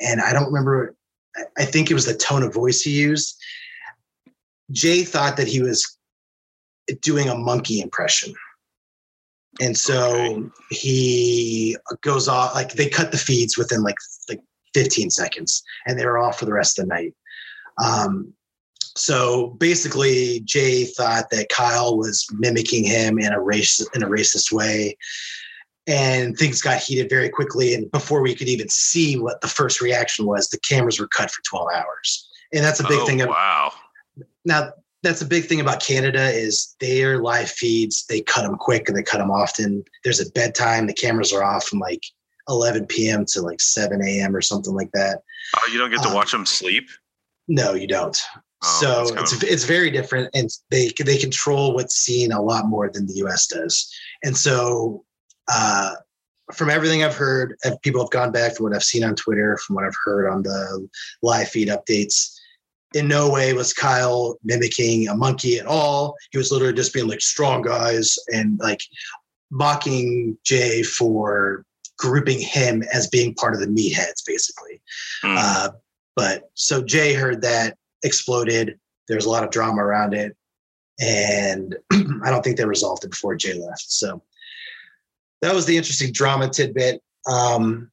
and 0.00 0.20
I 0.20 0.32
don't 0.32 0.46
remember 0.46 0.94
I 1.58 1.64
think 1.64 1.90
it 1.90 1.94
was 1.94 2.06
the 2.06 2.14
tone 2.14 2.44
of 2.44 2.54
voice 2.54 2.80
he 2.80 2.92
used. 2.92 3.36
Jay 4.70 5.02
thought 5.02 5.36
that 5.36 5.48
he 5.48 5.60
was 5.60 5.98
doing 7.00 7.28
a 7.28 7.34
monkey 7.34 7.80
impression. 7.80 8.34
And 9.60 9.76
so 9.76 10.14
okay. 10.14 10.48
he 10.70 11.76
goes 12.02 12.28
off 12.28 12.54
like 12.54 12.72
they 12.72 12.88
cut 12.88 13.10
the 13.10 13.18
feeds 13.18 13.58
within 13.58 13.82
like 13.82 13.96
like 14.28 14.40
15 14.74 15.10
seconds 15.10 15.62
and 15.86 15.98
they 15.98 16.06
were 16.06 16.18
off 16.18 16.38
for 16.38 16.44
the 16.44 16.52
rest 16.52 16.78
of 16.78 16.86
the 16.86 16.94
night. 16.94 17.14
Um, 17.82 18.32
so 18.96 19.48
basically 19.58 20.40
jay 20.40 20.84
thought 20.84 21.30
that 21.30 21.48
kyle 21.48 21.96
was 21.96 22.26
mimicking 22.32 22.84
him 22.84 23.18
in 23.18 23.32
a 23.32 23.40
race 23.40 23.86
in 23.94 24.02
a 24.02 24.08
racist 24.08 24.52
way 24.52 24.96
and 25.86 26.36
things 26.36 26.60
got 26.60 26.78
heated 26.78 27.08
very 27.08 27.28
quickly 27.28 27.74
and 27.74 27.90
before 27.92 28.20
we 28.20 28.34
could 28.34 28.48
even 28.48 28.68
see 28.68 29.18
what 29.18 29.40
the 29.40 29.48
first 29.48 29.80
reaction 29.80 30.26
was 30.26 30.48
the 30.48 30.60
cameras 30.60 30.98
were 30.98 31.08
cut 31.08 31.30
for 31.30 31.42
12 31.48 31.68
hours 31.74 32.28
and 32.52 32.64
that's 32.64 32.80
a 32.80 32.88
big 32.88 32.98
oh, 33.00 33.06
thing 33.06 33.18
wow 33.18 33.72
now 34.44 34.70
that's 35.02 35.22
a 35.22 35.26
big 35.26 35.44
thing 35.44 35.60
about 35.60 35.80
Canada 35.80 36.30
is 36.30 36.74
their 36.80 37.18
live 37.18 37.50
feeds. 37.50 38.06
They 38.06 38.22
cut 38.22 38.42
them 38.42 38.56
quick 38.56 38.88
and 38.88 38.96
they 38.96 39.02
cut 39.02 39.18
them 39.18 39.30
often. 39.30 39.84
There's 40.02 40.20
a 40.20 40.30
bedtime. 40.32 40.86
The 40.86 40.94
cameras 40.94 41.32
are 41.32 41.44
off 41.44 41.64
from 41.64 41.78
like 41.78 42.02
11 42.48 42.86
p.m. 42.86 43.24
to 43.26 43.42
like 43.42 43.60
7 43.60 44.02
a.m. 44.04 44.34
or 44.34 44.40
something 44.40 44.74
like 44.74 44.90
that. 44.92 45.22
Oh, 45.56 45.68
you 45.72 45.78
don't 45.78 45.90
get 45.90 46.02
to 46.02 46.08
um, 46.08 46.14
watch 46.14 46.32
them 46.32 46.46
sleep? 46.46 46.88
No, 47.48 47.74
you 47.74 47.86
don't. 47.86 48.20
Oh, 48.64 48.78
so 48.80 49.14
it's 49.20 49.32
of- 49.32 49.44
it's 49.44 49.64
very 49.64 49.90
different, 49.90 50.30
and 50.34 50.48
they 50.70 50.92
they 51.04 51.18
control 51.18 51.74
what's 51.74 51.94
seen 51.94 52.32
a 52.32 52.40
lot 52.40 52.66
more 52.66 52.90
than 52.90 53.06
the 53.06 53.14
U.S. 53.14 53.46
does. 53.46 53.92
And 54.24 54.36
so, 54.36 55.04
uh, 55.52 55.94
from 56.54 56.70
everything 56.70 57.04
I've 57.04 57.16
heard, 57.16 57.56
people 57.82 58.00
have 58.02 58.10
gone 58.10 58.32
back 58.32 58.56
from 58.56 58.64
what 58.64 58.74
I've 58.74 58.82
seen 58.82 59.04
on 59.04 59.14
Twitter, 59.14 59.58
from 59.58 59.76
what 59.76 59.84
I've 59.84 59.96
heard 60.04 60.30
on 60.30 60.42
the 60.42 60.88
live 61.22 61.48
feed 61.48 61.68
updates 61.68 62.36
in 62.94 63.08
no 63.08 63.30
way 63.30 63.52
was 63.52 63.72
Kyle 63.72 64.38
mimicking 64.44 65.08
a 65.08 65.14
monkey 65.14 65.58
at 65.58 65.66
all. 65.66 66.14
He 66.30 66.38
was 66.38 66.50
literally 66.50 66.74
just 66.74 66.94
being 66.94 67.08
like 67.08 67.20
strong 67.20 67.62
guys 67.62 68.16
and 68.32 68.58
like 68.58 68.80
mocking 69.50 70.36
Jay 70.44 70.82
for 70.82 71.64
grouping 71.98 72.38
him 72.38 72.82
as 72.92 73.08
being 73.08 73.34
part 73.34 73.54
of 73.54 73.60
the 73.60 73.66
meatheads, 73.66 74.24
basically. 74.26 74.80
Mm. 75.24 75.36
Uh, 75.38 75.70
but 76.14 76.50
so 76.54 76.82
Jay 76.82 77.12
heard 77.12 77.42
that, 77.42 77.76
exploded. 78.02 78.78
There 79.08 79.16
was 79.16 79.26
a 79.26 79.30
lot 79.30 79.44
of 79.44 79.50
drama 79.50 79.84
around 79.84 80.14
it. 80.14 80.36
And 81.00 81.76
I 81.92 82.30
don't 82.30 82.42
think 82.42 82.56
they 82.56 82.64
resolved 82.64 83.04
it 83.04 83.10
before 83.10 83.36
Jay 83.36 83.54
left. 83.54 83.90
So 83.90 84.22
that 85.42 85.54
was 85.54 85.66
the 85.66 85.76
interesting 85.76 86.12
drama 86.12 86.48
tidbit. 86.48 87.02
Um, 87.30 87.90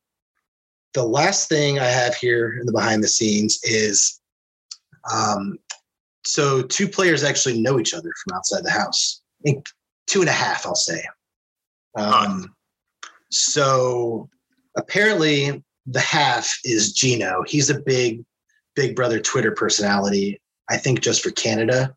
the 0.93 1.03
last 1.03 1.49
thing 1.49 1.79
I 1.79 1.85
have 1.85 2.15
here 2.15 2.57
in 2.59 2.65
the 2.65 2.71
behind 2.71 3.03
the 3.03 3.07
scenes 3.07 3.59
is 3.63 4.21
um, 5.11 5.57
so 6.25 6.61
two 6.61 6.87
players 6.87 7.23
actually 7.23 7.59
know 7.61 7.79
each 7.79 7.93
other 7.93 8.09
from 8.23 8.37
outside 8.37 8.63
the 8.63 8.71
house. 8.71 9.21
two 10.07 10.21
and 10.21 10.29
a 10.29 10.33
half, 10.33 10.65
I'll 10.65 10.75
say. 10.75 11.03
Um, 11.95 12.55
so 13.29 14.29
apparently 14.77 15.63
the 15.85 15.99
half 15.99 16.57
is 16.63 16.93
Gino. 16.93 17.43
He's 17.45 17.69
a 17.69 17.79
big, 17.79 18.23
big 18.75 18.95
brother 18.95 19.19
Twitter 19.19 19.51
personality, 19.51 20.41
I 20.69 20.77
think 20.77 21.01
just 21.01 21.23
for 21.23 21.31
Canada. 21.31 21.95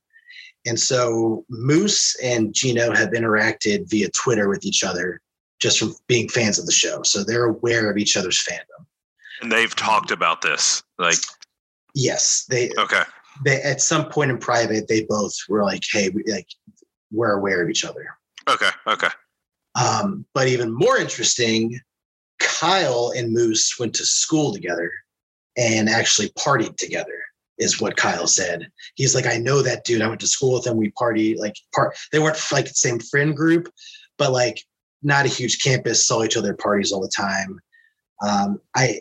And 0.67 0.79
so 0.79 1.45
Moose 1.49 2.17
and 2.23 2.53
Gino 2.53 2.95
have 2.95 3.11
interacted 3.11 3.89
via 3.89 4.09
Twitter 4.11 4.49
with 4.49 4.65
each 4.65 4.83
other 4.83 5.21
just 5.61 5.79
from 5.79 5.95
being 6.09 6.29
fans 6.29 6.59
of 6.59 6.67
the 6.67 6.73
show. 6.73 7.03
So 7.03 7.23
they're 7.23 7.47
aware 7.47 7.91
of 7.91 7.97
each 7.97 8.17
other's 8.17 8.45
fandom. 8.45 8.85
And 9.41 9.53
they've 9.53 9.75
talked 9.75 10.11
about 10.11 10.43
this. 10.43 10.83
Like 10.99 11.19
Yes, 11.97 12.45
they 12.51 12.71
okay. 12.79 13.03
They 13.43 13.63
at 13.63 13.81
some 13.81 14.11
point 14.11 14.31
in 14.31 14.37
private, 14.37 14.87
they 14.87 15.05
both 15.05 15.35
were 15.49 15.65
like, 15.65 15.83
"Hey, 15.91 16.11
we, 16.11 16.23
like 16.31 16.47
we're 17.11 17.33
aware 17.33 17.63
of 17.63 17.71
each 17.71 17.87
other." 17.87 18.07
Okay. 18.49 18.69
Okay. 18.87 19.09
Um, 19.75 20.27
but 20.35 20.47
even 20.47 20.71
more 20.71 20.99
interesting, 20.99 21.81
Kyle 22.39 23.13
and 23.17 23.33
Moose 23.33 23.79
went 23.79 23.95
to 23.95 24.05
school 24.05 24.53
together 24.53 24.93
and 25.57 25.89
actually 25.89 26.29
partied 26.31 26.77
together. 26.77 27.23
Is 27.59 27.81
what 27.81 27.97
Kyle 27.97 28.27
said. 28.27 28.69
He's 28.97 29.15
like, 29.15 29.25
I 29.25 29.39
know 29.39 29.63
that 29.63 29.85
dude. 29.85 30.03
I 30.03 30.09
went 30.09 30.21
to 30.21 30.27
school 30.27 30.53
with 30.53 30.67
him. 30.67 30.77
We 30.77 30.91
party 30.91 31.39
like 31.39 31.55
part. 31.75 31.97
They 32.13 32.19
weren't 32.19 32.39
like 32.53 32.67
the 32.67 32.75
same 32.75 32.99
friend 32.99 33.35
group, 33.35 33.73
but 34.19 34.31
like 34.31 34.61
not 35.03 35.25
a 35.25 35.31
huge 35.31 35.63
campus. 35.63 36.07
Saw 36.07 36.23
each 36.23 36.37
other 36.37 36.53
parties 36.53 36.93
all 36.93 37.01
the 37.01 37.09
time. 37.09 37.59
Um, 38.23 38.61
I 38.75 39.01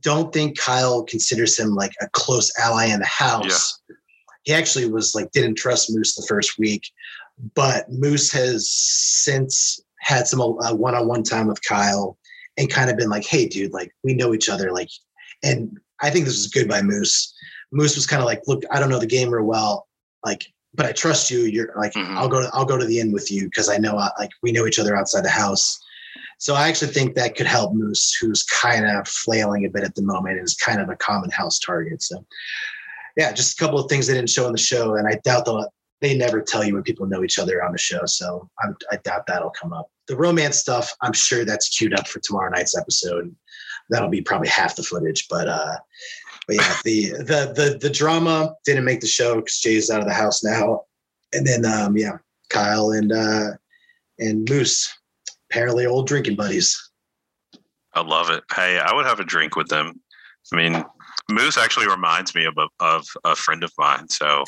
don't 0.00 0.32
think 0.32 0.56
Kyle 0.56 1.02
considers 1.02 1.58
him 1.58 1.74
like 1.74 1.92
a 2.00 2.08
close 2.10 2.52
ally 2.56 2.86
in 2.86 3.00
the 3.00 3.06
house. 3.06 3.80
Yeah. 3.88 3.96
He 4.44 4.52
actually 4.52 4.88
was 4.88 5.16
like 5.16 5.32
didn't 5.32 5.56
trust 5.56 5.92
Moose 5.92 6.14
the 6.14 6.26
first 6.28 6.56
week, 6.56 6.82
but 7.54 7.90
Moose 7.90 8.30
has 8.30 8.70
since 8.70 9.80
had 10.00 10.28
some 10.28 10.40
uh, 10.40 10.74
one-on-one 10.74 11.24
time 11.24 11.48
with 11.48 11.62
Kyle 11.64 12.16
and 12.56 12.70
kind 12.70 12.90
of 12.90 12.96
been 12.96 13.10
like, 13.10 13.26
"Hey, 13.26 13.48
dude, 13.48 13.72
like 13.72 13.90
we 14.04 14.14
know 14.14 14.34
each 14.34 14.48
other." 14.48 14.70
Like, 14.70 14.90
and 15.42 15.78
I 16.02 16.10
think 16.10 16.24
this 16.24 16.36
was 16.36 16.48
good 16.48 16.68
by 16.68 16.82
Moose. 16.82 17.34
Moose 17.72 17.96
was 17.96 18.06
kind 18.06 18.20
of 18.20 18.26
like, 18.26 18.42
"Look, 18.46 18.62
I 18.70 18.78
don't 18.78 18.90
know 18.90 18.98
the 18.98 19.06
game 19.06 19.30
real 19.30 19.44
well, 19.44 19.86
like, 20.24 20.46
but 20.74 20.86
I 20.86 20.92
trust 20.92 21.30
you. 21.30 21.40
You're 21.40 21.72
like, 21.76 21.92
mm-hmm. 21.92 22.16
I'll 22.16 22.28
go 22.28 22.40
to 22.40 22.50
I'll 22.52 22.64
go 22.64 22.78
to 22.78 22.86
the 22.86 23.00
end 23.00 23.12
with 23.12 23.30
you 23.30 23.44
because 23.44 23.68
I 23.68 23.76
know 23.76 23.96
uh, 23.96 24.10
like 24.18 24.30
we 24.42 24.52
know 24.52 24.66
each 24.66 24.78
other 24.78 24.96
outside 24.96 25.24
the 25.24 25.30
house." 25.30 25.78
So 26.40 26.54
I 26.54 26.68
actually 26.68 26.92
think 26.92 27.14
that 27.14 27.34
could 27.36 27.48
help 27.48 27.74
Moose, 27.74 28.14
who's 28.14 28.44
kind 28.44 28.86
of 28.86 29.08
flailing 29.08 29.64
a 29.64 29.70
bit 29.70 29.82
at 29.82 29.96
the 29.96 30.02
moment, 30.02 30.38
and 30.38 30.44
is 30.44 30.54
kind 30.54 30.80
of 30.80 30.88
a 30.88 30.96
common 30.96 31.30
house 31.30 31.58
target. 31.58 32.00
So 32.00 32.24
yeah, 33.16 33.32
just 33.32 33.60
a 33.60 33.64
couple 33.64 33.80
of 33.80 33.90
things 33.90 34.06
they 34.06 34.14
didn't 34.14 34.30
show 34.30 34.46
in 34.46 34.52
the 34.52 34.58
show, 34.58 34.94
and 34.94 35.08
I 35.08 35.18
doubt 35.24 35.44
they'll 35.44 35.68
they 36.00 36.16
never 36.16 36.40
tell 36.40 36.64
you 36.64 36.74
when 36.74 36.82
people 36.82 37.06
know 37.06 37.24
each 37.24 37.38
other 37.38 37.62
on 37.64 37.72
the 37.72 37.78
show. 37.78 38.04
So 38.06 38.48
I'm, 38.62 38.76
I 38.92 38.96
doubt 39.02 39.26
that'll 39.26 39.50
come 39.50 39.72
up. 39.72 39.90
The 40.06 40.16
romance 40.16 40.56
stuff, 40.56 40.92
I'm 41.02 41.12
sure 41.12 41.44
that's 41.44 41.76
queued 41.76 41.98
up 41.98 42.06
for 42.06 42.20
tomorrow 42.20 42.50
night's 42.50 42.78
episode. 42.78 43.34
That'll 43.90 44.08
be 44.08 44.22
probably 44.22 44.48
half 44.48 44.76
the 44.76 44.82
footage, 44.82 45.26
but 45.28 45.48
uh, 45.48 45.76
but 46.46 46.56
yeah, 46.56 46.76
the 46.84 47.10
the 47.18 47.52
the 47.54 47.78
the 47.80 47.90
drama 47.90 48.54
didn't 48.64 48.84
make 48.84 49.00
the 49.00 49.06
show 49.06 49.36
because 49.36 49.58
Jay's 49.60 49.90
out 49.90 50.00
of 50.00 50.06
the 50.06 50.14
house 50.14 50.44
now, 50.44 50.82
and 51.32 51.46
then 51.46 51.64
um 51.64 51.96
yeah, 51.96 52.18
Kyle 52.50 52.90
and 52.90 53.12
uh 53.12 53.50
and 54.18 54.48
Moose 54.48 54.92
apparently 55.50 55.86
old 55.86 56.06
drinking 56.06 56.36
buddies. 56.36 56.90
I 57.94 58.02
love 58.02 58.30
it. 58.30 58.44
Hey, 58.54 58.78
I 58.78 58.94
would 58.94 59.06
have 59.06 59.20
a 59.20 59.24
drink 59.24 59.56
with 59.56 59.68
them. 59.68 60.00
I 60.52 60.56
mean, 60.56 60.84
Moose 61.30 61.58
actually 61.58 61.88
reminds 61.88 62.34
me 62.34 62.44
of 62.44 62.56
a, 62.56 62.68
of 62.80 63.06
a 63.24 63.34
friend 63.34 63.62
of 63.62 63.72
mine. 63.78 64.08
So, 64.08 64.44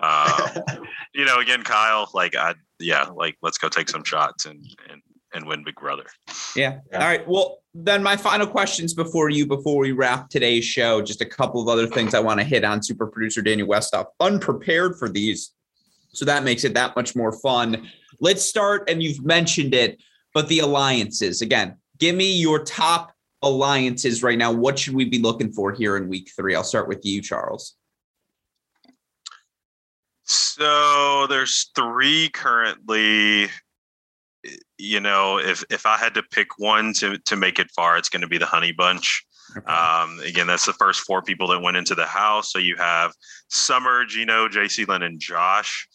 uh, 0.00 0.60
you 1.14 1.24
know, 1.24 1.40
again, 1.40 1.62
Kyle, 1.62 2.10
like, 2.14 2.36
I, 2.36 2.54
yeah, 2.78 3.04
like, 3.04 3.36
let's 3.42 3.58
go 3.58 3.68
take 3.68 3.88
some 3.88 4.04
shots 4.04 4.46
and, 4.46 4.64
and, 4.90 5.02
and 5.34 5.46
win 5.46 5.62
Big 5.64 5.76
Brother. 5.76 6.06
Yeah. 6.56 6.80
yeah. 6.90 7.00
All 7.00 7.06
right. 7.06 7.26
Well, 7.26 7.62
then 7.74 8.02
my 8.02 8.16
final 8.16 8.46
questions 8.46 8.94
before 8.94 9.30
you, 9.30 9.46
before 9.46 9.78
we 9.78 9.92
wrap 9.92 10.28
today's 10.28 10.64
show, 10.64 11.00
just 11.02 11.20
a 11.20 11.26
couple 11.26 11.62
of 11.62 11.68
other 11.68 11.86
things 11.86 12.14
I 12.14 12.20
want 12.20 12.40
to 12.40 12.44
hit 12.44 12.64
on. 12.64 12.82
Super 12.82 13.06
producer 13.06 13.42
Daniel 13.42 13.68
Westoff, 13.68 14.06
unprepared 14.18 14.98
for 14.98 15.08
these. 15.08 15.52
So 16.12 16.24
that 16.24 16.42
makes 16.42 16.64
it 16.64 16.74
that 16.74 16.96
much 16.96 17.14
more 17.14 17.32
fun 17.32 17.88
let's 18.20 18.44
start. 18.44 18.88
And 18.88 19.02
you've 19.02 19.24
mentioned 19.24 19.74
it, 19.74 20.00
but 20.32 20.48
the 20.48 20.60
alliances 20.60 21.42
again. 21.42 21.76
Give 21.98 22.14
me 22.14 22.32
your 22.32 22.64
top 22.64 23.12
alliances 23.42 24.22
right 24.22 24.38
now. 24.38 24.52
What 24.52 24.78
should 24.78 24.94
we 24.94 25.04
be 25.06 25.18
looking 25.18 25.52
for 25.52 25.72
here 25.72 25.96
in 25.96 26.08
week 26.08 26.30
three? 26.34 26.54
I'll 26.54 26.64
start 26.64 26.88
with 26.88 27.04
you, 27.04 27.20
Charles. 27.20 27.74
So 30.24 31.26
there's 31.28 31.70
three 31.74 32.30
currently. 32.30 33.48
You 34.80 35.00
know, 35.00 35.38
if 35.38 35.62
if 35.70 35.84
I 35.84 35.96
had 35.98 36.14
to 36.14 36.22
pick 36.22 36.58
one 36.58 36.92
to 36.94 37.18
to 37.18 37.36
make 37.36 37.58
it 37.58 37.70
far, 37.70 37.98
it's 37.98 38.08
going 38.08 38.22
to 38.22 38.28
be 38.28 38.38
the 38.38 38.46
Honey 38.46 38.72
Bunch. 38.72 39.24
Okay. 39.56 39.72
Um, 39.72 40.20
again, 40.20 40.46
that's 40.46 40.66
the 40.66 40.72
first 40.74 41.00
four 41.00 41.22
people 41.22 41.48
that 41.48 41.60
went 41.60 41.76
into 41.76 41.94
the 41.94 42.06
house. 42.06 42.52
So 42.52 42.58
you 42.58 42.76
have 42.76 43.12
Summer, 43.48 44.04
Gino, 44.04 44.48
Jacey-Lynne, 44.48 45.02
and 45.02 45.20
Josh. 45.20 45.88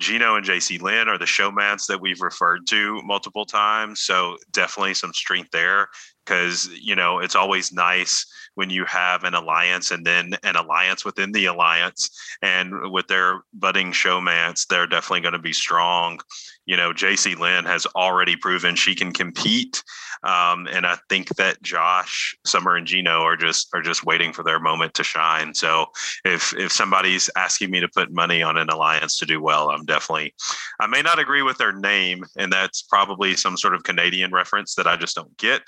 Gino 0.00 0.36
and 0.36 0.44
Jacey-Lynne 0.44 1.08
are 1.08 1.18
the 1.18 1.24
showmance 1.24 1.86
that 1.86 2.00
we've 2.00 2.20
referred 2.20 2.66
to 2.68 3.00
multiple 3.02 3.44
times. 3.44 4.00
So 4.00 4.36
definitely 4.52 4.94
some 4.94 5.12
strength 5.12 5.50
there 5.52 5.88
because, 6.24 6.68
you 6.80 6.94
know, 6.94 7.20
it's 7.20 7.34
always 7.34 7.72
nice 7.72 8.26
when 8.54 8.70
you 8.70 8.84
have 8.84 9.24
an 9.24 9.34
alliance 9.34 9.90
and 9.90 10.04
then 10.04 10.34
an 10.42 10.56
alliance 10.56 11.04
within 11.04 11.32
the 11.32 11.46
alliance. 11.46 12.10
And 12.42 12.92
with 12.92 13.06
their 13.06 13.42
budding 13.52 13.92
showmance, 13.92 14.66
they're 14.66 14.86
definitely 14.86 15.22
going 15.22 15.32
to 15.32 15.38
be 15.38 15.52
strong. 15.52 16.20
You 16.68 16.76
know, 16.76 16.92
Jacey-Lynne 16.92 17.64
has 17.64 17.86
already 17.96 18.36
proven 18.36 18.76
she 18.76 18.94
can 18.94 19.10
compete 19.12 19.82
um, 20.22 20.66
and 20.70 20.86
I 20.86 20.96
think 21.08 21.36
that 21.36 21.62
Josh, 21.62 22.36
Summer, 22.44 22.76
and 22.76 22.86
Gino 22.86 23.20
are 23.22 23.36
just 23.36 23.68
are 23.72 23.82
just 23.82 24.04
waiting 24.04 24.32
for 24.32 24.42
their 24.42 24.58
moment 24.58 24.94
to 24.94 25.04
shine. 25.04 25.54
So 25.54 25.86
if 26.24 26.54
if 26.56 26.72
somebody's 26.72 27.30
asking 27.36 27.70
me 27.70 27.80
to 27.80 27.88
put 27.88 28.12
money 28.12 28.42
on 28.42 28.56
an 28.56 28.68
alliance 28.68 29.18
to 29.18 29.26
do 29.26 29.40
well, 29.40 29.70
I'm 29.70 29.84
definitely 29.84 30.34
I 30.80 30.86
may 30.86 31.02
not 31.02 31.18
agree 31.18 31.42
with 31.42 31.58
their 31.58 31.72
name, 31.72 32.24
and 32.36 32.52
that's 32.52 32.82
probably 32.82 33.36
some 33.36 33.56
sort 33.56 33.74
of 33.74 33.84
Canadian 33.84 34.32
reference 34.32 34.74
that 34.74 34.86
I 34.86 34.96
just 34.96 35.14
don't 35.14 35.36
get. 35.38 35.62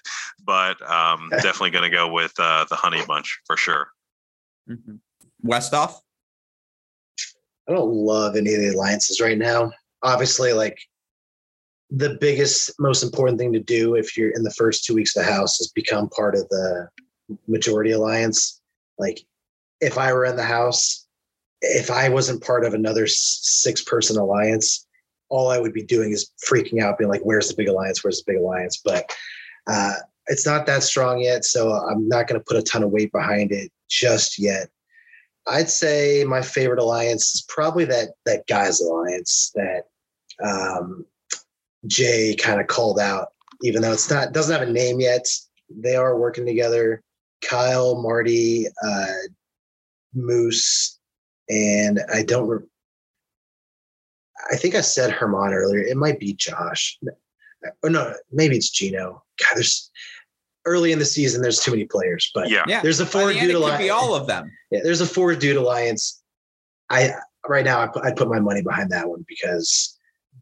But 0.45 0.81
um, 0.91 1.29
definitely 1.31 1.71
going 1.71 1.89
to 1.91 1.97
go 1.97 2.11
with 2.11 2.33
uh, 2.39 2.67
the 2.69 2.77
Honey 2.77 3.03
Bunch 3.07 3.41
for 3.47 3.57
sure. 3.57 3.89
Mm-hmm. 4.69 4.97
Westoff. 5.49 5.95
I 7.69 7.73
don't 7.73 7.93
love 7.93 8.35
any 8.35 8.53
of 8.55 8.61
the 8.61 8.69
alliances 8.75 9.21
right 9.21 9.39
now. 9.39 9.71
Obviously, 10.03 10.53
like 10.53 10.77
the 11.91 12.17
biggest, 12.21 12.73
most 12.79 13.03
important 13.03 13.39
thing 13.39 13.53
to 13.53 13.61
do 13.61 13.95
if 13.95 14.17
you're 14.17 14.31
in 14.31 14.45
the 14.45 14.53
first 14.53 14.85
two 14.85 14.95
weeks 14.95 15.17
of 15.17 15.25
the 15.25 15.33
house 15.33 15.61
is 15.61 15.73
become 15.73 16.09
part 16.09 16.35
of 16.35 16.49
the 16.49 16.89
majority 17.49 17.91
alliance. 17.91 18.61
Like, 18.99 19.25
if 19.81 19.99
I 19.99 20.13
were 20.13 20.25
in 20.25 20.37
the 20.37 20.45
house, 20.45 21.07
if 21.63 21.91
I 21.91 22.09
wasn't 22.09 22.45
part 22.45 22.65
of 22.65 22.75
another 22.75 23.07
six 23.07 23.83
person 23.83 24.17
alliance, 24.17 24.87
all 25.29 25.51
I 25.51 25.59
would 25.59 25.73
be 25.73 25.83
doing 25.83 26.13
is 26.13 26.31
freaking 26.49 26.83
out, 26.83 26.99
being 26.99 27.11
like, 27.11 27.23
"Where's 27.23 27.49
the 27.49 27.55
big 27.55 27.69
alliance? 27.69 28.03
Where's 28.03 28.23
the 28.23 28.33
big 28.33 28.41
alliance?" 28.41 28.81
But 28.85 29.11
uh, 29.67 29.95
it's 30.27 30.47
not 30.47 30.67
that 30.67 30.83
strong 30.83 31.21
yet, 31.21 31.45
so 31.45 31.73
I'm 31.73 32.09
not 32.09 32.27
going 32.27 32.41
to 32.41 32.45
put 32.45 32.57
a 32.57 32.63
ton 32.63 32.83
of 32.83 32.91
weight 32.91 33.13
behind 33.13 33.53
it 33.53 33.71
just 33.89 34.39
yet. 34.39 34.69
I'd 35.47 35.71
say 35.71 36.25
my 36.25 36.43
favorite 36.43 36.79
alliance 36.79 37.35
is 37.35 37.45
probably 37.49 37.85
that 37.87 38.11
that 38.27 38.47
guys 38.47 38.81
alliance 38.81 39.53
that 39.55 39.85
um, 40.43 41.05
Jay 41.87 42.35
kind 42.35 42.61
of 42.61 42.67
called 42.67 42.99
out, 42.99 43.29
even 43.63 43.83
though 43.83 43.93
it's 43.93 44.11
not 44.11 44.33
doesn't 44.33 44.59
have 44.59 44.69
a 44.69 44.73
name 44.73 45.01
yet. 45.01 45.27
They 45.69 45.97
are 45.97 46.19
working 46.19 46.47
together. 46.47 47.03
Kyle, 47.43 48.03
Marty, 48.03 48.67
uh, 48.85 49.07
Moose, 50.15 50.99
and 51.49 52.01
I 52.13 52.23
don't. 52.23 52.49
Re- 52.49 52.67
I 54.51 54.57
think 54.57 54.75
I 54.75 54.81
said 54.81 55.11
Herman 55.11 55.53
earlier. 55.53 55.81
It 55.81 55.97
might 55.97 56.19
be 56.19 56.35
Josh. 56.35 56.99
Or 57.83 57.91
no, 57.91 58.15
maybe 58.33 58.57
it's 58.57 58.71
Gino. 58.71 59.23
God, 59.39 59.55
there's 59.55 59.91
early 60.65 60.93
in 60.93 60.99
the 60.99 61.05
season. 61.05 61.43
There's 61.43 61.61
too 61.61 61.71
many 61.71 61.85
players, 61.85 62.31
but 62.35 62.51
yeah, 62.51 62.65
yeah. 62.67 62.81
there's 62.81 63.01
a 63.01 63.07
four 63.07 63.33
dude 63.33 63.55
alliance. 63.55 63.83
Be 63.83 63.91
all 63.91 64.15
of 64.15 64.27
them. 64.27 64.51
Yeah, 64.71 64.81
there's 64.83 65.01
a 65.01 65.07
four 65.07 65.35
dude 65.35 65.57
alliance. 65.57 66.23
I 66.89 67.11
right 67.49 67.65
now 67.65 67.81
I 67.81 67.87
put, 67.87 68.05
I 68.05 68.13
put 68.13 68.29
my 68.29 68.41
money 68.41 68.63
behind 68.63 68.91
that 68.91 69.09
one 69.09 69.25
because 69.29 69.99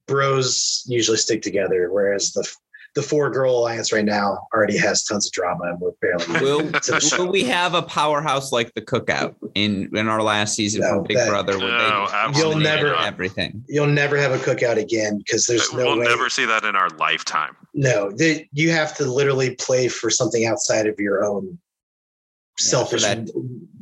bros 0.06 0.84
usually 0.86 1.18
stick 1.18 1.42
together, 1.42 1.92
whereas 1.92 2.32
the 2.32 2.48
the 2.94 3.02
four 3.02 3.30
girl 3.30 3.58
alliance 3.58 3.92
right 3.92 4.04
now 4.04 4.46
already 4.52 4.76
has 4.76 5.04
tons 5.04 5.26
of 5.26 5.32
drama 5.32 5.64
and 5.66 5.80
we're 5.80 5.92
barely 6.00 6.26
will, 6.40 6.70
will 7.18 7.30
we 7.30 7.44
have 7.44 7.74
a 7.74 7.82
powerhouse 7.82 8.50
like 8.50 8.72
the 8.74 8.82
cookout 8.82 9.36
in 9.54 9.88
in 9.96 10.08
our 10.08 10.22
last 10.22 10.54
season 10.54 10.80
no, 10.80 10.88
from 10.88 11.04
big 11.04 11.16
that, 11.16 11.28
brother 11.28 11.58
where 11.58 11.68
no, 11.68 12.08
they 12.32 12.38
you'll 12.38 12.56
never 12.56 12.96
everything 12.96 13.62
you'll 13.68 13.86
never 13.86 14.16
have 14.16 14.32
a 14.32 14.38
cookout 14.38 14.76
again 14.78 15.18
because 15.18 15.46
there's 15.46 15.72
no 15.72 15.84
we'll 15.84 15.98
way. 15.98 16.06
never 16.06 16.28
see 16.28 16.44
that 16.44 16.64
in 16.64 16.74
our 16.74 16.88
lifetime 16.90 17.54
no 17.74 18.10
they, 18.10 18.48
you 18.52 18.70
have 18.70 18.96
to 18.96 19.04
literally 19.04 19.54
play 19.56 19.86
for 19.86 20.10
something 20.10 20.46
outside 20.46 20.86
of 20.86 20.98
your 20.98 21.24
own 21.24 21.46
yeah, 21.46 21.56
selfish 22.56 23.04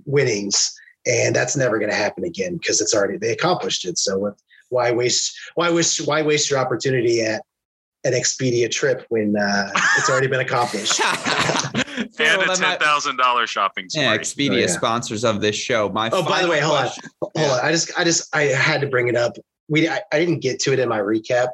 winnings 0.05 0.75
and 1.07 1.35
that's 1.35 1.57
never 1.57 1.79
going 1.79 1.91
to 1.91 1.97
happen 1.97 2.25
again 2.25 2.57
because 2.57 2.81
it's 2.81 2.95
already 2.95 3.17
they 3.17 3.33
accomplished 3.33 3.87
it 3.87 3.97
so 3.97 4.19
with 4.19 4.39
why 4.77 4.93
waste 4.93 5.37
why 5.55 5.71
waste 5.71 6.07
why 6.07 6.23
waste 6.23 6.51
your 6.51 6.59
opportunity 6.59 7.23
at 7.23 7.43
an 8.05 8.13
Expedia 8.13 8.71
trip 8.71 9.05
when 9.09 9.35
uh, 9.37 9.71
it's 9.97 10.09
already 10.09 10.29
been 10.29 10.41
accomplished. 10.41 11.01
and 12.21 12.43
a 12.43 12.55
ten 12.55 12.79
thousand 12.79 13.17
dollars 13.17 13.51
shopping 13.51 13.89
spree. 13.89 14.05
Yeah, 14.05 14.17
Expedia 14.17 14.51
oh, 14.51 14.57
yeah. 14.57 14.67
sponsors 14.67 15.25
of 15.25 15.41
this 15.41 15.57
show. 15.57 15.89
My 15.89 16.11
oh, 16.13 16.23
by 16.23 16.43
the 16.43 16.49
way, 16.49 16.61
hold 16.61 16.79
question. 16.79 17.11
on, 17.23 17.31
hold 17.37 17.51
on. 17.59 17.65
I 17.65 17.73
just, 17.73 17.99
I 17.99 18.05
just, 18.05 18.37
I 18.37 18.43
had 18.43 18.81
to 18.83 18.87
bring 18.87 19.09
it 19.09 19.17
up. 19.17 19.33
We, 19.69 19.89
I, 19.89 20.01
I 20.13 20.19
didn't 20.19 20.41
get 20.41 20.61
to 20.61 20.73
it 20.73 20.79
in 20.79 20.89
my 20.89 21.01
recap, 21.01 21.49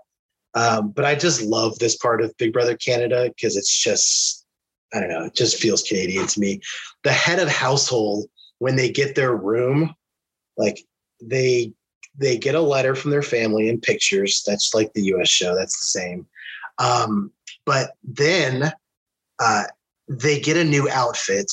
um, 0.55 0.91
but 0.91 1.05
I 1.05 1.15
just 1.15 1.43
love 1.43 1.79
this 1.79 1.97
part 1.97 2.21
of 2.21 2.37
Big 2.37 2.53
Brother 2.53 2.77
Canada 2.77 3.31
because 3.35 3.57
it's 3.57 3.75
just, 3.75 4.45
I 4.93 5.01
don't 5.01 5.09
know, 5.09 5.25
it 5.25 5.35
just 5.35 5.57
feels 5.57 5.83
Canadian 5.83 6.27
to 6.27 6.41
me. 6.41 6.61
The 7.05 7.13
head 7.13 7.39
of 7.39 7.49
household 7.49 8.27
when 8.59 8.77
they 8.77 8.91
get 8.91 9.15
their 9.15 9.35
room, 9.35 9.95
like 10.59 10.85
they 11.23 11.73
they 12.17 12.39
get 12.39 12.55
a 12.55 12.61
letter 12.61 12.95
from 12.95 13.11
their 13.11 13.23
family 13.23 13.69
and 13.69 13.83
pictures. 13.83 14.43
That's 14.47 14.75
like 14.75 14.93
the 14.93 15.05
US 15.15 15.29
show, 15.29 15.55
that's 15.55 15.81
the 15.81 16.01
same. 16.01 16.27
Um, 16.79 17.31
but 17.65 17.93
then 18.03 18.73
uh, 19.39 19.65
they 20.09 20.41
get 20.41 20.57
a 20.57 20.65
new 20.65 20.89
outfit, 20.91 21.51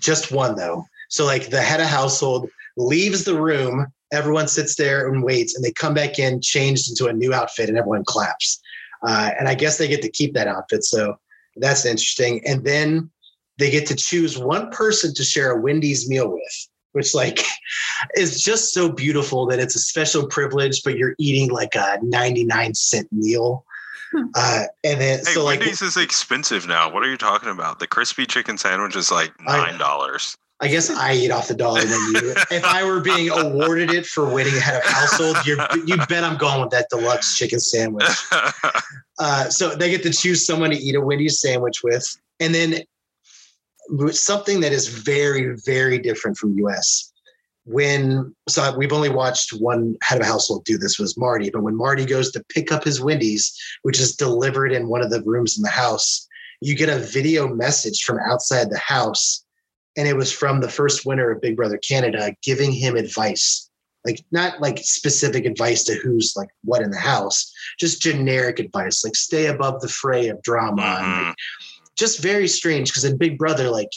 just 0.00 0.32
one 0.32 0.56
though. 0.56 0.84
So, 1.08 1.24
like 1.24 1.50
the 1.50 1.62
head 1.62 1.80
of 1.80 1.86
household 1.86 2.50
leaves 2.76 3.24
the 3.24 3.40
room, 3.40 3.86
everyone 4.12 4.48
sits 4.48 4.74
there 4.74 5.08
and 5.08 5.22
waits, 5.22 5.54
and 5.54 5.64
they 5.64 5.72
come 5.72 5.94
back 5.94 6.18
in 6.18 6.40
changed 6.40 6.90
into 6.90 7.06
a 7.06 7.12
new 7.12 7.32
outfit, 7.32 7.68
and 7.68 7.78
everyone 7.78 8.04
claps. 8.04 8.60
Uh, 9.06 9.30
and 9.38 9.48
I 9.48 9.54
guess 9.54 9.78
they 9.78 9.88
get 9.88 10.02
to 10.02 10.10
keep 10.10 10.34
that 10.34 10.48
outfit. 10.48 10.84
So 10.84 11.18
that's 11.56 11.84
interesting. 11.84 12.42
And 12.46 12.64
then 12.64 13.10
they 13.58 13.70
get 13.70 13.86
to 13.86 13.94
choose 13.94 14.38
one 14.38 14.70
person 14.70 15.14
to 15.14 15.24
share 15.24 15.52
a 15.52 15.60
Wendy's 15.60 16.08
meal 16.08 16.30
with 16.30 16.68
which 16.98 17.14
like 17.14 17.44
is 18.16 18.42
just 18.42 18.74
so 18.74 18.90
beautiful 18.90 19.46
that 19.46 19.60
it's 19.60 19.76
a 19.76 19.78
special 19.78 20.26
privilege, 20.26 20.82
but 20.82 20.98
you're 20.98 21.14
eating 21.18 21.48
like 21.48 21.76
a 21.76 21.98
99 22.02 22.74
cent 22.74 23.08
meal. 23.12 23.64
Hmm. 24.10 24.24
Uh, 24.34 24.64
and 24.82 25.00
then 25.00 25.18
hey, 25.18 25.32
so 25.32 25.44
like 25.44 25.60
Wendy's 25.60 25.80
is 25.80 25.96
expensive 25.96 26.66
now. 26.66 26.92
What 26.92 27.04
are 27.04 27.10
you 27.10 27.16
talking 27.16 27.50
about? 27.50 27.78
The 27.78 27.86
crispy 27.86 28.26
chicken 28.26 28.58
sandwich 28.58 28.96
is 28.96 29.12
like 29.12 29.32
nine 29.40 29.78
dollars. 29.78 30.36
I, 30.60 30.66
I, 30.66 30.68
guess 30.68 30.90
I 30.90 31.12
eat 31.12 31.30
off 31.30 31.46
the 31.46 31.54
dollar 31.54 31.84
menu. 31.84 32.34
if 32.50 32.64
I 32.64 32.84
were 32.84 33.00
being 33.00 33.30
awarded 33.30 33.92
it 33.92 34.06
for 34.06 34.24
winning 34.24 34.56
head 34.56 34.76
of 34.76 34.84
household, 34.84 35.36
you 35.46 35.58
you 35.86 35.98
bet 36.08 36.24
I'm 36.24 36.38
going 36.38 36.60
with 36.62 36.70
that 36.70 36.88
deluxe 36.90 37.38
chicken 37.38 37.60
sandwich. 37.60 38.08
Uh, 39.20 39.50
so 39.50 39.74
they 39.74 39.90
get 39.90 40.00
to 40.00 40.12
choose 40.12 40.46
someone 40.46 40.70
to 40.70 40.76
eat 40.76 40.94
a 40.94 41.00
Wendy's 41.00 41.40
sandwich 41.40 41.82
with, 41.82 42.06
and 42.38 42.54
then 42.54 42.84
something 44.10 44.60
that 44.60 44.72
is 44.72 44.88
very, 44.88 45.56
very 45.64 45.98
different 45.98 46.36
from 46.36 46.58
US. 46.58 47.12
When 47.64 48.34
so 48.48 48.74
we've 48.76 48.94
only 48.94 49.10
watched 49.10 49.50
one 49.52 49.96
head 50.02 50.20
of 50.20 50.26
household 50.26 50.64
do 50.64 50.78
this 50.78 50.98
was 50.98 51.18
Marty, 51.18 51.50
but 51.50 51.62
when 51.62 51.76
Marty 51.76 52.06
goes 52.06 52.30
to 52.32 52.44
pick 52.48 52.72
up 52.72 52.84
his 52.84 53.00
Wendy's, 53.00 53.54
which 53.82 54.00
is 54.00 54.16
delivered 54.16 54.72
in 54.72 54.88
one 54.88 55.02
of 55.02 55.10
the 55.10 55.22
rooms 55.22 55.58
in 55.58 55.62
the 55.62 55.68
house, 55.68 56.26
you 56.60 56.74
get 56.74 56.88
a 56.88 56.98
video 56.98 57.46
message 57.46 58.02
from 58.04 58.18
outside 58.26 58.70
the 58.70 58.78
house. 58.78 59.44
And 59.96 60.08
it 60.08 60.16
was 60.16 60.32
from 60.32 60.60
the 60.60 60.68
first 60.68 61.04
winner 61.04 61.30
of 61.30 61.40
Big 61.40 61.56
Brother 61.56 61.78
Canada 61.78 62.34
giving 62.42 62.72
him 62.72 62.96
advice. 62.96 63.68
Like 64.04 64.24
not 64.30 64.60
like 64.60 64.78
specific 64.78 65.44
advice 65.44 65.84
to 65.84 65.94
who's 65.94 66.34
like 66.36 66.48
what 66.64 66.82
in 66.82 66.90
the 66.90 66.98
house, 66.98 67.52
just 67.78 68.00
generic 68.00 68.60
advice, 68.60 69.04
like 69.04 69.16
stay 69.16 69.46
above 69.46 69.80
the 69.80 69.88
fray 69.88 70.28
of 70.28 70.40
drama. 70.40 70.82
Mm-hmm. 70.82 71.26
Like, 71.26 71.36
just 71.98 72.22
very 72.22 72.48
strange 72.48 72.90
because 72.90 73.04
in 73.04 73.18
Big 73.18 73.36
Brother, 73.36 73.70
like 73.70 73.90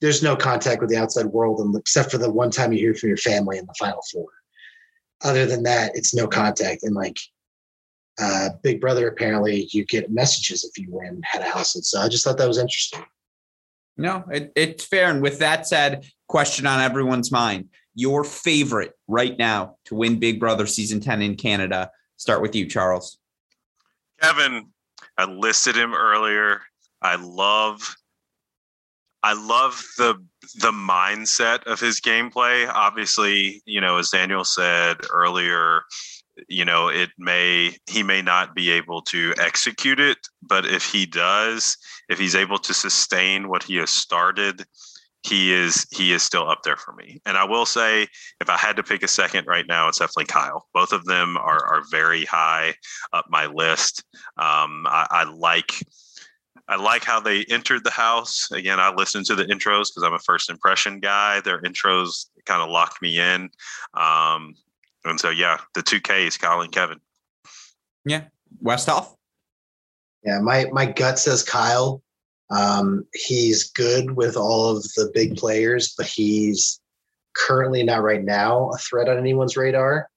there's 0.00 0.22
no 0.22 0.36
contact 0.36 0.80
with 0.80 0.90
the 0.90 0.96
outside 0.96 1.26
world, 1.26 1.60
and 1.60 1.74
except 1.76 2.10
for 2.10 2.18
the 2.18 2.30
one 2.30 2.50
time 2.50 2.72
you 2.72 2.78
hear 2.78 2.94
from 2.94 3.08
your 3.08 3.16
family 3.18 3.58
in 3.58 3.66
the 3.66 3.74
final 3.78 4.02
four. 4.12 4.26
Other 5.22 5.46
than 5.46 5.62
that, 5.62 5.92
it's 5.94 6.14
no 6.14 6.26
contact. 6.26 6.82
And 6.82 6.94
like 6.94 7.18
uh, 8.20 8.50
Big 8.62 8.80
Brother, 8.80 9.08
apparently 9.08 9.68
you 9.72 9.84
get 9.84 10.10
messages 10.10 10.64
if 10.64 10.78
you 10.82 10.88
win 10.90 11.20
head 11.24 11.42
of 11.42 11.48
house, 11.48 11.74
and 11.74 11.84
so 11.84 12.00
I 12.00 12.08
just 12.08 12.24
thought 12.24 12.38
that 12.38 12.48
was 12.48 12.58
interesting. 12.58 13.04
No, 13.98 14.24
it, 14.30 14.52
it's 14.56 14.84
fair. 14.84 15.10
And 15.10 15.22
with 15.22 15.38
that 15.38 15.66
said, 15.66 16.06
question 16.28 16.66
on 16.66 16.80
everyone's 16.80 17.30
mind: 17.30 17.68
your 17.94 18.24
favorite 18.24 18.92
right 19.08 19.38
now 19.38 19.76
to 19.86 19.94
win 19.94 20.18
Big 20.18 20.40
Brother 20.40 20.66
season 20.66 21.00
ten 21.00 21.22
in 21.22 21.36
Canada. 21.36 21.90
Start 22.16 22.40
with 22.40 22.54
you, 22.54 22.66
Charles. 22.66 23.18
Kevin, 24.20 24.68
I 25.18 25.26
listed 25.26 25.76
him 25.76 25.94
earlier. 25.94 26.62
I 27.06 27.14
love 27.14 27.96
I 29.22 29.32
love 29.32 29.82
the 29.96 30.14
the 30.60 30.72
mindset 30.72 31.62
of 31.64 31.80
his 31.80 32.00
gameplay. 32.00 32.68
Obviously, 32.68 33.62
you 33.64 33.80
know, 33.80 33.98
as 33.98 34.10
Daniel 34.10 34.44
said 34.44 34.98
earlier, 35.10 35.82
you 36.48 36.64
know, 36.64 36.88
it 36.88 37.10
may 37.18 37.76
he 37.88 38.02
may 38.02 38.22
not 38.22 38.54
be 38.54 38.70
able 38.70 39.02
to 39.02 39.34
execute 39.38 40.00
it, 40.00 40.18
but 40.42 40.66
if 40.66 40.84
he 40.84 41.06
does, 41.06 41.76
if 42.08 42.18
he's 42.18 42.34
able 42.34 42.58
to 42.58 42.74
sustain 42.74 43.48
what 43.48 43.62
he 43.62 43.76
has 43.76 43.90
started, 43.90 44.64
he 45.22 45.52
is 45.52 45.86
he 45.92 46.12
is 46.12 46.22
still 46.22 46.48
up 46.48 46.62
there 46.64 46.76
for 46.76 46.92
me. 46.92 47.20
And 47.24 47.36
I 47.36 47.44
will 47.44 47.66
say, 47.66 48.08
if 48.40 48.50
I 48.50 48.56
had 48.56 48.76
to 48.76 48.82
pick 48.82 49.02
a 49.02 49.08
second 49.08 49.46
right 49.46 49.66
now, 49.66 49.88
it's 49.88 49.98
definitely 49.98 50.26
Kyle. 50.26 50.66
Both 50.74 50.92
of 50.92 51.04
them 51.04 51.36
are 51.36 51.64
are 51.66 51.82
very 51.90 52.24
high 52.24 52.74
up 53.12 53.26
my 53.28 53.46
list. 53.46 54.04
Um, 54.36 54.86
I, 54.88 55.06
I 55.10 55.24
like 55.24 55.72
I 56.68 56.76
like 56.76 57.04
how 57.04 57.20
they 57.20 57.44
entered 57.44 57.84
the 57.84 57.90
house. 57.90 58.50
Again, 58.50 58.80
I 58.80 58.92
listened 58.92 59.26
to 59.26 59.34
the 59.34 59.44
intros 59.44 59.88
because 59.88 60.02
I'm 60.04 60.14
a 60.14 60.18
first 60.18 60.50
impression 60.50 60.98
guy. 60.98 61.40
Their 61.40 61.62
intros 61.62 62.26
kind 62.44 62.60
of 62.60 62.70
locked 62.70 63.00
me 63.00 63.20
in. 63.20 63.50
Um, 63.94 64.54
and 65.04 65.20
so, 65.20 65.30
yeah, 65.30 65.58
the 65.74 65.82
two 65.82 66.00
Ks, 66.00 66.36
Kyle 66.36 66.60
and 66.60 66.72
Kevin. 66.72 67.00
Yeah. 68.04 68.24
Westoff? 68.62 69.14
Yeah, 70.24 70.40
my, 70.40 70.66
my 70.72 70.86
gut 70.86 71.18
says 71.20 71.44
Kyle. 71.44 72.02
Um, 72.50 73.04
he's 73.14 73.70
good 73.70 74.12
with 74.16 74.36
all 74.36 74.76
of 74.76 74.82
the 74.94 75.10
big 75.14 75.36
players, 75.36 75.94
but 75.96 76.06
he's 76.06 76.80
currently 77.36 77.82
not 77.82 78.02
right 78.02 78.24
now 78.24 78.70
a 78.70 78.78
threat 78.78 79.08
on 79.08 79.18
anyone's 79.18 79.56
radar. 79.56 80.08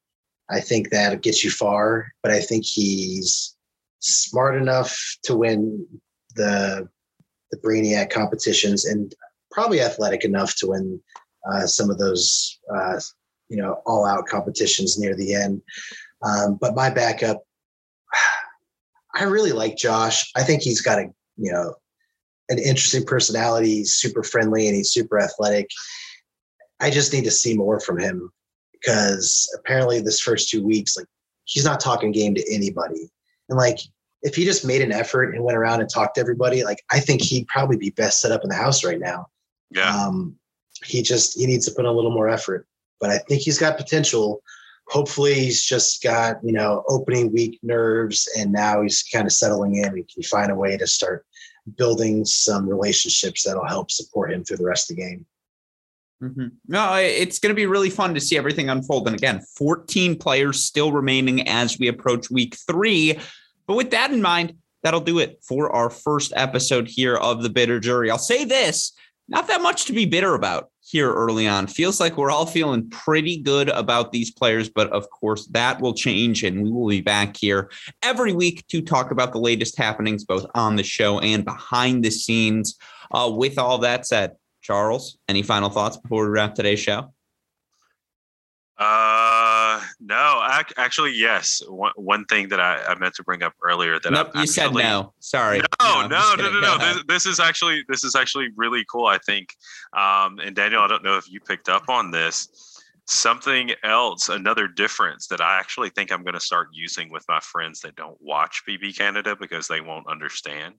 I 0.49 0.61
think 0.61 0.89
that 0.89 1.21
gets 1.21 1.43
you 1.43 1.51
far, 1.51 2.11
but 2.23 2.31
I 2.31 2.39
think 2.39 2.65
he's 2.65 3.55
smart 3.99 4.55
enough 4.55 4.97
to 5.23 5.35
win 5.35 5.85
the 6.35 6.87
the 7.51 7.57
Brainiac 7.57 8.11
competitions 8.11 8.85
and 8.85 9.13
probably 9.51 9.81
athletic 9.81 10.23
enough 10.23 10.55
to 10.57 10.67
win 10.67 11.01
uh, 11.51 11.65
some 11.65 11.89
of 11.89 11.97
those 11.97 12.59
uh, 12.73 12.99
you 13.49 13.57
know 13.57 13.81
all 13.85 14.05
out 14.05 14.27
competitions 14.27 14.99
near 14.99 15.15
the 15.15 15.33
end. 15.33 15.61
Um, 16.21 16.57
but 16.59 16.75
my 16.75 16.89
backup, 16.89 17.43
I 19.15 19.23
really 19.23 19.51
like 19.51 19.77
Josh. 19.77 20.31
I 20.35 20.43
think 20.43 20.61
he's 20.61 20.81
got 20.81 20.99
a 20.99 21.07
you 21.37 21.51
know 21.51 21.75
an 22.49 22.59
interesting 22.59 23.05
personality. 23.05 23.75
He's 23.75 23.95
super 23.95 24.23
friendly 24.23 24.67
and 24.67 24.75
he's 24.75 24.91
super 24.91 25.19
athletic. 25.19 25.69
I 26.79 26.89
just 26.89 27.13
need 27.13 27.25
to 27.25 27.31
see 27.31 27.55
more 27.55 27.79
from 27.79 27.99
him 27.99 28.31
because 28.73 29.47
apparently 29.59 30.01
this 30.01 30.19
first 30.19 30.49
two 30.49 30.65
weeks, 30.65 30.95
like 30.97 31.05
he's 31.45 31.65
not 31.65 31.79
talking 31.79 32.11
game 32.11 32.35
to 32.35 32.53
anybody. 32.53 33.09
And 33.49 33.57
like 33.57 33.79
if 34.21 34.35
he 34.35 34.45
just 34.45 34.65
made 34.65 34.81
an 34.81 34.91
effort 34.91 35.33
and 35.33 35.43
went 35.43 35.57
around 35.57 35.81
and 35.81 35.89
talked 35.89 36.15
to 36.15 36.21
everybody, 36.21 36.63
like 36.63 36.83
I 36.91 36.99
think 36.99 37.21
he'd 37.21 37.47
probably 37.47 37.77
be 37.77 37.91
best 37.91 38.21
set 38.21 38.31
up 38.31 38.43
in 38.43 38.49
the 38.49 38.55
house 38.55 38.83
right 38.83 38.99
now. 38.99 39.27
Yeah. 39.71 39.95
Um, 39.95 40.35
he 40.85 41.01
just 41.01 41.37
he 41.37 41.45
needs 41.45 41.65
to 41.67 41.71
put 41.73 41.81
in 41.81 41.91
a 41.91 41.93
little 41.93 42.11
more 42.11 42.29
effort, 42.29 42.67
but 42.99 43.09
I 43.09 43.17
think 43.17 43.41
he's 43.41 43.57
got 43.57 43.77
potential. 43.77 44.41
Hopefully, 44.87 45.35
he's 45.35 45.63
just 45.63 46.01
got 46.01 46.37
you 46.43 46.53
know 46.53 46.83
opening 46.87 47.31
week 47.31 47.59
nerves, 47.61 48.29
and 48.37 48.51
now 48.51 48.81
he's 48.81 49.03
kind 49.03 49.25
of 49.25 49.33
settling 49.33 49.75
in 49.75 49.85
and 49.85 50.07
can 50.07 50.23
find 50.23 50.51
a 50.51 50.55
way 50.55 50.77
to 50.77 50.87
start 50.87 51.25
building 51.77 52.25
some 52.25 52.67
relationships 52.67 53.43
that'll 53.43 53.67
help 53.67 53.91
support 53.91 54.31
him 54.31 54.43
through 54.43 54.57
the 54.57 54.65
rest 54.65 54.89
of 54.89 54.97
the 54.97 55.03
game. 55.03 55.25
Mm-hmm. 56.21 56.47
No, 56.67 56.95
it's 56.95 57.39
going 57.39 57.51
to 57.51 57.55
be 57.55 57.65
really 57.65 57.89
fun 57.89 58.13
to 58.13 58.19
see 58.19 58.37
everything 58.37 58.69
unfold. 58.69 59.07
And 59.07 59.15
again, 59.15 59.41
14 59.55 60.17
players 60.17 60.63
still 60.63 60.91
remaining 60.91 61.47
as 61.47 61.79
we 61.79 61.87
approach 61.87 62.29
week 62.29 62.55
three. 62.67 63.17
But 63.69 63.75
with 63.75 63.91
that 63.91 64.09
in 64.09 64.19
mind, 64.19 64.55
that'll 64.81 64.99
do 64.99 65.19
it 65.19 65.43
for 65.47 65.69
our 65.69 65.91
first 65.91 66.33
episode 66.35 66.87
here 66.87 67.15
of 67.15 67.43
the 67.43 67.51
bitter 67.51 67.79
jury. 67.79 68.09
I'll 68.09 68.17
say 68.17 68.43
this 68.43 68.93
not 69.27 69.47
that 69.47 69.61
much 69.61 69.85
to 69.85 69.93
be 69.93 70.07
bitter 70.07 70.33
about 70.33 70.71
here 70.81 71.13
early 71.13 71.47
on. 71.47 71.67
Feels 71.67 71.99
like 71.99 72.17
we're 72.17 72.31
all 72.31 72.47
feeling 72.47 72.89
pretty 72.89 73.37
good 73.37 73.69
about 73.69 74.11
these 74.11 74.31
players, 74.31 74.69
but 74.69 74.89
of 74.89 75.07
course, 75.11 75.45
that 75.51 75.79
will 75.81 75.93
change, 75.93 76.43
and 76.43 76.63
we 76.63 76.71
will 76.71 76.89
be 76.89 77.01
back 77.01 77.37
here 77.37 77.69
every 78.01 78.33
week 78.33 78.65
to 78.69 78.81
talk 78.81 79.11
about 79.11 79.33
the 79.33 79.39
latest 79.39 79.77
happenings, 79.77 80.25
both 80.25 80.47
on 80.55 80.75
the 80.75 80.81
show 80.81 81.19
and 81.19 81.45
behind 81.45 82.03
the 82.03 82.09
scenes. 82.09 82.75
Uh, 83.11 83.31
with 83.31 83.59
all 83.59 83.77
that 83.77 84.07
said, 84.07 84.31
Charles, 84.63 85.19
any 85.27 85.43
final 85.43 85.69
thoughts 85.69 85.95
before 85.95 86.23
we 86.23 86.31
wrap 86.31 86.55
today's 86.55 86.79
show? 86.79 87.13
Uh, 88.79 89.48
no, 89.99 90.41
ac- 90.49 90.73
actually, 90.77 91.13
yes. 91.13 91.61
One, 91.67 91.91
one 91.95 92.25
thing 92.25 92.47
that 92.49 92.59
I, 92.59 92.77
I 92.87 92.97
meant 92.97 93.15
to 93.15 93.23
bring 93.23 93.43
up 93.43 93.53
earlier 93.61 93.99
that 93.99 94.11
nope, 94.11 94.31
I 94.33 94.41
you 94.41 94.47
said 94.47 94.73
no. 94.73 95.13
Sorry. 95.19 95.61
No, 95.81 96.07
no, 96.07 96.35
no, 96.37 96.51
no, 96.51 96.59
no. 96.59 96.77
This, 96.79 97.03
this, 97.07 97.25
is 97.25 97.39
actually 97.39 97.83
this 97.89 98.03
is 98.05 98.15
actually 98.15 98.49
really 98.55 98.85
cool. 98.89 99.07
I 99.07 99.17
think. 99.17 99.55
Um, 99.97 100.39
and 100.39 100.55
Daniel, 100.55 100.81
I 100.81 100.87
don't 100.87 101.03
know 101.03 101.17
if 101.17 101.29
you 101.29 101.41
picked 101.41 101.67
up 101.67 101.89
on 101.89 102.11
this. 102.11 102.47
Something 103.07 103.71
else, 103.83 104.29
another 104.29 104.67
difference 104.67 105.27
that 105.27 105.41
I 105.41 105.59
actually 105.59 105.89
think 105.89 106.11
I'm 106.11 106.23
going 106.23 106.35
to 106.35 106.39
start 106.39 106.67
using 106.71 107.11
with 107.11 107.25
my 107.27 107.39
friends 107.39 107.81
that 107.81 107.95
don't 107.95 108.21
watch 108.21 108.61
BB 108.69 108.95
Canada 108.97 109.35
because 109.35 109.67
they 109.67 109.81
won't 109.81 110.07
understand. 110.07 110.75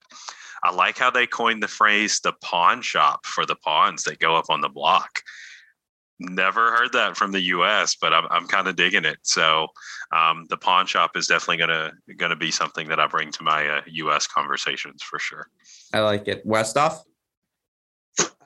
I 0.63 0.73
like 0.73 0.97
how 0.97 1.11
they 1.11 1.27
coined 1.27 1.63
the 1.63 1.69
phrase 1.69 2.21
"the 2.21 2.33
pawn 2.41 2.81
shop" 2.81 3.27
for 3.27 3.45
the 3.45 3.57
pawns 3.57 4.05
that 4.05 4.19
go 4.19 4.37
up 4.37 4.47
on 4.49 4.63
the 4.63 4.69
block 4.69 5.23
never 6.21 6.71
heard 6.71 6.93
that 6.93 7.17
from 7.17 7.33
the 7.33 7.41
U.S., 7.41 7.97
but 8.01 8.13
I'm 8.13 8.27
I'm 8.31 8.47
kind 8.47 8.69
of 8.69 8.77
digging 8.77 9.05
it. 9.05 9.19
So 9.23 9.67
um, 10.13 10.47
the 10.49 10.57
pawn 10.57 10.87
shop 10.87 11.17
is 11.17 11.27
definitely 11.27 11.57
gonna 11.59 11.93
gonna 12.17 12.37
be 12.37 12.51
something 12.51 12.89
that 12.89 13.01
I 13.01 13.07
bring 13.07 13.33
to 13.33 13.43
my 13.43 13.67
uh, 13.67 13.81
U.S. 13.87 14.27
conversations 14.27 15.03
for 15.03 15.19
sure. 15.19 15.49
I 15.93 16.01
like 16.01 16.29
it. 16.29 16.47
Westoff. 16.47 17.01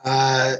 Uh, 0.03 0.57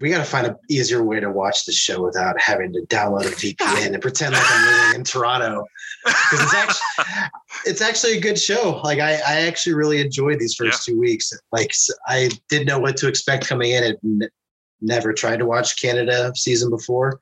we 0.00 0.10
got 0.10 0.18
to 0.18 0.24
find 0.24 0.46
an 0.46 0.56
easier 0.68 1.02
way 1.02 1.20
to 1.20 1.30
watch 1.30 1.64
the 1.64 1.72
show 1.72 2.02
without 2.02 2.38
having 2.38 2.72
to 2.74 2.80
download 2.82 3.26
a 3.26 3.30
VPN 3.30 3.94
and 3.94 4.02
pretend 4.02 4.34
like 4.34 4.42
I'm 4.44 4.66
living 4.66 5.00
in 5.00 5.04
Toronto. 5.04 5.64
Because 6.04 6.42
it's 6.42 6.54
actually, 6.54 7.14
it's 7.64 7.80
actually 7.80 8.18
a 8.18 8.20
good 8.20 8.38
show. 8.38 8.80
Like 8.84 8.98
I, 8.98 9.14
I 9.14 9.40
actually 9.46 9.74
really 9.74 10.00
enjoyed 10.00 10.38
these 10.38 10.54
first 10.54 10.86
yeah. 10.86 10.92
two 10.92 11.00
weeks. 11.00 11.32
Like 11.50 11.72
I 12.06 12.30
didn't 12.48 12.66
know 12.66 12.78
what 12.78 12.96
to 12.98 13.08
expect 13.08 13.46
coming 13.46 13.70
in, 13.70 13.96
and 14.02 14.28
never 14.80 15.12
tried 15.12 15.38
to 15.38 15.46
watch 15.46 15.80
Canada 15.80 16.32
season 16.34 16.70
before, 16.70 17.18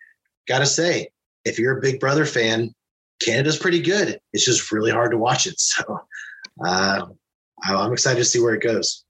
gotta 0.49 0.67
say, 0.67 1.09
if 1.45 1.59
you're 1.59 1.79
a 1.79 1.81
Big 1.81 2.01
Brother 2.01 2.27
fan, 2.27 2.75
Canada's 3.23 3.59
pretty 3.59 3.81
good. 3.81 4.19
It's 4.33 4.45
just 4.45 4.73
really 4.73 4.91
hard 4.91 5.13
to 5.13 5.19
watch 5.19 5.47
it. 5.47 5.55
So 5.61 6.01
uh, 6.65 7.07
I'm 7.65 7.93
excited 7.93 8.19
to 8.19 8.25
see 8.25 8.41
where 8.41 8.55
it 8.55 8.63
goes. 8.63 9.04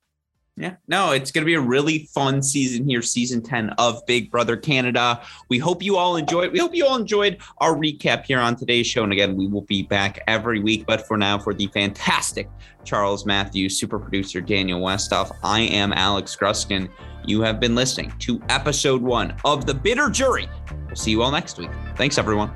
Yeah, 0.57 0.77
no, 0.87 1.11
it's 1.11 1.33
going 1.33 1.43
to 1.43 1.47
be 1.47 1.55
a 1.55 1.61
really 1.61 2.09
fun 2.15 2.41
season 2.41 2.89
here, 2.89 3.03
season 3.03 3.43
10 3.43 3.71
of 3.71 4.07
Big 4.07 4.31
Brother 4.31 4.57
Canada. 4.57 5.21
We 5.49 5.59
hope 5.59 5.83
you 5.83 5.97
all 5.97 6.15
enjoyed. 6.15 6.53
We 6.53 6.61
hope 6.61 6.77
you 6.77 6.87
all 6.87 6.97
enjoyed 6.97 7.39
our 7.59 7.75
recap 7.75 8.25
here 8.25 8.39
on 8.39 8.55
today's 8.55 8.87
show. 8.87 9.03
And 9.03 9.13
again, 9.13 9.37
we 9.37 9.49
will 9.49 9.63
be 9.63 9.83
back 9.83 10.23
every 10.29 10.61
week. 10.61 10.87
But 10.87 11.09
for 11.09 11.17
now, 11.17 11.39
for 11.39 11.55
the 11.55 11.67
fantastic 11.69 12.49
Charles 12.85 13.27
Matthews, 13.27 13.77
super 13.77 13.99
producer 13.99 14.41
Daniel 14.41 14.81
Westoff, 14.81 15.33
I 15.43 15.63
am 15.63 15.93
Alex 15.93 16.37
Gruskin. 16.37 16.89
You 17.27 17.41
have 17.41 17.59
been 17.59 17.75
listening 17.75 18.13
to 18.21 18.41
episode 18.49 19.03
one 19.03 19.35
of 19.45 19.67
The 19.67 19.75
Bitter 19.75 20.09
Jury. 20.09 20.49
We'll 20.87 20.95
see 20.95 21.11
you 21.11 21.23
all 21.23 21.33
next 21.33 21.59
week. 21.59 21.71
Thanks, 21.97 22.17
everyone. 22.17 22.55